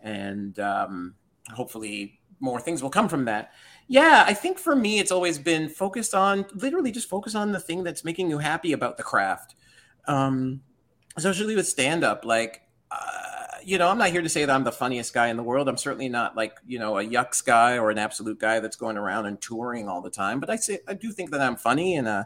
And 0.03 0.59
um, 0.59 1.15
hopefully 1.55 2.21
more 2.41 2.61
things 2.61 2.83
will 2.83 2.91
come 2.91 3.09
from 3.09 3.25
that. 3.25 3.53
Yeah, 3.89 4.25
I 4.27 4.35
think 4.35 4.59
for 4.59 4.77
me, 4.77 4.99
it's 4.99 5.11
always 5.11 5.39
been 5.39 5.71
focused 5.71 6.15
on 6.15 6.45
literally 6.55 6.93
just 6.93 7.09
focus 7.09 7.35
on 7.35 7.53
the 7.53 7.61
thing 7.61 7.85
that's 7.85 8.05
making 8.05 8.29
you 8.29 8.39
happy 8.39 8.73
about 8.73 8.99
the 8.99 9.03
craft. 9.03 9.55
Um, 10.07 10.61
especially 11.17 11.57
with 11.57 11.67
stand 11.67 12.05
up, 12.05 12.25
like, 12.25 12.63
uh, 12.91 13.57
you 13.65 13.79
know, 13.79 13.89
I'm 13.89 13.99
not 13.99 14.11
here 14.11 14.23
to 14.23 14.29
say 14.29 14.45
that 14.45 14.55
I'm 14.55 14.65
the 14.65 14.73
funniest 14.73 15.15
guy 15.15 15.29
in 15.29 15.39
the 15.39 15.43
world. 15.43 15.69
I'm 15.69 15.79
certainly 15.79 16.09
not 16.09 16.37
like, 16.37 16.59
you 16.67 16.79
know, 16.79 16.99
a 16.99 17.05
yucks 17.05 17.45
guy 17.45 17.79
or 17.79 17.91
an 17.91 17.99
absolute 17.99 18.39
guy 18.39 18.61
that's 18.61 18.77
going 18.77 18.99
around 18.99 19.25
and 19.27 19.41
touring 19.41 19.89
all 19.89 20.03
the 20.03 20.11
time. 20.11 20.39
But 20.39 20.51
I 20.51 20.57
say, 20.57 20.81
I 20.87 20.93
do 20.95 21.11
think 21.11 21.31
that 21.31 21.41
I'm 21.41 21.57
funny 21.57 21.97
and 21.97 22.07
uh, 22.07 22.25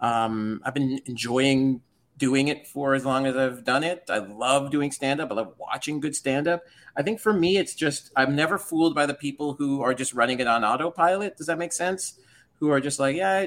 um, 0.00 0.62
I've 0.64 0.74
been 0.74 1.00
enjoying 1.06 1.82
doing 2.20 2.46
it 2.48 2.68
for 2.68 2.94
as 2.94 3.04
long 3.04 3.26
as 3.26 3.36
I've 3.36 3.64
done 3.64 3.82
it. 3.82 4.04
I 4.08 4.18
love 4.18 4.70
doing 4.70 4.92
stand 4.92 5.20
up. 5.20 5.32
I 5.32 5.34
love 5.34 5.54
watching 5.58 5.98
good 5.98 6.14
stand 6.14 6.46
up. 6.46 6.62
I 6.96 7.02
think 7.02 7.18
for 7.18 7.32
me, 7.32 7.56
it's 7.56 7.74
just, 7.74 8.12
I'm 8.14 8.36
never 8.36 8.58
fooled 8.58 8.94
by 8.94 9.06
the 9.06 9.14
people 9.14 9.54
who 9.54 9.82
are 9.82 9.94
just 9.94 10.12
running 10.12 10.38
it 10.38 10.46
on 10.46 10.62
autopilot. 10.62 11.36
Does 11.36 11.46
that 11.46 11.58
make 11.58 11.72
sense? 11.72 12.20
Who 12.60 12.70
are 12.70 12.78
just 12.78 13.00
like, 13.00 13.16
yeah, 13.16 13.46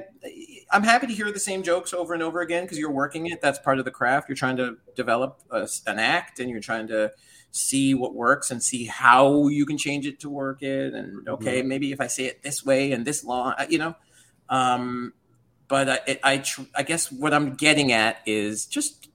I'm 0.72 0.82
happy 0.82 1.06
to 1.06 1.14
hear 1.14 1.32
the 1.32 1.40
same 1.40 1.62
jokes 1.62 1.94
over 1.94 2.16
and 2.16 2.24
over 2.24 2.42
again 2.42 2.64
because 2.64 2.80
you're 2.80 2.92
working 2.92 3.28
it. 3.28 3.42
That's 3.42 3.60
part 3.60 3.78
of 3.78 3.86
the 3.86 3.92
craft. 3.92 4.28
You're 4.28 4.36
trying 4.36 4.58
to 4.58 4.78
develop 4.96 5.40
a, 5.52 5.70
an 5.86 6.00
act 6.00 6.40
and 6.40 6.50
you're 6.50 6.60
trying 6.60 6.88
to 6.88 7.12
see 7.52 7.94
what 7.94 8.16
works 8.16 8.50
and 8.50 8.64
see 8.64 8.86
how 8.86 9.48
you 9.50 9.68
can 9.68 9.78
change 9.78 10.08
it 10.08 10.20
to 10.22 10.30
work 10.32 10.64
it. 10.64 10.96
And 10.96 11.30
okay, 11.30 11.62
maybe 11.62 11.92
if 11.92 12.02
I 12.02 12.08
say 12.08 12.26
it 12.26 12.42
this 12.42 12.66
way 12.66 12.92
and 12.92 13.06
this 13.06 13.24
long, 13.24 13.54
you 13.70 13.78
know. 13.78 13.96
Um, 14.50 15.14
but 15.68 15.90
I, 15.90 16.20
I, 16.24 16.38
tr- 16.40 16.62
I 16.76 16.84
guess 16.84 17.12
what 17.12 17.34
I'm 17.34 17.56
getting 17.56 17.92
at 17.92 18.18
is 18.26 18.66
just 18.66 19.10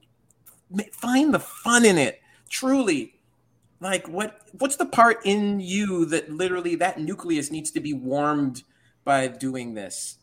find 0.92 1.32
the 1.32 1.38
fun 1.38 1.84
in 1.84 1.98
it. 1.98 2.20
Truly, 2.48 3.14
Like 3.80 4.08
what 4.08 4.40
what's 4.52 4.76
the 4.76 4.86
part 4.86 5.18
in 5.24 5.60
you 5.60 6.04
that 6.06 6.30
literally 6.30 6.74
that 6.76 6.98
nucleus 6.98 7.50
needs 7.50 7.70
to 7.72 7.80
be 7.80 7.92
warmed 7.92 8.64
by 9.04 9.28
doing 9.28 9.74
this? 9.74 10.16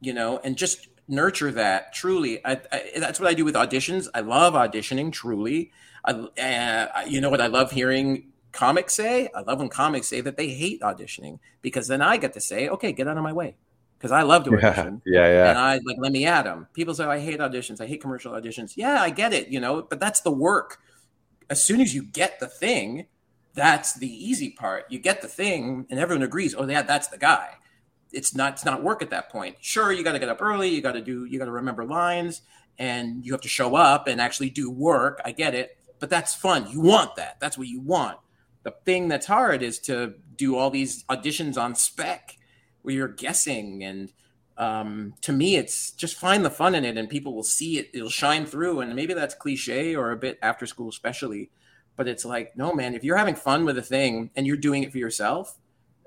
You 0.00 0.12
know, 0.12 0.40
and 0.42 0.56
just 0.56 0.88
nurture 1.08 1.52
that 1.52 1.94
truly. 1.94 2.44
I, 2.44 2.60
I, 2.72 2.90
that's 2.98 3.20
what 3.20 3.28
I 3.28 3.34
do 3.34 3.44
with 3.44 3.54
auditions. 3.54 4.08
I 4.14 4.20
love 4.20 4.54
auditioning 4.54 5.12
truly. 5.12 5.70
I, 6.04 6.12
uh, 6.12 7.06
you 7.06 7.20
know 7.20 7.30
what 7.30 7.40
I 7.40 7.46
love 7.46 7.70
hearing 7.72 8.32
comics 8.52 8.94
say? 8.94 9.28
I 9.34 9.40
love 9.40 9.58
when 9.58 9.68
comics 9.68 10.08
say 10.08 10.20
that 10.20 10.36
they 10.36 10.48
hate 10.48 10.80
auditioning 10.80 11.38
because 11.62 11.88
then 11.88 12.02
I 12.02 12.16
get 12.16 12.32
to 12.34 12.40
say, 12.40 12.68
okay, 12.68 12.92
get 12.92 13.06
out 13.06 13.16
of 13.16 13.22
my 13.22 13.32
way. 13.32 13.56
Because 13.96 14.12
I 14.12 14.22
love 14.22 14.44
to 14.44 14.50
audition. 14.50 15.02
Yeah, 15.06 15.20
yeah, 15.26 15.28
yeah. 15.28 15.50
And 15.50 15.58
I 15.58 15.74
like, 15.84 15.96
let 15.98 16.12
me 16.12 16.26
at 16.26 16.44
them. 16.44 16.66
People 16.74 16.94
say, 16.94 17.04
oh, 17.04 17.10
I 17.10 17.18
hate 17.18 17.40
auditions. 17.40 17.80
I 17.80 17.86
hate 17.86 18.00
commercial 18.00 18.32
auditions. 18.32 18.76
Yeah, 18.76 19.00
I 19.00 19.10
get 19.10 19.32
it, 19.32 19.48
you 19.48 19.60
know, 19.60 19.82
but 19.82 20.00
that's 20.00 20.20
the 20.20 20.30
work. 20.30 20.78
As 21.48 21.64
soon 21.64 21.80
as 21.80 21.94
you 21.94 22.02
get 22.02 22.40
the 22.40 22.48
thing, 22.48 23.06
that's 23.54 23.94
the 23.94 24.08
easy 24.08 24.50
part. 24.50 24.84
You 24.90 24.98
get 24.98 25.22
the 25.22 25.28
thing, 25.28 25.86
and 25.88 25.98
everyone 25.98 26.22
agrees, 26.22 26.54
oh, 26.54 26.66
yeah, 26.68 26.82
that's 26.82 27.08
the 27.08 27.18
guy. 27.18 27.54
It's 28.12 28.34
not, 28.34 28.54
it's 28.54 28.64
not 28.64 28.82
work 28.82 29.02
at 29.02 29.10
that 29.10 29.30
point. 29.30 29.56
Sure, 29.60 29.92
you 29.92 30.04
got 30.04 30.12
to 30.12 30.18
get 30.18 30.28
up 30.28 30.42
early. 30.42 30.68
You 30.68 30.82
got 30.82 30.92
to 30.92 31.00
do, 31.00 31.24
you 31.24 31.38
got 31.38 31.46
to 31.46 31.50
remember 31.52 31.84
lines 31.84 32.42
and 32.78 33.24
you 33.24 33.32
have 33.32 33.40
to 33.40 33.48
show 33.48 33.74
up 33.74 34.06
and 34.06 34.20
actually 34.20 34.50
do 34.50 34.70
work. 34.70 35.20
I 35.24 35.32
get 35.32 35.54
it, 35.54 35.78
but 35.98 36.10
that's 36.10 36.34
fun. 36.34 36.70
You 36.70 36.80
want 36.80 37.16
that. 37.16 37.40
That's 37.40 37.56
what 37.56 37.68
you 37.68 37.80
want 37.80 38.18
the 38.66 38.72
thing 38.84 39.06
that's 39.06 39.26
hard 39.26 39.62
is 39.62 39.78
to 39.78 40.14
do 40.34 40.56
all 40.56 40.70
these 40.70 41.04
auditions 41.04 41.56
on 41.56 41.76
spec 41.76 42.36
where 42.86 42.94
you're 42.94 43.08
guessing 43.08 43.82
and 43.82 44.12
um, 44.58 45.12
to 45.20 45.32
me 45.32 45.56
it's 45.56 45.90
just 45.90 46.16
find 46.16 46.44
the 46.44 46.50
fun 46.50 46.72
in 46.72 46.84
it 46.84 46.96
and 46.96 47.08
people 47.08 47.34
will 47.34 47.42
see 47.42 47.78
it 47.78 47.90
it'll 47.92 48.08
shine 48.08 48.46
through 48.46 48.78
and 48.78 48.94
maybe 48.94 49.12
that's 49.12 49.34
cliche 49.34 49.96
or 49.96 50.12
a 50.12 50.16
bit 50.16 50.38
after 50.40 50.66
school 50.66 50.88
especially 50.88 51.50
but 51.96 52.06
it's 52.06 52.24
like 52.24 52.56
no 52.56 52.72
man 52.72 52.94
if 52.94 53.02
you're 53.02 53.16
having 53.16 53.34
fun 53.34 53.64
with 53.64 53.76
a 53.76 53.82
thing 53.82 54.30
and 54.36 54.46
you're 54.46 54.56
doing 54.56 54.84
it 54.84 54.92
for 54.92 54.98
yourself 54.98 55.58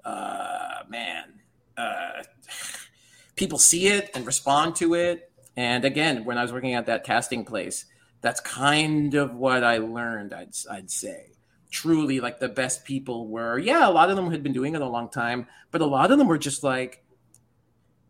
uh, 0.06 0.84
man 0.88 1.42
uh, 1.78 2.24
people 3.36 3.60
see 3.60 3.88
it 3.88 4.10
and 4.16 4.26
respond 4.26 4.74
to 4.74 4.94
it 4.94 5.30
and 5.58 5.84
again 5.84 6.24
when 6.24 6.38
i 6.38 6.42
was 6.42 6.54
working 6.54 6.76
at 6.76 6.86
that 6.86 7.04
casting 7.04 7.44
place 7.44 7.86
that's 8.22 8.40
kind 8.40 9.16
of 9.16 9.36
what 9.36 9.66
i 9.66 9.80
learned 9.80 10.34
i'd, 10.34 10.56
I'd 10.72 10.90
say 10.90 11.34
truly 11.70 12.20
like 12.20 12.40
the 12.40 12.50
best 12.50 12.86
people 12.86 13.28
were. 13.28 13.58
Yeah 13.58 13.88
a 13.88 13.92
lot 13.92 14.10
of 14.10 14.16
them 14.16 14.32
had 14.32 14.44
been 14.44 14.54
doing 14.54 14.76
it 14.76 14.82
a 14.82 14.88
long 14.88 15.10
time 15.10 15.48
but 15.72 15.82
a 15.82 15.86
lot 15.86 16.12
of 16.12 16.18
them 16.18 16.28
were 16.28 16.38
just 16.38 16.64
like 16.64 17.04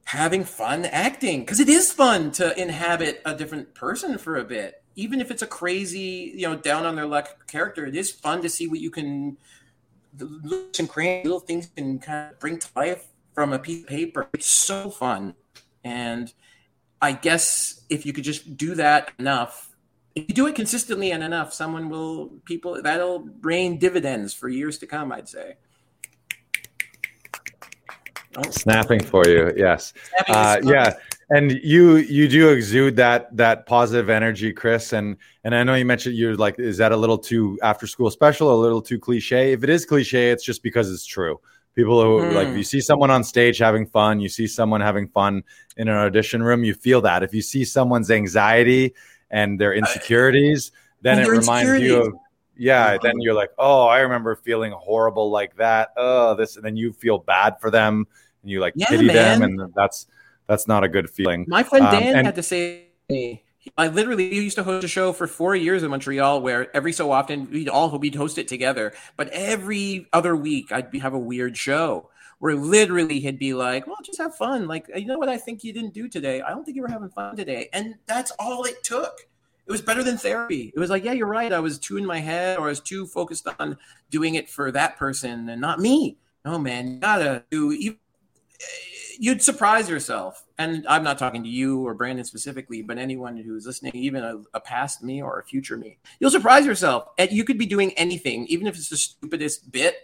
having 0.06 0.44
fun 0.44 0.86
acting. 0.86 1.42
Because 1.42 1.60
it 1.60 1.70
is 1.70 1.92
fun 1.92 2.32
to 2.32 2.60
inhabit 2.60 3.22
a 3.26 3.36
different 3.36 3.76
person 3.76 4.18
for 4.18 4.38
a 4.38 4.44
bit. 4.44 4.82
Even 4.96 5.22
if 5.22 5.30
it's 5.30 5.42
a 5.42 5.48
crazy 5.48 6.34
you 6.36 6.48
know 6.48 6.56
down 6.56 6.86
on 6.86 6.96
their 6.96 7.06
luck 7.06 7.48
character 7.48 7.86
it 7.86 7.96
is 7.96 8.12
fun 8.12 8.42
to 8.42 8.50
see 8.50 8.68
what 8.68 8.80
you 8.80 8.90
can 8.90 9.38
looks 10.18 10.80
and 10.80 10.90
crazy 10.90 11.24
little 11.24 11.40
things 11.40 11.70
can 11.76 12.00
kind 12.00 12.32
of 12.32 12.40
bring 12.40 12.58
to 12.58 12.68
life 12.76 13.08
from 13.34 13.54
a 13.54 13.60
piece 13.60 13.84
of 13.84 13.88
paper. 13.88 14.28
It's 14.34 14.48
so 14.48 14.90
fun. 14.90 15.36
And 15.84 16.34
i 17.02 17.14
guess 17.14 17.82
if 17.90 18.06
you 18.06 18.12
could 18.14 18.24
just 18.26 18.58
do 18.58 18.76
that 18.76 19.12
enough 19.20 19.69
you 20.28 20.34
do 20.34 20.48
it 20.48 20.56
consistently 20.56 21.12
and 21.12 21.24
enough, 21.24 21.54
someone 21.54 21.90
will 21.90 22.30
people 22.46 22.82
that'll 22.82 23.28
rain 23.42 23.78
dividends 23.78 24.34
for 24.34 24.50
years 24.50 24.78
to 24.80 24.88
come. 24.88 25.12
I'd 25.12 25.30
say. 25.30 25.56
Oh. 28.38 28.50
Snapping 28.52 29.04
for 29.04 29.28
you, 29.28 29.52
yes, 29.58 29.92
uh, 30.28 30.60
yeah, 30.64 30.94
and 31.32 31.52
you 31.64 31.98
you 31.98 32.28
do 32.28 32.50
exude 32.50 32.96
that 32.96 33.36
that 33.36 33.66
positive 33.66 34.08
energy, 34.08 34.54
Chris, 34.54 34.94
and 34.94 35.18
and 35.44 35.56
I 35.56 35.64
know 35.64 35.74
you 35.74 35.84
mentioned 35.84 36.16
you're 36.16 36.36
like, 36.36 36.60
is 36.60 36.78
that 36.78 36.92
a 36.92 36.96
little 36.96 37.18
too 37.18 37.58
after 37.64 37.88
school 37.88 38.12
special, 38.12 38.54
a 38.54 38.60
little 38.62 38.84
too 38.84 39.00
cliche? 39.00 39.52
If 39.52 39.64
it 39.64 39.70
is 39.70 39.84
cliche, 39.84 40.30
it's 40.30 40.44
just 40.44 40.62
because 40.62 40.92
it's 40.92 41.08
true. 41.08 41.40
People 41.74 42.02
who 42.02 42.26
mm. 42.26 42.34
like, 42.34 42.50
you 42.50 42.64
see 42.64 42.82
someone 42.82 43.10
on 43.10 43.24
stage 43.24 43.58
having 43.58 43.86
fun, 43.86 44.20
you 44.20 44.30
see 44.30 44.48
someone 44.48 44.82
having 44.82 45.08
fun 45.08 45.44
in 45.78 45.88
an 45.88 45.96
audition 45.96 46.44
room, 46.44 46.64
you 46.64 46.74
feel 46.74 47.02
that. 47.02 47.24
If 47.24 47.34
you 47.34 47.42
see 47.42 47.66
someone's 47.66 48.12
anxiety 48.12 48.94
and 49.32 49.60
their 49.60 49.74
insecurities, 49.74 50.72
then 51.02 51.20
it 51.20 51.28
reminds 51.28 51.82
you 51.82 52.02
of 52.02 52.14
yeah, 52.60 52.98
then 53.02 53.22
you're 53.22 53.34
like, 53.34 53.52
oh, 53.58 53.88
I 53.88 54.00
remember 54.00 54.36
feeling 54.36 54.74
horrible 54.74 55.32
like 55.32 55.56
that. 55.56 55.94
Oh, 55.96 56.36
this, 56.36 56.58
and 56.58 56.66
then 56.66 56.76
you 56.76 56.92
feel 56.92 57.18
bad 57.18 57.56
for 57.62 57.72
them, 57.72 58.06
and 58.42 58.52
you 58.52 58.60
like 58.60 58.74
yeah, 58.76 58.88
pity 58.88 59.08
man. 59.08 59.40
them, 59.40 59.60
and 59.60 59.74
that's 59.74 60.08
that's 60.46 60.68
not 60.68 60.84
a 60.84 60.90
good 60.90 61.10
feeling. 61.10 61.46
My 61.48 61.64
friend 61.64 61.86
um, 61.86 61.92
Dan 61.94 62.10
um, 62.10 62.16
and, 62.16 62.26
had 62.28 62.36
to 62.36 62.44
say, 62.44 62.88
I 63.78 63.88
literally 63.88 64.36
used 64.36 64.58
to 64.58 64.64
host 64.64 64.84
a 64.84 64.90
show 64.90 65.14
for 65.14 65.26
four 65.26 65.56
years 65.56 65.84
in 65.84 65.90
Montreal, 65.90 66.42
where 66.42 66.76
every 66.76 66.92
so 66.92 67.12
often 67.12 67.50
we'd 67.50 67.70
all 67.70 67.98
we'd 67.98 68.16
host 68.16 68.38
it 68.38 68.50
together, 68.50 68.92
but 69.16 69.30
every 69.30 70.08
other 70.12 70.36
week 70.36 70.70
I'd 70.74 70.92
be, 70.92 71.00
have 71.00 71.14
a 71.14 71.20
weird 71.20 71.56
show 71.56 72.10
where 72.40 72.56
literally 72.56 73.20
he'd 73.20 73.40
be 73.40 73.54
like, 73.54 73.88
"Well, 73.88 73.98
just 74.04 74.18
have 74.18 74.36
fun." 74.36 74.68
Like, 74.68 74.90
you 74.96 75.06
know 75.06 75.18
what 75.18 75.30
I 75.30 75.38
think 75.38 75.64
you 75.64 75.72
didn't 75.72 75.94
do 75.94 76.08
today? 76.08 76.42
I 76.42 76.50
don't 76.50 76.64
think 76.64 76.76
you 76.76 76.82
were 76.82 76.90
having 76.90 77.10
fun 77.10 77.36
today, 77.36 77.70
and 77.74 77.96
that's 78.06 78.32
all 78.40 78.64
it 78.64 78.84
took. 78.84 79.28
It 79.70 79.72
was 79.72 79.82
better 79.84 80.02
than 80.02 80.18
therapy. 80.18 80.74
It 80.76 80.80
was 80.80 80.90
like, 80.90 81.04
yeah, 81.04 81.12
you're 81.12 81.28
right. 81.28 81.54
I 81.54 81.60
was 81.60 81.78
too 81.78 81.98
in 81.98 82.06
my 82.06 82.20
head, 82.20 82.58
or 82.58 82.66
I 82.66 82.70
was 82.70 82.80
too 82.80 83.06
focused 83.06 83.48
on 83.60 83.78
doing 84.10 84.34
it 84.34 84.50
for 84.50 84.72
that 84.72 84.98
person 84.98 85.48
and 85.48 85.62
not 85.62 85.80
me. 85.80 86.18
No, 86.44 86.58
man, 86.58 86.94
you 86.94 87.00
gotta 87.00 87.44
do. 87.52 87.70
You, 87.70 87.98
you'd 89.20 89.44
surprise 89.44 89.88
yourself. 89.88 90.44
And 90.58 90.88
I'm 90.88 91.04
not 91.04 91.20
talking 91.20 91.44
to 91.44 91.50
you 91.50 91.86
or 91.86 91.94
Brandon 91.94 92.26
specifically, 92.26 92.82
but 92.82 92.98
anyone 92.98 93.38
who's 93.38 93.68
listening, 93.68 93.96
even 93.96 94.24
a, 94.24 94.42
a, 94.56 94.60
past 94.60 95.04
me 95.04 95.22
or 95.22 95.40
a 95.40 95.44
future 95.44 95.78
me, 95.78 96.00
you'll 96.20 96.32
surprise 96.32 96.66
yourself. 96.66 97.10
And 97.18 97.32
you 97.32 97.44
could 97.44 97.60
be 97.60 97.66
doing 97.66 97.92
anything, 97.92 98.48
even 98.48 98.66
if 98.66 98.76
it's 98.76 98.90
the 98.90 98.98
stupidest 98.98 99.72
bit 99.72 99.98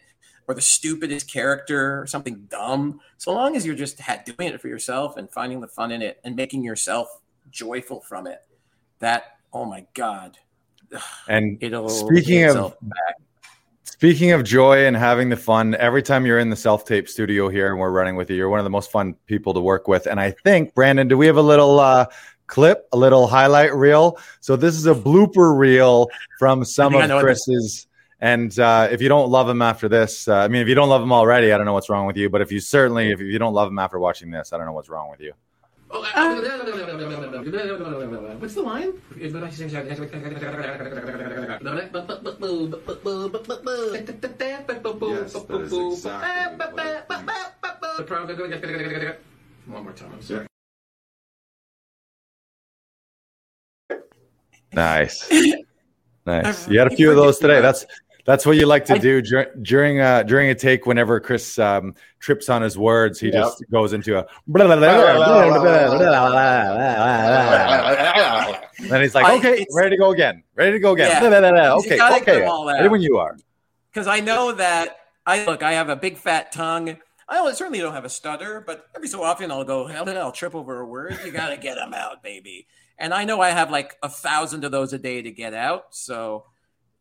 or 0.48 0.54
the 0.56 0.62
stupidest 0.62 1.32
character 1.32 2.00
or 2.02 2.08
something 2.08 2.48
dumb, 2.50 3.00
so 3.18 3.34
long 3.34 3.56
as 3.56 3.66
you're 3.66 3.76
just 3.76 4.00
doing 4.26 4.54
it 4.54 4.62
for 4.62 4.68
yourself 4.68 5.18
and 5.18 5.30
finding 5.30 5.62
the 5.62 5.68
fun 5.68 5.92
in 5.92 6.02
it 6.02 6.20
and 6.24 6.36
making 6.36 6.64
yourself 6.64 7.22
joyful 7.52 8.02
from 8.02 8.28
it, 8.28 8.42
that 9.00 9.38
oh 9.54 9.66
my 9.66 9.86
god! 9.94 10.38
And 11.28 11.58
It'll 11.62 11.90
speaking 11.90 12.46
of 12.46 12.76
back. 12.82 13.16
speaking 13.84 14.32
of 14.32 14.44
joy 14.44 14.86
and 14.86 14.96
having 14.96 15.30
the 15.30 15.38
fun, 15.38 15.76
every 15.76 16.04
time 16.04 16.26
you're 16.26 16.40
in 16.40 16.50
the 16.50 16.56
self 16.56 16.86
tape 16.86 17.10
studio 17.10 17.50
here 17.50 17.72
and 17.72 17.80
we're 17.80 17.92
running 17.92 18.16
with 18.16 18.30
you, 18.30 18.36
you're 18.36 18.50
one 18.50 18.60
of 18.60 18.66
the 18.66 18.70
most 18.70 18.92
fun 18.92 19.16
people 19.26 19.54
to 19.54 19.60
work 19.60 19.88
with. 19.88 20.06
And 20.06 20.20
I 20.20 20.32
think 20.44 20.76
Brandon, 20.76 21.08
do 21.08 21.18
we 21.18 21.26
have 21.28 21.38
a 21.38 21.44
little? 21.44 21.80
Uh, 21.80 22.06
clip, 22.48 22.88
a 22.92 22.98
little 22.98 23.28
highlight 23.28 23.74
reel. 23.74 24.20
So 24.40 24.56
this 24.56 24.76
is 24.76 24.86
a 24.86 24.94
blooper 24.94 25.58
reel 25.58 26.10
from 26.40 26.64
some 26.64 26.96
of 26.96 27.10
Chris's 27.20 27.88
and 28.26 28.58
uh, 28.58 28.88
if 28.90 29.04
you 29.04 29.08
don't 29.08 29.30
love 29.30 29.48
him 29.48 29.62
after 29.62 29.88
this, 29.88 30.28
uh, 30.28 30.38
I 30.38 30.48
mean, 30.48 30.64
if 30.64 30.68
you 30.68 30.74
don't 30.74 30.90
love 30.90 31.04
him 31.04 31.14
already, 31.14 31.54
I 31.54 31.58
don't 31.58 31.68
know 31.68 31.74
what's 31.74 31.90
wrong 31.90 32.08
with 32.08 32.18
you. 32.18 32.28
But 32.28 32.42
if 32.42 32.52
you 32.52 32.60
certainly, 32.60 33.12
if 33.12 33.20
you 33.20 33.38
don't 33.38 33.54
love 33.54 33.68
him 33.68 33.78
after 33.78 34.00
watching 34.00 34.32
this, 34.32 34.52
I 34.52 34.58
don't 34.58 34.66
know 34.66 34.72
what's 34.74 34.90
wrong 34.90 35.12
with 35.12 35.22
you. 35.22 35.34
what's 38.40 38.56
the 38.56 38.64
line? 38.64 38.94
Yes, 39.16 39.32
that 39.32 39.44
is 39.44 39.60
exactly 39.62 39.92
One 49.68 49.84
more 49.84 49.94
time. 49.94 50.20
Sorry. 50.22 50.48
Nice. 54.74 55.32
Nice. 56.26 56.68
You 56.68 56.80
had 56.80 56.92
a 56.92 56.96
few 56.96 57.12
of 57.12 57.16
those 57.16 57.38
today. 57.38 57.62
That's 57.62 57.86
that's 58.26 58.46
what 58.46 58.58
you 58.58 58.66
like 58.66 58.86
to 58.86 58.98
do 58.98 59.22
dur- 59.22 59.54
during 59.62 60.02
uh, 60.02 60.24
during 60.24 60.50
a 60.50 60.56
take. 60.56 60.88
Whenever 60.88 61.20
Chris 61.20 61.60
um, 61.60 61.94
trips 62.20 62.50
on 62.50 62.64
his 62.64 62.78
words, 62.78 63.20
he 63.20 63.28
yep. 63.28 63.44
just 63.44 63.64
goes 63.72 63.94
into 63.94 64.18
a. 64.18 64.26
and 68.92 69.02
he's 69.02 69.14
like, 69.16 69.32
"Okay, 69.38 69.66
ready 69.74 69.92
to 69.92 69.98
go 69.98 70.12
again. 70.12 70.44
Ready 70.56 70.72
to 70.74 70.80
go 70.80 70.94
again. 70.94 71.10
Yeah. 71.24 71.76
Okay, 71.86 72.00
okay. 72.22 72.48
Ready 72.66 72.90
when 72.90 73.02
you 73.02 73.18
are." 73.18 73.38
Because 73.94 74.08
I 74.08 74.20
know 74.20 74.54
that 74.54 74.98
I 75.26 75.46
look. 75.46 75.62
I 75.62 75.74
have 75.74 75.90
a 75.90 75.96
big 75.96 76.18
fat 76.18 76.52
tongue. 76.52 76.98
I 77.28 77.52
certainly 77.54 77.80
don't 77.80 77.94
have 77.94 78.06
a 78.06 78.10
stutter, 78.10 78.64
but 78.66 78.86
every 78.96 79.08
so 79.08 79.24
often 79.24 79.52
I'll 79.52 79.64
go, 79.64 79.88
hell, 79.88 80.08
I'll 80.08 80.32
trip 80.32 80.54
over 80.54 80.80
a 80.80 80.86
word. 80.86 81.18
You 81.26 81.32
got 81.32 81.50
to 81.50 81.58
get 81.58 81.76
them 81.76 81.92
out, 81.94 82.22
baby. 82.22 82.68
And 83.00 83.14
I 83.14 83.24
know 83.24 83.42
I 83.42 83.50
have 83.50 83.72
like 83.72 83.96
a 84.04 84.10
thousand 84.10 84.64
of 84.64 84.72
those 84.72 84.94
a 84.94 85.00
day 85.00 85.24
to 85.24 85.32
get 85.32 85.56
out. 85.56 85.86
So 85.96 86.46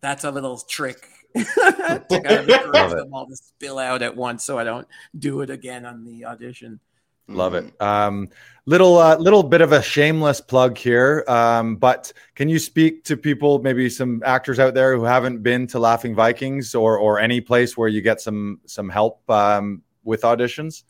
that's 0.05 0.25
a 0.25 0.31
little 0.31 0.59
trick 0.59 1.09
to 1.35 2.23
kind 2.25 2.51
of 2.51 2.91
them 2.91 3.13
all 3.13 3.27
to 3.27 3.37
spill 3.37 3.79
out 3.79 4.03
at 4.03 4.15
once 4.15 4.45
so 4.45 4.59
I 4.59 4.65
don't 4.65 4.87
do 5.19 5.41
it 5.41 5.51
again 5.51 5.85
on 5.85 6.05
the 6.05 6.25
audition. 6.27 6.79
Love 7.27 7.55
it. 7.55 7.73
Um, 7.81 8.29
little 8.67 8.99
uh, 8.99 9.17
little 9.17 9.43
bit 9.43 9.63
of 9.63 9.73
a 9.73 9.81
shameless 9.81 10.43
plug 10.43 10.77
here, 10.77 11.25
um, 11.27 11.77
but 11.77 12.13
can 12.35 12.51
you 12.51 12.59
speak 12.59 13.03
to 13.05 13.17
people, 13.17 13.61
maybe 13.61 13.89
some 13.89 14.23
actors 14.27 14.59
out 14.59 14.75
there 14.75 14.95
who 14.95 15.05
haven't 15.05 15.43
been 15.43 15.67
to 15.69 15.79
Laughing 15.79 16.15
Vikings 16.15 16.75
or 16.75 16.99
or 16.99 17.19
any 17.19 17.41
place 17.41 17.79
where 17.79 17.89
you 17.89 18.03
get 18.03 18.21
some 18.21 18.61
some 18.67 18.91
help 18.91 19.29
um, 19.31 19.83
with 20.05 20.21
auditions? 20.21 20.85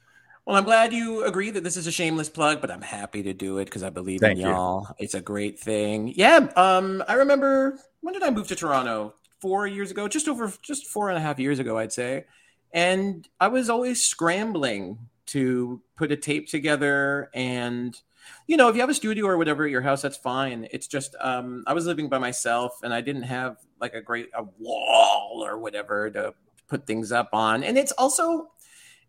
Well, 0.46 0.56
I'm 0.56 0.64
glad 0.64 0.92
you 0.92 1.24
agree 1.24 1.50
that 1.50 1.64
this 1.64 1.76
is 1.76 1.86
a 1.86 1.92
shameless 1.92 2.28
plug, 2.28 2.60
but 2.60 2.70
I'm 2.70 2.82
happy 2.82 3.22
to 3.22 3.32
do 3.32 3.58
it 3.58 3.64
because 3.64 3.82
I 3.82 3.90
believe 3.90 4.20
Thank 4.20 4.38
in 4.38 4.46
y'all. 4.46 4.86
You. 4.90 5.04
It's 5.04 5.14
a 5.14 5.20
great 5.20 5.58
thing. 5.58 6.12
Yeah. 6.14 6.48
Um, 6.56 7.02
I 7.08 7.14
remember 7.14 7.78
when 8.02 8.12
did 8.12 8.22
I 8.22 8.30
move 8.30 8.48
to 8.48 8.56
Toronto? 8.56 9.14
four 9.44 9.66
years 9.66 9.90
ago, 9.90 10.08
just 10.08 10.26
over 10.26 10.50
just 10.62 10.86
four 10.86 11.10
and 11.10 11.18
a 11.18 11.20
half 11.20 11.38
years 11.38 11.58
ago, 11.58 11.76
I'd 11.76 11.92
say. 11.92 12.24
And 12.72 13.28
I 13.38 13.48
was 13.48 13.68
always 13.68 14.02
scrambling 14.02 14.98
to 15.26 15.82
put 15.96 16.10
a 16.10 16.16
tape 16.16 16.48
together 16.48 17.30
and 17.34 17.98
you 18.46 18.56
know 18.56 18.68
if 18.68 18.74
you 18.74 18.80
have 18.80 18.90
a 18.90 18.94
studio 18.94 19.26
or 19.26 19.38
whatever 19.38 19.64
at 19.64 19.70
your 19.70 19.80
house 19.80 20.02
that's 20.02 20.18
fine 20.18 20.68
it's 20.70 20.86
just 20.86 21.16
um, 21.18 21.64
i 21.66 21.72
was 21.72 21.86
living 21.86 22.10
by 22.10 22.18
myself 22.18 22.78
and 22.82 22.92
i 22.92 23.00
didn't 23.00 23.22
have 23.22 23.56
like 23.80 23.94
a 23.94 24.02
great 24.02 24.28
a 24.36 24.44
wall 24.58 25.42
or 25.42 25.58
whatever 25.58 26.10
to 26.10 26.34
put 26.68 26.86
things 26.86 27.10
up 27.10 27.30
on 27.32 27.64
and 27.64 27.78
it's 27.78 27.92
also 27.92 28.50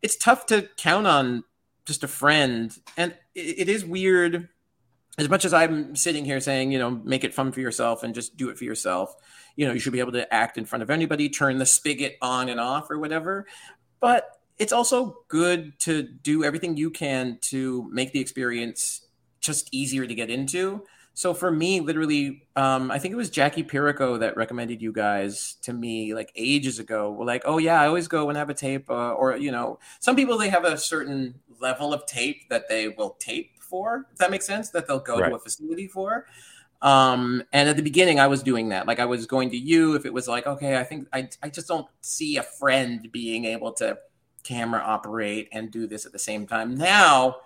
it's 0.06 0.16
tough 0.16 0.46
to 0.46 0.70
count 0.78 1.08
on 1.08 1.44
just 1.86 2.04
a 2.04 2.08
friend 2.08 2.78
and 2.96 3.16
it, 3.34 3.60
it 3.60 3.70
is 3.70 3.84
weird 3.84 4.50
as 5.18 5.28
much 5.28 5.46
as 5.46 5.54
i'm 5.54 5.96
sitting 5.96 6.24
here 6.24 6.40
saying 6.40 6.72
you 6.72 6.78
know 6.78 6.92
make 6.92 7.24
it 7.24 7.34
fun 7.34 7.52
for 7.52 7.60
yourself 7.60 8.04
and 8.04 8.14
just 8.14 8.38
do 8.38 8.50
it 8.50 8.58
for 8.58 8.66
yourself 8.66 9.16
you 9.56 9.66
know 9.66 9.74
you 9.74 9.80
should 9.80 9.94
be 9.94 10.00
able 10.00 10.12
to 10.12 10.32
act 10.32 10.58
in 10.58 10.66
front 10.66 10.84
of 10.84 10.92
anybody 10.92 11.28
turn 11.28 11.58
the 11.58 11.66
spigot 11.66 12.18
on 12.22 12.50
and 12.50 12.60
off 12.60 12.92
or 12.92 13.00
whatever 13.00 13.48
but 14.00 14.30
it's 14.58 14.72
also 14.72 15.18
good 15.28 15.78
to 15.80 16.04
do 16.04 16.44
everything 16.44 16.78
you 16.78 16.90
can 16.90 17.40
to 17.42 17.90
make 17.92 18.14
the 18.14 18.20
experience 18.20 19.06
just 19.42 19.70
easier 19.74 20.08
to 20.08 20.16
get 20.16 20.30
into. 20.30 20.84
So 21.16 21.34
for 21.34 21.50
me, 21.50 21.80
literally, 21.80 22.44
um, 22.58 22.92
I 22.92 23.00
think 23.00 23.14
it 23.14 23.16
was 23.16 23.30
Jackie 23.30 23.64
Pirico 23.64 24.20
that 24.20 24.36
recommended 24.36 24.82
you 24.82 24.92
guys 24.92 25.56
to 25.62 25.72
me 25.72 26.14
like 26.14 26.30
ages 26.36 26.78
ago. 26.78 27.10
We're 27.10 27.26
like, 27.26 27.44
oh 27.46 27.58
yeah, 27.58 27.80
I 27.80 27.88
always 27.88 28.10
go 28.10 28.28
and 28.28 28.38
have 28.38 28.50
a 28.50 28.54
tape, 28.54 28.90
uh, 28.90 29.14
or 29.14 29.38
you 29.38 29.50
know, 29.50 29.80
some 30.02 30.18
people 30.18 30.38
they 30.38 30.50
have 30.50 30.66
a 30.66 30.78
certain 30.78 31.36
level 31.62 31.94
of 31.94 32.06
tape 32.06 32.50
that 32.50 32.68
they 32.68 32.90
will 32.90 33.12
tape 33.12 33.52
for. 33.62 34.08
If 34.12 34.18
that 34.18 34.30
makes 34.30 34.46
sense, 34.46 34.72
that 34.72 34.88
they'll 34.88 35.00
go 35.00 35.18
right. 35.18 35.30
to 35.30 35.36
a 35.36 35.40
facility 35.40 35.88
for. 35.88 36.26
Um, 36.82 37.44
and 37.54 37.70
at 37.70 37.78
the 37.78 37.82
beginning, 37.82 38.20
I 38.20 38.28
was 38.28 38.44
doing 38.44 38.70
that. 38.70 38.86
Like 38.86 39.00
I 39.00 39.06
was 39.06 39.26
going 39.26 39.52
to 39.52 39.58
you 39.58 39.96
if 39.96 40.06
it 40.06 40.14
was 40.14 40.28
like, 40.28 40.46
okay, 40.46 40.78
I 40.78 40.84
think 40.84 41.08
I 41.14 41.30
I 41.42 41.48
just 41.48 41.70
don't 41.70 41.88
see 42.02 42.36
a 42.36 42.44
friend 42.44 43.10
being 43.14 43.46
able 43.46 43.72
to 43.74 43.98
camera 44.44 44.82
operate 44.82 45.48
and 45.54 45.72
do 45.72 45.88
this 45.88 46.06
at 46.06 46.12
the 46.12 46.20
same 46.20 46.46
time. 46.46 46.76
Now 46.76 47.38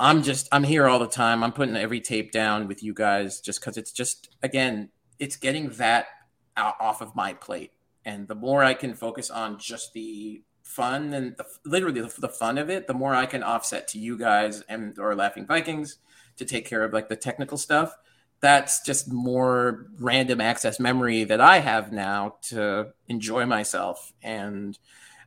I'm 0.00 0.22
just 0.22 0.48
I'm 0.50 0.64
here 0.64 0.88
all 0.88 0.98
the 0.98 1.06
time. 1.06 1.44
I'm 1.44 1.52
putting 1.52 1.76
every 1.76 2.00
tape 2.00 2.32
down 2.32 2.66
with 2.66 2.82
you 2.82 2.94
guys 2.94 3.40
just 3.40 3.60
because 3.60 3.76
it's 3.76 3.92
just 3.92 4.34
again 4.42 4.88
it's 5.18 5.36
getting 5.36 5.68
that 5.72 6.06
off 6.56 7.02
of 7.02 7.14
my 7.14 7.34
plate, 7.34 7.72
and 8.04 8.26
the 8.26 8.34
more 8.34 8.64
I 8.64 8.74
can 8.74 8.94
focus 8.94 9.30
on 9.30 9.58
just 9.58 9.92
the 9.92 10.42
fun 10.62 11.12
and 11.12 11.36
the, 11.36 11.44
literally 11.66 12.00
the, 12.00 12.14
the 12.18 12.28
fun 12.28 12.56
of 12.56 12.70
it, 12.70 12.86
the 12.86 12.94
more 12.94 13.14
I 13.14 13.26
can 13.26 13.42
offset 13.42 13.88
to 13.88 13.98
you 13.98 14.16
guys 14.16 14.62
and 14.68 14.98
or 14.98 15.14
Laughing 15.14 15.46
Vikings 15.46 15.98
to 16.36 16.44
take 16.46 16.66
care 16.66 16.82
of 16.82 16.94
like 16.94 17.08
the 17.08 17.16
technical 17.16 17.58
stuff. 17.58 17.94
That's 18.40 18.82
just 18.82 19.12
more 19.12 19.86
random 19.98 20.40
access 20.40 20.80
memory 20.80 21.24
that 21.24 21.42
I 21.42 21.58
have 21.58 21.92
now 21.92 22.36
to 22.44 22.94
enjoy 23.08 23.44
myself 23.44 24.14
and 24.22 24.78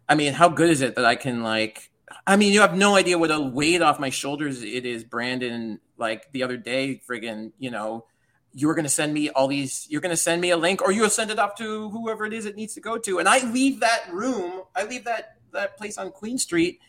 I 0.07 0.15
mean, 0.15 0.33
how 0.33 0.49
good 0.49 0.69
is 0.69 0.81
it 0.81 0.95
that 0.95 1.05
I 1.05 1.15
can 1.15 1.43
like? 1.43 1.89
I 2.25 2.37
mean, 2.37 2.53
you 2.53 2.61
have 2.61 2.77
no 2.77 2.95
idea 2.95 3.17
what 3.17 3.31
a 3.31 3.39
weight 3.39 3.81
off 3.81 3.99
my 3.99 4.09
shoulders 4.09 4.63
it 4.63 4.85
is, 4.85 5.03
Brandon. 5.03 5.79
Like 5.97 6.31
the 6.31 6.43
other 6.43 6.57
day, 6.57 7.01
friggin', 7.07 7.51
you 7.59 7.69
know, 7.69 8.05
you 8.53 8.67
were 8.67 8.75
going 8.75 8.85
to 8.85 8.89
send 8.89 9.13
me 9.13 9.29
all 9.29 9.47
these. 9.47 9.87
You're 9.89 10.01
going 10.01 10.11
to 10.11 10.17
send 10.17 10.41
me 10.41 10.51
a 10.51 10.57
link, 10.57 10.81
or 10.81 10.91
you'll 10.91 11.09
send 11.09 11.31
it 11.31 11.39
off 11.39 11.55
to 11.55 11.89
whoever 11.89 12.25
it 12.25 12.33
is 12.33 12.45
it 12.45 12.55
needs 12.55 12.73
to 12.75 12.81
go 12.81 12.97
to, 12.97 13.19
and 13.19 13.27
I 13.27 13.45
leave 13.51 13.79
that 13.81 14.11
room. 14.11 14.63
I 14.75 14.85
leave 14.85 15.05
that 15.05 15.37
that 15.51 15.77
place 15.77 15.97
on 15.97 16.11
Queen 16.11 16.37
Street, 16.37 16.79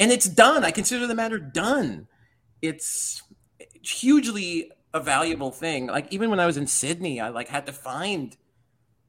and 0.00 0.10
it's 0.10 0.28
done. 0.28 0.64
I 0.64 0.70
consider 0.70 1.06
the 1.06 1.14
matter 1.14 1.38
done. 1.38 2.08
It's 2.60 3.22
hugely 3.82 4.72
a 4.92 5.00
valuable 5.00 5.50
thing. 5.50 5.86
Like 5.86 6.12
even 6.12 6.30
when 6.30 6.40
I 6.40 6.46
was 6.46 6.56
in 6.56 6.66
Sydney, 6.66 7.20
I 7.20 7.28
like 7.28 7.48
had 7.48 7.66
to 7.66 7.72
find. 7.72 8.36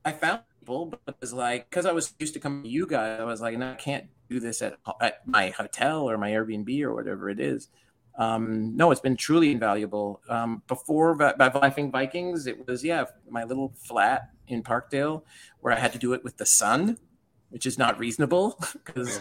I 0.05 0.11
found 0.11 0.41
people, 0.59 0.85
but 0.85 1.01
it 1.07 1.15
was 1.19 1.33
like 1.33 1.69
because 1.69 1.85
I 1.85 1.93
was 1.93 2.13
used 2.19 2.33
to 2.35 2.39
coming 2.39 2.63
to 2.63 2.69
you 2.69 2.85
guys, 2.85 3.19
I 3.19 3.23
was 3.23 3.41
like, 3.41 3.57
no, 3.57 3.71
I 3.71 3.75
can't 3.75 4.05
do 4.29 4.39
this 4.39 4.61
at, 4.61 4.77
at 5.01 5.27
my 5.27 5.49
hotel 5.49 6.09
or 6.09 6.17
my 6.17 6.31
Airbnb 6.31 6.81
or 6.81 6.93
whatever 6.93 7.29
it 7.29 7.39
is. 7.39 7.69
Um, 8.17 8.75
no, 8.75 8.91
it's 8.91 9.01
been 9.01 9.15
truly 9.15 9.51
invaluable. 9.51 10.21
Um, 10.27 10.63
before 10.67 11.15
by, 11.15 11.33
by 11.33 11.51
Laughing 11.51 11.91
Vikings, 11.91 12.47
it 12.47 12.67
was 12.67 12.83
yeah, 12.83 13.05
my 13.29 13.43
little 13.43 13.73
flat 13.77 14.31
in 14.47 14.63
Parkdale 14.63 15.23
where 15.59 15.73
I 15.73 15.79
had 15.79 15.93
to 15.93 15.99
do 15.99 16.13
it 16.13 16.23
with 16.23 16.37
the 16.37 16.45
sun, 16.45 16.97
which 17.49 17.65
is 17.65 17.77
not 17.77 17.99
reasonable 17.99 18.59
because 18.85 19.19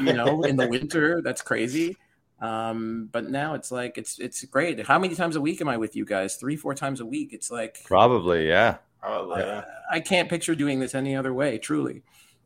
you 0.00 0.12
know 0.12 0.42
in 0.42 0.56
the 0.56 0.68
winter 0.68 1.22
that's 1.22 1.42
crazy. 1.42 1.96
Um, 2.40 3.08
but 3.12 3.30
now 3.30 3.54
it's 3.54 3.70
like 3.70 3.96
it's 3.96 4.18
it's 4.18 4.44
great. 4.44 4.84
How 4.84 4.98
many 4.98 5.14
times 5.14 5.36
a 5.36 5.40
week 5.40 5.60
am 5.60 5.68
I 5.68 5.76
with 5.76 5.94
you 5.94 6.04
guys? 6.04 6.34
Three, 6.34 6.56
four 6.56 6.74
times 6.74 7.00
a 7.00 7.06
week. 7.06 7.32
It's 7.32 7.50
like 7.50 7.78
probably 7.84 8.48
yeah. 8.48 8.78
Probably. 9.00 9.40
Yeah. 9.40 9.64
I 9.90 10.00
can't 10.00 10.30
picture 10.30 10.54
doing 10.54 10.80
this 10.80 10.94
any 10.94 11.14
other 11.14 11.32
way. 11.34 11.58
Truly, 11.58 12.02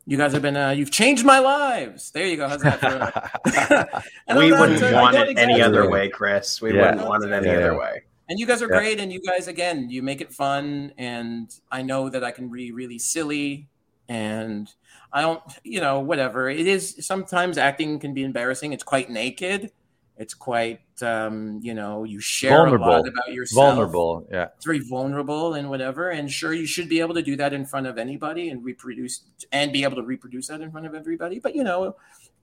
you 0.09 0.17
guys 0.17 0.33
have 0.33 0.41
been. 0.41 0.57
Uh, 0.57 0.71
you've 0.71 0.89
changed 0.89 1.23
my 1.23 1.37
lives. 1.37 2.09
There 2.09 2.25
you 2.25 2.35
go. 2.35 2.47
How's 2.47 2.63
that? 2.63 2.79
For, 2.79 4.03
we 4.39 4.51
wouldn't 4.51 4.81
uh, 4.81 4.91
want 4.95 5.15
it 5.15 5.37
any 5.37 5.61
other 5.61 5.87
way, 5.87 6.09
Chris. 6.09 6.59
We 6.59 6.73
yeah. 6.73 6.89
wouldn't 6.89 7.07
want 7.07 7.23
it 7.23 7.31
any 7.31 7.45
yeah. 7.45 7.57
other 7.57 7.77
way. 7.77 8.01
And 8.27 8.39
you 8.39 8.47
guys 8.47 8.63
are 8.63 8.69
yeah. 8.71 8.79
great. 8.79 8.99
And 8.99 9.13
you 9.13 9.21
guys, 9.21 9.47
again, 9.47 9.91
you 9.91 10.01
make 10.01 10.19
it 10.19 10.33
fun. 10.33 10.93
And 10.97 11.53
I 11.71 11.83
know 11.83 12.09
that 12.09 12.23
I 12.23 12.31
can 12.31 12.49
be 12.49 12.71
really 12.71 12.97
silly. 12.97 13.67
And 14.07 14.67
I 15.13 15.21
don't, 15.21 15.43
you 15.63 15.79
know, 15.79 15.99
whatever. 15.99 16.49
It 16.49 16.65
is 16.65 17.05
sometimes 17.05 17.59
acting 17.59 17.99
can 17.99 18.15
be 18.15 18.23
embarrassing. 18.23 18.73
It's 18.73 18.83
quite 18.83 19.11
naked. 19.11 19.71
It's 20.19 20.33
quite, 20.33 20.81
um, 21.01 21.61
you 21.63 21.73
know, 21.73 22.03
you 22.03 22.19
share 22.19 22.57
vulnerable. 22.57 22.87
a 22.87 22.89
lot 22.89 23.07
about 23.07 23.31
yourself. 23.31 23.67
Vulnerable, 23.67 24.27
yeah. 24.29 24.47
It's 24.57 24.65
very 24.65 24.79
vulnerable 24.79 25.53
and 25.53 25.69
whatever. 25.69 26.09
And 26.09 26.29
sure, 26.29 26.53
you 26.53 26.65
should 26.65 26.89
be 26.89 26.99
able 26.99 27.13
to 27.13 27.21
do 27.21 27.37
that 27.37 27.53
in 27.53 27.65
front 27.65 27.87
of 27.87 27.97
anybody 27.97 28.49
and 28.49 28.61
reproduce 28.61 29.23
and 29.53 29.71
be 29.71 29.83
able 29.83 29.95
to 29.95 30.03
reproduce 30.03 30.47
that 30.47 30.59
in 30.59 30.71
front 30.71 30.85
of 30.85 30.93
everybody. 30.93 31.39
But 31.39 31.55
you 31.55 31.63
know, 31.63 31.95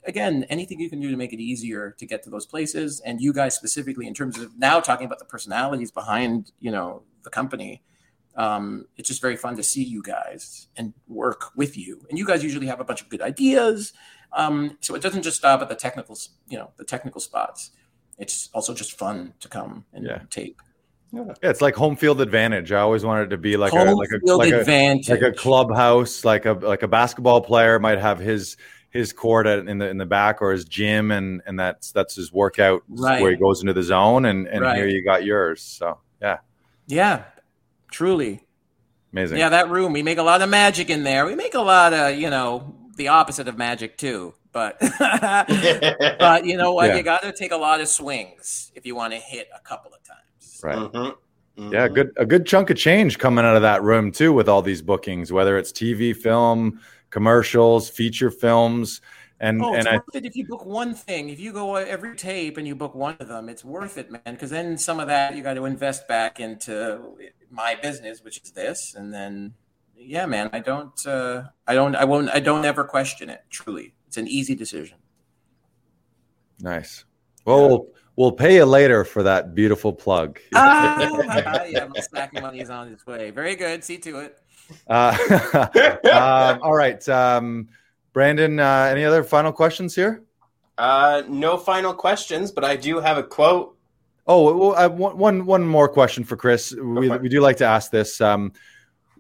again, 0.05 0.47
anything 0.49 0.81
you 0.81 0.89
can 0.89 1.01
do 1.01 1.11
to 1.11 1.19
make 1.19 1.35
it 1.35 1.39
easier 1.39 1.95
to 1.99 2.07
get 2.07 2.23
to 2.23 2.31
those 2.31 2.47
places. 2.47 3.01
And 3.01 3.21
you 3.21 3.35
guys 3.35 3.55
specifically, 3.55 4.07
in 4.07 4.15
terms 4.15 4.39
of 4.39 4.59
now 4.59 4.81
talking 4.81 5.05
about 5.05 5.19
the 5.19 5.27
personalities 5.27 5.91
behind, 5.91 6.53
you 6.61 6.71
know, 6.71 7.03
the 7.25 7.31
company. 7.31 7.83
Um, 8.37 8.87
it's 8.99 9.09
just 9.09 9.23
very 9.23 9.37
fun 9.37 9.57
to 9.57 9.63
see 9.63 9.83
you 9.83 10.03
guys 10.03 10.69
and 10.77 10.93
work 11.09 11.57
with 11.57 11.77
you. 11.77 12.07
And 12.11 12.19
you 12.19 12.27
guys 12.27 12.45
usually 12.45 12.67
have 12.67 12.81
a 12.81 12.85
bunch 12.85 13.01
of 13.01 13.09
good 13.09 13.23
ideas 13.23 13.95
um, 14.33 14.77
so 14.81 14.95
it 14.95 15.03
doesn't 15.03 15.23
just 15.23 15.37
stop 15.37 15.63
at 15.63 15.69
the 15.69 15.75
technical, 15.75 16.19
you 16.49 16.59
know, 16.59 16.71
the 16.77 16.85
technical 16.85 17.21
spots. 17.21 17.71
It's 18.19 18.49
also 18.55 18.75
just 18.75 18.99
fun 18.99 19.35
to 19.41 19.49
come 19.49 19.85
and 19.93 20.07
yeah. 20.07 20.21
tape. 20.31 20.61
Yeah. 21.13 21.25
yeah. 21.27 21.51
it's 21.51 21.61
like 21.61 21.75
home 21.75 21.97
field 21.97 22.21
advantage. 22.21 22.73
I 22.73 22.81
always 22.81 23.05
wanted 23.05 23.31
to 23.31 23.37
be 23.37 23.57
like 23.57 23.73
home 23.73 23.89
a 23.89 23.95
like 23.95 24.09
a 24.11 24.33
like 24.33 24.53
advantage. 24.53 25.09
a 25.09 25.13
like 25.13 25.23
a 25.23 25.33
clubhouse, 25.33 26.25
like 26.25 26.47
a 26.47 26.53
like 26.53 26.83
a 26.83 26.89
basketball 26.89 27.41
player 27.41 27.79
might 27.79 27.99
have 27.99 28.19
his 28.19 28.57
his 28.91 29.13
court 29.13 29.47
in 29.47 29.79
the 29.79 29.89
in 29.89 29.99
the 29.99 30.07
back 30.07 30.43
or 30.43 30.53
his 30.53 30.65
gym, 30.65 31.11
and 31.11 31.43
and 31.47 31.59
that's 31.59 31.93
that's 31.93 32.15
his 32.15 32.33
workout 32.33 32.83
right. 32.89 33.21
where 33.21 33.31
he 33.31 33.37
goes 33.37 33.61
into 33.61 33.73
the 33.73 33.83
zone, 33.83 34.25
and 34.25 34.49
and 34.49 34.63
right. 34.63 34.77
here 34.77 34.89
you 34.89 35.05
got 35.05 35.25
yours. 35.25 35.63
So 35.63 36.01
yeah, 36.21 36.39
yeah, 36.87 37.25
truly 37.91 38.45
amazing. 39.13 39.39
Yeah, 39.39 39.51
that 39.51 39.71
room 39.71 39.93
we 39.93 40.03
make 40.03 40.19
a 40.19 40.23
lot 40.23 40.43
of 40.43 40.49
magic 40.49 40.91
in 40.91 41.05
there. 41.05 41.27
We 41.27 41.35
make 41.35 41.55
a 41.55 41.61
lot 41.61 41.93
of 41.93 42.17
you 42.17 42.31
know 42.31 42.75
the 42.97 43.09
opposite 43.09 43.47
of 43.49 43.57
magic 43.57 43.97
too. 43.97 44.35
But 44.53 44.79
but 44.99 46.45
you 46.45 46.57
know 46.57 46.73
what? 46.73 46.89
Yeah. 46.89 46.97
You 46.97 47.03
got 47.03 47.23
to 47.23 47.33
take 47.33 47.53
a 47.53 47.57
lot 47.57 47.81
of 47.81 47.89
swings 47.89 48.73
if 48.75 48.87
you 48.87 48.95
want 48.95 49.13
to 49.13 49.19
hit 49.19 49.49
a 49.55 49.61
couple 49.61 49.93
of 49.93 50.03
times. 50.03 50.61
Right. 50.63 50.77
Mm-hmm. 50.77 51.63
Mm-hmm. 51.63 51.73
Yeah, 51.73 51.89
good 51.89 52.13
a 52.17 52.27
good 52.27 52.47
chunk 52.47 52.71
of 52.71 52.77
change 52.77 53.19
coming 53.19 53.45
out 53.45 53.57
of 53.57 53.63
that 53.63 53.83
room 53.83 54.13
too 54.13 54.33
with 54.33 54.49
all 54.49 54.61
these 54.63 54.83
bookings, 54.83 55.33
whether 55.33 55.57
it's 55.57 55.73
TV, 55.73 56.15
film, 56.15 56.81
commercials, 57.11 57.89
feature 57.89 58.31
films. 58.31 59.01
And, 59.39 59.63
oh, 59.63 59.75
and 59.75 59.87
I, 59.87 59.97
worth 59.97 60.15
it 60.15 60.25
if 60.25 60.35
you 60.35 60.47
book 60.47 60.65
one 60.65 60.95
thing. 60.95 61.29
If 61.29 61.39
you 61.39 61.53
go 61.53 61.75
every 61.77 62.17
tape 62.17 62.57
and 62.57 62.67
you 62.67 62.75
book 62.75 62.95
one 62.95 63.17
of 63.21 63.29
them, 63.29 63.51
it's 63.51 63.63
worth 63.63 63.99
it, 63.99 64.11
man. 64.11 64.23
Because 64.25 64.49
then 64.49 64.79
some 64.79 64.99
of 64.99 65.09
that 65.09 65.37
you 65.37 65.43
got 65.43 65.55
to 65.55 65.67
invest 65.67 66.09
back 66.09 66.41
into 66.41 67.01
my 67.51 67.75
business, 67.75 68.23
which 68.23 68.41
is 68.43 68.53
this, 68.53 68.95
and 68.95 69.13
then 69.13 69.53
yeah, 69.99 70.27
man, 70.27 70.51
I 70.53 70.61
don't, 70.61 71.07
uh, 71.07 71.45
I 71.67 71.75
don't, 71.75 71.97
I 71.97 72.05
won't, 72.05 72.31
I 72.31 72.41
don't 72.41 72.65
ever 72.65 72.85
question 72.85 73.31
it. 73.31 73.43
Truly, 73.51 73.95
it's 74.07 74.17
an 74.17 74.29
easy 74.29 74.55
decision. 74.55 74.99
Nice. 76.61 77.05
Well, 77.45 77.61
yeah. 77.61 77.67
we'll, 77.67 77.87
we'll 78.17 78.33
pay 78.33 78.57
you 78.57 78.65
later 78.65 79.05
for 79.05 79.23
that 79.23 79.55
beautiful 79.55 79.93
plug. 79.93 80.39
ah, 80.55 81.65
yeah, 81.69 81.89
stacking 82.01 82.43
money 82.43 82.61
is 82.61 82.71
on 82.71 82.89
its 82.89 83.07
way. 83.07 83.31
Very 83.31 83.57
good. 83.57 83.85
See 83.85 83.99
to 83.99 84.19
it. 84.21 84.39
Uh, 84.89 85.17
um, 86.13 86.61
all 86.63 86.75
right, 86.75 87.07
um, 87.09 87.69
Brandon. 88.13 88.59
Uh, 88.59 88.89
any 88.91 89.05
other 89.05 89.23
final 89.23 89.53
questions 89.53 89.95
here? 89.95 90.23
Uh, 90.79 91.23
no 91.29 91.57
final 91.57 91.95
questions, 91.95 92.51
but 92.53 92.65
I 92.65 92.77
do 92.77 93.01
have 93.01 93.17
a 93.17 93.23
quote. 93.23 93.77
Oh, 94.27 94.57
well, 94.57 94.75
I, 94.75 94.87
one 94.89 95.47
one 95.47 95.67
more 95.67 95.89
question 95.89 96.25
for 96.25 96.37
Chris. 96.37 96.75
We, 96.75 97.09
we 97.09 97.29
do 97.29 97.41
like 97.41 97.57
to 97.59 97.65
ask 97.65 97.91
this. 97.91 98.21
Um, 98.21 98.53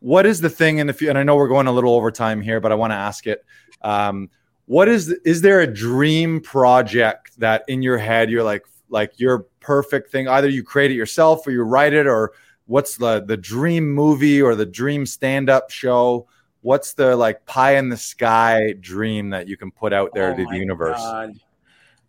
what 0.00 0.26
is 0.26 0.40
the 0.40 0.50
thing? 0.50 0.78
in 0.78 0.86
the 0.86 0.96
you, 1.00 1.08
and 1.08 1.18
I 1.18 1.22
know 1.22 1.36
we're 1.36 1.48
going 1.48 1.66
a 1.66 1.72
little 1.72 1.94
over 1.94 2.10
time 2.10 2.40
here, 2.40 2.60
but 2.60 2.72
I 2.72 2.74
want 2.74 2.92
to 2.92 2.96
ask 2.96 3.26
it. 3.26 3.44
Um, 3.82 4.30
what 4.66 4.88
is 4.88 5.06
the, 5.06 5.18
is 5.24 5.40
there 5.42 5.60
a 5.60 5.66
dream 5.66 6.40
project 6.40 7.38
that 7.38 7.64
in 7.68 7.82
your 7.82 7.98
head 7.98 8.30
you're 8.30 8.42
like 8.42 8.64
like 8.88 9.18
your 9.18 9.46
perfect 9.60 10.10
thing? 10.10 10.28
Either 10.28 10.48
you 10.48 10.62
create 10.62 10.90
it 10.90 10.94
yourself 10.94 11.46
or 11.46 11.50
you 11.50 11.62
write 11.62 11.92
it, 11.92 12.06
or 12.06 12.32
what's 12.66 12.96
the 12.96 13.20
the 13.20 13.36
dream 13.36 13.88
movie 13.92 14.42
or 14.42 14.54
the 14.54 14.66
dream 14.66 15.06
stand 15.06 15.48
up 15.48 15.70
show? 15.70 16.26
What's 16.62 16.94
the 16.94 17.14
like 17.16 17.46
pie 17.46 17.76
in 17.76 17.88
the 17.88 17.96
sky 17.96 18.74
dream 18.80 19.30
that 19.30 19.46
you 19.48 19.56
can 19.56 19.70
put 19.70 19.92
out 19.92 20.12
there 20.14 20.32
Oh 20.32 20.36
to 20.36 20.46
the 20.46 20.56
universe? 20.56 20.98
God. 20.98 21.34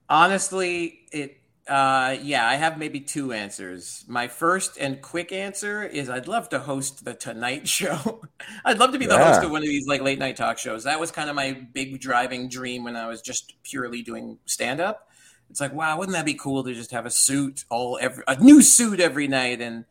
Honestly, 0.09 1.01
it 1.11 1.37
uh 1.69 2.17
yeah, 2.21 2.47
I 2.47 2.55
have 2.55 2.77
maybe 2.77 2.99
two 2.99 3.33
answers. 3.33 4.05
My 4.07 4.27
first 4.27 4.77
and 4.79 5.01
quick 5.01 5.31
answer 5.31 5.83
is 5.83 6.09
I'd 6.09 6.27
love 6.27 6.49
to 6.49 6.59
host 6.59 7.03
the 7.05 7.13
Tonight 7.13 7.67
Show. 7.77 8.21
I'd 8.65 8.79
love 8.79 8.91
to 8.93 8.99
be 8.99 9.05
the 9.05 9.17
host 9.17 9.43
of 9.43 9.51
one 9.51 9.61
of 9.61 9.67
these 9.67 9.87
like 9.87 10.01
late 10.01 10.19
night 10.19 10.37
talk 10.37 10.57
shows. 10.57 10.83
That 10.85 10.99
was 10.99 11.11
kind 11.11 11.29
of 11.29 11.35
my 11.35 11.53
big 11.73 11.99
driving 11.99 12.49
dream 12.49 12.83
when 12.83 12.95
I 12.95 13.07
was 13.07 13.21
just 13.21 13.53
purely 13.63 14.01
doing 14.01 14.37
stand 14.45 14.79
up. 14.79 15.09
It's 15.49 15.61
like, 15.61 15.73
wow, 15.73 15.97
wouldn't 15.97 16.15
that 16.15 16.25
be 16.25 16.33
cool 16.33 16.63
to 16.63 16.73
just 16.73 16.91
have 16.91 17.05
a 17.05 17.11
suit 17.11 17.63
all 17.69 17.97
every 18.01 18.23
a 18.27 18.35
new 18.41 18.61
suit 18.61 18.99
every 18.99 19.27
night 19.27 19.61
and 19.61 19.85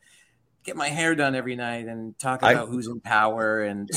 get 0.65 0.77
my 0.77 0.89
hair 0.89 1.15
done 1.15 1.35
every 1.35 1.57
night 1.57 1.87
and 1.87 2.19
talk 2.19 2.43
I- 2.43 2.53
about 2.53 2.69
who's 2.69 2.87
in 2.89 3.01
power 3.01 3.63
and 3.63 3.91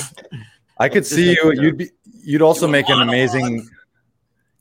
I 0.77 0.87
could 0.87 1.05
see 1.05 1.31
you. 1.33 1.51
You'd 1.55 1.77
be. 1.77 1.89
You'd 2.21 2.41
also 2.41 2.67
make 2.67 2.87
an 2.89 3.01
amazing. 3.01 3.67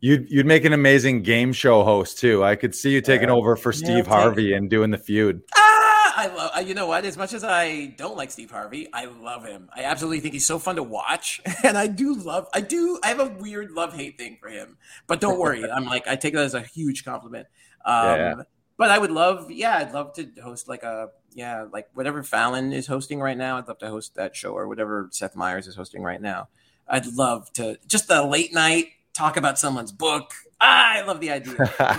You'd 0.01 0.31
you'd 0.31 0.47
make 0.47 0.65
an 0.65 0.73
amazing 0.73 1.23
game 1.23 1.53
show 1.53 1.83
host 1.85 2.19
too. 2.19 2.45
I 2.45 2.55
could 2.55 2.75
see 2.75 2.91
you 2.91 3.01
taking 3.01 3.29
Yeah. 3.29 3.35
over 3.35 3.57
for 3.57 3.73
Steve 3.73 4.07
I'll 4.09 4.21
Harvey 4.23 4.53
and 4.53 4.71
doing 4.71 4.91
the 4.93 4.99
feud. 4.99 5.43
Ah, 5.57 6.15
I 6.17 6.27
love. 6.35 6.69
You 6.69 6.75
know 6.75 6.87
what? 6.87 7.05
As 7.05 7.17
much 7.17 7.33
as 7.33 7.43
I 7.43 7.95
don't 7.97 8.17
like 8.17 8.31
Steve 8.31 8.51
Harvey, 8.51 8.89
I 8.93 9.07
love 9.07 9.45
him. 9.45 9.69
I 9.75 9.83
absolutely 9.85 10.21
think 10.21 10.35
he's 10.35 10.47
so 10.47 10.61
fun 10.61 10.77
to 10.77 10.83
watch, 10.85 11.41
and 11.65 11.77
I 11.77 11.89
do 11.89 12.15
love. 12.15 12.47
I 12.55 12.61
do. 12.61 13.01
I 13.03 13.09
have 13.09 13.19
a 13.21 13.27
weird 13.29 13.73
love 13.73 13.93
hate 13.95 14.19
thing 14.19 14.39
for 14.41 14.49
him, 14.49 14.77
but 15.09 15.21
don't 15.21 15.39
worry. 15.39 15.69
I'm 15.69 15.85
like 15.87 16.07
I 16.07 16.15
take 16.15 16.35
that 16.35 16.45
as 16.45 16.55
a 16.55 16.61
huge 16.63 17.05
compliment. 17.05 17.49
Um, 17.85 17.95
Yeah, 18.05 18.17
yeah. 18.17 18.43
But 18.77 18.91
I 18.91 18.99
would 18.99 19.11
love. 19.11 19.51
Yeah, 19.51 19.77
I'd 19.79 19.93
love 19.93 20.13
to 20.15 20.29
host 20.41 20.69
like 20.69 20.85
a 20.85 21.09
yeah 21.35 21.67
like 21.73 21.89
whatever 21.95 22.23
Fallon 22.23 22.73
is 22.73 22.87
hosting 22.87 23.19
right 23.21 23.37
now. 23.37 23.59
I'd 23.59 23.67
love 23.67 23.79
to 23.79 23.89
host 23.89 24.15
that 24.15 24.37
show 24.37 24.53
or 24.53 24.69
whatever 24.69 25.09
Seth 25.11 25.35
Meyers 25.35 25.67
is 25.67 25.75
hosting 25.75 26.05
right 26.05 26.23
now. 26.23 26.49
I'd 26.87 27.07
love 27.09 27.53
to 27.55 27.79
just 27.89 28.07
the 28.07 28.23
late 28.23 28.55
night 28.55 28.87
talk 29.15 29.37
about 29.37 29.59
someone's 29.59 29.93
book. 29.93 30.33
I 30.61 31.03
love 31.03 31.21
the 31.21 31.31
idea 31.31 31.55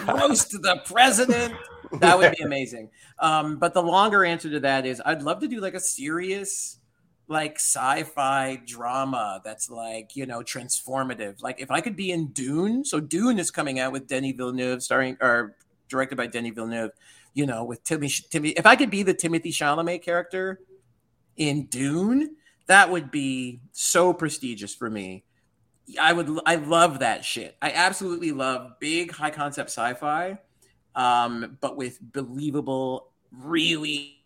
roast 0.08 0.52
the 0.52 0.82
president. 0.86 1.54
That 1.94 2.18
would 2.18 2.36
be 2.38 2.44
amazing. 2.44 2.90
Um, 3.20 3.58
but 3.58 3.74
the 3.74 3.82
longer 3.82 4.24
answer 4.24 4.50
to 4.50 4.60
that 4.62 4.86
is 4.86 5.02
I'd 5.06 5.22
love 5.22 5.40
to 5.40 5.48
do 5.48 5.60
like 5.60 5.74
a 5.74 5.80
serious, 5.80 6.80
like 7.28 7.56
sci-fi 7.56 8.62
drama 8.66 9.42
that's 9.44 9.70
like, 9.70 10.16
you 10.16 10.26
know, 10.26 10.42
transformative. 10.42 11.42
Like 11.42 11.60
if 11.60 11.72
I 11.72 11.82
could 11.82 11.96
be 11.96 12.12
in 12.12 12.28
Dune, 12.28 12.86
so 12.86 13.00
Dune 13.00 13.40
is 13.40 13.52
coming 13.52 13.80
out 13.80 13.92
with 13.92 14.08
Denis 14.08 14.34
Villeneuve, 14.36 14.84
starring 14.84 15.18
or 15.22 15.56
directed 15.88 16.16
by 16.16 16.28
Denis 16.28 16.54
Villeneuve, 16.54 16.92
you 17.34 17.46
know, 17.46 17.64
with 17.64 17.84
Timmy 17.84 18.10
Timmy 18.30 18.50
if 18.50 18.66
I 18.66 18.76
could 18.76 18.92
be 18.92 19.04
the 19.04 19.14
Timothy 19.14 19.52
Chalamet 19.52 20.04
character 20.04 20.60
in 21.38 21.66
Dune, 21.68 22.36
that 22.68 22.92
would 22.92 23.10
be 23.10 23.62
so 23.72 24.14
prestigious 24.14 24.76
for 24.76 24.90
me. 24.90 25.24
I 26.00 26.14
would 26.14 26.40
I 26.46 26.56
love 26.56 27.00
that 27.00 27.26
shit. 27.26 27.56
I 27.62 27.72
absolutely 27.72 28.32
love 28.32 28.80
big 28.80 29.12
high 29.12 29.32
concept 29.32 29.70
sci-fi, 29.70 30.38
um, 30.96 31.58
but 31.62 31.78
with 31.78 32.00
believable, 32.02 33.12
really 33.32 34.20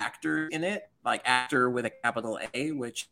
actor 0.00 0.48
in 0.48 0.64
it, 0.64 0.88
like 1.04 1.22
actor 1.24 1.70
with 1.70 1.86
a 1.86 1.90
capital 1.90 2.38
A, 2.54 2.72
which 2.72 3.08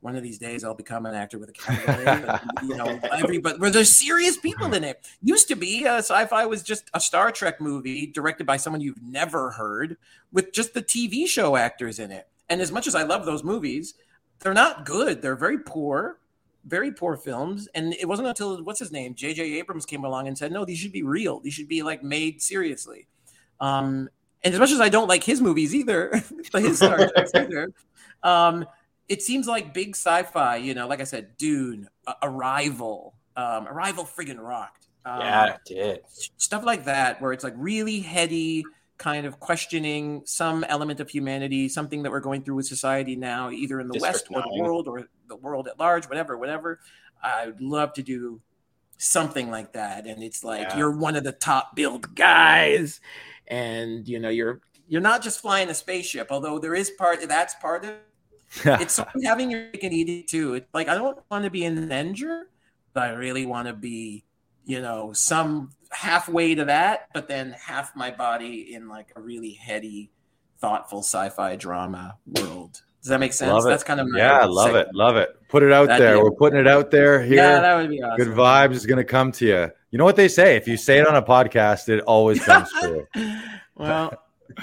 one 0.00 0.14
of 0.14 0.22
these 0.22 0.38
days 0.38 0.62
I'll 0.62 0.74
become 0.74 1.06
an 1.06 1.14
actor 1.14 1.38
with 1.38 1.48
a 1.48 1.52
capital 1.52 2.06
A. 2.06 2.40
you 2.62 2.76
know, 2.76 3.00
every 3.12 3.38
but 3.38 3.58
where 3.58 3.70
there's 3.70 3.96
serious 3.96 4.36
people 4.36 4.72
in 4.74 4.84
it. 4.84 5.04
Used 5.22 5.48
to 5.48 5.56
be 5.56 5.86
uh, 5.86 5.98
sci-fi 5.98 6.46
was 6.46 6.62
just 6.62 6.90
a 6.94 7.00
Star 7.00 7.32
Trek 7.32 7.60
movie 7.60 8.06
directed 8.06 8.46
by 8.46 8.56
someone 8.56 8.80
you've 8.80 9.02
never 9.02 9.50
heard 9.52 9.96
with 10.32 10.52
just 10.52 10.74
the 10.74 10.82
TV 10.82 11.26
show 11.26 11.56
actors 11.56 11.98
in 11.98 12.10
it. 12.10 12.28
And 12.48 12.60
as 12.60 12.70
much 12.70 12.86
as 12.86 12.94
I 12.94 13.02
love 13.02 13.26
those 13.26 13.42
movies, 13.42 13.94
they're 14.40 14.54
not 14.54 14.84
good. 14.86 15.22
They're 15.22 15.36
very 15.36 15.58
poor, 15.58 16.18
very 16.66 16.92
poor 16.92 17.16
films. 17.16 17.68
And 17.74 17.94
it 17.94 18.06
wasn't 18.06 18.28
until 18.28 18.62
what's 18.62 18.78
his 18.78 18.92
name, 18.92 19.14
J.J. 19.14 19.58
Abrams, 19.58 19.86
came 19.86 20.04
along 20.04 20.28
and 20.28 20.36
said, 20.36 20.52
"No, 20.52 20.64
these 20.64 20.78
should 20.78 20.92
be 20.92 21.02
real. 21.02 21.40
These 21.40 21.54
should 21.54 21.68
be 21.68 21.82
like 21.82 22.02
made 22.02 22.42
seriously." 22.42 23.08
Um, 23.60 24.08
and 24.44 24.52
as 24.54 24.60
much 24.60 24.70
as 24.70 24.80
I 24.80 24.88
don't 24.88 25.08
like 25.08 25.24
his 25.24 25.40
movies 25.40 25.74
either, 25.74 26.10
but 26.52 26.62
his 26.62 26.78
Star 26.78 26.96
Trek 26.96 27.28
either, 27.34 27.72
um, 28.22 28.66
it 29.08 29.22
seems 29.22 29.46
like 29.46 29.72
big 29.72 29.90
sci-fi. 29.90 30.56
You 30.56 30.74
know, 30.74 30.86
like 30.86 31.00
I 31.00 31.04
said, 31.04 31.36
Dune, 31.38 31.88
uh, 32.06 32.14
Arrival, 32.22 33.14
um, 33.36 33.66
Arrival, 33.68 34.04
friggin' 34.04 34.38
rocked. 34.38 34.86
Um, 35.04 35.20
yeah, 35.20 35.54
it 35.54 35.60
did. 35.66 36.00
stuff 36.36 36.64
like 36.64 36.84
that 36.86 37.22
where 37.22 37.32
it's 37.32 37.44
like 37.44 37.54
really 37.56 38.00
heady 38.00 38.64
kind 38.98 39.26
of 39.26 39.38
questioning 39.40 40.22
some 40.24 40.64
element 40.64 41.00
of 41.00 41.10
humanity 41.10 41.68
something 41.68 42.02
that 42.02 42.10
we're 42.10 42.20
going 42.20 42.42
through 42.42 42.54
with 42.56 42.66
society 42.66 43.16
now 43.16 43.50
either 43.50 43.80
in 43.80 43.88
the 43.88 43.94
District 43.94 44.30
west 44.30 44.30
or 44.30 44.42
the 44.42 44.62
world 44.62 44.88
or 44.88 45.06
the 45.28 45.36
world 45.36 45.68
at 45.68 45.78
large 45.78 46.08
whatever 46.08 46.36
whatever. 46.38 46.80
I'd 47.22 47.60
love 47.60 47.92
to 47.94 48.02
do 48.02 48.40
something 48.98 49.50
like 49.50 49.72
that. 49.74 50.06
And 50.06 50.22
it's 50.22 50.42
like 50.44 50.62
Yeah. 50.62 50.76
you're 50.78 50.96
one 50.96 51.16
of 51.16 51.24
the 51.24 51.32
top 51.32 51.76
billed 51.76 52.14
guys. 52.14 53.00
And 53.48 54.08
you 54.08 54.18
know 54.18 54.28
you're 54.30 54.60
you're 54.88 55.00
not 55.00 55.22
just 55.22 55.40
flying 55.40 55.68
a 55.68 55.74
spaceship 55.74 56.28
although 56.30 56.58
there 56.58 56.74
is 56.74 56.90
part 56.90 57.20
that's 57.28 57.54
part 57.56 57.84
of 57.84 57.94
it's 58.80 58.94
sort 58.94 59.08
of 59.14 59.22
having 59.24 59.50
your 59.50 59.68
cake 59.70 59.84
and 59.84 59.92
eat 59.92 60.08
it 60.08 60.28
too. 60.28 60.54
It's 60.54 60.66
like 60.72 60.88
I 60.88 60.94
don't 60.94 61.18
want 61.30 61.44
to 61.44 61.50
be 61.50 61.64
an 61.64 61.76
Avenger, 61.78 62.48
but 62.92 63.04
I 63.04 63.12
really 63.14 63.44
want 63.46 63.68
to 63.68 63.74
be, 63.74 64.24
you 64.64 64.80
know, 64.80 65.12
some 65.12 65.72
halfway 65.96 66.54
to 66.54 66.66
that, 66.66 67.08
but 67.14 67.26
then 67.26 67.52
half 67.58 67.96
my 67.96 68.10
body 68.10 68.74
in 68.74 68.88
like 68.88 69.08
a 69.16 69.20
really 69.20 69.52
heady, 69.52 70.10
thoughtful 70.58 71.00
sci-fi 71.00 71.56
drama 71.56 72.18
world. 72.26 72.82
Does 73.02 73.10
that 73.10 73.20
make 73.20 73.32
sense? 73.32 73.64
That's 73.64 73.84
kind 73.84 74.00
of 74.00 74.08
my 74.08 74.18
yeah, 74.18 74.44
love 74.44 74.74
it, 74.74 74.88
love 74.92 75.16
it. 75.16 75.30
Put 75.48 75.62
it 75.62 75.72
out 75.72 75.88
That'd 75.88 76.04
there. 76.04 76.22
We're 76.22 76.32
putting 76.32 76.58
it 76.58 76.66
out 76.66 76.90
there 76.90 77.22
here. 77.22 77.36
Yeah, 77.36 77.60
that 77.60 77.76
would 77.76 77.88
be 77.88 78.02
awesome. 78.02 78.16
Good 78.16 78.36
vibes 78.36 78.72
is 78.72 78.84
going 78.84 78.98
to 78.98 79.04
come 79.04 79.32
to 79.32 79.46
you. 79.46 79.70
You 79.90 79.98
know 79.98 80.04
what 80.04 80.16
they 80.16 80.28
say? 80.28 80.56
If 80.56 80.68
you 80.68 80.76
say 80.76 80.98
it 80.98 81.06
on 81.06 81.16
a 81.16 81.22
podcast, 81.22 81.88
it 81.88 82.00
always 82.00 82.44
comes 82.44 82.68
true. 82.80 83.06
well, 83.74 84.12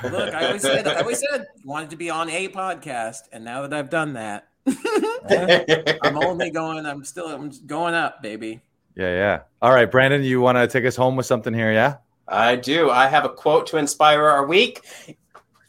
look, 0.03 0.33
I 0.33 0.47
always 0.47 0.61
said 0.61 0.87
I 0.87 0.99
always 0.99 1.19
said 1.19 1.45
wanted 1.65 1.89
to 1.91 1.95
be 1.95 2.09
on 2.09 2.29
a 2.29 2.49
podcast, 2.49 3.21
and 3.31 3.43
now 3.45 3.61
that 3.61 3.73
I've 3.73 3.89
done 3.89 4.13
that, 4.13 4.49
I'm 6.03 6.17
only 6.17 6.51
going. 6.51 6.85
I'm 6.85 7.03
still 7.05 7.27
I'm 7.27 7.49
going 7.65 7.93
up, 7.93 8.21
baby. 8.21 8.61
Yeah, 8.95 9.09
yeah. 9.09 9.39
All 9.61 9.71
right, 9.71 9.89
Brandon, 9.89 10.23
you 10.23 10.41
want 10.41 10.57
to 10.57 10.67
take 10.67 10.85
us 10.85 10.95
home 10.95 11.15
with 11.15 11.25
something 11.25 11.53
here? 11.53 11.71
Yeah. 11.71 11.97
I 12.27 12.55
do. 12.55 12.89
I 12.89 13.07
have 13.07 13.25
a 13.25 13.29
quote 13.29 13.67
to 13.67 13.77
inspire 13.77 14.23
our 14.23 14.45
week. 14.45 14.81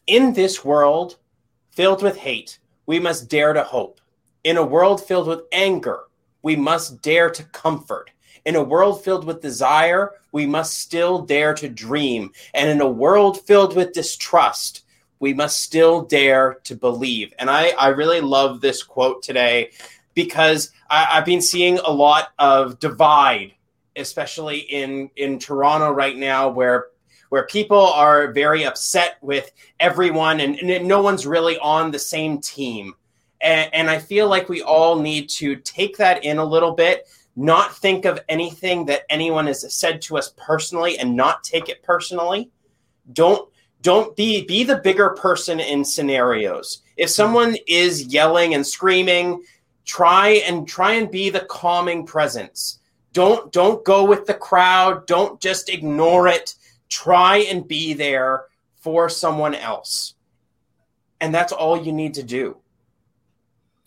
In 0.06 0.34
this 0.34 0.64
world 0.64 1.16
filled 1.70 2.02
with 2.02 2.16
hate, 2.16 2.59
we 2.86 2.98
must 2.98 3.28
dare 3.28 3.52
to 3.52 3.64
hope. 3.64 4.01
In 4.44 4.56
a 4.56 4.64
world 4.64 5.05
filled 5.05 5.26
with 5.26 5.40
anger, 5.52 6.01
we 6.42 6.55
must 6.55 7.01
dare 7.02 7.30
to 7.30 7.42
comfort. 7.44 8.10
In 8.44 8.56
a 8.56 8.62
world 8.62 9.02
filled 9.02 9.24
with 9.24 9.40
desire, 9.40 10.12
we 10.32 10.44
must 10.44 10.78
still 10.78 11.22
dare 11.22 11.55
to 11.55 11.68
dream. 11.68 12.30
And 12.52 12.68
in 12.68 12.80
a 12.82 12.90
world 12.90 13.40
filled 13.40 13.74
with 13.74 13.94
distrust, 13.94 14.84
we 15.18 15.32
must 15.32 15.62
still 15.62 16.02
dare 16.02 16.59
to 16.64 16.76
believe. 16.76 17.32
And 17.38 17.48
I, 17.48 17.70
I 17.70 17.88
really 17.88 18.20
love 18.20 18.60
this 18.60 18.82
quote 18.82 19.22
today 19.22 19.70
because 20.14 20.70
I, 20.88 21.08
I've 21.12 21.24
been 21.24 21.42
seeing 21.42 21.78
a 21.78 21.90
lot 21.90 22.28
of 22.38 22.78
divide 22.78 23.54
especially 23.96 24.58
in 24.58 25.10
in 25.16 25.38
Toronto 25.38 25.90
right 25.90 26.16
now, 26.16 26.48
where 26.48 26.86
where 27.28 27.46
people 27.46 27.86
are 27.86 28.32
very 28.32 28.64
upset 28.64 29.16
with 29.20 29.50
everyone, 29.80 30.40
and, 30.40 30.56
and 30.58 30.86
no 30.86 31.02
one's 31.02 31.26
really 31.26 31.58
on 31.58 31.90
the 31.90 31.98
same 31.98 32.40
team. 32.40 32.94
And, 33.40 33.72
and 33.74 33.90
I 33.90 33.98
feel 33.98 34.28
like 34.28 34.48
we 34.48 34.62
all 34.62 35.00
need 35.00 35.28
to 35.30 35.56
take 35.56 35.96
that 35.96 36.24
in 36.24 36.38
a 36.38 36.44
little 36.44 36.72
bit, 36.72 37.08
not 37.34 37.76
think 37.76 38.04
of 38.04 38.20
anything 38.28 38.84
that 38.86 39.02
anyone 39.10 39.48
has 39.48 39.74
said 39.74 40.00
to 40.02 40.16
us 40.16 40.32
personally, 40.36 40.98
and 40.98 41.16
not 41.16 41.44
take 41.44 41.68
it 41.68 41.82
personally. 41.82 42.50
Don't 43.12 43.48
don't 43.82 44.14
be 44.16 44.44
be 44.44 44.64
the 44.64 44.78
bigger 44.78 45.10
person 45.10 45.60
in 45.60 45.84
scenarios. 45.84 46.82
If 46.96 47.10
someone 47.10 47.56
is 47.66 48.04
yelling 48.04 48.54
and 48.54 48.64
screaming, 48.64 49.42
try 49.85 50.43
and 50.47 50.66
try 50.66 50.94
and 50.94 51.11
be 51.11 51.31
the 51.31 51.40
calming 51.40 52.06
presence. 52.06 52.81
Don't 53.12 53.52
don't 53.52 53.85
go 53.85 54.05
with 54.05 54.27
the 54.27 54.35
crowd. 54.35 55.06
Don't 55.06 55.40
just 55.40 55.69
ignore 55.69 56.28
it. 56.28 56.55
Try 56.89 57.39
and 57.39 57.66
be 57.66 57.94
there 57.94 58.44
for 58.77 59.09
someone 59.09 59.55
else. 59.55 60.15
And 61.20 61.35
that's 61.35 61.52
all 61.52 61.81
you 61.81 61.93
need 61.93 62.15
to 62.15 62.23
do. 62.23 62.59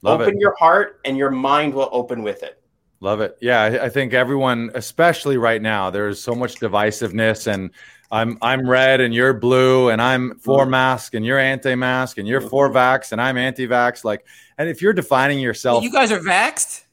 Love 0.01 0.21
open 0.21 0.35
it. 0.35 0.39
your 0.39 0.55
heart 0.55 1.01
and 1.05 1.17
your 1.17 1.29
mind 1.29 1.73
will 1.73 1.89
open 1.91 2.23
with 2.23 2.43
it. 2.43 2.61
Love 2.99 3.21
it. 3.21 3.37
Yeah, 3.41 3.61
I, 3.61 3.85
I 3.85 3.89
think 3.89 4.13
everyone, 4.13 4.71
especially 4.73 5.37
right 5.37 5.61
now, 5.61 5.89
there's 5.89 6.19
so 6.19 6.33
much 6.33 6.55
divisiveness, 6.55 7.51
and 7.51 7.69
I'm 8.09 8.37
I'm 8.41 8.69
red 8.69 9.01
and 9.01 9.13
you're 9.13 9.33
blue, 9.33 9.89
and 9.89 10.01
I'm 10.01 10.39
for 10.39 10.61
Mm-hmm. 10.61 10.71
mask 10.71 11.13
and 11.13 11.25
you're 11.25 11.39
anti-mask, 11.39 12.17
and 12.17 12.25
you're 12.27 12.39
for 12.41 12.69
vax 12.69 13.11
and 13.11 13.21
I'm 13.21 13.37
anti-vax. 13.37 14.03
Like, 14.05 14.25
and 14.57 14.69
if 14.69 14.81
you're 14.81 14.93
defining 14.93 15.39
yourself, 15.39 15.83
You 15.83 15.91
guys 15.91 16.11
are 16.11 16.19
vaxxed? 16.19 16.83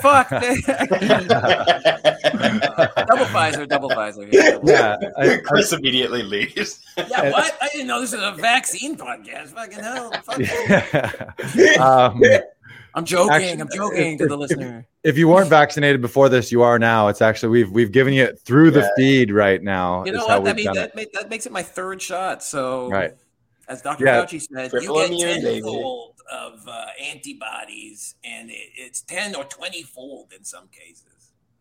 Fuck. 0.00 0.30
double 0.40 0.46
Pfizer, 3.26 3.68
double 3.68 3.90
Pfizer. 3.90 4.32
Yeah, 4.32 4.50
double 4.52 4.70
Yeah, 4.70 4.96
I, 5.18 5.36
Chris 5.44 5.72
immediately 5.72 6.22
leaves. 6.22 6.80
Yeah, 6.96 7.30
what? 7.30 7.58
I 7.60 7.68
didn't 7.68 7.88
know 7.88 8.00
this 8.00 8.12
was 8.12 8.22
a 8.22 8.30
vaccine 8.40 8.96
podcast. 8.96 9.48
Fucking 9.48 9.80
hell. 9.80 10.12
Fuck 10.22 10.38
you. 10.38 10.46
I- 11.78 11.78
um, 11.78 12.22
I'm 12.94 13.04
joking. 13.04 13.32
Actually, 13.32 13.60
I'm 13.60 13.68
joking 13.72 14.18
to 14.18 14.26
the 14.26 14.36
listener. 14.36 14.86
if 15.02 15.16
you 15.16 15.28
weren't 15.28 15.48
vaccinated 15.48 16.00
before 16.00 16.28
this, 16.28 16.52
you 16.52 16.62
are 16.62 16.78
now. 16.78 17.08
It's 17.08 17.22
actually 17.22 17.48
we've 17.50 17.70
we've 17.70 17.92
given 17.92 18.12
you 18.12 18.24
it 18.24 18.40
through 18.40 18.70
the 18.72 18.80
Yeah. 18.80 18.88
feed 18.96 19.30
right 19.30 19.62
now. 19.62 20.04
You 20.04 20.12
know 20.12 20.26
what? 20.26 20.44
That, 20.44 20.56
we've 20.56 20.66
mean, 20.66 20.74
that, 20.74 20.94
ma- 20.94 21.02
that 21.14 21.30
makes 21.30 21.46
it 21.46 21.52
my 21.52 21.62
third 21.62 22.02
shot. 22.02 22.42
So, 22.42 22.88
Right. 22.90 23.12
as 23.68 23.80
Dr. 23.82 24.04
Yeah. 24.04 24.22
Fauci 24.24 24.42
said, 24.42 24.70
Triple 24.70 24.82
you 24.82 24.94
get 24.94 25.10
immune, 25.10 25.42
baby. 25.42 25.60
tenfold 25.62 26.14
of 26.30 26.66
uh, 26.68 26.86
antibodies, 27.36 28.14
and 28.24 28.50
it, 28.50 28.56
it's 28.76 29.02
10 29.02 29.34
or 29.34 29.44
20 29.44 29.82
fold 29.82 30.32
in 30.36 30.44
some 30.44 30.68
cases. 30.68 31.04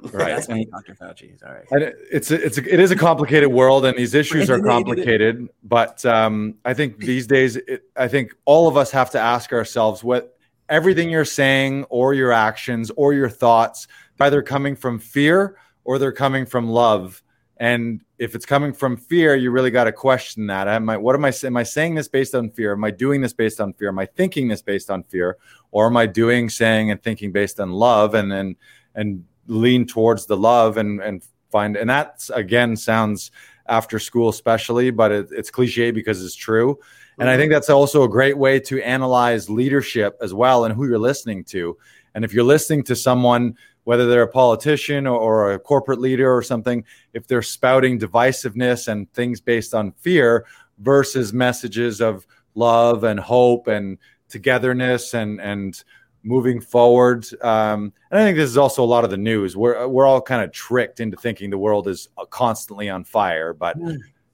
Right. 0.01 0.29
That's 0.35 0.47
And- 0.47 0.57
me, 0.57 0.65
Dr. 0.65 0.95
Fauci. 0.95 1.39
Sorry. 1.39 1.65
And 1.71 1.83
it- 1.83 1.95
it's 2.11 2.31
a, 2.31 2.43
it's 2.43 2.57
a, 2.57 2.73
it 2.73 2.79
is 2.79 2.91
a 2.91 2.95
complicated 2.95 3.49
world, 3.51 3.85
and 3.85 3.97
these 3.97 4.13
issues 4.15 4.49
are 4.49 4.59
complicated. 4.59 5.47
But 5.63 6.03
um, 6.05 6.55
I 6.65 6.73
think 6.73 6.97
these 6.99 7.27
days, 7.27 7.55
it, 7.55 7.83
I 7.95 8.07
think 8.07 8.33
all 8.45 8.67
of 8.67 8.77
us 8.77 8.91
have 8.91 9.11
to 9.11 9.19
ask 9.19 9.53
ourselves 9.53 10.03
what 10.03 10.37
everything 10.72 11.11
you're 11.11 11.26
saying, 11.26 11.84
or 11.89 12.15
your 12.15 12.31
actions, 12.31 12.89
or 12.95 13.14
your 13.14 13.30
thoughts, 13.30 13.88
either 14.19 14.41
coming 14.41 14.76
from 14.76 14.98
fear 14.98 15.57
or 15.84 15.99
they're 15.99 16.11
coming 16.11 16.45
from 16.45 16.69
love. 16.69 17.22
And 17.57 18.02
if 18.18 18.34
it's 18.34 18.45
coming 18.45 18.73
from 18.73 18.98
fear, 18.98 19.35
you 19.35 19.52
really 19.52 19.69
got 19.69 19.84
to 19.84 19.91
question 19.91 20.48
that. 20.48 20.68
Am 20.68 20.89
I, 20.89 20.98
what 20.98 21.15
am 21.15 21.26
I 21.26 21.31
saying? 21.31 21.53
Am 21.53 21.57
I 21.57 21.64
saying 21.64 21.95
this 21.95 22.07
based 22.07 22.34
on 22.34 22.49
fear? 22.49 22.73
Am 22.73 22.84
I 22.84 22.91
doing 22.91 23.22
this 23.22 23.34
based 23.34 23.61
on 23.61 23.73
fear? 23.73 23.89
Am 23.89 23.99
I 23.99 24.07
thinking 24.07 24.48
this 24.48 24.61
based 24.64 24.89
on 24.89 25.03
fear? 25.03 25.38
Or 25.72 25.88
am 25.88 25.98
I 25.98 26.07
doing, 26.07 26.49
saying, 26.49 26.89
and 26.89 27.02
thinking 27.02 27.31
based 27.31 27.60
on 27.60 27.72
love? 27.72 28.15
And 28.15 28.31
then, 28.31 28.56
and 28.95 29.26
lean 29.48 29.85
towards 29.85 30.26
the 30.26 30.38
love 30.38 30.77
and 30.77 31.02
and 31.02 31.23
find 31.52 31.76
and 31.76 31.89
that's 31.89 32.30
again 32.30 32.76
sounds 32.76 33.31
after 33.68 33.99
school 33.99 34.30
especially 34.30 34.91
but 34.91 35.11
it, 35.11 35.27
it's 35.31 35.52
cliche 35.52 35.91
because 35.91 36.23
it's 36.23 36.35
true 36.35 36.80
and 37.22 37.30
i 37.30 37.38
think 37.38 37.52
that's 37.52 37.69
also 37.69 38.03
a 38.03 38.10
great 38.10 38.38
way 38.38 38.60
to 38.60 38.81
analyze 38.81 39.49
leadership 39.49 40.18
as 40.22 40.34
well 40.34 40.65
and 40.65 40.76
who 40.76 40.85
you're 40.88 40.99
listening 40.99 41.43
to 41.43 41.77
and 42.15 42.26
if 42.26 42.34
you're 42.34 42.43
listening 42.43 42.84
to 42.84 42.95
someone 42.95 43.56
whether 43.84 44.07
they're 44.07 44.23
a 44.23 44.27
politician 44.27 45.07
or, 45.07 45.53
a 45.53 45.60
corporate 45.60 45.99
leader 45.99 46.31
or 46.31 46.43
something 46.43 46.84
if 47.14 47.26
they're 47.26 47.41
spouting 47.41 47.99
divisiveness 47.99 48.88
and 48.88 49.11
things 49.14 49.39
based 49.41 49.73
on 49.73 49.91
fear 49.93 50.45
versus 50.80 51.34
messages 51.34 52.02
of 52.02 52.27
love 52.56 53.03
and 53.03 53.19
hope 53.19 53.68
and 53.68 53.98
togetherness 54.30 55.14
and 55.14 55.39
and 55.41 55.84
moving 56.23 56.61
forward. 56.61 57.26
Um, 57.41 57.93
and 58.11 58.19
I 58.19 58.23
think 58.23 58.38
this 58.38 58.49
is 58.49 58.57
also 58.57 58.84
a 58.84 58.85
lot 58.85 59.03
of 59.03 59.10
the 59.10 59.18
news. 59.18 59.56
We're 59.57 59.88
we're 59.88 60.06
all 60.06 60.22
kind 60.22 60.43
of 60.43 60.52
tricked 60.52 60.99
into 60.99 61.18
thinking 61.18 61.49
the 61.49 61.57
world 61.57 61.88
is 61.88 62.10
constantly 62.30 62.89
on 62.89 63.03
fire, 63.03 63.53
but. 63.53 63.77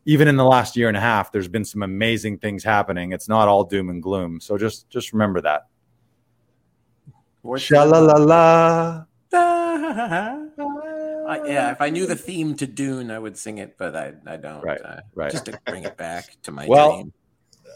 Even 0.08 0.30
in 0.30 0.38
the 0.38 0.46
last 0.46 0.78
year 0.78 0.88
and 0.88 0.96
a 0.96 1.02
half, 1.02 1.34
there's 1.34 1.50
been 1.50 1.66
some 1.66 1.84
amazing 1.84 2.38
things 2.38 2.64
happening. 2.64 3.12
It's 3.12 3.28
not 3.28 3.50
all 3.50 3.66
doom 3.66 3.90
and 3.90 4.02
gloom. 4.02 4.40
So 4.40 4.58
just 4.58 4.90
just 4.90 5.12
remember 5.12 5.42
that. 5.42 5.68
Sha-la-la-la. 7.58 9.04
Uh, 11.28 11.44
yeah, 11.46 11.72
if 11.72 11.82
I 11.82 11.90
knew 11.90 12.06
the 12.06 12.16
theme 12.16 12.56
to 12.56 12.66
Dune, 12.66 13.12
I 13.12 13.20
would 13.20 13.38
sing 13.38 13.58
it, 13.58 13.78
but 13.78 13.98
I, 13.98 14.14
I 14.26 14.38
don't. 14.38 14.64
Right, 14.64 14.82
uh, 14.82 15.02
right. 15.14 15.30
Just 15.30 15.46
to 15.46 15.60
bring 15.66 15.84
it 15.84 15.98
back 15.98 16.38
to 16.44 16.52
my 16.52 16.66
Well, 16.68 16.96
dream. 16.96 17.14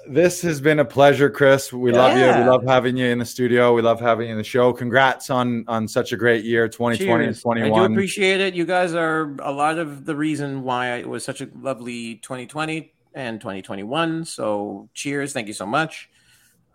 This 0.07 0.41
has 0.41 0.59
been 0.59 0.79
a 0.79 0.85
pleasure, 0.85 1.29
Chris. 1.29 1.71
We 1.71 1.91
love 1.91 2.17
you. 2.17 2.25
We 2.25 2.49
love 2.49 2.63
having 2.65 2.97
you 2.97 3.05
in 3.07 3.19
the 3.19 3.25
studio. 3.25 3.73
We 3.73 3.81
love 3.81 3.99
having 3.99 4.27
you 4.27 4.31
in 4.31 4.37
the 4.37 4.43
show. 4.43 4.73
Congrats 4.73 5.29
on 5.29 5.63
on 5.67 5.87
such 5.87 6.11
a 6.11 6.17
great 6.17 6.43
year, 6.43 6.67
2020 6.67 7.25
and 7.25 7.35
Cheers. 7.35 7.45
I 7.45 7.69
do 7.69 7.83
appreciate 7.83 8.41
it. 8.41 8.53
You 8.53 8.65
guys 8.65 8.93
are 8.93 9.35
a 9.41 9.51
lot 9.51 9.77
of 9.77 10.05
the 10.05 10.15
reason 10.15 10.63
why 10.63 10.95
it 10.97 11.07
was 11.07 11.23
such 11.23 11.41
a 11.41 11.49
lovely 11.59 12.15
2020 12.15 12.93
and 13.13 13.39
2021. 13.39 14.25
So 14.25 14.89
cheers. 14.93 15.33
Thank 15.33 15.47
you 15.47 15.53
so 15.53 15.65
much. 15.65 16.09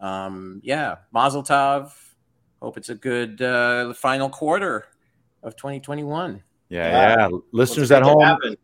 Um, 0.00 0.60
yeah, 0.62 0.96
Mazel 1.12 1.42
Tov. 1.42 1.92
Hope 2.60 2.76
it's 2.76 2.88
a 2.88 2.94
good 2.94 3.42
uh, 3.42 3.92
final 3.94 4.28
quarter 4.30 4.86
of 5.42 5.56
2021. 5.56 6.42
Yeah, 6.68 6.88
Yeah. 6.88 7.28
yeah. 7.28 7.38
Listeners 7.52 7.90
at 7.90 8.02
home, 8.02 8.20
happen. 8.20 8.56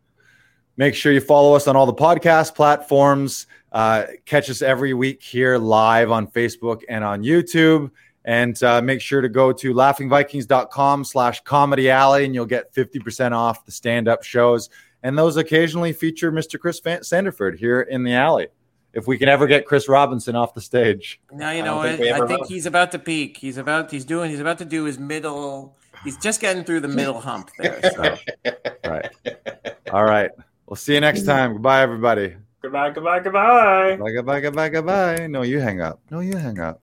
Make 0.75 0.95
sure 0.95 1.11
you 1.11 1.21
follow 1.21 1.55
us 1.55 1.67
on 1.67 1.75
all 1.75 1.85
the 1.85 1.93
podcast 1.93 2.55
platforms. 2.55 3.47
Uh, 3.71 4.05
catch 4.25 4.49
us 4.49 4.61
every 4.61 4.93
week 4.93 5.21
here 5.21 5.57
live 5.57 6.11
on 6.11 6.27
Facebook 6.27 6.81
and 6.89 7.03
on 7.03 7.23
YouTube. 7.23 7.91
And 8.25 8.61
uh, 8.63 8.81
make 8.81 9.01
sure 9.01 9.21
to 9.21 9.29
go 9.29 9.51
to 9.51 9.73
laughingvikings.com 9.73 11.03
slash 11.03 11.41
comedy 11.41 11.89
alley 11.89 12.25
and 12.25 12.33
you'll 12.33 12.45
get 12.45 12.73
50% 12.73 13.33
off 13.33 13.65
the 13.65 13.71
stand 13.71 14.07
up 14.07 14.23
shows. 14.23 14.69
And 15.03 15.17
those 15.17 15.37
occasionally 15.37 15.91
feature 15.91 16.31
Mr. 16.31 16.59
Chris 16.59 16.79
Van- 16.79 17.01
Sandiford 17.01 17.57
here 17.57 17.81
in 17.81 18.03
the 18.03 18.13
alley. 18.13 18.47
If 18.93 19.07
we 19.07 19.17
can 19.17 19.27
ever 19.27 19.47
get 19.47 19.65
Chris 19.65 19.89
Robinson 19.89 20.35
off 20.35 20.53
the 20.53 20.61
stage. 20.61 21.19
Now 21.31 21.49
you 21.49 21.63
know 21.63 21.81
don't 21.81 21.97
think 21.97 22.17
what? 22.17 22.31
I 22.31 22.35
think 22.35 22.47
he's 22.47 22.67
about 22.67 22.91
to 22.91 22.99
peak. 22.99 23.37
He's 23.37 23.57
about 23.57 23.89
he's 23.89 24.05
doing 24.05 24.29
he's 24.29 24.39
about 24.39 24.59
to 24.59 24.65
do 24.65 24.83
his 24.83 24.99
middle. 24.99 25.75
He's 26.03 26.15
just 26.17 26.39
getting 26.39 26.63
through 26.63 26.81
the 26.81 26.87
middle 26.87 27.19
hump 27.19 27.49
there. 27.57 27.81
So 27.95 28.15
Right. 28.85 29.09
All 29.91 30.03
right. 30.03 30.29
We'll 30.73 30.77
see 30.77 30.95
you 30.95 31.01
next 31.01 31.21
time. 31.21 31.53
Goodbye, 31.53 31.81
everybody. 31.83 32.35
Goodbye, 32.63 32.89
goodbye, 32.89 33.19
goodbye. 33.19 33.95
Bye, 33.95 34.11
goodbye, 34.11 34.41
goodbye, 34.41 34.69
goodbye. 34.69 35.27
No, 35.27 35.43
you 35.43 35.59
hang 35.59 35.81
up. 35.81 36.01
No, 36.09 36.19
you 36.19 36.35
hang 36.35 36.57
up. 36.57 36.81